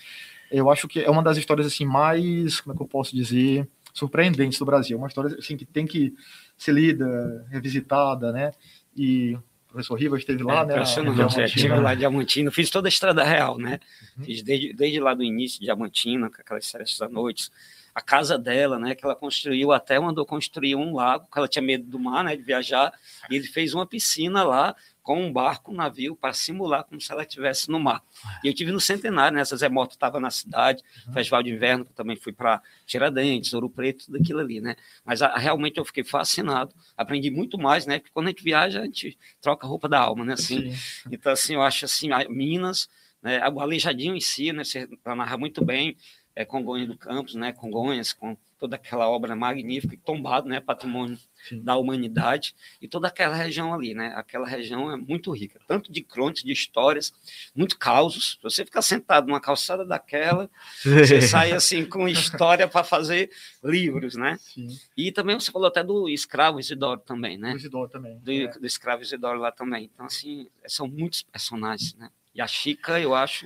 eu 0.52 0.70
acho 0.70 0.88
que 0.88 1.00
é 1.00 1.10
uma 1.10 1.24
das 1.24 1.38
histórias 1.38 1.66
assim 1.66 1.86
mais, 1.86 2.62
como 2.62 2.74
é 2.74 2.78
que 2.78 2.84
eu 2.84 2.88
posso 2.88 3.16
dizer, 3.16 3.68
surpreendentes 3.94 4.60
do 4.60 4.66
Brasil. 4.66 4.98
Uma 4.98 5.08
história 5.08 5.36
assim 5.38 5.58
que 5.58 5.66
tem 5.66 5.86
que 5.86 6.14
ser 6.58 6.74
lida, 6.74 7.46
revisitada, 7.50 8.32
né? 8.32 8.52
E 8.96 9.34
o 9.34 9.44
professor 9.70 9.96
Rivas 9.96 10.20
esteve 10.20 10.44
lá, 10.44 10.62
é, 10.62 10.66
né? 10.66 10.74
Impressionante, 10.74 11.42
é, 11.42 11.46
estive 11.46 11.76
lá 11.76 11.94
em 11.94 11.98
Diamantino, 11.98 12.52
fiz 12.52 12.70
toda 12.70 12.88
a 12.88 12.90
estrada 12.90 13.24
real, 13.24 13.58
né? 13.58 13.80
Uhum. 14.18 14.26
Fiz 14.26 14.44
desde, 14.44 14.74
desde 14.74 15.00
lá 15.00 15.14
do 15.14 15.24
início 15.24 15.60
de 15.60 15.66
Diamantino, 15.66 16.30
com 16.30 16.42
aquelas 16.42 16.66
séries 16.66 16.98
da 16.98 17.10
noite, 17.10 17.50
a 17.94 18.02
casa 18.02 18.38
dela, 18.40 18.80
né, 18.80 18.96
que 18.96 19.06
ela 19.06 19.16
construiu, 19.16 19.72
até 19.72 20.00
mandou 20.00 20.26
construir 20.26 20.76
um 20.76 20.96
lago, 20.96 21.26
porque 21.26 21.38
ela 21.38 21.48
tinha 21.48 21.62
medo 21.62 21.86
do 21.86 22.00
mar, 22.00 22.24
né, 22.24 22.36
de 22.36 22.42
viajar, 22.42 22.92
e 23.30 23.36
ele 23.36 23.48
fez 23.48 23.74
uma 23.74 23.86
piscina 23.86 24.44
lá 24.44 24.76
com 25.04 25.22
um 25.22 25.32
barco, 25.32 25.72
um 25.72 25.76
navio, 25.76 26.16
para 26.16 26.34
simular 26.34 26.86
como 26.86 27.00
se 27.00 27.12
ela 27.12 27.24
estivesse 27.24 27.70
no 27.70 27.78
mar. 27.78 28.02
E 28.42 28.48
eu 28.48 28.54
tive 28.54 28.72
no 28.72 28.80
Centenário, 28.80 29.38
né, 29.38 29.44
Zé 29.44 29.70
Moto 29.70 29.92
estava 29.92 30.20
na 30.20 30.32
cidade, 30.32 30.82
uhum. 31.06 31.14
Festival 31.14 31.44
de 31.44 31.52
Inverno, 31.52 31.84
que 31.86 31.92
eu 31.92 31.96
também 31.96 32.16
fui 32.16 32.32
para 32.32 32.62
Tiradentes, 32.86 33.54
Ouro 33.54 33.70
Preto, 33.70 34.06
tudo 34.06 34.18
aquilo 34.18 34.40
ali, 34.40 34.60
né, 34.60 34.76
mas 35.06 35.22
a, 35.22 35.36
realmente 35.38 35.78
eu 35.78 35.86
fiquei 35.86 36.04
fascinado, 36.04 36.74
aprendi 36.98 37.30
muito 37.30 37.60
mais, 37.60 37.86
né, 37.86 38.00
porque 38.00 38.14
quando 38.14 38.28
a 38.28 38.30
gente 38.30 38.44
viaja, 38.44 38.82
a 38.82 38.86
gente 38.86 39.18
troca 39.40 39.68
a 39.68 39.70
roupa 39.70 39.88
da 39.88 40.00
alma, 40.00 40.26
né, 40.26 40.34
assim, 40.34 40.72
Sim. 40.72 41.10
então 41.12 41.32
assim, 41.32 41.54
eu 41.54 41.62
acho 41.62 41.86
assim, 41.86 42.10
Minas, 42.30 42.90
né, 43.22 43.48
o 43.50 43.60
Aleijadinho 43.60 44.16
em 44.16 44.22
si, 44.22 44.52
né, 44.52 44.64
você 44.64 44.88
narra 45.06 45.38
muito 45.38 45.64
bem, 45.64 45.96
é, 46.36 46.44
Congonhas 46.46 46.88
do 46.88 46.98
Campos, 46.98 47.36
né, 47.36 47.52
Congonhas, 47.52 48.14
com 48.14 48.38
toda 48.58 48.78
aquela 48.78 49.10
obra 49.10 49.36
magnífica, 49.36 49.98
tombado, 50.06 50.48
né, 50.48 50.62
patrimônio 50.62 51.20
Sim. 51.50 51.62
da 51.62 51.76
humanidade, 51.76 52.56
e 52.82 52.88
toda 52.88 53.10
aquela 53.10 53.36
região 53.36 53.74
ali, 53.74 53.94
né, 53.94 54.14
aquela 54.16 54.48
região 54.48 54.90
é 54.90 54.96
muito 54.96 55.32
rica, 55.32 55.60
tanto 55.68 55.92
de 55.92 56.02
crônicas, 56.02 56.44
de 56.44 56.54
histórias, 56.54 57.14
muito 57.54 57.78
causos, 57.78 58.40
você 58.42 58.64
ficar 58.64 58.82
sentado 58.82 59.28
numa 59.28 59.42
calçada 59.42 59.86
daquela, 59.86 60.50
você 60.82 61.20
sai 61.28 61.52
assim 61.52 61.84
com 61.84 62.08
história 62.08 62.66
para 62.66 62.86
fazer 62.86 63.30
livros, 63.62 64.16
né, 64.16 64.38
Sim. 64.40 64.68
e 64.96 65.12
também 65.12 65.38
você 65.38 65.52
falou 65.52 65.68
até 65.68 65.84
do 65.84 66.08
escravo 66.08 66.58
Isidoro 66.58 67.02
também, 67.02 67.38
né, 67.38 67.52
do 67.52 67.58
Isidoro 67.58 67.90
também, 67.90 68.18
do, 68.20 68.32
é. 68.32 68.48
do 68.48 68.66
escravo 68.66 69.02
Isidoro 69.02 69.40
lá 69.40 69.52
também, 69.52 69.90
então 69.94 70.06
assim, 70.06 70.48
são 70.66 70.88
muitos 70.88 71.22
personagens, 71.22 71.96
né, 71.96 72.10
e 72.34 72.42
a 72.42 72.48
Chica, 72.48 72.98
eu 73.00 73.14
acho 73.14 73.46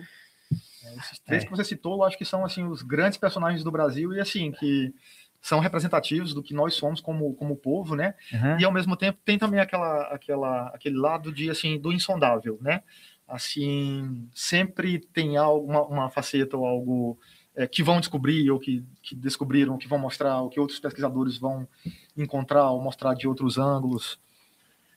esses 0.97 1.19
três 1.19 1.43
é. 1.43 1.45
que 1.45 1.51
você 1.51 1.63
citou, 1.63 1.97
eu 1.97 2.03
acho 2.03 2.17
que 2.17 2.25
são 2.25 2.45
assim 2.45 2.63
os 2.63 2.81
grandes 2.81 3.17
personagens 3.17 3.63
do 3.63 3.71
Brasil 3.71 4.13
e 4.13 4.19
assim 4.19 4.51
que 4.51 4.93
são 5.41 5.59
representativos 5.59 6.33
do 6.33 6.43
que 6.43 6.53
nós 6.53 6.73
somos 6.75 6.99
como, 6.99 7.33
como 7.35 7.55
povo, 7.55 7.95
né? 7.95 8.15
Uhum. 8.33 8.59
E 8.59 8.65
ao 8.65 8.71
mesmo 8.71 8.97
tempo 8.97 9.19
tem 9.23 9.37
também 9.37 9.59
aquela, 9.59 10.01
aquela, 10.07 10.67
aquele 10.67 10.97
lado 10.97 11.31
de 11.31 11.49
assim 11.49 11.79
do 11.79 11.91
insondável, 11.91 12.57
né? 12.61 12.83
Assim 13.27 14.29
sempre 14.33 14.99
tem 14.99 15.37
alguma 15.37 15.83
uma 15.83 16.09
faceta 16.09 16.57
ou 16.57 16.65
algo 16.65 17.19
é, 17.55 17.67
que 17.67 17.81
vão 17.83 17.99
descobrir 17.99 18.49
ou 18.51 18.59
que, 18.59 18.85
que 19.01 19.15
descobriram, 19.15 19.77
que 19.77 19.87
vão 19.87 19.97
mostrar, 19.97 20.41
ou 20.41 20.49
que 20.49 20.59
outros 20.59 20.79
pesquisadores 20.79 21.37
vão 21.37 21.67
encontrar 22.15 22.69
ou 22.71 22.81
mostrar 22.81 23.13
de 23.13 23.27
outros 23.27 23.57
ângulos. 23.57 24.19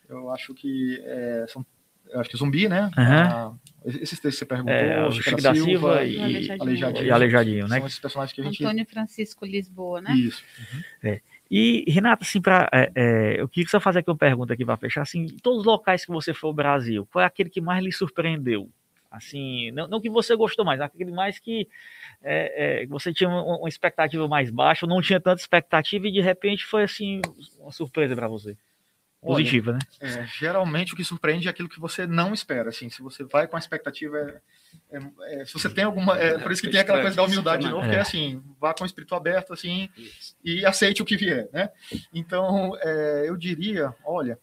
Eu 0.09 0.31
acho 0.31 0.53
que 0.53 1.01
é, 1.05 1.47
são 1.49 1.65
acho 2.15 2.31
que 2.31 2.37
zumbi, 2.37 2.69
né? 2.69 2.91
Uhum. 2.97 3.05
Ah, 3.05 3.53
esses 3.85 4.19
três 4.21 4.35
que 4.35 4.41
você 4.41 4.47
perguntou, 4.47 4.75
é, 4.75 5.07
o 5.07 5.13
Chico 5.13 5.41
da 5.41 5.55
Silva, 5.55 5.65
Silva 5.65 6.05
e, 6.05 6.51
Aleijadinho. 6.61 7.07
e 7.07 7.11
Aleijadinho, 7.11 7.69
né? 7.69 7.79
São 7.79 7.87
esses 7.87 7.99
personagens 7.99 8.35
que 8.35 8.41
a 8.41 8.45
gente... 8.45 8.65
Antônio 8.65 8.87
Francisco 8.87 9.47
Lisboa, 9.47 10.01
né? 10.01 10.13
Isso. 10.13 10.45
Uhum. 10.59 10.83
É. 11.03 11.21
E, 11.51 11.85
Renata, 11.91 12.23
assim, 12.23 12.41
pra, 12.41 12.69
é, 12.73 12.93
é, 12.95 13.41
eu 13.41 13.49
queria 13.49 13.69
só 13.69 13.81
fazer 13.81 14.01
aqui 14.01 14.11
uma 14.11 14.17
pergunta 14.17 14.53
aqui 14.53 14.65
para 14.65 14.77
fechar, 14.77 15.03
assim, 15.03 15.27
todos 15.43 15.61
os 15.61 15.67
locais 15.67 16.05
que 16.05 16.13
você 16.13 16.33
foi 16.33 16.49
ao 16.49 16.55
Brasil, 16.55 17.09
qual 17.11 17.23
é 17.23 17.27
aquele 17.27 17.51
que 17.51 17.61
mais 17.61 17.83
lhe 17.83 17.91
surpreendeu? 17.91 18.69
Assim, 19.11 19.73
não, 19.73 19.89
não 19.89 20.01
que 20.01 20.09
você 20.09 20.37
gostou 20.37 20.65
mais, 20.65 20.81
aquele 20.81 21.11
mais 21.11 21.41
que 21.41 21.67
é, 22.23 22.83
é, 22.83 22.87
você 22.87 23.13
tinha 23.13 23.29
uma, 23.29 23.59
uma 23.59 23.69
expectativa 23.69 24.29
mais 24.29 24.51
baixa, 24.51 24.87
ou 24.87 24.91
não 24.91 25.03
tinha 25.03 25.19
tanta 25.19 25.41
expectativa 25.41 26.07
e 26.07 26.13
de 26.13 26.21
repente 26.21 26.65
foi, 26.65 26.85
assim, 26.85 27.21
uma 27.59 27.73
surpresa 27.73 28.15
para 28.15 28.29
você 28.29 28.57
positiva, 29.21 29.73
Olha, 29.73 29.79
né? 30.11 30.23
É, 30.23 30.27
geralmente 30.27 30.95
o 30.95 30.97
que 30.97 31.05
surpreende 31.05 31.47
é 31.47 31.51
aquilo 31.51 31.69
que 31.69 31.79
você 31.79 32.07
não 32.07 32.33
espera. 32.33 32.71
Assim, 32.71 32.89
se 32.89 33.03
você 33.03 33.23
vai 33.25 33.47
com 33.47 33.57
a 33.57 33.59
expectativa, 33.59 34.19
é, 34.19 34.97
é, 34.97 35.41
é 35.41 35.45
se 35.45 35.53
você 35.53 35.69
tem 35.69 35.85
alguma, 35.85 36.19
é, 36.19 36.39
por 36.39 36.51
isso 36.51 36.63
que 36.63 36.71
tem 36.71 36.81
aquela 36.81 37.03
coisa 37.03 37.17
da 37.17 37.25
humildade 37.25 37.65
de 37.65 37.71
novo, 37.71 37.89
que 37.89 37.95
é 37.95 38.01
assim, 38.01 38.43
vá 38.59 38.73
com 38.73 38.85
o 38.85 38.87
espírito 38.87 39.15
aberto 39.15 39.53
assim 39.53 39.89
e 40.43 40.65
aceite 40.65 41.03
o 41.03 41.05
que 41.05 41.17
vier, 41.17 41.49
né? 41.53 41.71
Então, 42.13 42.73
é, 42.81 43.25
eu 43.27 43.37
diria, 43.37 43.95
olha, 44.05 44.39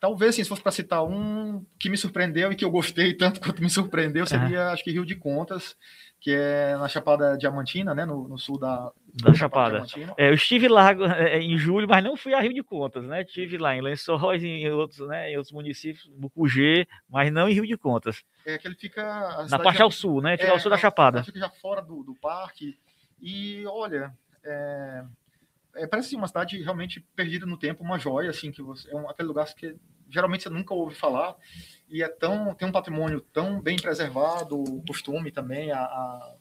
talvez 0.00 0.34
assim, 0.34 0.42
se 0.42 0.48
fosse 0.48 0.62
para 0.62 0.72
citar 0.72 1.04
um 1.04 1.64
que 1.78 1.90
me 1.90 1.96
surpreendeu 1.96 2.50
e 2.50 2.56
que 2.56 2.64
eu 2.64 2.70
gostei 2.70 3.12
tanto 3.14 3.40
quanto 3.40 3.62
me 3.62 3.68
surpreendeu, 3.70 4.26
seria 4.26 4.70
acho 4.70 4.82
que 4.82 4.90
Rio 4.90 5.04
de 5.04 5.14
Contas 5.14 5.76
que 6.20 6.32
é 6.32 6.76
na 6.76 6.86
Chapada 6.86 7.36
Diamantina, 7.38 7.94
né, 7.94 8.04
no, 8.04 8.28
no 8.28 8.38
sul 8.38 8.58
da, 8.58 8.92
da, 9.22 9.32
Chapada. 9.32 9.86
Chapada. 9.86 10.14
É, 10.18 10.28
eu 10.28 10.34
estive 10.34 10.68
lá 10.68 10.92
é, 11.18 11.40
em 11.40 11.56
julho, 11.56 11.88
mas 11.88 12.04
não 12.04 12.14
fui 12.16 12.34
a 12.34 12.40
Rio 12.40 12.52
de 12.52 12.62
Contas, 12.62 13.02
né? 13.04 13.22
Estive 13.22 13.56
lá 13.56 13.74
em 13.74 13.80
Lençóis, 13.80 14.44
em 14.44 14.68
outros, 14.70 15.08
né, 15.08 15.32
em 15.32 15.36
outros 15.36 15.52
municípios, 15.52 16.06
Bucugê, 16.14 16.86
mas 17.08 17.32
não 17.32 17.48
em 17.48 17.54
Rio 17.54 17.66
de 17.66 17.76
Contas. 17.78 18.22
É 18.44 18.58
que 18.58 18.68
ele 18.68 18.74
fica 18.74 19.46
na 19.48 19.58
parte 19.58 19.78
já, 19.78 19.84
ao 19.84 19.90
sul, 19.90 20.20
né? 20.20 20.36
Fica 20.36 20.50
é, 20.50 20.52
ao 20.52 20.60
sul 20.60 20.70
da 20.70 20.76
Chapada. 20.76 21.24
Fica 21.24 21.38
já 21.38 21.48
fora 21.48 21.80
do, 21.80 22.02
do 22.02 22.14
parque 22.14 22.78
e 23.18 23.64
olha, 23.66 24.12
é, 24.44 25.04
é, 25.76 25.86
parece 25.86 26.14
uma 26.16 26.28
cidade 26.28 26.62
realmente 26.62 27.00
perdida 27.16 27.46
no 27.46 27.56
tempo, 27.56 27.82
uma 27.82 27.98
joia, 27.98 28.28
assim, 28.28 28.52
que 28.52 28.60
você 28.60 28.90
é 28.90 28.94
um, 28.94 29.08
aquele 29.08 29.28
lugar 29.28 29.46
que 29.54 29.74
geralmente 30.10 30.42
você 30.44 30.50
nunca 30.50 30.74
ouve 30.74 30.94
falar. 30.94 31.36
E 31.88 32.02
é 32.02 32.08
tão 32.08 32.54
tem 32.54 32.68
um 32.68 32.72
patrimônio 32.72 33.20
tão 33.20 33.60
bem 33.60 33.76
preservado, 33.76 34.56
o 34.60 34.82
costume 34.86 35.30
também, 35.32 35.72
a, 35.72 35.80
a 35.82 36.36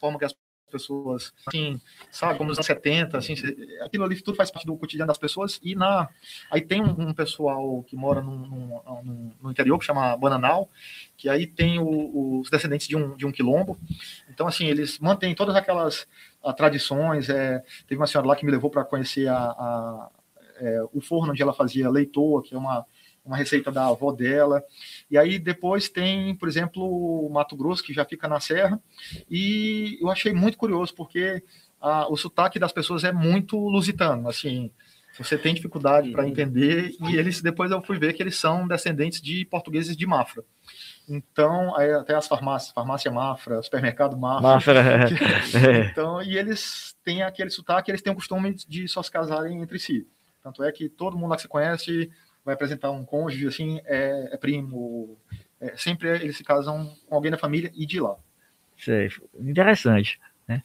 forma 0.00 0.18
que 0.18 0.24
as 0.24 0.34
pessoas, 0.70 1.32
assim, 1.46 1.80
sabe, 2.10 2.38
como 2.38 2.48
nos 2.48 2.58
anos 2.58 2.66
70, 2.66 3.18
assim, 3.18 3.34
aquilo 3.82 4.04
ali 4.04 4.20
tudo 4.22 4.36
faz 4.36 4.50
parte 4.50 4.64
do 4.64 4.76
cotidiano 4.76 5.08
das 5.08 5.18
pessoas, 5.18 5.58
e 5.62 5.74
na, 5.74 6.08
aí 6.50 6.62
tem 6.62 6.80
um, 6.80 7.08
um 7.08 7.12
pessoal 7.12 7.82
que 7.82 7.96
mora 7.96 8.22
num, 8.22 8.38
num, 8.46 9.32
no 9.42 9.50
interior, 9.50 9.78
que 9.78 9.84
chama 9.84 10.16
Bananal, 10.16 10.70
que 11.16 11.28
aí 11.28 11.46
tem 11.46 11.78
o, 11.78 12.40
os 12.40 12.48
descendentes 12.48 12.86
de 12.86 12.96
um, 12.96 13.16
de 13.16 13.26
um 13.26 13.32
quilombo, 13.32 13.78
então, 14.28 14.46
assim, 14.46 14.66
eles 14.66 14.98
mantêm 15.00 15.34
todas 15.34 15.56
aquelas 15.56 16.06
a, 16.42 16.52
tradições, 16.52 17.28
é, 17.28 17.62
teve 17.86 18.00
uma 18.00 18.06
senhora 18.06 18.28
lá 18.28 18.36
que 18.36 18.44
me 18.44 18.52
levou 18.52 18.70
para 18.70 18.84
conhecer 18.84 19.28
a, 19.28 19.36
a 19.36 20.10
é, 20.60 20.82
o 20.92 21.00
forno 21.00 21.32
onde 21.32 21.42
ela 21.42 21.54
fazia 21.54 21.90
leitoa, 21.90 22.42
que 22.42 22.54
é 22.54 22.58
uma, 22.58 22.84
uma 23.24 23.36
receita 23.36 23.72
da 23.72 23.88
avó 23.88 24.12
dela. 24.12 24.62
E 25.10 25.18
aí 25.18 25.38
depois 25.38 25.88
tem, 25.88 26.34
por 26.36 26.48
exemplo, 26.48 26.82
o 26.84 27.30
Mato 27.30 27.56
Grosso, 27.56 27.82
que 27.82 27.94
já 27.94 28.04
fica 28.04 28.28
na 28.28 28.38
serra. 28.38 28.80
E 29.30 29.98
eu 30.00 30.10
achei 30.10 30.32
muito 30.32 30.58
curioso, 30.58 30.94
porque 30.94 31.42
a, 31.80 32.08
o 32.08 32.16
sotaque 32.16 32.58
das 32.58 32.72
pessoas 32.72 33.04
é 33.04 33.12
muito 33.12 33.56
lusitano, 33.56 34.28
assim. 34.28 34.70
você 35.18 35.38
tem 35.38 35.54
dificuldade 35.54 36.10
para 36.10 36.28
entender, 36.28 36.94
e 37.08 37.16
eles 37.16 37.40
depois 37.40 37.70
eu 37.70 37.82
fui 37.82 37.98
ver 37.98 38.12
que 38.12 38.22
eles 38.22 38.36
são 38.36 38.68
descendentes 38.68 39.20
de 39.20 39.44
portugueses 39.46 39.96
de 39.96 40.06
Mafra. 40.06 40.44
Então, 41.10 41.74
até 41.74 42.14
as 42.14 42.28
farmácias, 42.28 42.72
farmácia 42.72 43.10
Mafra, 43.10 43.60
supermercado 43.62 44.16
Mafra. 44.16 44.74
Mafra. 44.74 45.10
É. 45.60 45.90
então, 45.90 46.22
e 46.22 46.38
eles 46.38 46.94
têm 47.04 47.24
aquele 47.24 47.50
sotaque, 47.50 47.90
eles 47.90 48.00
têm 48.00 48.12
o 48.12 48.16
costume 48.16 48.54
de 48.54 48.86
só 48.86 49.02
se 49.02 49.10
casarem 49.10 49.60
entre 49.60 49.80
si. 49.80 50.06
Tanto 50.40 50.62
é 50.62 50.70
que 50.70 50.88
todo 50.88 51.18
mundo 51.18 51.30
lá 51.30 51.36
que 51.36 51.42
você 51.42 51.48
conhece 51.48 52.10
vai 52.44 52.54
apresentar 52.54 52.92
um 52.92 53.04
cônjuge, 53.04 53.48
assim, 53.48 53.80
é, 53.84 54.30
é 54.32 54.36
primo. 54.36 55.18
É, 55.60 55.76
sempre 55.76 56.08
eles 56.08 56.36
se 56.36 56.44
casam 56.44 56.94
com 57.08 57.14
alguém 57.16 57.30
da 57.30 57.36
família 57.36 57.72
e 57.74 57.84
de 57.84 58.00
lá. 58.00 58.16
Sei. 58.78 59.10
Interessante. 59.34 60.20
Né? 60.46 60.62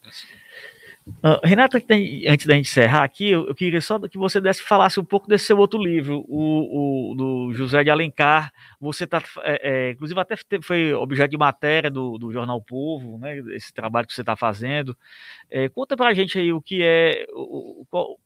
Uh, 1.08 1.40
Renata, 1.44 1.78
antes 1.78 2.48
da 2.48 2.56
gente 2.56 2.68
encerrar 2.68 3.04
aqui, 3.04 3.30
eu, 3.30 3.48
eu, 3.48 3.54
queria 3.54 3.80
só 3.80 4.00
que 4.00 4.18
você 4.18 4.42
desse, 4.42 4.64
falasse 4.64 5.00
um 5.00 5.06
pouco 5.06 5.28
desse 5.28 5.46
seu 5.46 5.58
outro 5.60 5.80
livro, 5.80 6.26
o, 6.28 7.12
o 7.12 7.16
do 7.16 7.54
José 7.54 7.84
de 7.84 7.92
Alencar. 7.92 8.52
Você 8.82 9.04
está, 9.04 9.22
é, 9.44 9.90
é, 9.90 9.92
inclusive, 9.92 10.20
até 10.20 10.36
foi 10.64 10.94
objeto 10.94 11.30
de 11.30 11.38
matéria 11.38 11.92
do, 11.92 12.18
do 12.18 12.32
Jornal 12.32 12.60
Povo, 12.60 13.20
né? 13.20 13.38
Esse 13.54 13.72
trabalho 13.72 14.08
que 14.08 14.14
você 14.14 14.22
está 14.22 14.36
fazendo. 14.36 14.98
É, 15.48 15.70
conta 15.70 15.96
para 15.96 16.10
a 16.10 16.14
gente 16.14 16.40
aí 16.40 16.52
o 16.52 16.60
que 16.60 16.82
é, 16.82 17.28
o, 17.34 17.86
qual, 17.88 18.18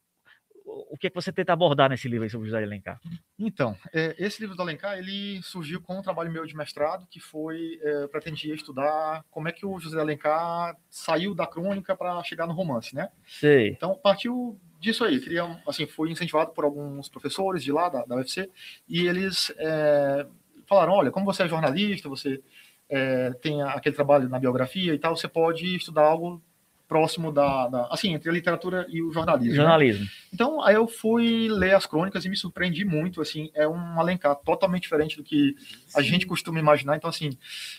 o 0.90 0.96
que, 0.96 1.06
é 1.06 1.10
que 1.10 1.14
você 1.14 1.32
tenta 1.32 1.52
abordar 1.52 1.90
nesse 1.90 2.08
livro 2.08 2.24
aí 2.24 2.30
sobre 2.30 2.46
José 2.46 2.58
de 2.58 2.64
Alencar? 2.64 3.00
Então, 3.38 3.76
é, 3.92 4.14
esse 4.18 4.40
livro 4.40 4.56
do 4.56 4.62
Alencar, 4.62 4.98
ele 4.98 5.40
surgiu 5.42 5.80
com 5.80 5.98
um 5.98 6.02
trabalho 6.02 6.30
meu 6.30 6.46
de 6.46 6.56
mestrado, 6.56 7.06
que 7.10 7.20
foi, 7.20 7.78
é, 7.82 8.06
pretendia 8.08 8.54
estudar 8.54 9.24
como 9.30 9.48
é 9.48 9.52
que 9.52 9.66
o 9.66 9.78
José 9.78 9.96
de 9.96 10.02
Alencar 10.02 10.76
saiu 10.90 11.34
da 11.34 11.46
crônica 11.46 11.96
para 11.96 12.22
chegar 12.24 12.46
no 12.46 12.52
romance, 12.52 12.94
né? 12.94 13.10
Sei. 13.26 13.70
Então, 13.70 13.98
partiu 14.02 14.58
disso 14.78 15.04
aí, 15.04 15.20
queria, 15.20 15.44
assim, 15.66 15.86
foi 15.86 16.10
incentivado 16.10 16.52
por 16.52 16.64
alguns 16.64 17.08
professores 17.08 17.62
de 17.62 17.70
lá, 17.70 17.88
da, 17.88 18.04
da 18.04 18.16
UFC, 18.16 18.50
e 18.88 19.06
eles 19.06 19.52
é, 19.58 20.26
falaram, 20.66 20.92
olha, 20.92 21.10
como 21.10 21.26
você 21.26 21.42
é 21.42 21.48
jornalista, 21.48 22.08
você 22.08 22.42
é, 22.88 23.30
tem 23.34 23.62
aquele 23.62 23.94
trabalho 23.94 24.28
na 24.28 24.38
biografia 24.38 24.94
e 24.94 24.98
tal, 24.98 25.16
você 25.16 25.28
pode 25.28 25.76
estudar 25.76 26.02
algo 26.02 26.42
próximo 26.90 27.30
da, 27.30 27.68
da, 27.68 27.86
assim 27.88 28.12
entre 28.12 28.28
a 28.28 28.32
literatura 28.32 28.84
e 28.88 29.00
o 29.00 29.12
jornalismo. 29.12 29.52
Né? 29.52 29.56
Jornalismo. 29.56 30.04
Né? 30.06 30.10
Então 30.34 30.60
aí 30.60 30.74
eu 30.74 30.88
fui 30.88 31.46
ler 31.48 31.76
as 31.76 31.86
crônicas 31.86 32.24
e 32.24 32.28
me 32.28 32.36
surpreendi 32.36 32.84
muito. 32.84 33.22
Assim, 33.22 33.48
é 33.54 33.66
um 33.68 34.00
alencar 34.00 34.34
totalmente 34.34 34.82
diferente 34.82 35.16
do 35.16 35.22
que 35.22 35.54
a 35.94 36.02
gente 36.02 36.26
costuma 36.26 36.58
imaginar. 36.58 36.96
Então 36.96 37.08
assim, 37.08 37.30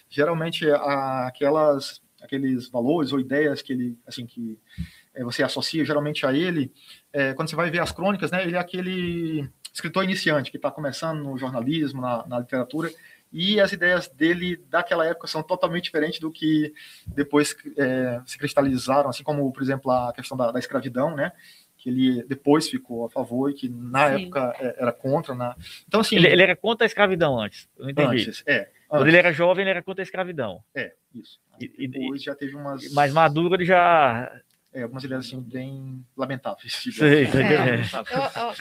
geralmente 0.09 0.65
a, 0.71 1.27
aquelas 1.27 2.01
aqueles 2.21 2.69
valores 2.69 3.11
ou 3.11 3.19
ideias 3.19 3.61
que 3.61 3.73
ele 3.73 3.97
assim 4.07 4.25
que 4.25 4.57
é, 5.13 5.25
você 5.25 5.43
associa 5.43 5.83
geralmente 5.83 6.25
a 6.25 6.31
ele, 6.31 6.71
é, 7.11 7.33
quando 7.33 7.49
você 7.49 7.55
vai 7.55 7.69
ver 7.69 7.81
as 7.81 7.91
crônicas, 7.91 8.31
né, 8.31 8.43
ele 8.43 8.55
é 8.55 8.59
aquele 8.59 9.49
escritor 9.73 10.05
iniciante 10.05 10.51
que 10.51 10.57
está 10.57 10.71
começando 10.71 11.21
no 11.21 11.37
jornalismo, 11.37 12.01
na, 12.01 12.25
na 12.27 12.39
literatura 12.39 12.89
e 13.31 13.59
as 13.59 13.71
ideias 13.71 14.07
dele 14.09 14.57
daquela 14.69 15.05
época 15.05 15.27
são 15.27 15.41
totalmente 15.41 15.85
diferentes 15.85 16.19
do 16.19 16.31
que 16.31 16.73
depois 17.07 17.55
é, 17.77 18.21
se 18.25 18.37
cristalizaram, 18.37 19.09
assim 19.09 19.23
como, 19.23 19.51
por 19.51 19.63
exemplo, 19.63 19.89
a 19.91 20.11
questão 20.13 20.35
da, 20.35 20.51
da, 20.51 20.59
escravidão, 20.59 21.15
né? 21.15 21.31
Que 21.77 21.89
ele 21.89 22.23
depois 22.23 22.69
ficou 22.69 23.05
a 23.05 23.09
favor 23.09 23.49
e 23.49 23.53
que 23.53 23.69
na 23.69 24.09
Sim. 24.09 24.23
época 24.23 24.55
é, 24.59 24.75
era 24.77 24.91
contra. 24.91 25.33
Na... 25.33 25.55
Então, 25.87 26.01
assim. 26.01 26.17
Ele, 26.17 26.27
ele, 26.27 26.43
era 26.43 26.55
contra 26.55 26.85
a 26.85 26.87
escravidão 26.87 27.39
antes. 27.39 27.69
Eu 27.77 27.85
não 27.85 27.91
entendi. 27.91 28.21
Antes, 28.21 28.43
é. 28.45 28.59
Antes. 28.59 28.71
Quando 28.89 29.07
ele 29.07 29.17
era 29.17 29.31
jovem, 29.31 29.63
ele 29.63 29.71
era 29.71 29.81
contra 29.81 30.01
a 30.01 30.05
escravidão. 30.05 30.61
É, 30.75 30.93
isso. 31.15 31.39
E, 31.59 31.87
depois 31.87 32.21
e, 32.21 32.25
já 32.25 32.35
teve 32.35 32.55
umas. 32.55 32.91
Mais 32.93 33.13
maduro, 33.13 33.55
ele 33.55 33.65
já 33.65 34.29
é, 34.73 34.83
algumas 34.83 35.03
ideias 35.03 35.25
assim 35.25 35.41
bem 35.41 36.05
lamentáveis. 36.15 36.73
Sim, 36.73 36.91
é. 37.03 37.81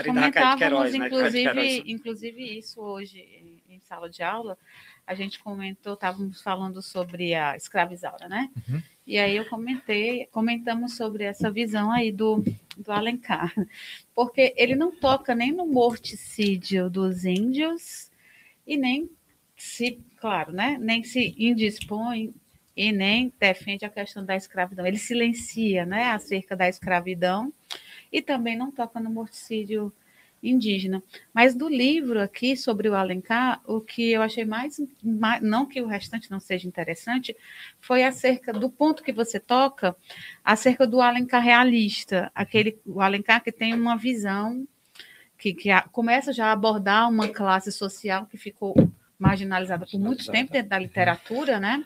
Eu, 0.00 0.04
comentávamos, 0.04 0.58
Queiroz, 0.58 0.92
né? 0.92 1.06
inclusive, 1.06 1.82
inclusive 1.86 2.58
isso 2.58 2.80
hoje 2.80 3.59
sala 3.90 4.08
de 4.08 4.22
aula, 4.22 4.56
a 5.04 5.14
gente 5.14 5.40
comentou, 5.40 5.94
estávamos 5.94 6.40
falando 6.40 6.80
sobre 6.80 7.34
a 7.34 7.56
escravizaura, 7.56 8.28
né? 8.28 8.48
Uhum. 8.68 8.80
E 9.04 9.18
aí 9.18 9.34
eu 9.34 9.44
comentei, 9.48 10.26
comentamos 10.26 10.96
sobre 10.96 11.24
essa 11.24 11.50
visão 11.50 11.90
aí 11.90 12.12
do, 12.12 12.44
do 12.76 12.92
Alencar, 12.92 13.52
porque 14.14 14.54
ele 14.56 14.76
não 14.76 14.92
toca 14.94 15.34
nem 15.34 15.50
no 15.50 15.66
morticídio 15.66 16.88
dos 16.88 17.24
índios 17.24 18.12
e 18.64 18.76
nem 18.76 19.10
se, 19.56 19.98
claro, 20.18 20.52
né? 20.52 20.78
Nem 20.80 21.02
se 21.02 21.34
indispõe 21.36 22.32
e 22.76 22.92
nem 22.92 23.32
defende 23.40 23.84
a 23.84 23.90
questão 23.90 24.24
da 24.24 24.36
escravidão. 24.36 24.86
Ele 24.86 24.98
silencia, 24.98 25.84
né, 25.84 26.04
acerca 26.12 26.56
da 26.56 26.68
escravidão 26.68 27.52
e 28.12 28.22
também 28.22 28.56
não 28.56 28.70
toca 28.70 29.00
no 29.00 29.10
morticídio 29.10 29.92
indígena. 30.42 31.02
Mas 31.32 31.54
do 31.54 31.68
livro 31.68 32.20
aqui 32.20 32.56
sobre 32.56 32.88
o 32.88 32.94
Alencar, 32.94 33.60
o 33.66 33.80
que 33.80 34.10
eu 34.10 34.22
achei 34.22 34.44
mais, 34.44 34.80
mais, 35.02 35.42
não 35.42 35.66
que 35.66 35.80
o 35.80 35.86
restante 35.86 36.30
não 36.30 36.40
seja 36.40 36.66
interessante, 36.66 37.36
foi 37.80 38.02
acerca 38.04 38.52
do 38.52 38.70
ponto 38.70 39.02
que 39.02 39.12
você 39.12 39.38
toca, 39.38 39.94
acerca 40.44 40.86
do 40.86 41.00
Alencar 41.00 41.42
realista, 41.42 42.30
aquele 42.34 42.78
o 42.86 43.00
Alencar 43.00 43.42
que 43.42 43.52
tem 43.52 43.74
uma 43.74 43.96
visão 43.96 44.66
que, 45.36 45.54
que 45.54 45.70
a, 45.70 45.82
começa 45.82 46.32
já 46.32 46.46
a 46.46 46.52
abordar 46.52 47.08
uma 47.08 47.28
classe 47.28 47.72
social 47.72 48.26
que 48.26 48.36
ficou 48.36 48.74
marginalizada 49.18 49.86
por 49.86 49.98
muito 49.98 50.30
tempo 50.30 50.52
dentro 50.52 50.68
da 50.70 50.78
literatura, 50.78 51.60
né? 51.60 51.84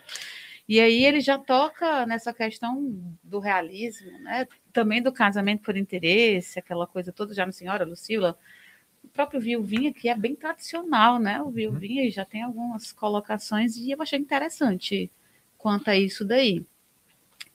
E 0.68 0.80
aí 0.80 1.04
ele 1.04 1.20
já 1.20 1.38
toca 1.38 2.06
nessa 2.06 2.32
questão 2.32 2.94
do 3.22 3.38
realismo, 3.38 4.10
né? 4.20 4.46
também 4.72 5.02
do 5.02 5.12
casamento 5.12 5.62
por 5.62 5.76
interesse, 5.76 6.58
aquela 6.58 6.86
coisa 6.86 7.12
toda, 7.12 7.34
já 7.34 7.44
no 7.44 7.52
Senhora 7.52 7.84
Lucila. 7.84 8.38
O 9.02 9.08
próprio 9.08 9.40
Vilvinha, 9.40 9.92
que 9.92 10.08
é 10.08 10.16
bem 10.16 10.34
tradicional, 10.34 11.18
né? 11.18 11.40
O 11.42 11.50
Vilvinha 11.50 12.10
já 12.10 12.24
tem 12.24 12.42
algumas 12.42 12.90
colocações 12.92 13.76
e 13.76 13.90
eu 13.90 14.00
achei 14.00 14.18
interessante 14.18 15.10
quanto 15.58 15.88
a 15.88 15.96
isso 15.96 16.24
daí. 16.24 16.64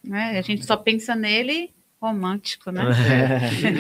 Né? 0.04 0.38
A 0.38 0.42
gente 0.42 0.66
só 0.66 0.78
pensa 0.78 1.16
nele 1.16 1.74
romântico, 2.02 2.72
né? 2.72 2.84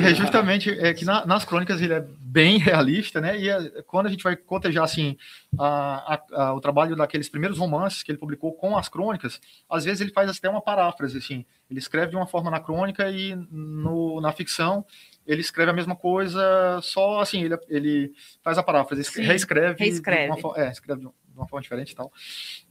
É, 0.04 0.10
é 0.12 0.16
justamente 0.16 0.70
é 0.70 0.94
que 0.94 1.06
na, 1.06 1.26
nas 1.26 1.46
crônicas 1.46 1.82
ele 1.82 1.94
é 1.94 2.06
bem 2.20 2.58
realista, 2.58 3.22
né? 3.22 3.40
E 3.40 3.50
é, 3.50 3.82
quando 3.84 4.08
a 4.08 4.10
gente 4.10 4.24
vai 4.24 4.36
cotejar 4.36 4.84
assim 4.84 5.18
a, 5.58 6.16
a, 6.16 6.44
a, 6.44 6.54
o 6.54 6.60
trabalho 6.60 6.96
daqueles 6.96 7.30
primeiros 7.30 7.58
romances 7.58 8.04
que 8.04 8.12
ele 8.12 8.18
publicou 8.18 8.52
com 8.54 8.78
as 8.78 8.90
crônicas, 8.90 9.40
às 9.70 9.86
vezes 9.86 10.02
ele 10.02 10.12
faz 10.12 10.30
até 10.30 10.50
uma 10.50 10.62
paráfrase 10.62 11.18
assim. 11.18 11.46
Ele 11.70 11.80
escreve 11.80 12.12
de 12.12 12.18
uma 12.18 12.28
forma 12.28 12.52
na 12.52 12.60
crônica 12.60 13.10
e 13.10 13.36
no, 13.50 14.20
na 14.20 14.34
ficção 14.34 14.86
ele 15.26 15.41
escreve 15.41 15.72
a 15.72 15.76
mesma 15.76 15.96
coisa, 15.96 16.80
só 16.82 17.22
assim 17.22 17.44
ele, 17.44 17.58
ele 17.70 18.14
faz 18.44 18.58
a 18.58 18.64
paráfrase, 18.64 19.04
Sim, 19.04 19.22
reescreve, 19.22 19.84
reescreve. 19.84 20.36
De 20.36 20.46
uma, 20.46 20.58
é, 20.58 20.72
escreve 20.72 21.02
de 21.02 21.08
uma 21.36 21.48
forma 21.48 21.62
diferente 21.62 21.91
e 21.91 21.96
tal. 21.96 22.12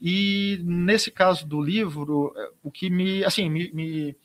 E 0.02 0.60
nesse 0.62 1.10
caso 1.10 1.46
do 1.46 1.62
livro, 1.62 2.34
o 2.62 2.70
que 2.70 2.90
me 2.90 3.24
assim 3.24 3.48
me, 3.48 3.70
me 3.72 4.16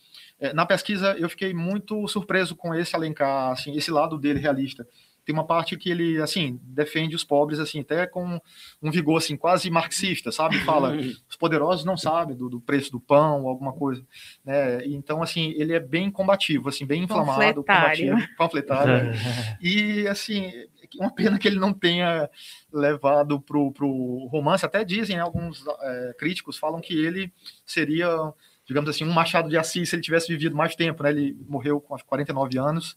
na 0.54 0.66
pesquisa 0.66 1.16
eu 1.18 1.30
fiquei 1.30 1.54
muito 1.54 2.08
surpreso 2.08 2.56
com 2.56 2.74
esse 2.74 2.96
Alencar, 2.96 3.52
assim, 3.52 3.76
esse 3.76 3.92
lado 3.92 4.18
dele 4.18 4.40
realista. 4.40 4.86
Tem 5.26 5.34
uma 5.34 5.46
parte 5.46 5.78
que 5.78 5.90
ele, 5.90 6.22
assim, 6.22 6.60
defende 6.64 7.16
os 7.16 7.24
pobres, 7.24 7.58
assim, 7.58 7.80
até 7.80 8.06
com 8.06 8.42
um 8.82 8.92
vigor, 8.92 9.18
assim, 9.18 9.38
quase 9.38 9.70
marxista, 9.70 10.34
sabe? 10.34 10.60
Fala, 10.60 10.92
os 11.30 11.38
poderosos 11.38 11.86
não 11.86 11.96
sabem 11.96 12.36
do, 12.36 12.50
do 12.50 12.60
preço 12.60 12.92
do 12.92 13.00
pão 13.00 13.44
ou 13.44 13.48
alguma 13.48 13.72
coisa, 13.72 14.06
né? 14.44 14.86
Então, 14.86 15.24
assim, 15.24 15.54
ele 15.56 15.74
é 15.74 15.80
bem 15.80 16.12
combativo, 16.12 16.68
assim, 16.68 16.86
bem 16.86 17.04
inflamado, 17.04 17.64
combativo, 17.64 18.18
panfletário. 18.38 19.12
e, 19.62 20.06
assim, 20.10 20.52
uma 21.00 21.14
pena 21.14 21.40
que 21.40 21.48
ele 21.48 21.60
não 21.60 21.74
tenha 21.74 22.30
levado 22.72 23.40
pro, 23.40 23.72
pro 23.72 24.28
romance. 24.30 24.66
Até 24.66 24.84
dizem, 24.84 25.16
né, 25.16 25.22
alguns 25.22 25.64
é, 25.82 26.16
críticos 26.20 26.58
falam 26.58 26.82
que 26.82 26.94
ele 26.94 27.32
seria 27.66 28.34
digamos 28.66 28.90
assim, 28.90 29.04
um 29.04 29.12
Machado 29.12 29.50
de 29.50 29.58
Assis 29.58 29.90
se 29.90 29.96
ele 29.96 30.04
tivesse 30.04 30.28
vivido 30.28 30.56
mais 30.56 30.76
tempo, 30.76 31.04
né? 31.04 31.10
Ele 31.10 31.38
morreu 31.48 31.80
com 31.82 31.98
49 31.98 32.58
anos. 32.58 32.96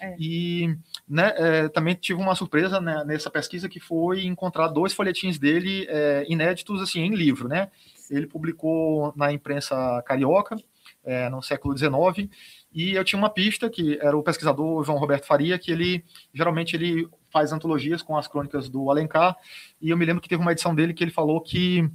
É. 0.00 0.14
E 0.18 0.76
né, 1.08 1.32
é, 1.36 1.68
também 1.68 1.94
tive 1.94 2.20
uma 2.20 2.34
surpresa 2.34 2.80
né, 2.80 3.02
nessa 3.06 3.30
pesquisa 3.30 3.68
que 3.68 3.80
foi 3.80 4.24
encontrar 4.24 4.68
dois 4.68 4.92
folhetins 4.92 5.38
dele 5.38 5.86
é, 5.88 6.26
inéditos 6.28 6.82
assim 6.82 7.00
em 7.00 7.14
livro, 7.14 7.48
né? 7.48 7.70
Ele 8.10 8.26
publicou 8.26 9.12
na 9.16 9.32
imprensa 9.32 10.02
carioca 10.06 10.56
é, 11.04 11.28
no 11.28 11.42
século 11.42 11.76
XIX 11.76 12.28
e 12.72 12.94
eu 12.94 13.04
tinha 13.04 13.18
uma 13.18 13.30
pista 13.30 13.70
que 13.70 13.98
era 14.00 14.16
o 14.16 14.22
pesquisador 14.22 14.84
João 14.84 14.98
Roberto 14.98 15.24
Faria 15.24 15.58
que 15.58 15.72
ele 15.72 16.04
geralmente 16.32 16.76
ele 16.76 17.08
faz 17.32 17.52
antologias 17.52 18.02
com 18.02 18.16
as 18.16 18.28
crônicas 18.28 18.68
do 18.68 18.90
Alencar 18.90 19.36
e 19.80 19.90
eu 19.90 19.96
me 19.96 20.04
lembro 20.04 20.22
que 20.22 20.28
teve 20.28 20.42
uma 20.42 20.52
edição 20.52 20.74
dele 20.74 20.94
que 20.94 21.02
ele 21.02 21.10
falou 21.10 21.40
que 21.40 21.88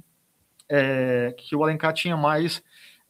é, 0.68 1.34
que 1.36 1.54
o 1.54 1.62
Alencar 1.62 1.92
tinha 1.92 2.16
mais 2.16 2.62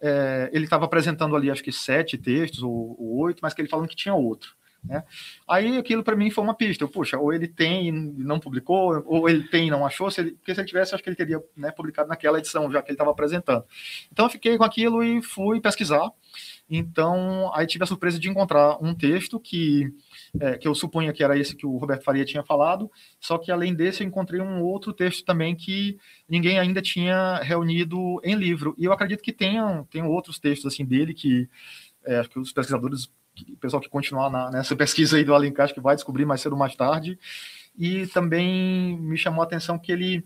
é, 0.03 0.51
ele 0.53 0.65
estava 0.65 0.85
apresentando 0.85 1.37
ali, 1.37 1.51
acho 1.51 1.63
que 1.63 1.71
sete 1.71 2.19
textos 2.19 2.63
ou, 2.63 2.97
ou, 2.99 3.19
oito, 3.21 3.39
mas 3.41 3.55
que 3.55 3.63
ele 3.63 3.69
falando 3.69 3.89
que 3.89 3.95
tinha 3.95 4.15
outro. 4.15 4.55
Né? 4.85 5.05
Aí 5.49 5.79
aquilo 5.79 6.03
para 6.03 6.17
mim 6.17 6.29
foi 6.29 6.43
uma 6.43 6.55
pista. 6.55 6.83
Eu, 6.83 6.89
Puxa, 6.89 7.17
ou 7.17 7.33
ele 7.33 7.47
tem 7.47 7.87
e 7.87 7.93
não 7.93 8.41
publicou, 8.41 9.01
ou 9.07 9.29
ele 9.29 9.45
tem 9.45 9.69
e 9.69 9.71
não 9.71 9.87
achou. 9.87 10.11
Se 10.11 10.21
ele, 10.21 10.33
porque 10.33 10.53
se 10.53 10.61
ele 10.61 10.67
tivesse, 10.67 10.93
acho 10.93 11.05
que 11.05 11.09
ele 11.09 11.17
teria 11.17 11.41
né, 11.57 11.71
publicado 11.71 12.09
naquela 12.09 12.39
edição, 12.39 12.69
já 12.71 12.83
que 12.83 12.91
ele 12.91 12.95
estava 12.95 13.13
apresentando. 13.13 13.65
Então 14.11 14.27
eu 14.27 14.31
fiquei 14.31 14.59
com 14.59 14.65
aquilo 14.65 15.05
e 15.05 15.23
fui 15.23 15.61
pesquisar. 15.61 16.11
Então, 16.75 17.53
aí 17.55 17.67
tive 17.67 17.85
a 17.85 17.87
surpresa 17.87 18.19
de 18.19 18.31
encontrar 18.31 18.83
um 18.83 18.95
texto 18.95 19.39
que, 19.39 19.93
é, 20.41 20.57
que 20.57 20.67
eu 20.67 20.75
supunha 20.75 21.13
que 21.13 21.23
era 21.23 21.37
esse 21.37 21.55
que 21.55 21.67
o 21.67 21.77
Roberto 21.77 22.03
Faria 22.03 22.25
tinha 22.25 22.43
falado, 22.43 22.91
só 23.21 23.37
que 23.37 23.53
além 23.53 23.75
desse 23.75 24.03
eu 24.03 24.09
encontrei 24.09 24.41
um 24.41 24.63
outro 24.63 24.91
texto 24.91 25.23
também 25.23 25.55
que 25.55 25.99
ninguém 26.27 26.59
ainda 26.59 26.81
tinha 26.81 27.37
reunido 27.43 28.19
em 28.25 28.35
livro. 28.35 28.75
E 28.79 28.87
eu 28.87 28.93
acredito 28.95 29.23
que 29.23 29.35
tenham, 29.35 29.85
tenham 29.85 30.09
outros 30.09 30.39
textos 30.39 30.73
assim 30.73 30.83
dele 30.83 31.13
que, 31.13 31.47
é, 32.07 32.25
que 32.25 32.39
os 32.39 32.55
pesquisadores, 32.55 33.05
o 33.51 33.57
pessoal 33.61 33.83
que 33.83 33.91
continuar 33.91 34.31
na, 34.31 34.51
nessa 34.51 34.75
pesquisa 34.75 35.19
aí 35.19 35.25
do 35.25 35.35
Alencar, 35.35 35.65
acho 35.65 35.75
que 35.75 35.81
vai 35.81 35.95
descobrir 35.95 36.25
mais 36.25 36.41
cedo 36.41 36.55
ou 36.55 36.59
mais 36.59 36.75
tarde. 36.75 37.19
E 37.79 38.07
também 38.07 38.99
me 38.99 39.19
chamou 39.19 39.43
a 39.43 39.45
atenção 39.45 39.79
que 39.79 39.93
ele, 39.93 40.25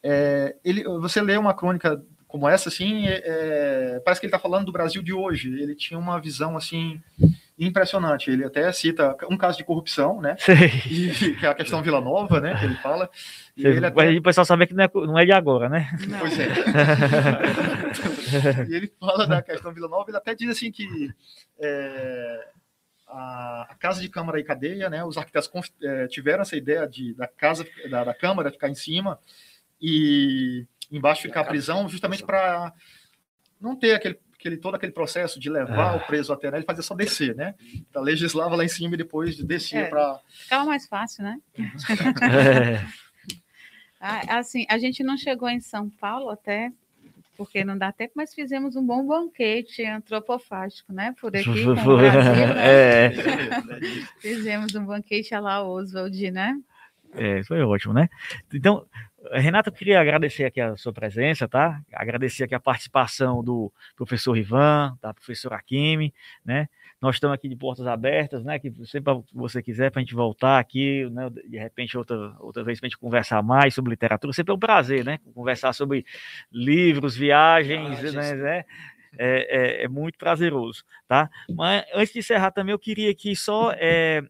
é, 0.00 0.54
ele 0.64 0.84
você 0.84 1.20
lê 1.20 1.36
uma 1.36 1.54
crônica 1.54 2.00
como 2.32 2.48
essa, 2.48 2.70
assim, 2.70 3.06
é, 3.06 3.22
é, 3.26 4.00
parece 4.02 4.18
que 4.18 4.24
ele 4.24 4.34
está 4.34 4.38
falando 4.38 4.64
do 4.64 4.72
Brasil 4.72 5.02
de 5.02 5.12
hoje. 5.12 5.52
Ele 5.60 5.74
tinha 5.74 6.00
uma 6.00 6.18
visão, 6.18 6.56
assim, 6.56 6.98
impressionante. 7.58 8.30
Ele 8.30 8.42
até 8.42 8.72
cita 8.72 9.14
um 9.30 9.36
caso 9.36 9.58
de 9.58 9.64
corrupção, 9.64 10.18
né? 10.18 10.34
E, 10.90 11.10
que 11.38 11.44
é 11.44 11.50
a 11.50 11.54
questão 11.54 11.82
Vila 11.82 12.00
Nova, 12.00 12.40
né? 12.40 12.58
Que 12.58 12.64
ele 12.64 12.76
fala. 12.76 13.10
E 13.54 13.66
ele 13.66 13.84
até... 13.84 14.12
O 14.12 14.22
pessoal 14.22 14.46
saber 14.46 14.66
que 14.66 14.72
não 14.72 14.82
é, 14.82 14.90
não 14.94 15.18
é 15.18 15.26
de 15.26 15.32
agora, 15.32 15.68
né? 15.68 15.94
Não. 16.08 16.20
Pois 16.20 16.38
é. 16.38 16.48
e 18.66 18.76
ele 18.76 18.90
fala 18.98 19.26
da 19.26 19.42
questão 19.42 19.74
Vila 19.74 19.86
Nova, 19.86 20.08
ele 20.08 20.16
até 20.16 20.34
diz 20.34 20.48
assim 20.48 20.72
que 20.72 21.12
é, 21.60 22.48
a, 23.08 23.66
a, 23.68 23.74
casa 23.74 24.00
de 24.00 24.08
Câmara 24.08 24.40
e 24.40 24.44
cadeia, 24.44 24.88
né? 24.88 25.04
Os 25.04 25.18
arquitetos 25.18 25.50
é, 25.82 26.06
tiveram 26.06 26.40
essa 26.40 26.56
ideia 26.56 26.88
de, 26.88 27.12
da 27.12 27.28
casa 27.28 27.66
da, 27.90 28.04
da 28.04 28.14
Câmara 28.14 28.50
ficar 28.50 28.70
em 28.70 28.74
cima 28.74 29.18
e 29.78 30.66
embaixo 30.92 31.22
ficar 31.22 31.40
a 31.40 31.44
prisão, 31.44 31.88
justamente 31.88 32.22
para 32.22 32.72
não 33.60 33.74
ter 33.74 33.94
aquele, 33.94 34.18
aquele, 34.34 34.56
todo 34.56 34.74
aquele 34.74 34.92
processo 34.92 35.40
de 35.40 35.48
levar 35.48 35.94
é. 35.94 35.96
o 35.96 36.06
preso 36.06 36.32
até? 36.32 36.48
Ele 36.48 36.62
fazia 36.62 36.82
só 36.82 36.94
descer, 36.94 37.34
né? 37.34 37.54
Então, 37.74 38.02
legislava 38.02 38.56
lá 38.56 38.64
em 38.64 38.68
cima 38.68 38.94
e 38.94 38.98
depois 38.98 39.36
descia 39.38 39.80
é, 39.80 39.88
para. 39.88 40.20
Ficava 40.28 40.64
mais 40.64 40.86
fácil, 40.86 41.24
né? 41.24 41.40
é. 41.58 42.84
ah, 44.00 44.38
assim, 44.38 44.66
a 44.68 44.78
gente 44.78 45.02
não 45.02 45.16
chegou 45.16 45.48
em 45.48 45.60
São 45.60 45.88
Paulo 45.88 46.30
até 46.30 46.72
porque 47.36 47.64
não 47.64 47.76
dá 47.76 47.90
tempo, 47.90 48.12
mas 48.14 48.34
fizemos 48.34 48.76
um 48.76 48.84
bom 48.84 49.06
banquete 49.06 49.84
antropofágico, 49.84 50.92
né? 50.92 51.14
Por 51.20 51.34
aqui, 51.34 51.44
com 51.64 51.70
o 51.70 51.96
Brasil, 51.96 52.46
né? 52.54 53.06
É. 53.06 53.10
fizemos 54.20 54.74
um 54.74 54.84
banquete 54.84 55.34
a 55.34 55.40
lá 55.40 55.66
Oswald, 55.66 56.30
né? 56.30 56.56
É, 57.14 57.42
foi 57.44 57.62
ótimo, 57.62 57.92
né? 57.92 58.08
Então, 58.52 58.86
Renato, 59.30 59.68
eu 59.68 59.72
queria 59.72 60.00
agradecer 60.00 60.44
aqui 60.44 60.60
a 60.60 60.76
sua 60.76 60.92
presença, 60.92 61.46
tá? 61.46 61.80
Agradecer 61.92 62.44
aqui 62.44 62.54
a 62.54 62.60
participação 62.60 63.42
do 63.42 63.72
professor 63.94 64.36
Ivan, 64.36 64.96
da 65.00 65.14
professora 65.14 65.56
Akimi, 65.56 66.12
né? 66.44 66.68
Nós 67.00 67.16
estamos 67.16 67.34
aqui 67.34 67.48
de 67.48 67.56
portas 67.56 67.86
abertas, 67.86 68.44
né? 68.44 68.58
Que 68.58 68.72
sempre 68.86 69.14
que 69.22 69.34
você 69.34 69.62
quiser 69.62 69.90
para 69.90 70.00
a 70.00 70.02
gente 70.02 70.14
voltar 70.14 70.58
aqui, 70.58 71.08
né? 71.10 71.30
De 71.30 71.58
repente 71.58 71.96
outra 71.96 72.34
outra 72.40 72.64
vez 72.64 72.80
para 72.80 72.86
a 72.86 72.88
gente 72.88 72.98
conversar 72.98 73.42
mais 73.42 73.74
sobre 73.74 73.90
literatura, 73.90 74.32
sempre 74.32 74.52
é 74.52 74.54
um 74.54 74.58
prazer, 74.58 75.04
né? 75.04 75.18
Conversar 75.34 75.72
sobre 75.72 76.04
livros, 76.50 77.16
viagens, 77.16 78.16
ah, 78.16 78.34
né? 78.34 78.64
É, 79.18 79.82
é, 79.82 79.84
é, 79.84 79.88
muito 79.88 80.16
prazeroso, 80.16 80.84
tá? 81.06 81.28
Mas 81.50 81.84
antes 81.92 82.12
de 82.14 82.20
encerrar 82.20 82.50
também 82.50 82.72
eu 82.72 82.78
queria 82.78 83.10
aqui 83.10 83.36
só 83.36 83.70
é, 83.72 84.22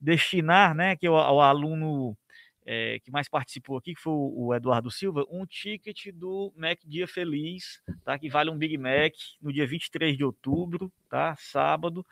destinar, 0.00 0.74
né? 0.74 0.96
Que 0.96 1.08
o, 1.08 1.14
o 1.14 1.40
aluno 1.40 2.16
é, 2.70 2.98
que 3.00 3.10
mais 3.10 3.30
participou 3.30 3.78
aqui, 3.78 3.94
que 3.94 4.00
foi 4.00 4.12
o, 4.12 4.54
Eduardo 4.54 4.90
Silva, 4.90 5.24
um 5.30 5.46
ticket 5.46 6.12
do 6.12 6.52
Mac 6.54 6.78
Dia 6.84 7.08
Feliz, 7.08 7.80
tá? 8.04 8.18
Que 8.18 8.28
vale 8.28 8.50
um 8.50 8.58
Big 8.58 8.76
Mac 8.76 9.14
no 9.40 9.50
dia 9.50 9.66
23 9.66 10.18
de 10.18 10.22
outubro, 10.22 10.92
tá? 11.08 11.34
Sábado. 11.38 12.04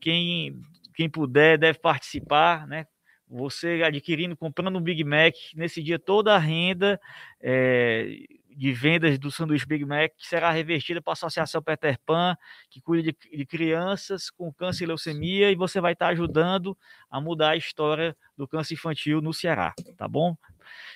Quem, 0.00 0.60
quem 0.94 1.08
puder 1.08 1.56
deve 1.56 1.78
participar, 1.78 2.66
né? 2.66 2.84
Você 3.28 3.80
adquirindo, 3.84 4.36
comprando 4.36 4.76
um 4.76 4.82
Big 4.82 5.04
Mac, 5.04 5.34
nesse 5.54 5.80
dia 5.80 6.00
toda 6.00 6.34
a 6.34 6.38
renda 6.38 7.00
é, 7.40 8.26
de 8.56 8.72
vendas 8.72 9.18
do 9.18 9.30
sanduíche 9.30 9.66
Big 9.66 9.84
Mac 9.84 10.12
será 10.18 10.50
revertida 10.50 11.00
para 11.00 11.12
a 11.12 11.14
Associação 11.14 11.62
Peter 11.62 11.98
Pan, 12.04 12.36
que 12.70 12.80
cuida 12.80 13.02
de, 13.12 13.36
de, 13.36 13.46
crianças 13.46 14.30
com 14.30 14.52
câncer 14.52 14.84
e 14.84 14.86
leucemia, 14.86 15.50
e 15.50 15.54
você 15.54 15.80
vai 15.80 15.92
estar 15.92 16.08
ajudando 16.08 16.76
a 17.10 17.20
mudar 17.20 17.50
a 17.50 17.56
história 17.56 18.16
do 18.36 18.46
câncer 18.46 18.74
infantil 18.74 19.20
no 19.20 19.32
Ceará, 19.32 19.72
tá 19.96 20.06
bom? 20.08 20.36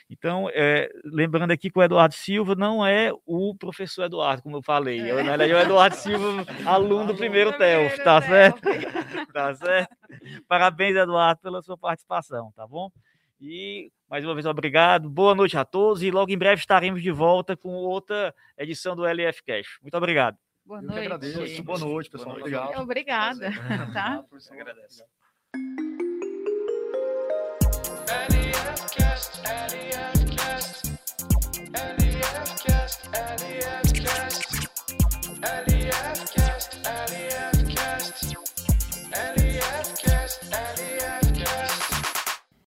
Então, 0.09 0.49
é, 0.53 0.89
lembrando 1.05 1.51
aqui 1.51 1.70
que 1.70 1.78
o 1.78 1.83
Eduardo 1.83 2.15
Silva 2.15 2.55
não 2.55 2.87
é 2.87 3.12
o 3.27 3.55
professor 3.55 4.05
Eduardo, 4.05 4.43
como 4.43 4.57
eu 4.57 4.62
falei. 4.62 5.01
É. 5.01 5.23
Na 5.23 5.37
verdade, 5.37 5.53
é 5.53 5.57
o 5.57 5.59
Eduardo 5.59 5.97
Silva, 5.97 6.47
aluno 6.65 7.09
do 7.09 7.16
primeiro 7.16 7.57
TELF, 7.59 8.03
tá 8.05 8.23
certo? 8.23 8.61
tá 9.33 9.55
certo? 9.55 9.97
Parabéns, 10.47 10.97
Eduardo, 10.97 11.41
pela 11.43 11.62
sua 11.62 11.77
participação, 11.77 12.53
tá 12.55 12.66
bom? 12.66 12.91
E 13.40 13.90
mais 14.08 14.24
uma 14.24 14.34
vez, 14.34 14.46
obrigado. 14.46 15.10
Boa 15.10 15.34
noite 15.34 15.56
a 15.56 15.64
todos 15.64 16.02
e 16.02 16.10
logo 16.10 16.30
em 16.30 16.38
breve 16.38 16.60
estaremos 16.60 17.02
de 17.02 17.10
volta 17.10 17.56
com 17.56 17.70
outra 17.70 18.34
edição 18.56 18.94
do 18.96 19.04
LF 19.04 19.42
Cash. 19.44 19.78
Muito 19.82 19.96
obrigado. 19.96 20.38
Boa 20.64 20.80
noite. 20.80 20.96
Eu 20.98 21.02
agradeço. 21.04 21.62
Boa 21.62 21.78
noite, 21.78 22.10
pessoal. 22.10 22.36
Obrigado. 22.36 22.80
Obrigada. 22.80 23.50
Tá? 23.92 24.24
Agradeço. 24.50 25.04
LEFcast, 28.28 29.40
LEFcast, 29.42 30.90
LEFcast, 31.72 33.08
LEF 35.66 36.35